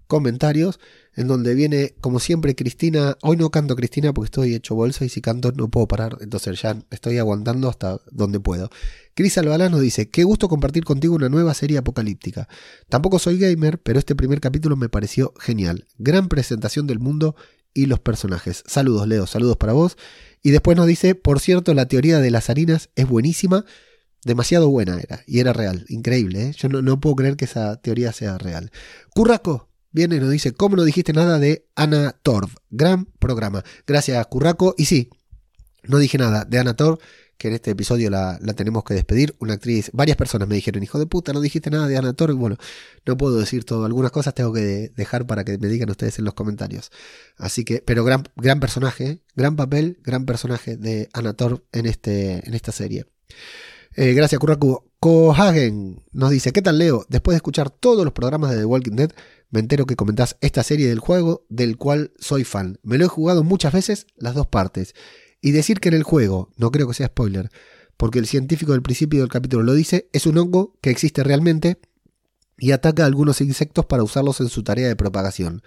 comentarios, 0.07 0.79
en 1.15 1.27
donde 1.27 1.55
viene, 1.55 1.95
como 1.99 2.19
siempre, 2.19 2.55
Cristina. 2.55 3.17
Hoy 3.21 3.37
no 3.37 3.49
canto 3.49 3.75
Cristina 3.75 4.13
porque 4.13 4.27
estoy 4.27 4.53
hecho 4.53 4.75
bolsa 4.75 5.05
y 5.05 5.09
si 5.09 5.21
canto 5.21 5.51
no 5.51 5.69
puedo 5.69 5.87
parar, 5.87 6.17
entonces 6.21 6.61
ya 6.61 6.77
estoy 6.91 7.17
aguantando 7.17 7.69
hasta 7.69 7.99
donde 8.11 8.39
puedo. 8.39 8.69
Cris 9.15 9.37
Albalá 9.37 9.69
nos 9.69 9.81
dice: 9.81 10.09
Qué 10.09 10.23
gusto 10.23 10.49
compartir 10.49 10.83
contigo 10.83 11.15
una 11.15 11.29
nueva 11.29 11.53
serie 11.53 11.77
apocalíptica. 11.77 12.47
Tampoco 12.89 13.19
soy 13.19 13.37
gamer, 13.37 13.79
pero 13.79 13.99
este 13.99 14.15
primer 14.15 14.39
capítulo 14.39 14.75
me 14.75 14.89
pareció 14.89 15.33
genial. 15.39 15.87
Gran 15.97 16.27
presentación 16.29 16.87
del 16.87 16.99
mundo 16.99 17.35
y 17.73 17.87
los 17.87 17.99
personajes. 17.99 18.63
Saludos, 18.67 19.07
Leo, 19.07 19.25
saludos 19.27 19.57
para 19.57 19.73
vos. 19.73 19.97
Y 20.41 20.51
después 20.51 20.77
nos 20.77 20.87
dice: 20.87 21.15
Por 21.15 21.39
cierto, 21.39 21.73
la 21.73 21.87
teoría 21.87 22.19
de 22.19 22.31
las 22.31 22.49
harinas 22.49 22.89
es 22.95 23.07
buenísima 23.07 23.65
Demasiado 24.23 24.69
buena 24.69 24.99
era, 24.99 25.21
y 25.27 25.39
era 25.39 25.51
real, 25.51 25.85
increíble, 25.89 26.43
¿eh? 26.43 26.51
yo 26.57 26.69
no, 26.69 26.81
no, 26.81 26.99
puedo 26.99 27.15
creer 27.15 27.35
que 27.35 27.45
esa 27.45 27.75
teoría 27.77 28.13
sea 28.13 28.37
real. 28.37 28.71
Curraco 29.13 29.69
viene 29.91 30.15
y 30.15 30.19
nos 30.19 30.31
dice, 30.31 30.53
¿cómo 30.53 30.75
no 30.75 30.83
dijiste 30.83 31.13
nada 31.13 31.39
de 31.39 31.67
Ana 31.75 32.15
Torv? 32.23 32.49
Gran 32.69 33.05
programa. 33.05 33.63
Gracias, 33.85 34.25
Curraco. 34.27 34.75
Y 34.77 34.85
sí, 34.85 35.09
no 35.83 35.97
dije 35.97 36.17
nada 36.17 36.45
de 36.45 36.57
Ana 36.57 36.75
Torv, 36.75 36.99
que 37.37 37.49
en 37.49 37.55
este 37.55 37.71
episodio 37.71 38.09
la, 38.09 38.39
la, 38.41 38.53
tenemos 38.53 38.83
que 38.83 38.93
despedir. 38.93 39.35
Una 39.39 39.53
actriz, 39.55 39.91
varias 39.93 40.17
personas 40.17 40.47
me 40.47 40.55
dijeron, 40.55 40.81
hijo 40.83 40.99
de 40.99 41.05
puta, 41.05 41.33
no 41.33 41.41
dijiste 41.41 41.69
nada 41.69 41.87
de 41.87 41.97
Ana 41.97 42.13
Torv. 42.13 42.35
Bueno, 42.35 42.57
no 43.05 43.17
puedo 43.17 43.37
decir 43.37 43.65
todo, 43.65 43.85
algunas 43.85 44.11
cosas 44.11 44.33
tengo 44.33 44.53
que 44.53 44.91
dejar 44.95 45.27
para 45.27 45.43
que 45.43 45.57
me 45.57 45.67
digan 45.67 45.89
ustedes 45.89 46.19
en 46.19 46.25
los 46.25 46.33
comentarios. 46.33 46.91
Así 47.37 47.65
que, 47.65 47.83
pero 47.85 48.03
gran, 48.03 48.23
gran 48.35 48.59
personaje, 48.59 49.05
¿eh? 49.05 49.21
gran 49.35 49.55
papel, 49.55 49.99
gran 50.03 50.25
personaje 50.25 50.77
de 50.77 51.09
Ana 51.13 51.33
Torv 51.33 51.63
en, 51.71 51.85
este, 51.85 52.47
en 52.47 52.53
esta 52.53 52.71
serie. 52.71 53.05
Eh, 53.95 54.13
gracias, 54.13 54.39
Kuraku. 54.39 54.83
Kohagen 54.99 56.03
nos 56.11 56.31
dice: 56.31 56.51
¿Qué 56.51 56.61
tal, 56.61 56.79
Leo? 56.79 57.05
Después 57.09 57.33
de 57.33 57.37
escuchar 57.37 57.69
todos 57.69 58.03
los 58.03 58.13
programas 58.13 58.51
de 58.51 58.57
The 58.57 58.65
Walking 58.65 58.95
Dead, 58.95 59.11
me 59.51 59.59
entero 59.59 59.85
que 59.85 59.95
comentás 59.95 60.37
esta 60.41 60.63
serie 60.63 60.87
del 60.87 60.99
juego 60.99 61.45
del 61.49 61.77
cual 61.77 62.11
soy 62.17 62.43
fan. 62.43 62.79
Me 62.81 62.97
lo 62.97 63.05
he 63.05 63.07
jugado 63.07 63.43
muchas 63.43 63.73
veces, 63.73 64.07
las 64.15 64.33
dos 64.33 64.47
partes. 64.47 64.95
Y 65.41 65.51
decir 65.51 65.79
que 65.79 65.89
en 65.89 65.95
el 65.95 66.03
juego, 66.03 66.51
no 66.57 66.71
creo 66.71 66.87
que 66.87 66.95
sea 66.95 67.07
spoiler, 67.07 67.49
porque 67.97 68.17
el 68.17 68.25
científico 68.25 68.71
del 68.71 68.81
principio 68.81 69.19
del 69.19 69.29
capítulo 69.29 69.63
lo 69.63 69.73
dice, 69.73 70.09
es 70.13 70.25
un 70.25 70.37
hongo 70.37 70.77
que 70.81 70.89
existe 70.89 71.23
realmente 71.23 71.79
y 72.57 72.71
ataca 72.71 73.03
a 73.03 73.07
algunos 73.07 73.41
insectos 73.41 73.85
para 73.85 74.03
usarlos 74.03 74.39
en 74.39 74.49
su 74.49 74.63
tarea 74.63 74.87
de 74.87 74.95
propagación. 74.95 75.61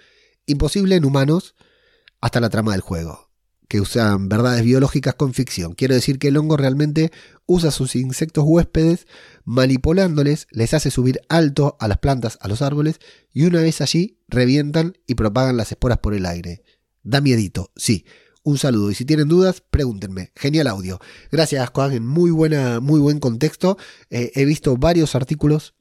Imposible 0.45 0.95
en 0.95 1.05
humanos 1.05 1.55
hasta 2.19 2.39
la 2.39 2.49
trama 2.49 2.71
del 2.71 2.81
juego 2.81 3.26
que 3.67 3.81
usan 3.81 4.29
verdades 4.29 4.63
biológicas 4.63 5.15
con 5.15 5.33
ficción. 5.33 5.73
Quiero 5.73 5.95
decir 5.95 6.19
que 6.19 6.29
el 6.29 6.37
hongo 6.37 6.57
realmente 6.57 7.11
usa 7.45 7.71
sus 7.71 7.95
insectos 7.95 8.43
huéspedes, 8.47 9.07
manipulándoles, 9.45 10.47
les 10.51 10.73
hace 10.73 10.91
subir 10.91 11.21
alto 11.29 11.77
a 11.79 11.87
las 11.87 11.97
plantas, 11.97 12.37
a 12.41 12.47
los 12.47 12.61
árboles, 12.61 12.99
y 13.31 13.45
una 13.45 13.61
vez 13.61 13.81
allí 13.81 14.19
revientan 14.27 14.97
y 15.05 15.15
propagan 15.15 15.57
las 15.57 15.71
esporas 15.71 15.97
por 15.97 16.13
el 16.13 16.25
aire. 16.25 16.63
Da 17.03 17.21
miedito, 17.21 17.71
sí. 17.75 18.05
Un 18.43 18.57
saludo 18.57 18.91
y 18.91 18.95
si 18.95 19.03
tienen 19.03 19.27
dudas, 19.27 19.61
pregúntenme. 19.61 20.31
Genial 20.35 20.67
audio. 20.67 20.99
Gracias, 21.31 21.69
Juan, 21.73 21.91
en 21.91 22.07
muy, 22.07 22.31
buena, 22.31 22.79
muy 22.79 23.01
buen 23.01 23.19
contexto. 23.19 23.77
Eh, 24.09 24.31
he 24.35 24.45
visto 24.45 24.77
varios 24.77 25.15
artículos 25.15 25.73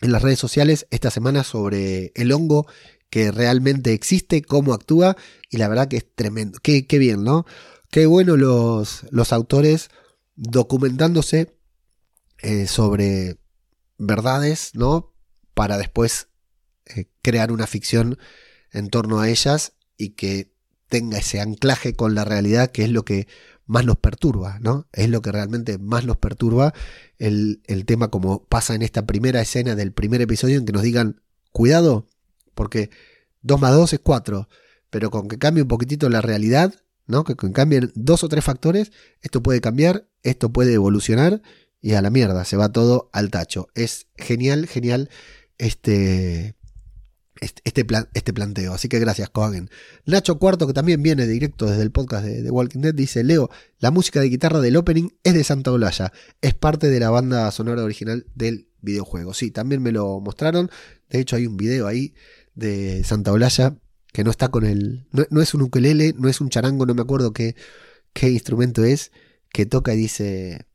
en 0.00 0.10
las 0.10 0.22
redes 0.22 0.40
sociales 0.40 0.86
esta 0.90 1.10
semana 1.10 1.44
sobre 1.44 2.10
el 2.16 2.32
hongo 2.32 2.66
que 3.14 3.30
realmente 3.30 3.92
existe, 3.92 4.42
cómo 4.42 4.74
actúa, 4.74 5.16
y 5.48 5.58
la 5.58 5.68
verdad 5.68 5.86
que 5.86 5.98
es 5.98 6.14
tremendo. 6.16 6.58
Qué, 6.60 6.84
bien, 6.98 7.22
¿no? 7.22 7.46
Qué 7.92 8.06
bueno 8.06 8.36
los, 8.36 9.06
los 9.12 9.32
autores 9.32 9.88
documentándose 10.34 11.56
eh, 12.38 12.66
sobre 12.66 13.38
verdades, 13.98 14.72
¿no? 14.74 15.14
Para 15.54 15.78
después 15.78 16.26
eh, 16.86 17.08
crear 17.22 17.52
una 17.52 17.68
ficción 17.68 18.18
en 18.72 18.90
torno 18.90 19.20
a 19.20 19.28
ellas 19.28 19.74
y 19.96 20.16
que 20.16 20.52
tenga 20.88 21.18
ese 21.18 21.40
anclaje 21.40 21.94
con 21.94 22.16
la 22.16 22.24
realidad 22.24 22.72
que 22.72 22.82
es 22.82 22.90
lo 22.90 23.04
que 23.04 23.28
más 23.64 23.84
nos 23.84 23.98
perturba, 23.98 24.58
¿no? 24.58 24.88
Es 24.92 25.08
lo 25.08 25.22
que 25.22 25.30
realmente 25.30 25.78
más 25.78 26.04
nos 26.04 26.16
perturba 26.16 26.74
el, 27.18 27.62
el 27.68 27.84
tema 27.84 28.08
como 28.08 28.44
pasa 28.46 28.74
en 28.74 28.82
esta 28.82 29.06
primera 29.06 29.40
escena 29.40 29.76
del 29.76 29.92
primer 29.92 30.20
episodio 30.20 30.58
en 30.58 30.66
que 30.66 30.72
nos 30.72 30.82
digan, 30.82 31.22
cuidado, 31.52 32.08
porque 32.54 32.90
2 33.42 33.60
más 33.60 33.72
2 33.72 33.94
es 33.94 34.00
4, 34.00 34.48
pero 34.90 35.10
con 35.10 35.28
que 35.28 35.38
cambie 35.38 35.62
un 35.62 35.68
poquitito 35.68 36.08
la 36.08 36.20
realidad, 36.20 36.74
¿no? 37.06 37.24
Que, 37.24 37.34
cambien 37.52 37.92
dos 37.94 38.24
o 38.24 38.28
tres 38.28 38.44
factores, 38.44 38.92
esto 39.20 39.42
puede 39.42 39.60
cambiar, 39.60 40.08
esto 40.22 40.52
puede 40.52 40.74
evolucionar 40.74 41.42
y 41.80 41.94
a 41.94 42.02
la 42.02 42.10
mierda, 42.10 42.44
se 42.44 42.56
va 42.56 42.72
todo 42.72 43.10
al 43.12 43.30
tacho. 43.30 43.68
Es 43.74 44.06
genial, 44.16 44.66
genial 44.66 45.10
este, 45.58 46.54
este, 47.40 47.84
plan, 47.84 48.08
este 48.14 48.32
planteo. 48.32 48.72
Así 48.72 48.88
que 48.88 48.98
gracias, 48.98 49.28
Cohen. 49.28 49.68
Nacho 50.06 50.38
Cuarto, 50.38 50.66
que 50.66 50.72
también 50.72 51.02
viene 51.02 51.26
directo 51.26 51.66
desde 51.66 51.82
el 51.82 51.90
podcast 51.90 52.24
de, 52.24 52.50
Walking 52.50 52.80
Dead, 52.80 52.94
dice: 52.94 53.22
Leo, 53.22 53.50
la 53.78 53.90
música 53.90 54.20
de 54.20 54.28
guitarra 54.28 54.60
del 54.60 54.76
opening 54.76 55.10
es 55.24 55.34
de 55.34 55.44
Santa 55.44 55.72
Olaya. 55.72 56.12
Es 56.40 56.54
parte 56.54 56.88
de 56.88 57.00
la 57.00 57.10
banda 57.10 57.50
sonora 57.50 57.82
original 57.82 58.26
del 58.34 58.68
videojuego. 58.80 59.34
Sí, 59.34 59.50
también 59.50 59.82
me 59.82 59.92
lo 59.92 60.20
mostraron. 60.20 60.70
De 61.10 61.20
hecho, 61.20 61.36
hay 61.36 61.46
un 61.46 61.56
video 61.56 61.86
ahí 61.86 62.14
de 62.54 63.02
Santa 63.04 63.32
Olaya 63.32 63.76
que 64.14 64.22
no 64.22 64.30
está 64.30 64.48
con 64.48 64.64
el. 64.64 65.08
No, 65.10 65.42
es 65.42 65.54
un 65.54 65.62
ukelele, 65.62 66.14
no 66.16 66.28
es 66.28 66.40
un 66.40 66.48
charango, 66.48 66.86
no 66.86 66.94
me 66.94 67.02
acuerdo 67.02 67.32
qué, 67.32 67.56
qué 68.12 68.30
instrumento 68.30 68.84
es, 68.84 69.10
que 69.52 69.66
toca 69.66 69.92
y 69.92 69.96
dice. 69.96 70.66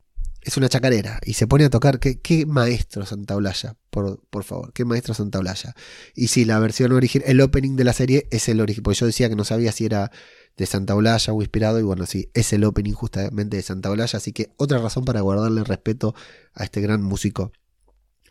Es 0.41 0.57
una 0.57 0.67
chacarera 0.67 1.19
y 1.23 1.33
se 1.33 1.47
pone 1.47 1.63
a 1.63 1.69
tocar. 1.69 1.99
¿Qué, 1.99 2.19
qué 2.19 2.45
maestro 2.45 3.05
Santa 3.05 3.37
Olaya? 3.37 3.77
Por, 3.91 4.21
por, 4.29 4.43
favor, 4.43 4.73
qué 4.73 4.83
maestro 4.83 5.13
Santa 5.13 5.39
Olaya. 5.39 5.73
Y 6.15 6.27
sí, 6.27 6.43
la 6.43 6.59
versión 6.59 6.91
original, 6.91 7.29
el 7.29 7.39
opening 7.39 7.77
de 7.77 7.85
la 7.85 7.93
serie 7.93 8.27
es 8.29 8.49
el 8.49 8.59
original. 8.59 8.83
Porque 8.83 8.99
yo 8.99 9.05
decía 9.05 9.29
que 9.29 9.37
no 9.37 9.45
sabía 9.45 9.71
si 9.71 9.85
era 9.85 10.11
de 10.57 10.65
Santa 10.65 10.95
Olaya 10.95 11.31
o 11.31 11.41
inspirado. 11.41 11.79
Y 11.79 11.83
bueno, 11.83 12.05
sí, 12.07 12.29
es 12.33 12.51
el 12.51 12.65
opening 12.65 12.93
justamente 12.93 13.55
de 13.55 13.63
Santa 13.63 13.89
Olaya. 13.89 14.17
Así 14.17 14.33
que 14.33 14.51
otra 14.57 14.79
razón 14.79 15.05
para 15.05 15.21
guardarle 15.21 15.63
respeto 15.63 16.13
a 16.53 16.65
este 16.65 16.81
gran 16.81 17.01
músico 17.01 17.53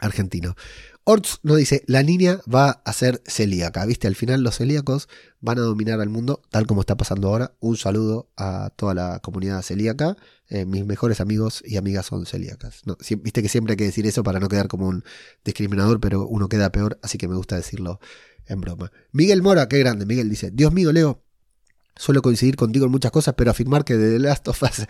argentino. 0.00 0.54
Orts 1.10 1.40
nos 1.42 1.56
dice, 1.56 1.84
la 1.86 2.02
niña 2.02 2.42
va 2.54 2.82
a 2.84 2.92
ser 2.92 3.22
celíaca, 3.24 3.86
¿viste? 3.86 4.06
Al 4.08 4.14
final 4.14 4.42
los 4.42 4.58
celíacos 4.58 5.08
van 5.40 5.56
a 5.56 5.62
dominar 5.62 6.02
al 6.02 6.10
mundo, 6.10 6.42
tal 6.50 6.66
como 6.66 6.82
está 6.82 6.98
pasando 6.98 7.28
ahora. 7.28 7.54
Un 7.60 7.78
saludo 7.78 8.28
a 8.36 8.68
toda 8.76 8.92
la 8.92 9.18
comunidad 9.20 9.62
celíaca. 9.62 10.18
Eh, 10.50 10.66
mis 10.66 10.84
mejores 10.84 11.22
amigos 11.22 11.62
y 11.64 11.78
amigas 11.78 12.04
son 12.04 12.26
celíacas. 12.26 12.82
Viste 13.22 13.40
que 13.40 13.48
siempre 13.48 13.72
hay 13.72 13.76
que 13.78 13.84
decir 13.84 14.06
eso 14.06 14.22
para 14.22 14.38
no 14.38 14.50
quedar 14.50 14.68
como 14.68 14.86
un 14.86 15.02
discriminador, 15.46 15.98
pero 15.98 16.26
uno 16.26 16.50
queda 16.50 16.70
peor, 16.72 16.98
así 17.02 17.16
que 17.16 17.26
me 17.26 17.36
gusta 17.36 17.56
decirlo 17.56 18.00
en 18.44 18.60
broma. 18.60 18.92
Miguel 19.10 19.40
Mora, 19.40 19.66
qué 19.66 19.78
grande. 19.78 20.04
Miguel 20.04 20.28
dice, 20.28 20.50
Dios 20.50 20.74
mío, 20.74 20.92
Leo, 20.92 21.24
suelo 21.96 22.20
coincidir 22.20 22.56
contigo 22.56 22.84
en 22.84 22.90
muchas 22.90 23.12
cosas, 23.12 23.32
pero 23.34 23.50
afirmar 23.50 23.86
que 23.86 23.96
de 23.96 24.12
The 24.12 24.18
Last 24.18 24.46
of 24.48 24.62
Us 24.62 24.86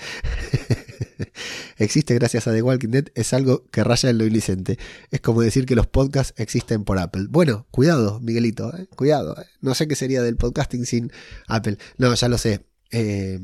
existe 1.77 2.15
gracias 2.15 2.47
a 2.47 2.53
The 2.53 2.63
Walking 2.63 2.89
Dead 2.89 3.05
es 3.15 3.33
algo 3.33 3.65
que 3.71 3.85
raya 3.85 4.11
en 4.11 4.19
lo 4.19 4.25
ilicente. 4.25 4.79
Es 5.11 5.21
como 5.21 5.43
decir 5.43 5.67
que 5.67 5.75
los 5.75 5.87
podcasts 5.87 6.35
existen 6.37 6.85
por 6.85 6.99
Apple. 6.99 7.27
Bueno, 7.29 7.67
cuidado, 7.71 8.21
Miguelito, 8.21 8.75
¿eh? 8.77 8.87
cuidado. 8.95 9.41
¿eh? 9.41 9.47
No 9.61 9.75
sé 9.75 9.89
qué 9.89 9.97
sería 9.97 10.23
del 10.23 10.37
podcasting 10.37 10.87
sin 10.87 11.13
Apple. 11.47 11.79
No, 11.97 12.15
ya 12.15 12.29
lo 12.29 12.39
sé. 12.39 12.67
Eh, 12.91 13.39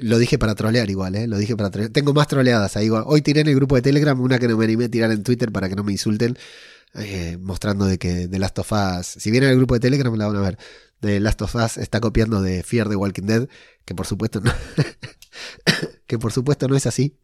lo 0.00 0.18
dije 0.18 0.38
para 0.38 0.54
trolear 0.54 0.88
igual, 0.88 1.16
¿eh? 1.16 1.26
Lo 1.26 1.38
dije 1.38 1.56
para 1.56 1.70
trolear. 1.70 1.92
Tengo 1.92 2.14
más 2.14 2.28
troleadas 2.28 2.76
ahí. 2.76 2.88
Hoy 2.90 3.22
tiré 3.22 3.40
en 3.40 3.48
el 3.48 3.54
grupo 3.54 3.74
de 3.76 3.82
Telegram 3.82 4.18
una 4.20 4.38
que 4.38 4.48
no 4.48 4.56
me 4.56 4.64
animé 4.64 4.86
a 4.86 4.88
tirar 4.88 5.10
en 5.10 5.22
Twitter 5.22 5.52
para 5.52 5.68
que 5.68 5.76
no 5.76 5.84
me 5.84 5.92
insulten. 5.92 6.36
mostrando 7.40 7.84
de 7.84 7.98
que 7.98 8.26
The 8.28 8.38
Last 8.38 8.58
of 8.58 8.72
Us, 8.72 9.06
si 9.06 9.30
viene 9.30 9.50
el 9.50 9.56
grupo 9.56 9.74
de 9.74 9.80
Telegram 9.80 10.14
la 10.16 10.26
van 10.28 10.36
a 10.36 10.40
ver, 10.40 10.58
The 11.00 11.20
Last 11.20 11.42
of 11.42 11.54
Us 11.54 11.76
está 11.76 12.00
copiando 12.00 12.40
de 12.40 12.62
Fear 12.62 12.88
the 12.88 12.96
Walking 12.96 13.24
Dead, 13.24 13.48
que 13.84 13.94
por 13.94 14.06
supuesto 14.06 14.40
no, 14.40 14.50
que 16.06 16.18
por 16.18 16.32
supuesto 16.32 16.68
no 16.68 16.76
es 16.76 16.86
así. 16.86 17.18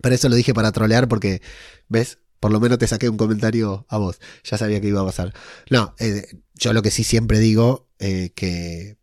Pero 0.00 0.14
eso 0.14 0.28
lo 0.28 0.36
dije 0.36 0.54
para 0.54 0.72
trolear 0.72 1.08
porque, 1.08 1.42
¿ves? 1.88 2.18
Por 2.40 2.50
lo 2.50 2.60
menos 2.60 2.78
te 2.78 2.88
saqué 2.88 3.08
un 3.08 3.16
comentario 3.16 3.86
a 3.88 3.98
vos. 3.98 4.20
Ya 4.44 4.58
sabía 4.58 4.80
que 4.80 4.88
iba 4.88 5.00
a 5.00 5.06
pasar. 5.06 5.32
No, 5.70 5.94
eh, 5.98 6.26
yo 6.54 6.72
lo 6.72 6.82
que 6.82 6.90
sí 6.90 7.04
siempre 7.04 7.38
digo, 7.38 7.88
eh, 7.98 8.32
que, 8.34 8.98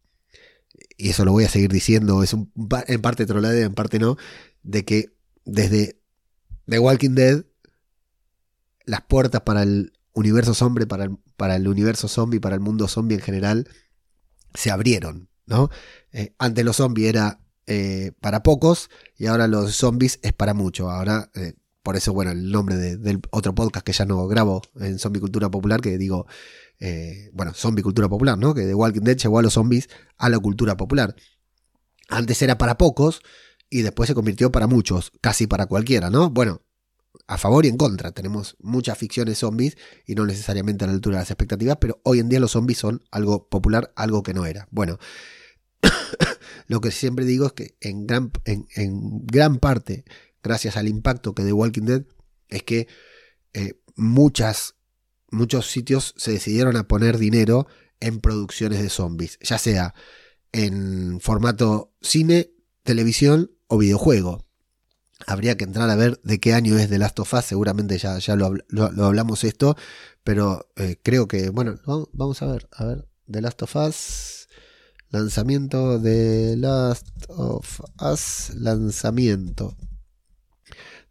y 0.97 1.09
eso 1.09 1.23
lo 1.23 1.31
voy 1.31 1.45
a 1.45 1.49
seguir 1.49 1.71
diciendo, 1.71 2.21
es 2.21 2.33
un, 2.33 2.51
en 2.87 3.01
parte 3.01 3.25
troleada 3.25 3.57
en 3.57 3.73
parte 3.73 3.99
no, 3.99 4.17
de 4.63 4.83
que 4.83 5.13
desde 5.45 6.01
The 6.67 6.79
Walking 6.79 7.15
Dead, 7.15 7.45
las 8.85 9.01
puertas 9.01 9.41
para 9.41 9.63
el 9.63 9.93
universo 10.13 10.53
zombie, 10.53 10.85
para 10.85 11.05
el, 11.05 11.17
para 11.37 11.55
el 11.55 11.67
universo 11.67 12.09
zombie, 12.09 12.39
para 12.39 12.55
el 12.55 12.61
mundo 12.61 12.87
zombie 12.87 13.15
en 13.15 13.21
general, 13.21 13.69
se 14.53 14.71
abrieron, 14.71 15.29
¿no? 15.45 15.69
Eh, 16.11 16.33
antes 16.37 16.65
los 16.65 16.75
zombies 16.75 17.07
era 17.07 17.39
eh, 17.71 18.13
para 18.19 18.41
pocos 18.41 18.89
y 19.15 19.27
ahora 19.27 19.47
los 19.47 19.75
zombies 19.75 20.19
es 20.23 20.33
para 20.33 20.55
mucho. 20.55 20.89
Ahora, 20.89 21.29
eh, 21.35 21.53
por 21.83 21.95
eso, 21.95 22.13
bueno, 22.13 22.31
el 22.31 22.51
nombre 22.51 22.75
del 22.75 23.21
otro 23.29 23.53
podcast 23.53 23.85
que 23.85 23.93
ya 23.93 24.05
no 24.05 24.27
grabo 24.27 24.63
en 24.79 24.97
Zombie 24.97 25.19
Cultura 25.19 25.51
Popular, 25.51 25.79
que 25.79 25.99
digo, 25.99 26.25
eh, 26.79 27.29
bueno, 27.31 27.53
Zombie 27.53 27.83
Cultura 27.83 28.09
Popular, 28.09 28.39
¿no? 28.39 28.55
Que 28.55 28.61
de 28.61 28.73
Walking 28.73 29.01
Dead 29.01 29.17
llegó 29.17 29.37
a 29.37 29.43
los 29.43 29.53
zombies 29.53 29.87
a 30.17 30.29
la 30.29 30.39
cultura 30.39 30.77
popular. 30.77 31.15
Antes 32.09 32.41
era 32.41 32.57
para 32.57 32.75
pocos 32.75 33.21
y 33.69 33.83
después 33.83 34.07
se 34.07 34.15
convirtió 34.15 34.51
para 34.51 34.65
muchos, 34.65 35.11
casi 35.21 35.45
para 35.45 35.67
cualquiera, 35.67 36.09
¿no? 36.09 36.31
Bueno, 36.31 36.63
a 37.27 37.37
favor 37.37 37.67
y 37.67 37.69
en 37.69 37.77
contra. 37.77 38.13
Tenemos 38.13 38.57
muchas 38.59 38.97
ficciones 38.97 39.37
zombies 39.37 39.77
y 40.07 40.15
no 40.15 40.25
necesariamente 40.25 40.85
a 40.85 40.87
la 40.87 40.93
altura 40.93 41.17
de 41.17 41.21
las 41.21 41.29
expectativas, 41.29 41.77
pero 41.79 42.01
hoy 42.03 42.17
en 42.17 42.29
día 42.29 42.39
los 42.39 42.49
zombies 42.49 42.79
son 42.79 43.03
algo 43.11 43.47
popular, 43.47 43.93
algo 43.95 44.23
que 44.23 44.33
no 44.33 44.47
era. 44.47 44.67
Bueno, 44.71 44.97
lo 46.69 46.81
que 46.81 46.91
siempre 46.91 47.25
digo 47.25 47.47
es 47.47 47.53
que 47.53 47.75
en 47.81 48.05
gran, 48.05 48.31
en, 48.45 49.25
gran 49.25 49.57
parte, 49.57 50.05
gracias 50.43 50.77
al 50.77 50.87
impacto 50.87 51.33
que 51.33 51.43
The 51.43 51.51
Walking 51.51 51.81
Dead, 51.81 52.03
es 52.47 52.61
que 52.61 52.87
eh, 53.53 53.81
muchas, 53.95 54.75
muchos 55.31 55.65
sitios 55.65 56.13
se 56.15 56.31
decidieron 56.31 56.77
a 56.77 56.87
poner 56.87 57.17
dinero 57.17 57.65
en 57.99 58.19
producciones 58.19 58.83
de 58.83 58.89
zombies, 58.89 59.39
ya 59.41 59.57
sea 59.57 59.95
en 60.51 61.19
formato 61.21 61.91
cine, 62.01 62.51
televisión 62.83 63.51
o 63.65 63.79
videojuego. 63.79 64.45
Habría 65.25 65.57
que 65.57 65.63
entrar 65.63 65.89
a 65.89 65.95
ver 65.95 66.21
de 66.23 66.39
qué 66.39 66.53
año 66.53 66.77
es 66.77 66.87
The 66.87 66.99
Last 66.99 67.19
of 67.19 67.33
Us, 67.33 67.45
seguramente 67.45 67.97
ya, 67.97 68.19
ya 68.19 68.35
lo, 68.35 68.53
hablamos 69.03 69.43
esto, 69.43 69.75
pero 70.23 70.69
eh, 70.75 70.99
creo 71.01 71.27
que, 71.27 71.49
bueno, 71.49 71.79
vamos 72.13 72.43
a 72.43 72.45
ver, 72.45 72.69
a 72.73 72.85
ver, 72.85 73.07
The 73.25 73.41
Last 73.41 73.63
of 73.63 73.75
Us, 73.75 74.38
Lanzamiento 75.11 75.97
de 75.97 76.55
Last 76.55 77.07
of 77.29 77.81
Us. 77.99 78.51
Lanzamiento. 78.55 79.75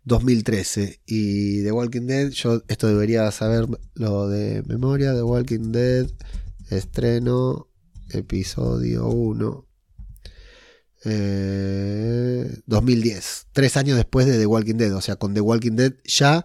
2013. 0.05 1.01
Y 1.05 1.64
The 1.64 1.72
Walking 1.72 2.07
Dead. 2.07 2.30
Yo 2.30 2.62
esto 2.68 2.86
debería 2.86 3.28
saber 3.32 3.66
lo 3.94 4.28
de 4.28 4.62
memoria. 4.66 5.14
The 5.14 5.22
Walking 5.22 5.72
Dead. 5.72 6.09
Estreno. 6.70 7.66
Episodio 8.11 9.09
1. 9.09 9.66
2010. 12.66 13.16
Eh, 13.16 13.46
Tres 13.53 13.76
años 13.76 13.96
después 13.96 14.26
de 14.26 14.38
The 14.38 14.46
Walking 14.46 14.76
Dead. 14.76 14.94
O 14.94 15.01
sea, 15.01 15.16
con 15.16 15.34
The 15.34 15.40
Walking 15.40 15.72
Dead 15.72 15.94
ya 16.05 16.44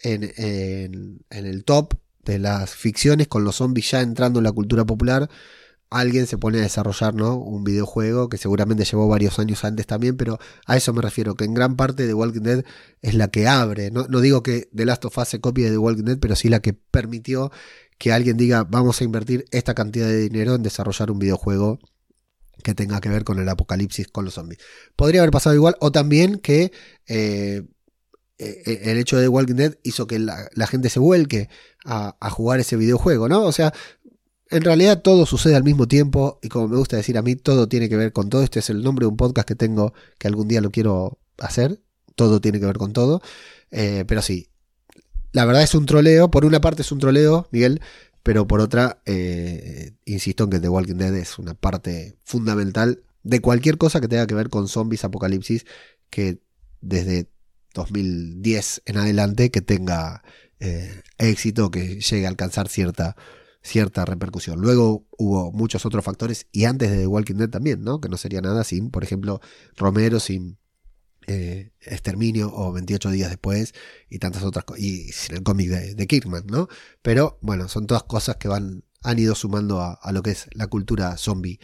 en, 0.00 0.32
en 0.38 1.22
el 1.28 1.64
top 1.64 1.92
de 2.24 2.38
las 2.38 2.70
ficciones. 2.74 3.28
Con 3.28 3.44
los 3.44 3.56
zombies 3.56 3.90
ya 3.90 4.00
entrando 4.00 4.40
en 4.40 4.44
la 4.44 4.52
cultura 4.52 4.86
popular 4.86 5.28
alguien 6.00 6.26
se 6.26 6.38
pone 6.38 6.58
a 6.58 6.62
desarrollar 6.62 7.14
¿no? 7.14 7.36
un 7.36 7.62
videojuego 7.62 8.28
que 8.28 8.36
seguramente 8.36 8.84
llevó 8.84 9.08
varios 9.08 9.38
años 9.38 9.64
antes 9.64 9.86
también, 9.86 10.16
pero 10.16 10.38
a 10.66 10.76
eso 10.76 10.92
me 10.92 11.00
refiero, 11.00 11.34
que 11.36 11.44
en 11.44 11.54
gran 11.54 11.76
parte 11.76 12.06
The 12.06 12.14
Walking 12.14 12.42
Dead 12.42 12.64
es 13.00 13.14
la 13.14 13.28
que 13.28 13.46
abre, 13.46 13.90
no, 13.90 14.04
digo 14.20 14.42
que 14.42 14.68
The 14.74 14.86
Last 14.86 15.04
of 15.04 15.16
Us 15.16 15.28
se 15.28 15.40
copie 15.40 15.66
de 15.66 15.72
The 15.72 15.78
Walking 15.78 16.04
Dead, 16.04 16.18
pero 16.18 16.34
sí 16.34 16.48
la 16.48 16.60
que 16.60 16.72
permitió 16.72 17.52
que 17.96 18.12
alguien 18.12 18.36
diga 18.36 18.64
vamos 18.64 19.00
a 19.00 19.04
invertir 19.04 19.44
esta 19.52 19.74
cantidad 19.74 20.06
de 20.06 20.18
dinero 20.18 20.56
en 20.56 20.64
desarrollar 20.64 21.12
un 21.12 21.20
videojuego 21.20 21.78
que 22.62 22.74
tenga 22.74 23.00
que 23.00 23.08
ver 23.08 23.22
con 23.22 23.38
el 23.38 23.48
apocalipsis 23.48 24.08
con 24.08 24.24
los 24.24 24.34
zombies. 24.34 24.60
Podría 24.96 25.20
haber 25.20 25.30
pasado 25.30 25.54
igual, 25.54 25.76
o 25.80 25.92
también 25.92 26.38
que 26.38 26.72
eh, 27.06 27.62
eh, 28.38 28.80
el 28.84 28.98
hecho 28.98 29.16
de 29.16 29.22
The 29.22 29.28
Walking 29.28 29.54
Dead 29.54 29.78
hizo 29.84 30.08
que 30.08 30.18
la, 30.18 30.66
gente 30.66 30.90
se 30.90 30.98
vuelque 30.98 31.48
a, 31.84 32.16
a, 32.20 32.30
jugar 32.30 32.58
ese 32.58 32.76
videojuego, 32.76 33.28
¿no? 33.28 33.42
O 33.42 33.52
sea, 33.52 33.72
en 34.50 34.62
realidad 34.62 35.02
todo 35.02 35.26
sucede 35.26 35.56
al 35.56 35.64
mismo 35.64 35.88
tiempo 35.88 36.38
y 36.42 36.48
como 36.48 36.68
me 36.68 36.76
gusta 36.76 36.96
decir 36.96 37.16
a 37.18 37.22
mí, 37.22 37.36
todo 37.36 37.68
tiene 37.68 37.88
que 37.88 37.96
ver 37.96 38.12
con 38.12 38.28
todo. 38.28 38.42
Este 38.42 38.58
es 38.60 38.70
el 38.70 38.82
nombre 38.82 39.04
de 39.04 39.08
un 39.08 39.16
podcast 39.16 39.48
que 39.48 39.54
tengo 39.54 39.94
que 40.18 40.28
algún 40.28 40.48
día 40.48 40.60
lo 40.60 40.70
quiero 40.70 41.18
hacer. 41.38 41.80
Todo 42.14 42.40
tiene 42.40 42.60
que 42.60 42.66
ver 42.66 42.78
con 42.78 42.92
todo. 42.92 43.22
Eh, 43.70 44.04
pero 44.06 44.22
sí, 44.22 44.48
la 45.32 45.44
verdad 45.44 45.62
es 45.62 45.74
un 45.74 45.86
troleo. 45.86 46.30
Por 46.30 46.44
una 46.44 46.60
parte 46.60 46.82
es 46.82 46.92
un 46.92 47.00
troleo, 47.00 47.48
Miguel, 47.50 47.80
pero 48.22 48.46
por 48.46 48.60
otra, 48.60 49.02
eh, 49.06 49.92
insisto 50.04 50.44
en 50.44 50.50
que 50.50 50.60
The 50.60 50.68
Walking 50.68 50.96
Dead 50.96 51.14
es 51.16 51.38
una 51.38 51.54
parte 51.54 52.16
fundamental 52.24 53.02
de 53.22 53.40
cualquier 53.40 53.78
cosa 53.78 54.00
que 54.00 54.08
tenga 54.08 54.26
que 54.26 54.34
ver 54.34 54.50
con 54.50 54.68
zombies, 54.68 55.04
apocalipsis, 55.04 55.66
que 56.10 56.40
desde 56.80 57.28
2010 57.74 58.82
en 58.84 58.98
adelante 58.98 59.50
que 59.50 59.62
tenga 59.62 60.22
eh, 60.60 61.02
éxito, 61.18 61.70
que 61.70 62.00
llegue 62.00 62.26
a 62.26 62.28
alcanzar 62.28 62.68
cierta 62.68 63.16
cierta 63.64 64.04
repercusión. 64.04 64.60
Luego 64.60 65.06
hubo 65.18 65.50
muchos 65.50 65.84
otros 65.86 66.04
factores 66.04 66.46
y 66.52 66.66
antes 66.66 66.90
de 66.90 66.98
The 66.98 67.06
Walking 67.06 67.36
Dead 67.36 67.48
también, 67.48 67.82
¿no? 67.82 68.00
Que 68.00 68.08
no 68.08 68.18
sería 68.18 68.42
nada 68.42 68.62
sin, 68.62 68.90
por 68.90 69.02
ejemplo, 69.02 69.40
Romero, 69.74 70.20
sin 70.20 70.58
eh, 71.26 71.72
Exterminio 71.80 72.52
o 72.54 72.72
28 72.72 73.10
días 73.10 73.30
después 73.30 73.72
y 74.10 74.18
tantas 74.18 74.42
otras 74.44 74.66
cosas. 74.66 74.82
Y 74.84 75.10
sin 75.12 75.36
el 75.36 75.42
cómic 75.42 75.70
de, 75.70 76.06
Kirkman, 76.06 76.44
¿no? 76.46 76.68
Pero 77.02 77.38
bueno, 77.40 77.68
son 77.68 77.86
todas 77.86 78.04
cosas 78.04 78.36
que 78.36 78.48
van, 78.48 78.84
han 79.02 79.18
ido 79.18 79.34
sumando 79.34 79.80
a, 79.80 80.12
lo 80.12 80.22
que 80.22 80.32
es 80.32 80.46
la 80.52 80.66
cultura 80.66 81.16
zombie 81.16 81.58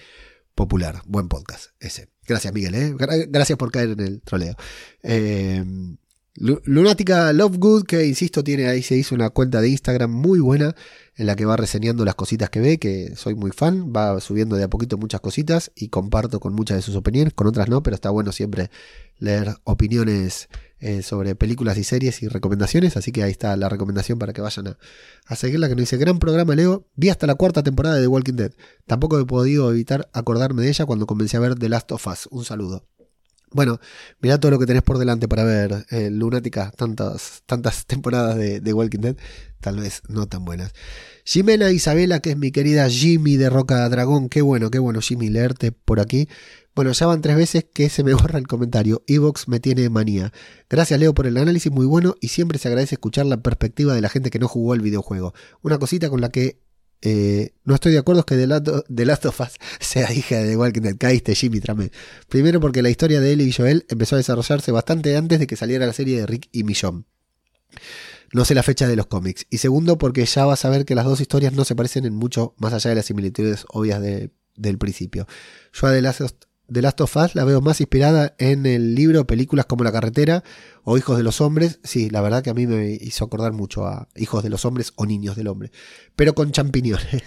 popular. 0.54 1.02
Buen 1.06 1.28
podcast 1.28 1.72
ese. 1.80 2.08
Gracias, 2.26 2.54
Miguel. 2.54 2.74
¿eh? 2.74 2.94
Gracias 3.28 3.58
por 3.58 3.70
caer 3.70 3.90
en 3.90 4.00
el 4.00 4.22
troleo. 4.22 4.54
Eh, 5.02 5.64
Lunática 6.34 7.32
Lovegood, 7.32 7.84
que 7.84 8.06
insisto, 8.06 8.44
tiene 8.44 8.68
ahí 8.68 8.82
se 8.82 8.96
hizo 8.96 9.16
una 9.16 9.30
cuenta 9.30 9.60
de 9.60 9.68
Instagram 9.68 10.10
muy 10.10 10.38
buena 10.38 10.76
en 11.16 11.26
la 11.26 11.34
que 11.34 11.44
va 11.44 11.56
reseñando 11.56 12.04
las 12.04 12.14
cositas 12.14 12.50
que 12.50 12.60
ve, 12.60 12.78
que 12.78 13.16
soy 13.16 13.34
muy 13.34 13.50
fan, 13.50 13.92
va 13.94 14.20
subiendo 14.20 14.54
de 14.54 14.62
a 14.62 14.70
poquito 14.70 14.96
muchas 14.96 15.20
cositas 15.20 15.72
y 15.74 15.88
comparto 15.88 16.38
con 16.38 16.54
muchas 16.54 16.76
de 16.78 16.82
sus 16.82 16.94
opiniones, 16.94 17.34
con 17.34 17.48
otras 17.48 17.68
no, 17.68 17.82
pero 17.82 17.94
está 17.94 18.10
bueno 18.10 18.30
siempre 18.30 18.70
leer 19.18 19.56
opiniones 19.64 20.48
eh, 20.78 21.02
sobre 21.02 21.34
películas 21.34 21.76
y 21.78 21.84
series 21.84 22.22
y 22.22 22.28
recomendaciones, 22.28 22.96
así 22.96 23.10
que 23.10 23.24
ahí 23.24 23.32
está 23.32 23.54
la 23.56 23.68
recomendación 23.68 24.18
para 24.18 24.32
que 24.32 24.40
vayan 24.40 24.68
a, 24.68 24.78
a 25.26 25.36
seguirla, 25.36 25.68
que 25.68 25.74
nos 25.74 25.82
dice, 25.82 25.98
gran 25.98 26.20
programa 26.20 26.54
Leo, 26.54 26.86
vi 26.94 27.10
hasta 27.10 27.26
la 27.26 27.34
cuarta 27.34 27.62
temporada 27.64 27.96
de 27.96 28.02
The 28.02 28.08
Walking 28.08 28.36
Dead, 28.36 28.52
tampoco 28.86 29.18
he 29.18 29.26
podido 29.26 29.70
evitar 29.70 30.08
acordarme 30.12 30.62
de 30.62 30.68
ella 30.68 30.86
cuando 30.86 31.06
comencé 31.06 31.36
a 31.36 31.40
ver 31.40 31.56
The 31.56 31.68
Last 31.68 31.90
of 31.92 32.06
Us, 32.06 32.28
un 32.30 32.44
saludo. 32.44 32.86
Bueno, 33.52 33.80
mira 34.20 34.38
todo 34.38 34.52
lo 34.52 34.58
que 34.60 34.66
tenés 34.66 34.82
por 34.82 34.98
delante 34.98 35.26
para 35.26 35.42
ver, 35.42 35.84
eh, 35.90 36.08
Lunática, 36.10 36.70
tantas, 36.76 37.42
tantas 37.46 37.84
temporadas 37.86 38.36
de, 38.36 38.60
de, 38.60 38.72
Walking 38.72 39.00
Dead, 39.00 39.16
tal 39.60 39.80
vez 39.80 40.02
no 40.08 40.26
tan 40.28 40.44
buenas. 40.44 40.72
Jimena 41.24 41.70
Isabela, 41.72 42.20
que 42.20 42.30
es 42.30 42.36
mi 42.36 42.52
querida 42.52 42.88
Jimmy 42.88 43.36
de 43.36 43.50
Roca 43.50 43.88
Dragón, 43.88 44.28
qué 44.28 44.40
bueno, 44.40 44.70
qué 44.70 44.78
bueno 44.78 45.00
Jimmy 45.00 45.30
leerte 45.30 45.72
por 45.72 45.98
aquí. 45.98 46.28
Bueno, 46.76 46.92
ya 46.92 47.06
van 47.06 47.20
tres 47.20 47.36
veces 47.36 47.66
que 47.72 47.88
se 47.88 48.04
me 48.04 48.14
borra 48.14 48.38
el 48.38 48.46
comentario. 48.46 49.02
Evox 49.06 49.48
me 49.48 49.58
tiene 49.58 49.90
manía. 49.90 50.32
Gracias 50.68 51.00
Leo 51.00 51.12
por 51.12 51.26
el 51.26 51.36
análisis 51.36 51.72
muy 51.72 51.86
bueno 51.86 52.14
y 52.20 52.28
siempre 52.28 52.58
se 52.58 52.68
agradece 52.68 52.94
escuchar 52.94 53.26
la 53.26 53.42
perspectiva 53.42 53.94
de 53.94 54.00
la 54.00 54.08
gente 54.08 54.30
que 54.30 54.38
no 54.38 54.48
jugó 54.48 54.74
el 54.74 54.80
videojuego. 54.80 55.34
Una 55.62 55.78
cosita 55.78 56.08
con 56.08 56.20
la 56.20 56.30
que 56.30 56.60
eh, 57.02 57.54
no 57.64 57.74
estoy 57.74 57.92
de 57.92 57.98
acuerdo 57.98 58.24
que 58.26 58.36
The 58.36 59.04
Last, 59.06 59.26
of 59.26 59.40
Us 59.40 59.52
sea 59.80 60.12
hija 60.12 60.38
de 60.38 60.56
Walking 60.56 60.82
Dead. 60.82 60.96
Caíste, 60.98 61.34
Jimmy 61.34 61.60
Tramé. 61.60 61.90
Primero 62.28 62.60
porque 62.60 62.82
la 62.82 62.90
historia 62.90 63.20
de 63.20 63.32
él 63.32 63.40
y 63.40 63.52
Joel 63.52 63.86
empezó 63.88 64.16
a 64.16 64.18
desarrollarse 64.18 64.72
bastante 64.72 65.16
antes 65.16 65.38
de 65.38 65.46
que 65.46 65.56
saliera 65.56 65.86
la 65.86 65.92
serie 65.92 66.18
de 66.18 66.26
Rick 66.26 66.48
y 66.52 66.64
Millón. 66.64 67.06
No 68.32 68.44
sé 68.44 68.54
la 68.54 68.62
fecha 68.62 68.86
de 68.86 68.96
los 68.96 69.06
cómics. 69.06 69.46
Y 69.50 69.58
segundo 69.58 69.98
porque 69.98 70.24
ya 70.24 70.44
vas 70.44 70.64
a 70.64 70.70
ver 70.70 70.84
que 70.84 70.94
las 70.94 71.04
dos 71.04 71.20
historias 71.20 71.52
no 71.52 71.64
se 71.64 71.74
parecen 71.74 72.04
en 72.04 72.14
mucho 72.14 72.54
más 72.58 72.72
allá 72.72 72.90
de 72.90 72.96
las 72.96 73.06
similitudes 73.06 73.64
obvias 73.68 74.00
del 74.00 74.78
principio. 74.78 75.26
Yo 75.72 75.86
a 75.88 75.92
The 75.92 76.02
Last, 76.02 76.44
The 76.72 76.82
Last 76.82 77.00
of 77.00 77.16
Us 77.16 77.34
la 77.34 77.44
veo 77.44 77.60
más 77.60 77.80
inspirada 77.80 78.34
en 78.38 78.64
el 78.64 78.94
libro 78.94 79.26
películas 79.26 79.66
como 79.66 79.82
La 79.82 79.92
carretera 79.92 80.44
o 80.84 80.96
Hijos 80.96 81.16
de 81.16 81.24
los 81.24 81.40
hombres. 81.40 81.80
Sí, 81.82 82.10
la 82.10 82.20
verdad 82.20 82.42
que 82.42 82.50
a 82.50 82.54
mí 82.54 82.66
me 82.66 82.92
hizo 82.92 83.24
acordar 83.24 83.52
mucho 83.52 83.86
a 83.86 84.08
Hijos 84.14 84.42
de 84.42 84.50
los 84.50 84.64
hombres 84.64 84.92
o 84.96 85.04
Niños 85.04 85.36
del 85.36 85.48
hombre, 85.48 85.72
pero 86.14 86.34
con 86.34 86.52
champiñones. 86.52 87.24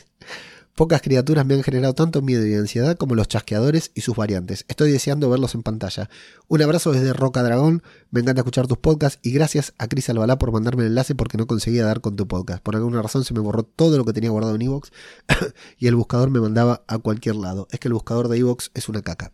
Pocas 0.76 1.04
criaturas 1.04 1.46
me 1.46 1.54
han 1.54 1.62
generado 1.62 1.94
tanto 1.94 2.24
miedo 2.24 2.48
y 2.48 2.56
ansiedad 2.56 2.98
como 2.98 3.14
los 3.14 3.28
chasqueadores 3.28 3.92
y 3.94 4.02
sus 4.02 4.16
variantes. 4.16 4.66
Estoy 4.68 4.92
deseando 4.92 5.30
verlos 5.30 5.54
en 5.54 5.62
pantalla. 5.62 6.10
Un 6.48 6.64
abrazo 6.64 6.92
desde 6.92 7.14
Roca 7.14 7.44
Dragón. 7.44 7.84
Me 8.10 8.22
encanta 8.22 8.42
escuchar 8.42 8.66
tus 8.66 8.80
podcasts 8.80 9.20
y 9.22 9.34
gracias 9.34 9.76
a 9.78 9.88
Cris 9.88 10.10
Albalá 10.10 10.40
por 10.40 10.52
mandarme 10.52 10.82
el 10.82 10.88
enlace 10.88 11.14
porque 11.14 11.38
no 11.38 11.46
conseguía 11.46 11.86
dar 11.86 12.02
con 12.02 12.16
tu 12.16 12.28
podcast. 12.28 12.64
Por 12.64 12.76
alguna 12.76 13.04
razón 13.04 13.24
se 13.24 13.36
me 13.36 13.40
borró 13.40 13.62
todo 13.62 14.00
lo 14.00 14.06
que 14.06 14.14
tenía 14.14 14.32
guardado 14.32 14.56
en 14.56 14.64
Evox 14.64 14.92
y 15.78 15.86
el 15.86 15.94
buscador 15.94 16.32
me 16.32 16.40
mandaba 16.40 16.84
a 16.88 16.98
cualquier 16.98 17.36
lado. 17.36 17.68
Es 17.70 17.80
que 17.80 17.88
el 17.88 17.94
buscador 17.94 18.28
de 18.28 18.40
Evox 18.40 18.72
es 18.74 18.90
una 18.90 19.04
caca. 19.04 19.32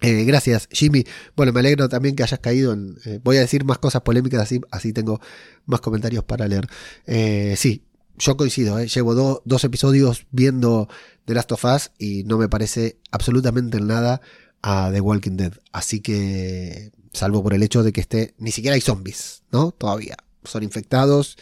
Eh, 0.00 0.24
gracias, 0.24 0.68
Jimmy. 0.72 1.04
Bueno, 1.36 1.52
me 1.52 1.60
alegro 1.60 1.88
también 1.88 2.16
que 2.16 2.24
hayas 2.24 2.40
caído 2.40 2.72
en. 2.72 2.98
Eh, 3.04 3.20
voy 3.22 3.36
a 3.36 3.40
decir 3.40 3.64
más 3.64 3.78
cosas 3.78 4.02
polémicas, 4.02 4.40
así, 4.42 4.60
así 4.72 4.92
tengo 4.92 5.20
más 5.64 5.80
comentarios 5.80 6.24
para 6.24 6.48
leer. 6.48 6.66
Eh, 7.06 7.54
sí, 7.56 7.84
yo 8.18 8.36
coincido, 8.36 8.78
¿eh? 8.78 8.88
llevo 8.88 9.14
dos 9.44 9.64
episodios 9.64 10.26
viendo 10.30 10.88
The 11.24 11.34
Last 11.34 11.52
of 11.52 11.64
Us 11.64 11.90
y 11.98 12.24
no 12.24 12.38
me 12.38 12.48
parece 12.48 12.98
absolutamente 13.10 13.80
nada 13.80 14.20
a 14.62 14.90
The 14.92 15.00
Walking 15.00 15.36
Dead. 15.36 15.52
Así 15.72 16.00
que, 16.00 16.92
salvo 17.12 17.42
por 17.42 17.54
el 17.54 17.62
hecho 17.62 17.82
de 17.82 17.92
que 17.92 18.00
esté, 18.00 18.34
ni 18.38 18.52
siquiera 18.52 18.74
hay 18.74 18.80
zombies, 18.80 19.42
¿no? 19.52 19.72
Todavía. 19.72 20.16
Son 20.44 20.62
infectados. 20.62 21.36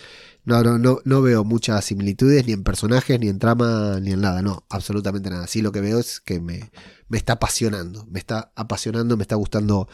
No, 0.45 0.63
no, 0.63 0.79
no, 0.79 0.99
no 1.05 1.23
veo 1.23 1.45
muchas 1.45 1.85
similitudes 1.85 2.47
ni 2.47 2.53
en 2.53 2.65
personajes, 2.65 3.19
ni 3.21 3.29
en 3.29 3.39
trama, 3.39 3.99
ni 4.01 4.13
en 4.13 4.21
nada. 4.21 4.43
No, 4.43 4.65
absolutamente 4.69 5.31
nada. 5.31 5.47
Sí, 5.47 5.63
lo 5.63 5.73
que 5.73 5.81
veo 5.81 5.99
es 5.99 6.21
que 6.21 6.41
me, 6.41 6.71
me 7.09 7.19
está 7.19 7.35
apasionando. 7.35 8.07
Me 8.11 8.19
está 8.19 8.53
apasionando, 8.57 9.17
me 9.17 9.23
está 9.23 9.37
gustando 9.37 9.89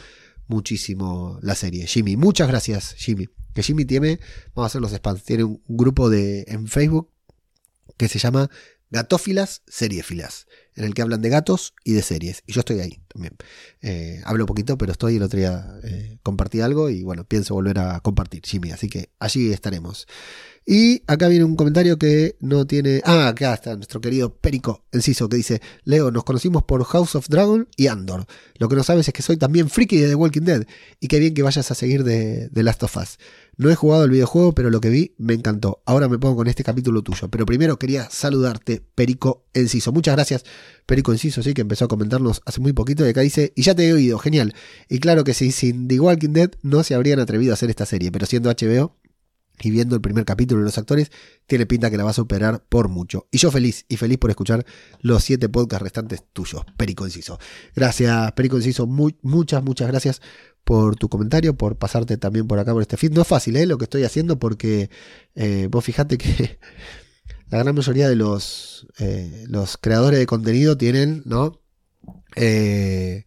muchísimo 0.51 1.39
la 1.43 1.55
serie. 1.55 1.87
Jimmy, 1.87 2.17
muchas 2.17 2.49
gracias, 2.49 2.95
Jimmy. 2.99 3.29
Que 3.55 3.63
Jimmy 3.63 3.85
tiene, 3.85 4.21
vamos 4.55 4.67
a 4.67 4.67
hacer 4.67 4.81
los 4.81 4.93
spams, 4.93 5.25
tiene 5.25 5.45
un 5.45 5.61
grupo 5.67 6.11
de, 6.11 6.45
en 6.49 6.67
Facebook 6.67 7.09
que 7.97 8.09
se 8.09 8.19
llama 8.19 8.51
Gatófilas 8.91 9.63
Seriefilas, 9.69 10.47
en 10.75 10.85
el 10.85 10.95
que 10.95 11.03
hablan 11.03 11.23
de 11.23 11.29
gatos 11.29 11.75
y 11.85 11.93
de 11.93 12.03
series. 12.03 12.43
Y 12.47 12.53
yo 12.53 12.61
estoy 12.61 12.81
ahí 12.81 13.01
también. 13.09 13.37
Eh, 13.83 14.21
hablo 14.25 14.47
poquito, 14.47 14.77
pero 14.77 14.93
estoy 14.93 15.17
el 15.17 15.23
otro 15.23 15.39
día 15.39 15.79
eh, 15.85 16.19
compartí 16.23 16.61
algo 16.61 16.91
y 16.91 17.05
bueno, 17.05 17.25
pienso 17.25 17.55
volver 17.55 17.79
a 17.79 18.01
compartir, 18.01 18.43
Jimmy. 18.45 18.73
Así 18.73 18.89
que 18.89 19.11
allí 19.21 19.53
estaremos. 19.53 20.09
Y 20.67 21.03
acá 21.07 21.29
viene 21.29 21.45
un 21.45 21.57
comentario 21.57 21.99
que 21.99 22.37
no 22.41 22.67
tiene. 22.67 23.01
Ah, 23.05 23.29
acá 23.29 23.55
está 23.55 23.75
nuestro 23.75 24.01
querido 24.01 24.35
Perico 24.35 24.85
Enciso 24.93 25.29
que 25.29 25.37
dice: 25.37 25.61
Leo, 25.85 26.11
nos 26.11 26.25
conocimos 26.25 26.63
por 26.63 26.85
House 26.85 27.15
of 27.15 27.29
Dragon 27.29 27.69
y 27.77 27.89
Andor. 27.89 28.27
Lo 28.57 28.69
que 28.69 28.77
no 28.77 28.83
sabes 28.83 29.09
es 29.09 29.15
que 29.15 29.23
soy 29.23 29.37
también 29.37 29.71
friki 29.71 29.97
de 29.97 30.09
The 30.09 30.15
Walking 30.15 30.43
Dead. 30.43 30.67
Y 31.01 31.09
qué 31.09 31.19
bien 31.19 31.35
que 31.35 31.43
vayas 31.43 31.71
a 31.71 31.75
seguir 31.75 32.05
de, 32.05 32.49
de 32.49 32.63
Last 32.63 32.83
of 32.83 32.97
Us. 32.97 33.19
No 33.57 33.69
he 33.71 33.75
jugado 33.75 34.05
el 34.05 34.11
videojuego, 34.11 34.55
pero 34.55 34.71
lo 34.71 34.81
que 34.81 34.91
vi 34.91 35.15
me 35.19 35.35
encantó. 35.35 35.83
Ahora 35.85 36.09
me 36.09 36.19
pongo 36.19 36.37
con 36.37 36.47
este 36.47 36.65
capítulo 36.65 37.03
tuyo. 37.03 37.29
Pero 37.29 37.45
primero 37.45 37.79
quería 37.79 38.09
saludarte, 38.09 38.83
Perico 38.95 39.45
Enciso. 39.53 39.93
Muchas 39.93 40.15
gracias, 40.15 40.45
Perico 40.87 41.13
Enciso, 41.13 41.43
sí, 41.43 41.53
que 41.53 41.63
empezó 41.63 41.87
a 41.87 41.89
comentarnos 41.89 42.43
hace 42.47 42.61
muy 42.61 42.73
poquito. 42.73 43.05
Y 43.05 43.11
acá 43.11 43.23
dice: 43.23 43.53
Y 43.57 43.63
ya 43.63 43.75
te 43.75 43.89
he 43.89 43.93
oído, 43.93 44.19
genial. 44.19 44.55
Y 44.89 44.99
claro 44.99 45.25
que 45.25 45.35
sí, 45.35 45.53
sin 45.53 45.89
The 45.89 46.01
Walking 46.01 46.33
Dead 46.33 46.51
no 46.63 46.85
se 46.85 46.95
habrían 46.95 47.19
atrevido 47.19 47.53
a 47.53 47.55
hacer 47.55 47.71
esta 47.71 47.87
serie. 47.87 48.13
Pero 48.13 48.27
siendo 48.27 48.51
HBO, 48.51 48.97
y 49.61 49.71
viendo 49.71 49.95
el 49.95 50.01
primer 50.01 50.25
capítulo 50.25 50.61
de 50.61 50.67
los 50.67 50.79
actores, 50.79 51.11
tiene 51.47 51.67
pinta 51.67 51.91
que 51.91 51.97
la 51.97 52.05
va 52.05 52.11
a 52.11 52.15
superar 52.15 52.65
por 52.69 52.89
mucho. 52.89 53.29
Y 53.31 53.39
yo 53.39 53.51
feliz, 53.51 53.85
y 53.89 53.97
feliz 53.97 54.19
por 54.19 54.31
escuchar 54.31 54.65
los 55.01 55.23
siete 55.23 55.49
podcasts 55.49 55.83
restantes 55.83 56.25
tuyos, 56.33 56.65
Perico 56.77 57.05
Inciso. 57.05 57.39
Gracias, 57.75 58.33
Perico 58.33 58.57
Inciso, 58.57 58.87
muchas, 58.87 59.63
muchas 59.63 59.89
gracias 59.89 60.23
por 60.65 60.97
tu 60.97 61.09
comentario, 61.09 61.57
por 61.57 61.77
pasarte 61.77 62.17
también 62.17 62.47
por 62.47 62.59
acá 62.59 62.73
por 62.73 62.83
este 62.83 62.97
feed. 62.97 63.13
No 63.13 63.23
es 63.23 63.29
fácil, 63.29 63.57
¿eh? 63.57 63.67
Lo 63.67 63.79
que 63.79 63.85
estoy 63.85 64.05
haciendo 64.05 64.39
porque 64.39 64.91
eh, 65.35 65.69
vos 65.71 65.85
fijate 65.85 66.17
que 66.19 66.59
la 67.51 67.59
gran 67.59 67.75
mayoría 67.75 68.09
de 68.09 68.17
los, 68.17 68.87
eh, 68.99 69.45
los 69.49 69.77
creadores 69.77 70.19
de 70.19 70.27
contenido 70.27 70.77
tienen, 70.77 71.23
¿no? 71.25 71.61
Eh, 72.37 73.25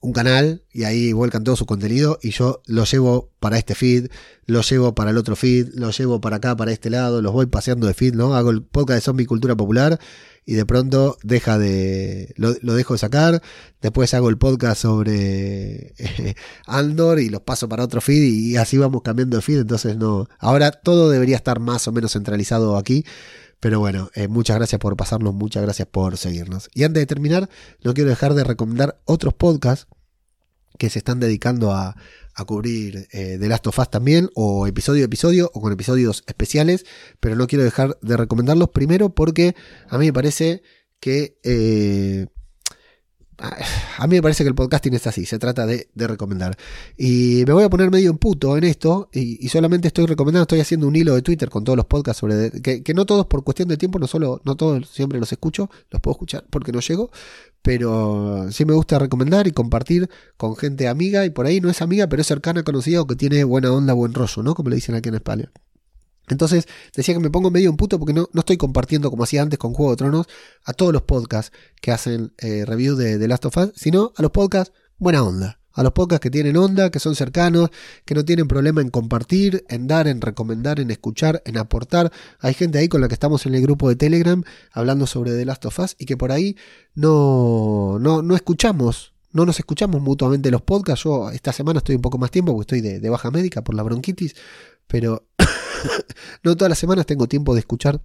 un 0.00 0.12
canal 0.12 0.62
y 0.72 0.84
ahí 0.84 1.12
vuelcan 1.12 1.44
todo 1.44 1.56
su 1.56 1.66
contenido 1.66 2.18
y 2.22 2.30
yo 2.30 2.62
lo 2.66 2.84
llevo 2.84 3.30
para 3.38 3.58
este 3.58 3.74
feed, 3.74 4.08
lo 4.46 4.62
llevo 4.62 4.94
para 4.94 5.10
el 5.10 5.18
otro 5.18 5.36
feed, 5.36 5.68
lo 5.74 5.90
llevo 5.90 6.20
para 6.20 6.36
acá, 6.36 6.56
para 6.56 6.72
este 6.72 6.88
lado, 6.88 7.20
los 7.20 7.32
voy 7.32 7.46
paseando 7.46 7.86
de 7.86 7.94
feed, 7.94 8.14
¿no? 8.14 8.34
Hago 8.34 8.50
el 8.50 8.62
podcast 8.62 8.96
de 8.96 9.00
Zombie 9.02 9.26
Cultura 9.26 9.56
Popular 9.56 10.00
y 10.46 10.54
de 10.54 10.64
pronto 10.64 11.18
deja 11.22 11.58
de 11.58 12.32
lo, 12.36 12.54
dejo 12.54 12.94
de 12.94 12.98
sacar, 12.98 13.42
después 13.82 14.14
hago 14.14 14.30
el 14.30 14.38
podcast 14.38 14.80
sobre 14.80 15.92
eh, 15.98 16.34
Andor 16.66 17.20
y 17.20 17.28
los 17.28 17.42
paso 17.42 17.68
para 17.68 17.84
otro 17.84 18.00
feed 18.00 18.22
y 18.22 18.56
así 18.56 18.78
vamos 18.78 19.02
cambiando 19.02 19.36
de 19.36 19.42
feed, 19.42 19.60
entonces 19.60 19.98
no, 19.98 20.28
ahora 20.38 20.70
todo 20.70 21.10
debería 21.10 21.36
estar 21.36 21.60
más 21.60 21.86
o 21.88 21.92
menos 21.92 22.12
centralizado 22.12 22.78
aquí. 22.78 23.04
Pero 23.60 23.78
bueno, 23.78 24.10
eh, 24.14 24.26
muchas 24.26 24.56
gracias 24.56 24.78
por 24.78 24.96
pasarnos, 24.96 25.34
muchas 25.34 25.62
gracias 25.62 25.86
por 25.86 26.16
seguirnos. 26.16 26.70
Y 26.74 26.84
antes 26.84 27.02
de 27.02 27.06
terminar, 27.06 27.48
no 27.82 27.92
quiero 27.92 28.08
dejar 28.08 28.34
de 28.34 28.42
recomendar 28.42 29.00
otros 29.04 29.34
podcasts 29.34 29.86
que 30.78 30.88
se 30.88 30.98
están 30.98 31.20
dedicando 31.20 31.72
a, 31.72 31.94
cubrir 32.46 33.06
eh, 33.12 33.36
The 33.38 33.48
Last 33.48 33.66
of 33.66 33.78
Us 33.78 33.90
también, 33.90 34.30
o 34.34 34.66
episodio 34.66 35.02
a 35.02 35.04
episodio, 35.04 35.50
o 35.52 35.60
con 35.60 35.74
episodios 35.74 36.24
especiales, 36.26 36.86
pero 37.20 37.36
no 37.36 37.46
quiero 37.46 37.62
dejar 37.62 37.98
de 38.00 38.16
recomendarlos 38.16 38.70
primero 38.70 39.14
porque 39.14 39.54
a 39.90 39.98
mí 39.98 40.06
me 40.06 40.12
parece 40.14 40.62
que 41.00 41.38
eh, 41.42 42.28
a 43.98 44.06
mí 44.06 44.16
me 44.16 44.22
parece 44.22 44.44
que 44.44 44.48
el 44.48 44.54
podcasting 44.54 44.94
es 44.94 45.06
así, 45.06 45.24
se 45.24 45.38
trata 45.38 45.66
de, 45.66 45.88
recomendar. 45.94 46.56
Y 46.96 47.44
me 47.46 47.52
voy 47.52 47.64
a 47.64 47.70
poner 47.70 47.90
medio 47.90 48.10
en 48.10 48.18
puto 48.18 48.56
en 48.56 48.64
esto, 48.64 49.08
y, 49.12 49.48
solamente 49.48 49.88
estoy 49.88 50.06
recomendando, 50.06 50.42
estoy 50.42 50.60
haciendo 50.60 50.86
un 50.88 50.96
hilo 50.96 51.14
de 51.14 51.22
Twitter 51.22 51.48
con 51.48 51.64
todos 51.64 51.76
los 51.76 51.86
podcasts 51.86 52.20
sobre. 52.20 52.50
Que, 52.62 52.82
que, 52.82 52.94
no 52.94 53.06
todos 53.06 53.26
por 53.26 53.44
cuestión 53.44 53.68
de 53.68 53.76
tiempo, 53.76 53.98
no 53.98 54.06
solo, 54.06 54.40
no 54.44 54.56
todos 54.56 54.88
siempre 54.88 55.18
los 55.18 55.32
escucho, 55.32 55.70
los 55.90 56.00
puedo 56.00 56.14
escuchar 56.14 56.44
porque 56.50 56.72
no 56.72 56.80
llego, 56.80 57.10
pero 57.62 58.50
sí 58.50 58.64
me 58.64 58.74
gusta 58.74 58.98
recomendar 58.98 59.46
y 59.46 59.52
compartir 59.52 60.08
con 60.36 60.56
gente 60.56 60.88
amiga, 60.88 61.24
y 61.24 61.30
por 61.30 61.46
ahí 61.46 61.60
no 61.60 61.70
es 61.70 61.82
amiga, 61.82 62.08
pero 62.08 62.22
es 62.22 62.26
cercana, 62.28 62.62
conocida 62.62 63.00
o 63.00 63.06
que 63.06 63.16
tiene 63.16 63.44
buena 63.44 63.72
onda, 63.72 63.92
buen 63.94 64.14
rollo, 64.14 64.42
¿no? 64.42 64.54
Como 64.54 64.70
le 64.70 64.76
dicen 64.76 64.94
aquí 64.94 65.08
en 65.08 65.16
España. 65.16 65.50
Entonces 66.30 66.66
decía 66.94 67.14
que 67.14 67.20
me 67.20 67.30
pongo 67.30 67.50
medio 67.50 67.70
un 67.70 67.76
puto 67.76 67.98
porque 67.98 68.12
no, 68.12 68.28
no, 68.32 68.40
estoy 68.40 68.56
compartiendo 68.56 69.10
como 69.10 69.24
hacía 69.24 69.42
antes 69.42 69.58
con 69.58 69.74
Juego 69.74 69.92
de 69.92 69.96
Tronos 69.96 70.26
a 70.64 70.72
todos 70.72 70.92
los 70.92 71.02
podcasts 71.02 71.52
que 71.80 71.92
hacen 71.92 72.32
eh, 72.38 72.64
review 72.66 72.96
de 72.96 73.18
The 73.18 73.28
Last 73.28 73.46
of 73.46 73.56
Us, 73.56 73.72
sino 73.76 74.12
a 74.16 74.22
los 74.22 74.30
podcasts 74.30 74.72
buena 74.98 75.22
onda. 75.22 75.58
a 75.72 75.82
los 75.82 75.92
podcasts 75.92 76.22
que 76.22 76.30
tienen 76.30 76.56
onda, 76.56 76.90
que 76.90 76.98
son 76.98 77.14
cercanos, 77.14 77.70
que 78.04 78.14
no 78.14 78.24
tienen 78.24 78.48
problema 78.48 78.80
en 78.80 78.90
compartir, 78.90 79.64
en 79.68 79.86
dar, 79.86 80.08
en 80.08 80.20
recomendar, 80.20 80.80
en 80.80 80.90
escuchar, 80.90 81.42
en 81.46 81.56
aportar. 81.58 82.12
Hay 82.40 82.54
gente 82.54 82.78
ahí 82.78 82.88
con 82.88 83.00
la 83.00 83.08
que 83.08 83.14
estamos 83.14 83.46
en 83.46 83.54
el 83.54 83.62
grupo 83.62 83.88
de 83.88 83.96
Telegram 83.96 84.42
hablando 84.72 85.06
sobre 85.06 85.32
The 85.32 85.44
Last 85.44 85.64
of 85.66 85.78
Us 85.78 85.96
y 85.98 86.06
que 86.06 86.16
por 86.16 86.32
ahí 86.32 86.56
no, 86.94 87.98
no, 88.00 88.22
no 88.22 88.34
escuchamos 88.34 89.12
no 89.32 89.46
nos 89.46 89.58
escuchamos 89.58 90.00
mutuamente 90.02 90.50
los 90.50 90.62
podcasts. 90.62 91.04
Yo 91.04 91.30
esta 91.30 91.52
semana 91.52 91.78
estoy 91.78 91.96
un 91.96 92.02
poco 92.02 92.18
más 92.18 92.30
tiempo 92.30 92.52
porque 92.52 92.76
estoy 92.76 92.98
de, 92.98 93.10
baja 93.10 93.30
médica 93.30 93.62
por 93.62 93.74
la 93.74 93.82
bronquitis, 93.82 94.34
pero 94.86 95.26
no 96.42 96.56
todas 96.56 96.68
las 96.68 96.78
semanas 96.78 97.06
tengo 97.06 97.26
tiempo 97.26 97.54
de 97.54 97.60
escuchar 97.60 98.00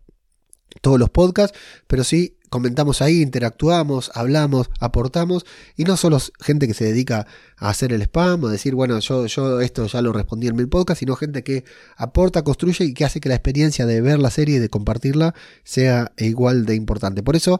todos 0.82 1.00
los 1.00 1.10
podcasts, 1.10 1.58
pero 1.88 2.04
sí 2.04 2.38
comentamos 2.50 3.02
ahí, 3.02 3.22
interactuamos, 3.22 4.12
hablamos, 4.14 4.70
aportamos, 4.80 5.46
y 5.76 5.84
no 5.84 5.98
solo 5.98 6.20
gente 6.40 6.68
que 6.68 6.74
se 6.74 6.86
dedica 6.86 7.28
a 7.58 7.70
hacer 7.70 7.92
el 7.92 8.02
spam, 8.04 8.46
a 8.46 8.52
decir, 8.52 8.76
bueno, 8.76 8.98
yo, 9.00 9.26
yo 9.26 9.60
esto 9.60 9.88
ya 9.88 10.02
lo 10.02 10.14
respondí 10.14 10.48
en 10.48 10.56
mi 10.56 10.66
podcast, 10.66 11.00
sino 11.00 11.16
gente 11.16 11.44
que 11.44 11.66
aporta, 11.98 12.44
construye 12.44 12.86
y 12.86 12.94
que 12.94 13.04
hace 13.04 13.20
que 13.20 13.30
la 13.30 13.36
experiencia 13.36 13.86
de 13.86 14.00
ver 14.00 14.20
la 14.20 14.30
serie 14.30 14.56
y 14.56 14.60
de 14.60 14.70
compartirla 14.70 15.36
sea 15.64 16.14
igual 16.18 16.66
de 16.66 16.76
importante. 16.76 17.24
Por 17.24 17.36
eso, 17.36 17.60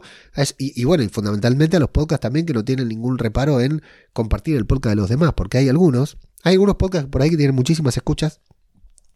y, 0.56 0.80
y 0.80 0.84
bueno, 0.84 1.02
y 1.04 1.08
fundamentalmente 1.08 1.76
a 1.76 1.80
los 1.80 1.90
podcasts 1.90 2.22
también 2.22 2.46
que 2.46 2.54
no 2.54 2.64
tienen 2.64 2.88
ningún 2.88 3.18
reparo 3.18 3.60
en 3.60 3.82
compartir 4.12 4.56
el 4.56 4.66
podcast 4.66 4.92
de 4.92 4.96
los 4.96 5.10
demás, 5.10 5.32
porque 5.36 5.58
hay 5.58 5.68
algunos, 5.68 6.16
hay 6.42 6.54
algunos 6.54 6.76
podcasts 6.76 7.10
por 7.10 7.20
ahí 7.20 7.30
que 7.30 7.36
tienen 7.36 7.56
muchísimas 7.56 7.96
escuchas, 7.96 8.40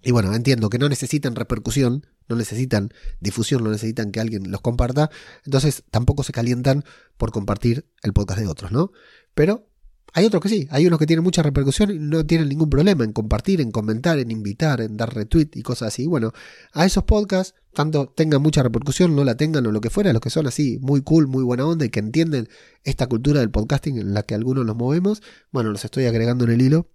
y 0.02 0.12
bueno, 0.12 0.34
entiendo 0.34 0.70
que 0.70 0.78
no 0.78 0.88
necesitan 0.88 1.34
repercusión, 1.34 2.06
no 2.28 2.36
necesitan 2.36 2.90
difusión, 3.20 3.62
no 3.64 3.70
necesitan 3.70 4.12
que 4.12 4.20
alguien 4.20 4.50
los 4.50 4.60
comparta, 4.60 5.10
entonces 5.44 5.84
tampoco 5.90 6.22
se 6.22 6.32
calientan 6.32 6.84
por 7.16 7.32
compartir 7.32 7.86
el 8.02 8.12
podcast 8.12 8.40
de 8.40 8.46
otros, 8.46 8.72
¿no? 8.72 8.92
Pero 9.34 9.66
hay 10.12 10.24
otros 10.24 10.42
que 10.42 10.48
sí, 10.48 10.66
hay 10.70 10.86
unos 10.86 10.98
que 10.98 11.06
tienen 11.06 11.22
mucha 11.22 11.42
repercusión 11.42 11.90
y 11.90 11.98
no 11.98 12.24
tienen 12.26 12.48
ningún 12.48 12.68
problema 12.68 13.04
en 13.04 13.12
compartir, 13.12 13.60
en 13.60 13.70
comentar, 13.70 14.18
en 14.18 14.30
invitar, 14.30 14.80
en 14.80 14.96
dar 14.96 15.14
retweet 15.14 15.50
y 15.54 15.62
cosas 15.62 15.88
así. 15.88 16.06
Bueno, 16.06 16.32
a 16.72 16.84
esos 16.84 17.04
podcasts, 17.04 17.54
tanto 17.72 18.08
tengan 18.08 18.42
mucha 18.42 18.62
repercusión, 18.62 19.14
no 19.14 19.22
la 19.22 19.36
tengan 19.36 19.66
o 19.66 19.72
lo 19.72 19.80
que 19.80 19.90
fuera, 19.90 20.12
los 20.12 20.20
que 20.20 20.30
son 20.30 20.46
así 20.46 20.78
muy 20.80 21.02
cool, 21.02 21.28
muy 21.28 21.44
buena 21.44 21.64
onda 21.64 21.84
y 21.84 21.90
que 21.90 22.00
entienden 22.00 22.48
esta 22.82 23.06
cultura 23.06 23.40
del 23.40 23.50
podcasting 23.50 23.98
en 23.98 24.14
la 24.14 24.24
que 24.24 24.34
algunos 24.34 24.66
nos 24.66 24.76
movemos, 24.76 25.22
bueno, 25.52 25.70
los 25.70 25.84
estoy 25.84 26.06
agregando 26.06 26.44
en 26.44 26.52
el 26.52 26.62
hilo 26.62 26.88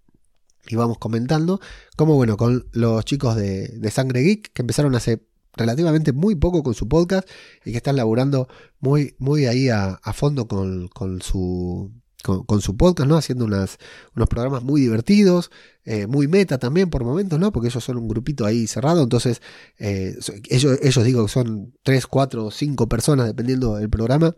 y 0.67 0.75
vamos 0.75 0.97
comentando. 0.97 1.59
Como 1.95 2.15
bueno, 2.15 2.37
con 2.37 2.67
los 2.71 3.05
chicos 3.05 3.35
de, 3.35 3.89
Sangre 3.91 4.21
Geek, 4.21 4.53
que 4.53 4.61
empezaron 4.61 4.95
hace 4.95 5.21
relativamente 5.53 6.11
muy 6.11 6.35
poco 6.35 6.63
con 6.63 6.73
su 6.73 6.87
podcast 6.87 7.29
y 7.63 7.71
que 7.71 7.77
están 7.77 7.95
laburando 7.95 8.47
muy, 8.79 9.15
muy 9.19 9.45
ahí 9.45 9.69
a, 9.69 9.99
fondo 10.13 10.47
con, 10.47 10.89
su, 11.21 11.91
con, 12.23 12.61
su 12.61 12.75
podcast, 12.75 13.07
¿no? 13.07 13.17
Haciendo 13.17 13.45
unas, 13.45 13.77
unos 14.15 14.27
programas 14.27 14.63
muy 14.63 14.81
divertidos, 14.81 15.51
eh, 15.85 16.07
muy 16.07 16.27
meta 16.27 16.57
también 16.57 16.89
por 16.89 17.03
momentos, 17.03 17.39
¿no? 17.39 17.51
Porque 17.51 17.69
ellos 17.69 17.83
son 17.83 17.97
un 17.97 18.07
grupito 18.07 18.45
ahí 18.45 18.67
cerrado, 18.67 19.03
entonces 19.03 19.41
eh, 19.77 20.17
ellos, 20.49 20.77
ellos 20.81 21.05
digo 21.05 21.25
que 21.25 21.31
son 21.31 21.73
3, 21.83 22.07
4, 22.07 22.51
5 22.51 22.89
personas 22.89 23.27
dependiendo 23.27 23.75
del 23.75 23.89
programa 23.89 24.35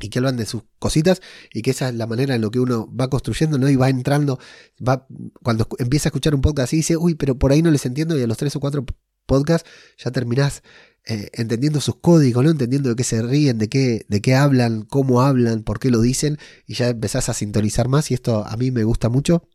y 0.00 0.08
que 0.08 0.18
hablan 0.18 0.36
de 0.36 0.46
sus 0.46 0.62
cositas 0.78 1.20
y 1.52 1.62
que 1.62 1.70
esa 1.70 1.88
es 1.88 1.94
la 1.94 2.06
manera 2.06 2.34
en 2.34 2.40
lo 2.40 2.50
que 2.50 2.60
uno 2.60 2.88
va 2.94 3.08
construyendo, 3.08 3.58
¿no? 3.58 3.68
Y 3.68 3.76
va 3.76 3.88
entrando, 3.88 4.38
va, 4.86 5.06
cuando 5.42 5.68
empieza 5.78 6.08
a 6.08 6.10
escuchar 6.10 6.34
un 6.34 6.40
podcast 6.40 6.72
y 6.72 6.76
dice, 6.76 6.96
uy, 6.96 7.14
pero 7.14 7.38
por 7.38 7.52
ahí 7.52 7.62
no 7.62 7.70
les 7.70 7.86
entiendo 7.86 8.18
y 8.18 8.22
a 8.22 8.26
los 8.26 8.36
tres 8.36 8.54
o 8.56 8.60
cuatro 8.60 8.84
podcasts 9.26 9.68
ya 9.98 10.10
terminás 10.10 10.62
eh, 11.04 11.30
entendiendo 11.32 11.80
sus 11.80 11.96
códigos, 11.96 12.44
¿no? 12.44 12.50
Entendiendo 12.50 12.88
de 12.88 12.96
qué 12.96 13.04
se 13.04 13.22
ríen, 13.22 13.58
de 13.58 13.68
qué, 13.68 14.06
de 14.08 14.20
qué 14.20 14.34
hablan, 14.34 14.82
cómo 14.82 15.22
hablan, 15.22 15.62
por 15.62 15.78
qué 15.78 15.90
lo 15.90 16.00
dicen 16.00 16.38
y 16.66 16.74
ya 16.74 16.88
empezás 16.88 17.28
a 17.28 17.34
sintonizar 17.34 17.88
más 17.88 18.10
y 18.10 18.14
esto 18.14 18.44
a 18.46 18.56
mí 18.56 18.70
me 18.70 18.84
gusta 18.84 19.08
mucho. 19.08 19.48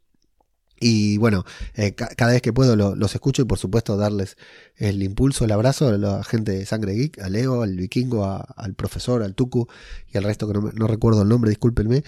Y 0.80 1.18
bueno, 1.18 1.44
eh, 1.74 1.96
cada 1.96 2.32
vez 2.34 2.42
que 2.42 2.54
puedo 2.54 2.76
los 2.76 3.16
escucho 3.16 3.42
y 3.42 3.46
por 3.46 3.58
supuesto 3.58 3.98
darles 3.98 4.38
el 4.76 5.02
impulso, 5.02 5.46
el 5.46 5.52
abrazo 5.52 5.88
a 5.88 5.98
la 5.98 6.24
gente 6.24 6.52
de 6.52 6.66
Sangre 6.66 6.94
Geek, 6.94 7.20
a 7.20 7.30
Leo, 7.30 7.64
al 7.64 7.76
Vikingo, 7.76 8.26
al 8.56 8.76
profesor, 8.76 9.24
al 9.24 9.34
Tuku 9.34 9.68
y 10.14 10.18
al 10.18 10.24
resto 10.24 10.48
que 10.48 10.54
no, 10.54 10.88
recuerdo 10.88 11.24
el 11.24 11.30
nombre, 11.30 11.50
discúlpenme, 11.50 12.04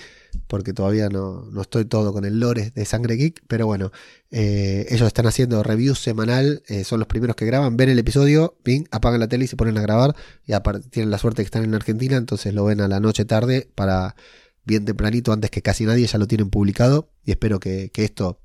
porque 0.47 0.71
todavía 0.71 1.09
no, 1.09 1.49
estoy 1.59 1.85
todo 1.85 2.13
con 2.13 2.25
el 2.25 2.39
lore 2.39 2.71
de 2.75 2.85
Sangre 2.85 3.15
Geek, 3.15 3.41
pero 3.47 3.65
bueno, 3.65 3.91
eh, 4.29 4.85
ellos 4.89 5.07
están 5.07 5.25
haciendo 5.25 5.63
reviews 5.63 5.99
semanal, 5.99 6.61
eh, 6.67 6.83
son 6.83 6.99
los 6.99 7.07
primeros 7.07 7.35
que 7.35 7.45
graban, 7.45 7.75
ven 7.75 7.89
el 7.89 7.97
episodio, 7.97 8.55
ping, 8.61 8.83
apagan 8.91 9.19
la 9.19 9.27
tele 9.27 9.45
y 9.45 9.47
se 9.47 9.55
ponen 9.55 9.79
a 9.79 9.81
grabar, 9.81 10.15
y 10.45 10.53
tienen 10.91 11.09
la 11.09 11.17
suerte 11.17 11.41
que 11.41 11.47
están 11.47 11.63
en 11.63 11.73
Argentina, 11.73 12.17
entonces 12.17 12.53
lo 12.53 12.65
ven 12.65 12.81
a 12.81 12.87
la 12.87 12.99
noche 12.99 13.25
tarde 13.25 13.67
para 13.73 14.15
bien 14.63 14.85
tempranito, 14.85 15.31
antes 15.33 15.49
que 15.49 15.63
casi 15.63 15.85
nadie 15.85 16.05
ya 16.05 16.19
lo 16.19 16.27
tienen 16.27 16.51
publicado, 16.51 17.09
y 17.25 17.31
espero 17.31 17.59
que 17.59 17.89
esto 17.95 18.39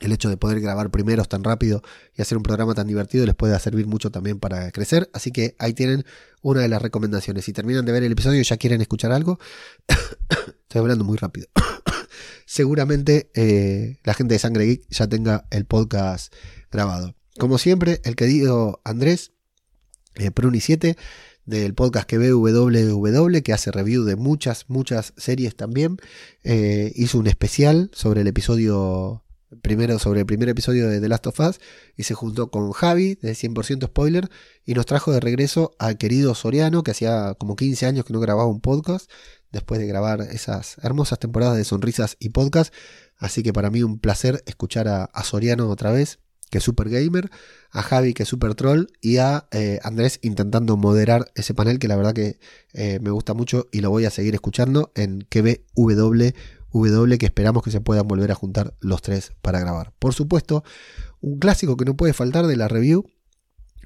el 0.00 0.12
hecho 0.12 0.28
de 0.28 0.36
poder 0.36 0.60
grabar 0.60 0.90
primeros 0.90 1.28
tan 1.28 1.44
rápido 1.44 1.82
y 2.14 2.22
hacer 2.22 2.36
un 2.36 2.42
programa 2.42 2.74
tan 2.74 2.86
divertido 2.86 3.24
les 3.26 3.34
puede 3.34 3.58
servir 3.58 3.86
mucho 3.86 4.10
también 4.10 4.40
para 4.40 4.70
crecer. 4.72 5.08
Así 5.12 5.30
que 5.30 5.54
ahí 5.58 5.72
tienen 5.72 6.04
una 6.42 6.60
de 6.60 6.68
las 6.68 6.82
recomendaciones. 6.82 7.44
Si 7.44 7.52
terminan 7.52 7.84
de 7.84 7.92
ver 7.92 8.02
el 8.02 8.12
episodio 8.12 8.40
y 8.40 8.44
ya 8.44 8.56
quieren 8.56 8.80
escuchar 8.80 9.12
algo, 9.12 9.38
estoy 10.62 10.80
hablando 10.80 11.04
muy 11.04 11.16
rápido. 11.16 11.46
Seguramente 12.46 13.30
eh, 13.34 13.98
la 14.04 14.14
gente 14.14 14.34
de 14.34 14.38
Sangre 14.38 14.66
Geek 14.66 14.86
ya 14.90 15.06
tenga 15.08 15.46
el 15.50 15.64
podcast 15.64 16.34
grabado. 16.70 17.14
Como 17.38 17.58
siempre, 17.58 18.00
el 18.04 18.16
querido 18.16 18.80
Andrés 18.84 19.32
eh, 20.16 20.30
Pruni7 20.30 20.96
del 21.46 21.74
podcast 21.74 22.08
que 22.08 22.18
WWW, 22.18 23.42
que 23.42 23.52
hace 23.52 23.70
review 23.70 24.04
de 24.04 24.16
muchas, 24.16 24.66
muchas 24.68 25.12
series 25.16 25.56
también, 25.56 25.98
eh, 26.42 26.92
hizo 26.94 27.18
un 27.18 27.26
especial 27.26 27.90
sobre 27.92 28.22
el 28.22 28.28
episodio 28.28 29.23
primero 29.62 29.98
sobre 29.98 30.20
el 30.20 30.26
primer 30.26 30.48
episodio 30.48 30.88
de 30.88 31.00
The 31.00 31.08
Last 31.08 31.26
of 31.26 31.40
Us 31.40 31.60
y 31.96 32.04
se 32.04 32.14
juntó 32.14 32.50
con 32.50 32.72
Javi 32.72 33.16
de 33.20 33.32
100% 33.32 33.86
spoiler 33.86 34.28
y 34.64 34.74
nos 34.74 34.86
trajo 34.86 35.12
de 35.12 35.20
regreso 35.20 35.72
al 35.78 35.98
querido 35.98 36.34
Soriano 36.34 36.82
que 36.82 36.90
hacía 36.90 37.34
como 37.38 37.56
15 37.56 37.86
años 37.86 38.04
que 38.04 38.12
no 38.12 38.20
grababa 38.20 38.48
un 38.48 38.60
podcast 38.60 39.10
después 39.54 39.80
de 39.80 39.86
grabar 39.86 40.20
esas 40.20 40.76
hermosas 40.82 41.18
temporadas 41.18 41.56
de 41.56 41.64
sonrisas 41.64 42.16
y 42.18 42.30
podcast. 42.30 42.74
Así 43.16 43.42
que 43.42 43.52
para 43.52 43.70
mí 43.70 43.82
un 43.82 43.98
placer 43.98 44.42
escuchar 44.46 44.88
a, 44.88 45.08
Soriano 45.22 45.70
otra 45.70 45.92
vez 45.92 46.18
que 46.50 46.58
es 46.58 46.64
super 46.64 46.88
gamer, 46.88 47.30
a 47.70 47.82
Javi 47.82 48.14
que 48.14 48.24
es 48.24 48.28
super 48.28 48.54
troll 48.54 48.86
y 49.00 49.16
a 49.16 49.48
eh, 49.50 49.80
Andrés 49.82 50.20
intentando 50.22 50.76
moderar 50.76 51.32
ese 51.34 51.54
panel 51.54 51.78
que 51.78 51.88
la 51.88 51.96
verdad 51.96 52.12
que 52.12 52.38
eh, 52.74 53.00
me 53.00 53.10
gusta 53.10 53.34
mucho 53.34 53.66
y 53.72 53.80
lo 53.80 53.90
voy 53.90 54.04
a 54.04 54.10
seguir 54.10 54.34
escuchando 54.34 54.92
en 54.94 55.26
KBW 55.28 56.28
W 56.74 57.18
que 57.18 57.26
esperamos 57.26 57.62
que 57.62 57.70
se 57.70 57.80
puedan 57.80 58.06
volver 58.06 58.32
a 58.32 58.34
juntar 58.34 58.74
los 58.80 59.00
tres 59.00 59.32
para 59.42 59.60
grabar. 59.60 59.92
Por 59.98 60.12
supuesto, 60.12 60.64
un 61.20 61.38
clásico 61.38 61.76
que 61.76 61.84
no 61.84 61.96
puede 61.96 62.12
faltar 62.12 62.46
de 62.46 62.56
la 62.56 62.68
review 62.68 63.06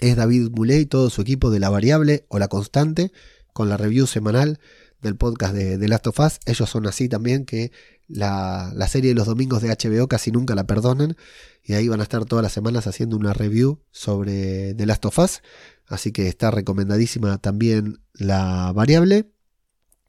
es 0.01 0.17
David 0.17 0.51
Muley 0.55 0.81
y 0.81 0.87
todo 0.87 1.11
su 1.11 1.21
equipo 1.21 1.51
de 1.51 1.61
La 1.61 1.71
Variable 1.71 2.25
o 2.29 2.39
La 2.39 2.49
Constante, 2.49 3.13
con 3.53 3.69
la 3.69 3.77
review 3.77 4.07
semanal 4.07 4.59
del 5.03 5.17
podcast 5.17 5.55
de 5.55 5.79
The 5.79 5.89
Last 5.89 6.07
of 6.07 6.19
Us. 6.21 6.41
Ellos 6.47 6.69
son 6.71 6.87
así 6.87 7.09
también 7.09 7.45
que 7.45 7.73
la, 8.09 8.73
la, 8.75 8.89
serie 8.89 9.11
de 9.11 9.15
los 9.15 9.27
domingos 9.27 9.63
de 9.63 9.69
HBO 9.69 10.09
casi 10.09 10.33
nunca 10.33 10.55
la 10.55 10.67
perdonan 10.67 11.17
y 11.63 11.75
ahí 11.75 11.89
van 11.89 12.01
a 12.01 12.05
estar 12.05 12.25
todas 12.25 12.43
las 12.43 12.53
semanas 12.53 12.87
haciendo 12.87 13.17
una 13.17 13.35
review 13.35 13.81
sobre 13.91 14.75
The 14.75 14.87
Last 14.87 15.05
of 15.05 15.19
Us. 15.19 15.43
Así 15.87 16.13
que 16.13 16.29
está 16.29 16.51
recomendadísima 16.51 17.39
también 17.39 18.01
la 18.15 18.73
variable. 18.73 19.31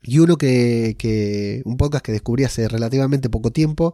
Y 0.01 0.19
uno 0.19 0.37
que, 0.37 1.61
un 1.65 1.77
podcast 1.77 2.05
que 2.05 2.11
descubrí 2.11 2.43
hace 2.43 2.67
relativamente 2.67 3.29
poco 3.29 3.51
tiempo, 3.51 3.93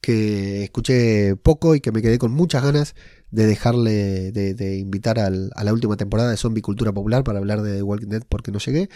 que 0.00 0.64
escuché 0.64 1.36
poco 1.36 1.74
y 1.74 1.80
que 1.80 1.92
me 1.92 2.02
quedé 2.02 2.18
con 2.18 2.32
muchas 2.32 2.62
ganas 2.62 2.94
de 3.30 3.46
dejarle, 3.46 4.32
de, 4.32 4.76
invitar 4.76 5.18
a 5.18 5.30
la 5.30 5.72
última 5.72 5.96
temporada 5.96 6.30
de 6.30 6.36
Zombie 6.36 6.62
Cultura 6.62 6.92
Popular 6.92 7.24
para 7.24 7.38
hablar 7.38 7.62
de 7.62 7.82
Walking 7.82 8.08
Dead 8.08 8.22
porque 8.28 8.52
no 8.52 8.58
llegué 8.58 8.88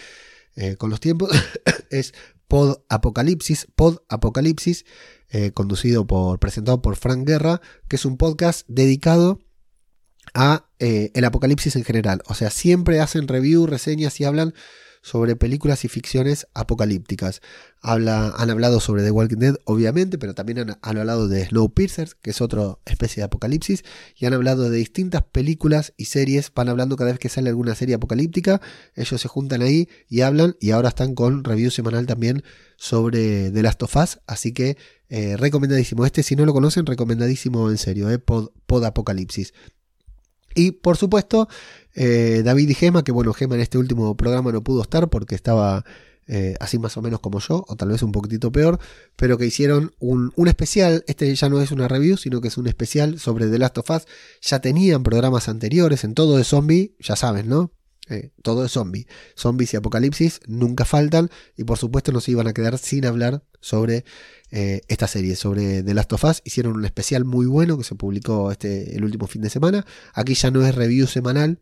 eh, 0.57 0.77
con 0.77 0.91
los 0.91 1.01
tiempos, 1.01 1.31
es 1.91 2.15
Pod 2.49 2.79
Apocalipsis, 2.89 3.67
Pod 3.77 3.99
Apocalipsis, 4.09 4.85
eh, 5.29 5.51
conducido 5.51 6.07
por, 6.07 6.39
presentado 6.39 6.81
por 6.81 6.97
Frank 6.97 7.27
Guerra, 7.27 7.61
que 7.89 7.97
es 7.97 8.05
un 8.05 8.17
podcast 8.17 8.67
dedicado 8.69 9.41
a 10.35 10.69
eh, 10.79 11.11
el 11.15 11.25
apocalipsis 11.25 11.77
en 11.77 11.85
general. 11.85 12.23
O 12.27 12.35
sea, 12.35 12.51
siempre 12.51 13.01
hacen 13.01 13.29
review, 13.29 13.67
reseñas 13.67 14.21
y 14.21 14.25
hablan 14.25 14.55
sobre 15.07 15.37
películas 15.37 15.85
y 15.85 15.89
ficciones 15.89 16.49
apocalípticas. 16.53 17.41
Habla, 17.81 18.35
han 18.37 18.51
hablado 18.51 18.81
sobre 18.81 19.05
The 19.05 19.13
Walking 19.13 19.37
Dead, 19.37 19.55
obviamente, 19.65 20.19
pero 20.19 20.35
también 20.35 20.59
han, 20.59 20.99
hablado 20.99 21.29
de 21.29 21.47
Snowpiercer, 21.47 22.17
que 22.23 22.31
es 22.31 22.41
otra 22.41 22.77
especie 22.87 23.21
de 23.21 23.27
apocalipsis, 23.27 23.85
y 24.17 24.27
han 24.27 24.35
hablado 24.35 24.69
de 24.69 24.77
distintas 24.77 25.23
películas 25.23 25.93
y 25.97 26.07
series. 26.07 26.51
Van 26.53 26.69
hablando 26.69 26.97
cada 26.97 27.13
vez 27.13 27.21
que 27.21 27.29
sale 27.29 27.51
alguna 27.51 27.77
serie 27.77 27.95
apocalíptica, 27.95 28.61
ellos 28.97 29.21
se 29.21 29.29
juntan 29.29 29.63
ahí 29.63 29.89
y 30.09 30.23
hablan, 30.23 30.57
y 30.59 30.73
ahora 30.73 30.89
están 30.89 31.15
con 31.15 31.45
review 31.45 31.71
semanal 31.71 32.07
también 32.07 32.43
sobre 32.77 33.53
The 33.53 33.63
Last 33.63 33.85
of 33.85 33.95
Us, 33.95 34.19
así 34.27 34.53
que 34.53 34.77
eh, 35.09 35.37
recomendadísimo. 35.37 36.05
Este, 36.05 36.25
si 36.25 36.35
no 36.35 36.45
lo 36.45 36.53
conocen, 36.53 36.85
recomendadísimo 36.85 37.71
en 37.71 37.79
serio, 37.79 38.11
eh, 38.11 38.19
Pod, 38.19 38.49
Pod 38.67 38.85
Apocalipsis. 38.85 39.55
Y 40.57 40.73
por 40.73 40.97
supuesto, 40.97 41.49
eh, 41.95 42.43
David 42.45 42.71
y 42.71 42.75
Gema, 42.75 43.05
que 43.05 43.13
bueno, 43.13 43.33
Gema 43.33 43.55
en 43.55 43.61
este 43.61 43.79
último 43.79 44.17
programa 44.17 44.51
no 44.51 44.63
pudo 44.63 44.83
estar 44.83 45.09
porque 45.09 45.35
estaba 45.35 45.85
eh, 46.27 46.57
así 46.59 46.79
más 46.79 46.97
o 46.97 47.03
menos 47.03 47.21
como 47.21 47.39
yo, 47.39 47.65
o 47.69 47.77
tal 47.77 47.91
vez 47.91 48.03
un 48.03 48.11
poquitito 48.11 48.51
peor, 48.51 48.81
pero 49.15 49.39
que 49.39 49.47
hicieron 49.47 49.93
un, 50.01 50.33
un, 50.35 50.49
especial, 50.49 51.05
este 51.07 51.33
ya 51.33 51.49
no 51.49 51.61
es 51.61 51.71
una 51.71 51.87
review, 51.87 52.17
sino 52.17 52.41
que 52.41 52.49
es 52.49 52.57
un 52.57 52.67
especial 52.67 53.21
sobre 53.21 53.49
The 53.49 53.59
Last 53.59 53.79
of 53.79 53.91
Us, 53.91 54.07
ya 54.41 54.61
tenían 54.61 55.03
programas 55.03 55.49
anteriores 55.49 56.03
en 56.03 56.15
todo 56.15 56.37
de 56.39 56.45
zombie, 56.45 56.97
ya 56.99 57.15
saben, 57.15 57.49
¿no? 57.49 57.71
Eh, 58.09 58.31
todo 58.43 58.65
es 58.65 58.73
zombie. 58.73 59.07
Zombies 59.37 59.75
y 59.75 59.77
apocalipsis 59.77 60.41
nunca 60.47 60.85
faltan 60.85 61.31
y 61.57 61.65
por 61.65 61.79
supuesto 61.79 62.13
no 62.13 62.21
se 62.21 62.31
iban 62.31 62.47
a 62.47 62.53
quedar 62.53 62.79
sin 62.79 63.05
hablar 63.05 63.43
sobre 63.61 64.05
eh, 64.51 64.83
esta 64.89 65.09
serie, 65.09 65.35
sobre 65.35 65.83
The 65.83 65.95
Last 65.95 66.13
of 66.13 66.25
Us. 66.25 66.43
Hicieron 66.45 66.77
un 66.77 66.85
especial 66.85 67.25
muy 67.25 67.47
bueno 67.47 67.77
que 67.77 67.85
se 67.85 67.97
publicó 67.97 68.53
este, 68.53 68.97
el 68.97 69.05
último 69.05 69.27
fin 69.27 69.43
de 69.43 69.51
semana. 69.51 69.85
Aquí 70.15 70.35
ya 70.35 70.51
no 70.51 70.65
es 70.65 70.75
review 70.75 71.09
semanal, 71.09 71.59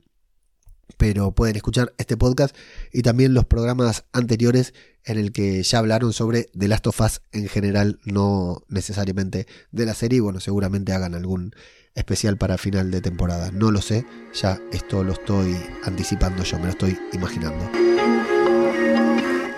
pero 0.98 1.32
pueden 1.32 1.56
escuchar 1.56 1.94
este 1.96 2.16
podcast 2.16 2.54
y 2.92 3.02
también 3.02 3.32
los 3.32 3.46
programas 3.46 4.04
anteriores 4.12 4.74
en 5.04 5.18
el 5.18 5.32
que 5.32 5.62
ya 5.62 5.78
hablaron 5.78 6.12
sobre 6.12 6.50
The 6.58 6.68
Last 6.68 6.86
of 6.86 7.00
Us 7.00 7.22
en 7.32 7.48
general, 7.48 8.00
no 8.04 8.64
necesariamente 8.68 9.46
de 9.70 9.86
la 9.86 9.94
serie. 9.94 10.20
Bueno, 10.20 10.40
seguramente 10.40 10.92
hagan 10.92 11.14
algún 11.14 11.54
especial 11.94 12.36
para 12.36 12.58
final 12.58 12.90
de 12.90 13.00
temporada. 13.00 13.50
No 13.52 13.70
lo 13.70 13.80
sé, 13.80 14.04
ya 14.34 14.58
esto 14.72 15.04
lo 15.04 15.12
estoy 15.12 15.56
anticipando 15.84 16.42
yo, 16.42 16.58
me 16.58 16.64
lo 16.64 16.70
estoy 16.70 16.98
imaginando. 17.12 17.70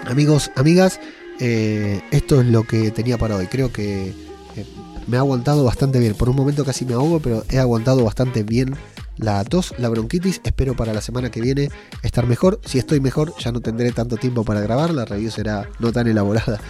Amigos, 0.07 0.51
amigas, 0.55 1.01
eh, 1.41 2.01
esto 2.11 2.41
es 2.41 2.47
lo 2.47 2.65
que 2.65 2.91
tenía 2.91 3.19
para 3.19 3.37
hoy. 3.37 3.47
Creo 3.47 3.73
que 3.73 4.09
eh, 4.09 4.67
me 5.07 5.17
ha 5.17 5.21
aguantado 5.21 5.65
bastante 5.65 5.99
bien. 5.99 6.15
Por 6.15 6.29
un 6.29 6.37
momento 6.37 6.65
casi 6.65 6.85
me 6.85 6.95
ahogo, 6.95 7.21
pero 7.21 7.45
he 7.51 7.59
aguantado 7.59 8.05
bastante 8.05 8.43
bien 8.43 8.77
la 9.17 9.43
tos, 9.45 9.75
la 9.79 9.89
bronquitis. 9.89 10.41
Espero 10.45 10.77
para 10.77 10.93
la 10.93 11.01
semana 11.01 11.31
que 11.31 11.41
viene 11.41 11.71
estar 12.03 12.27
mejor. 12.27 12.61
Si 12.65 12.79
estoy 12.79 13.01
mejor, 13.01 13.35
ya 13.39 13.51
no 13.51 13.61
tendré 13.61 13.91
tanto 13.93 14.17
tiempo 14.17 14.45
para 14.45 14.61
grabar. 14.61 14.93
La 14.93 15.05
review 15.05 15.31
será 15.31 15.69
no 15.81 15.93
tan 15.93 16.07
elaborada 16.07 16.61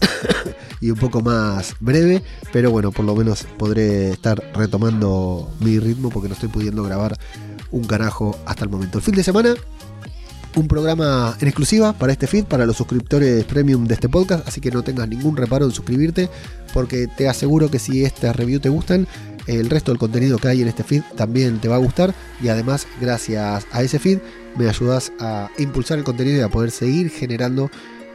y 0.84 0.90
un 0.90 0.98
poco 0.98 1.22
más 1.22 1.76
breve, 1.80 2.22
pero 2.52 2.70
bueno, 2.70 2.92
por 2.92 3.06
lo 3.06 3.16
menos 3.16 3.46
podré 3.56 4.10
estar 4.10 4.52
retomando 4.52 5.50
mi 5.60 5.78
ritmo 5.78 6.10
porque 6.10 6.28
no 6.28 6.34
estoy 6.34 6.50
pudiendo 6.50 6.82
grabar 6.82 7.16
un 7.70 7.84
carajo 7.84 8.38
hasta 8.44 8.64
el 8.64 8.70
momento. 8.70 8.98
El 8.98 9.04
fin 9.04 9.14
de 9.14 9.24
semana, 9.24 9.54
un 10.56 10.68
programa 10.68 11.38
en 11.40 11.48
exclusiva 11.48 11.94
para 11.94 12.12
este 12.12 12.26
feed, 12.26 12.44
para 12.44 12.66
los 12.66 12.76
suscriptores 12.76 13.44
premium 13.46 13.86
de 13.86 13.94
este 13.94 14.10
podcast, 14.10 14.46
así 14.46 14.60
que 14.60 14.70
no 14.70 14.82
tengas 14.82 15.08
ningún 15.08 15.38
reparo 15.38 15.64
en 15.64 15.72
suscribirte, 15.72 16.28
porque 16.74 17.06
te 17.06 17.30
aseguro 17.30 17.70
que 17.70 17.78
si 17.78 18.04
esta 18.04 18.34
review 18.34 18.60
te 18.60 18.68
gustan, 18.68 19.08
el 19.46 19.70
resto 19.70 19.90
del 19.90 19.98
contenido 19.98 20.36
que 20.36 20.48
hay 20.48 20.60
en 20.60 20.68
este 20.68 20.84
feed 20.84 21.02
también 21.16 21.60
te 21.60 21.68
va 21.68 21.76
a 21.76 21.78
gustar 21.78 22.14
y 22.42 22.48
además 22.48 22.86
gracias 23.00 23.66
a 23.72 23.82
ese 23.82 23.98
feed 23.98 24.18
me 24.58 24.68
ayudas 24.68 25.12
a 25.18 25.48
impulsar 25.56 25.96
el 25.96 26.04
contenido 26.04 26.38
y 26.38 26.42
a 26.42 26.48
poder 26.50 26.70
seguir 26.70 27.08
generando 27.08 27.70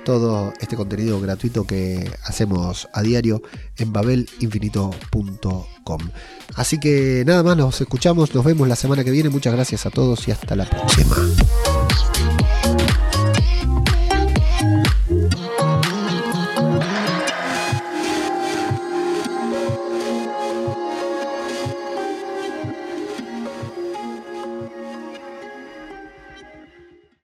todo 0.05 0.53
este 0.59 0.75
contenido 0.75 1.19
gratuito 1.21 1.65
que 1.65 2.11
hacemos 2.23 2.87
a 2.93 3.01
diario 3.01 3.41
en 3.77 3.93
babelinfinito.com. 3.93 5.99
Así 6.55 6.79
que 6.79 7.23
nada 7.25 7.43
más, 7.43 7.57
nos 7.57 7.81
escuchamos, 7.81 8.33
nos 8.33 8.45
vemos 8.45 8.67
la 8.67 8.75
semana 8.75 9.03
que 9.03 9.11
viene. 9.11 9.29
Muchas 9.29 9.53
gracias 9.53 9.85
a 9.85 9.89
todos 9.89 10.27
y 10.27 10.31
hasta 10.31 10.55
la 10.55 10.69
próxima. 10.69 11.15